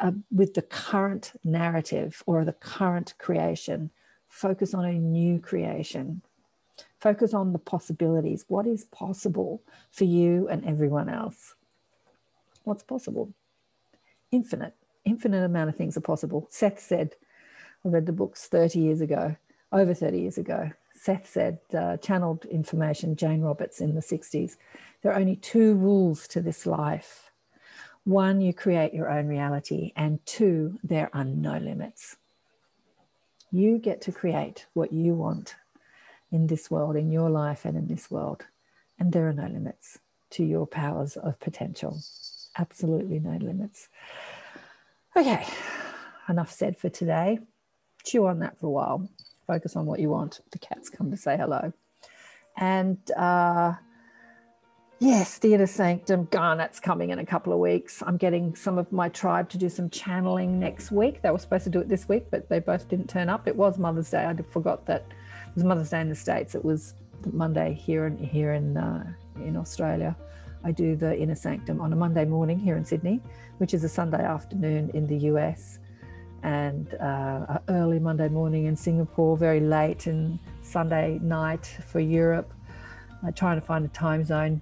uh, 0.00 0.12
with 0.32 0.54
the 0.54 0.62
current 0.62 1.32
narrative 1.44 2.22
or 2.26 2.44
the 2.44 2.52
current 2.52 3.14
creation. 3.18 3.90
Focus 4.28 4.74
on 4.74 4.86
a 4.86 4.92
new 4.92 5.38
creation. 5.38 6.22
Focus 7.00 7.32
on 7.32 7.52
the 7.52 7.58
possibilities. 7.58 8.44
What 8.48 8.66
is 8.66 8.84
possible 8.84 9.62
for 9.90 10.04
you 10.04 10.48
and 10.48 10.64
everyone 10.64 11.08
else? 11.08 11.54
What's 12.64 12.82
possible? 12.82 13.32
Infinite, 14.30 14.74
infinite 15.04 15.44
amount 15.44 15.70
of 15.70 15.76
things 15.76 15.96
are 15.96 16.02
possible. 16.02 16.46
Seth 16.50 16.80
said, 16.80 17.14
I 17.84 17.88
read 17.88 18.06
the 18.06 18.12
books 18.12 18.46
30 18.46 18.80
years 18.80 19.00
ago, 19.00 19.36
over 19.72 19.94
30 19.94 20.18
years 20.18 20.38
ago. 20.38 20.72
Seth 20.92 21.30
said, 21.30 21.60
uh, 21.72 21.96
channeled 21.98 22.44
information, 22.46 23.14
Jane 23.14 23.42
Roberts 23.42 23.80
in 23.80 23.94
the 23.94 24.00
60s. 24.00 24.56
There 25.02 25.12
are 25.12 25.18
only 25.18 25.36
two 25.36 25.74
rules 25.74 26.26
to 26.28 26.40
this 26.40 26.66
life 26.66 27.28
one, 28.08 28.40
you 28.40 28.54
create 28.54 28.94
your 28.94 29.10
own 29.10 29.26
reality, 29.26 29.92
and 29.94 30.24
two, 30.24 30.78
there 30.82 31.10
are 31.12 31.24
no 31.24 31.58
limits. 31.58 32.16
You 33.50 33.76
get 33.76 34.00
to 34.02 34.12
create 34.12 34.64
what 34.72 34.94
you 34.94 35.12
want 35.12 35.56
in 36.30 36.46
this 36.46 36.70
world, 36.70 36.96
in 36.96 37.10
your 37.10 37.30
life, 37.30 37.64
and 37.64 37.76
in 37.76 37.86
this 37.86 38.10
world. 38.10 38.44
And 38.98 39.12
there 39.12 39.28
are 39.28 39.32
no 39.32 39.46
limits 39.46 39.98
to 40.30 40.44
your 40.44 40.66
powers 40.66 41.16
of 41.16 41.38
potential. 41.40 41.98
Absolutely 42.56 43.18
no 43.20 43.38
limits. 43.40 43.88
Okay, 45.16 45.46
enough 46.28 46.50
said 46.50 46.76
for 46.76 46.88
today. 46.88 47.38
Chew 48.04 48.26
on 48.26 48.40
that 48.40 48.58
for 48.58 48.66
a 48.66 48.70
while. 48.70 49.08
Focus 49.46 49.76
on 49.76 49.86
what 49.86 50.00
you 50.00 50.10
want. 50.10 50.40
The 50.52 50.58
cats 50.58 50.88
come 50.88 51.10
to 51.10 51.16
say 51.16 51.36
hello. 51.36 51.72
And 52.56 52.98
uh, 53.12 53.74
Yes, 55.00 55.38
the 55.38 55.54
inner 55.54 55.68
sanctum. 55.68 56.24
Garnet's 56.24 56.80
coming 56.80 57.10
in 57.10 57.20
a 57.20 57.24
couple 57.24 57.52
of 57.52 57.60
weeks. 57.60 58.02
I'm 58.04 58.16
getting 58.16 58.56
some 58.56 58.78
of 58.78 58.90
my 58.90 59.08
tribe 59.08 59.48
to 59.50 59.58
do 59.58 59.68
some 59.68 59.90
channeling 59.90 60.58
next 60.58 60.90
week. 60.90 61.22
They 61.22 61.30
were 61.30 61.38
supposed 61.38 61.64
to 61.64 61.70
do 61.70 61.78
it 61.78 61.88
this 61.88 62.08
week, 62.08 62.26
but 62.32 62.48
they 62.48 62.58
both 62.58 62.88
didn't 62.88 63.08
turn 63.08 63.28
up. 63.28 63.46
It 63.46 63.54
was 63.54 63.78
Mother's 63.78 64.10
Day. 64.10 64.24
I 64.24 64.34
forgot 64.50 64.86
that 64.86 65.04
was 65.54 65.64
Mother's 65.64 65.90
Day 65.90 66.00
in 66.00 66.08
the 66.08 66.14
States. 66.14 66.54
It 66.54 66.64
was 66.64 66.94
Monday 67.32 67.74
here 67.74 68.06
in 68.06 68.16
here 68.18 68.52
in 68.52 68.76
uh, 68.76 69.04
in 69.36 69.56
Australia. 69.56 70.16
I 70.64 70.72
do 70.72 70.96
the 70.96 71.16
inner 71.16 71.34
sanctum 71.34 71.80
on 71.80 71.92
a 71.92 71.96
Monday 71.96 72.24
morning 72.24 72.58
here 72.58 72.76
in 72.76 72.84
Sydney, 72.84 73.20
which 73.58 73.74
is 73.74 73.84
a 73.84 73.88
Sunday 73.88 74.24
afternoon 74.24 74.90
in 74.94 75.06
the 75.06 75.16
US, 75.32 75.78
and 76.42 76.94
uh, 76.94 77.58
early 77.68 77.98
Monday 77.98 78.28
morning 78.28 78.64
in 78.66 78.76
Singapore, 78.76 79.36
very 79.36 79.60
late 79.60 80.06
and 80.06 80.38
Sunday 80.62 81.18
night 81.22 81.66
for 81.86 82.00
Europe. 82.00 82.52
I'm 83.22 83.32
trying 83.32 83.60
to 83.60 83.66
find 83.66 83.84
a 83.84 83.88
time 83.88 84.24
zone 84.24 84.60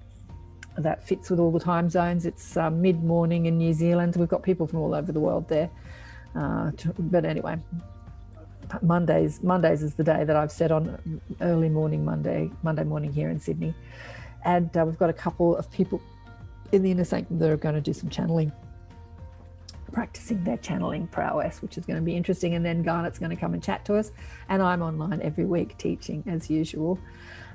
that 0.79 1.07
fits 1.07 1.31
with 1.31 1.39
all 1.39 1.51
the 1.51 1.61
time 1.61 1.89
zones. 1.89 2.27
It's 2.27 2.57
uh, 2.57 2.71
mid 2.71 3.03
morning 3.03 3.47
in 3.47 3.57
New 3.59 3.73
Zealand. 3.73 4.17
We've 4.17 4.29
got 4.29 4.43
people 4.43 4.67
from 4.67 4.81
all 4.81 4.95
over 4.95 5.13
the 5.13 5.21
world 5.21 5.49
there. 5.49 5.71
Uh, 6.35 6.71
to, 6.73 6.95
but 6.99 7.25
anyway, 7.25 7.57
Mondays 8.83 9.43
Mondays 9.43 9.83
is 9.83 9.95
the 9.95 10.05
day 10.05 10.25
that 10.25 10.37
I've 10.37 10.53
set 10.53 10.71
on 10.71 11.21
early 11.41 11.69
morning 11.69 12.05
Monday 12.05 12.51
Monday 12.63 12.85
morning 12.85 13.13
here 13.13 13.31
in 13.31 13.41
Sydney, 13.41 13.75
and 14.45 14.75
uh, 14.77 14.85
we've 14.85 14.99
got 14.99 15.11
a 15.11 15.15
couple 15.15 15.57
of 15.57 15.71
people 15.71 16.01
in 16.73 16.83
the 16.83 16.91
inner 16.91 17.05
sanctum 17.05 17.39
that 17.39 17.51
are 17.51 17.57
going 17.57 17.75
to 17.75 17.81
do 17.81 17.93
some 17.93 18.11
channeling, 18.11 18.53
practicing 19.93 20.43
their 20.45 20.57
channeling 20.57 21.07
prowess, 21.07 21.63
which 21.63 21.79
is 21.79 21.87
going 21.87 21.97
to 21.97 22.03
be 22.03 22.17
interesting. 22.17 22.55
And 22.55 22.65
then 22.65 22.83
Garnet's 22.83 23.19
going 23.19 23.31
to 23.31 23.37
come 23.37 23.55
and 23.55 23.63
chat 23.63 23.85
to 23.87 23.95
us, 23.95 24.13
and 24.49 24.63
I'm 24.63 24.83
online 24.83 25.21
every 25.23 25.45
week 25.45 25.79
teaching 25.79 26.25
as 26.27 26.51
usual. 26.51 26.99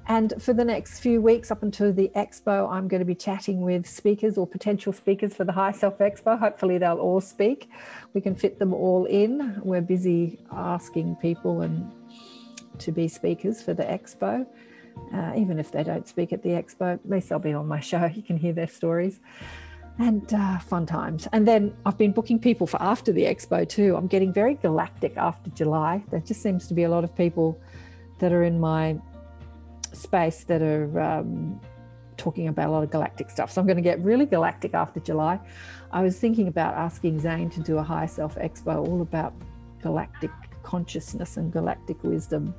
And 0.07 0.33
for 0.39 0.53
the 0.53 0.65
next 0.65 0.99
few 0.99 1.21
weeks 1.21 1.51
up 1.51 1.63
until 1.63 1.93
the 1.93 2.11
expo, 2.15 2.69
I'm 2.69 2.87
going 2.87 2.99
to 2.99 3.05
be 3.05 3.15
chatting 3.15 3.61
with 3.61 3.87
speakers 3.87 4.37
or 4.37 4.47
potential 4.47 4.93
speakers 4.93 5.33
for 5.33 5.43
the 5.43 5.51
High 5.51 5.71
Self 5.71 5.99
Expo. 5.99 6.37
Hopefully, 6.37 6.77
they'll 6.77 6.97
all 6.97 7.21
speak. 7.21 7.69
We 8.13 8.21
can 8.21 8.35
fit 8.35 8.59
them 8.59 8.73
all 8.73 9.05
in. 9.05 9.61
We're 9.63 9.81
busy 9.81 10.39
asking 10.51 11.17
people 11.17 11.61
and 11.61 11.91
to 12.79 12.91
be 12.91 13.07
speakers 13.07 13.61
for 13.61 13.73
the 13.73 13.83
expo. 13.83 14.45
Uh, 15.13 15.33
even 15.37 15.59
if 15.59 15.71
they 15.71 15.83
don't 15.83 16.07
speak 16.07 16.33
at 16.33 16.43
the 16.43 16.49
expo, 16.49 16.93
at 16.93 17.09
least 17.09 17.29
they'll 17.29 17.39
be 17.39 17.53
on 17.53 17.67
my 17.67 17.79
show. 17.91 18.05
You 18.05 18.23
can 18.23 18.37
hear 18.37 18.53
their 18.53 18.67
stories 18.67 19.19
and 19.99 20.33
uh, 20.33 20.59
fun 20.59 20.85
times. 20.85 21.27
And 21.31 21.47
then 21.47 21.75
I've 21.85 21.97
been 21.97 22.11
booking 22.11 22.39
people 22.39 22.65
for 22.65 22.81
after 22.81 23.11
the 23.11 23.23
expo 23.23 23.67
too. 23.67 23.95
I'm 23.95 24.07
getting 24.07 24.33
very 24.33 24.55
galactic 24.55 25.15
after 25.17 25.49
July. 25.51 26.03
There 26.09 26.19
just 26.19 26.41
seems 26.41 26.67
to 26.67 26.73
be 26.73 26.83
a 26.83 26.89
lot 26.89 27.03
of 27.03 27.15
people 27.15 27.59
that 28.19 28.31
are 28.31 28.43
in 28.43 28.59
my 28.59 28.97
space 29.93 30.43
that 30.45 30.61
are 30.61 30.99
um, 30.99 31.59
talking 32.17 32.47
about 32.47 32.69
a 32.69 32.71
lot 32.71 32.83
of 32.83 32.91
galactic 32.91 33.29
stuff. 33.29 33.51
So 33.51 33.59
I'm 33.61 33.67
going 33.67 33.77
to 33.77 33.83
get 33.83 33.99
really 33.99 34.25
galactic 34.25 34.73
after 34.73 34.99
July. 34.99 35.39
I 35.91 36.01
was 36.01 36.19
thinking 36.19 36.47
about 36.47 36.75
asking 36.75 37.19
Zane 37.19 37.49
to 37.51 37.59
do 37.61 37.77
a 37.77 37.83
high 37.83 38.05
self 38.05 38.35
expo 38.35 38.87
all 38.87 39.01
about 39.01 39.33
galactic 39.81 40.31
consciousness 40.63 41.37
and 41.37 41.51
galactic 41.51 42.03
wisdom. 42.03 42.53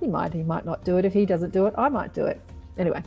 He 0.00 0.06
might, 0.06 0.32
he 0.32 0.42
might 0.42 0.64
not 0.64 0.84
do 0.84 0.96
it. 0.96 1.04
If 1.04 1.12
he 1.12 1.26
doesn't 1.26 1.52
do 1.52 1.66
it, 1.66 1.74
I 1.76 1.88
might 1.88 2.14
do 2.14 2.24
it. 2.24 2.40
Anyway, 2.78 3.02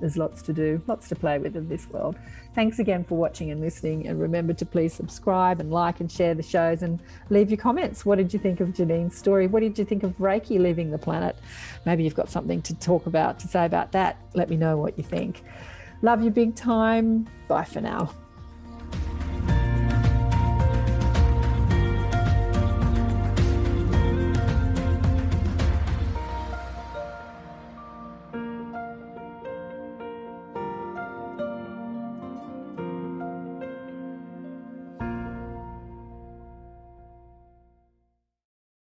there's 0.00 0.16
lots 0.16 0.42
to 0.42 0.52
do, 0.52 0.82
lots 0.88 1.08
to 1.08 1.14
play 1.14 1.38
with 1.38 1.56
in 1.56 1.68
this 1.68 1.88
world. 1.88 2.16
Thanks 2.54 2.78
again 2.78 3.02
for 3.04 3.16
watching 3.16 3.50
and 3.50 3.60
listening. 3.60 4.06
And 4.06 4.20
remember 4.20 4.52
to 4.54 4.66
please 4.66 4.92
subscribe 4.92 5.58
and 5.58 5.70
like 5.70 6.00
and 6.00 6.12
share 6.12 6.34
the 6.34 6.42
shows 6.42 6.82
and 6.82 7.00
leave 7.30 7.50
your 7.50 7.56
comments. 7.56 8.04
What 8.04 8.18
did 8.18 8.32
you 8.32 8.38
think 8.38 8.60
of 8.60 8.74
Janine's 8.74 9.16
story? 9.16 9.46
What 9.46 9.60
did 9.60 9.78
you 9.78 9.86
think 9.86 10.02
of 10.02 10.16
Reiki 10.18 10.58
leaving 10.58 10.90
the 10.90 10.98
planet? 10.98 11.36
Maybe 11.86 12.04
you've 12.04 12.14
got 12.14 12.28
something 12.30 12.60
to 12.62 12.74
talk 12.74 13.06
about, 13.06 13.38
to 13.40 13.48
say 13.48 13.64
about 13.64 13.92
that. 13.92 14.18
Let 14.34 14.50
me 14.50 14.56
know 14.56 14.76
what 14.76 14.98
you 14.98 15.04
think. 15.04 15.42
Love 16.02 16.22
you 16.22 16.30
big 16.30 16.54
time. 16.54 17.26
Bye 17.48 17.64
for 17.64 17.80
now. 17.80 18.12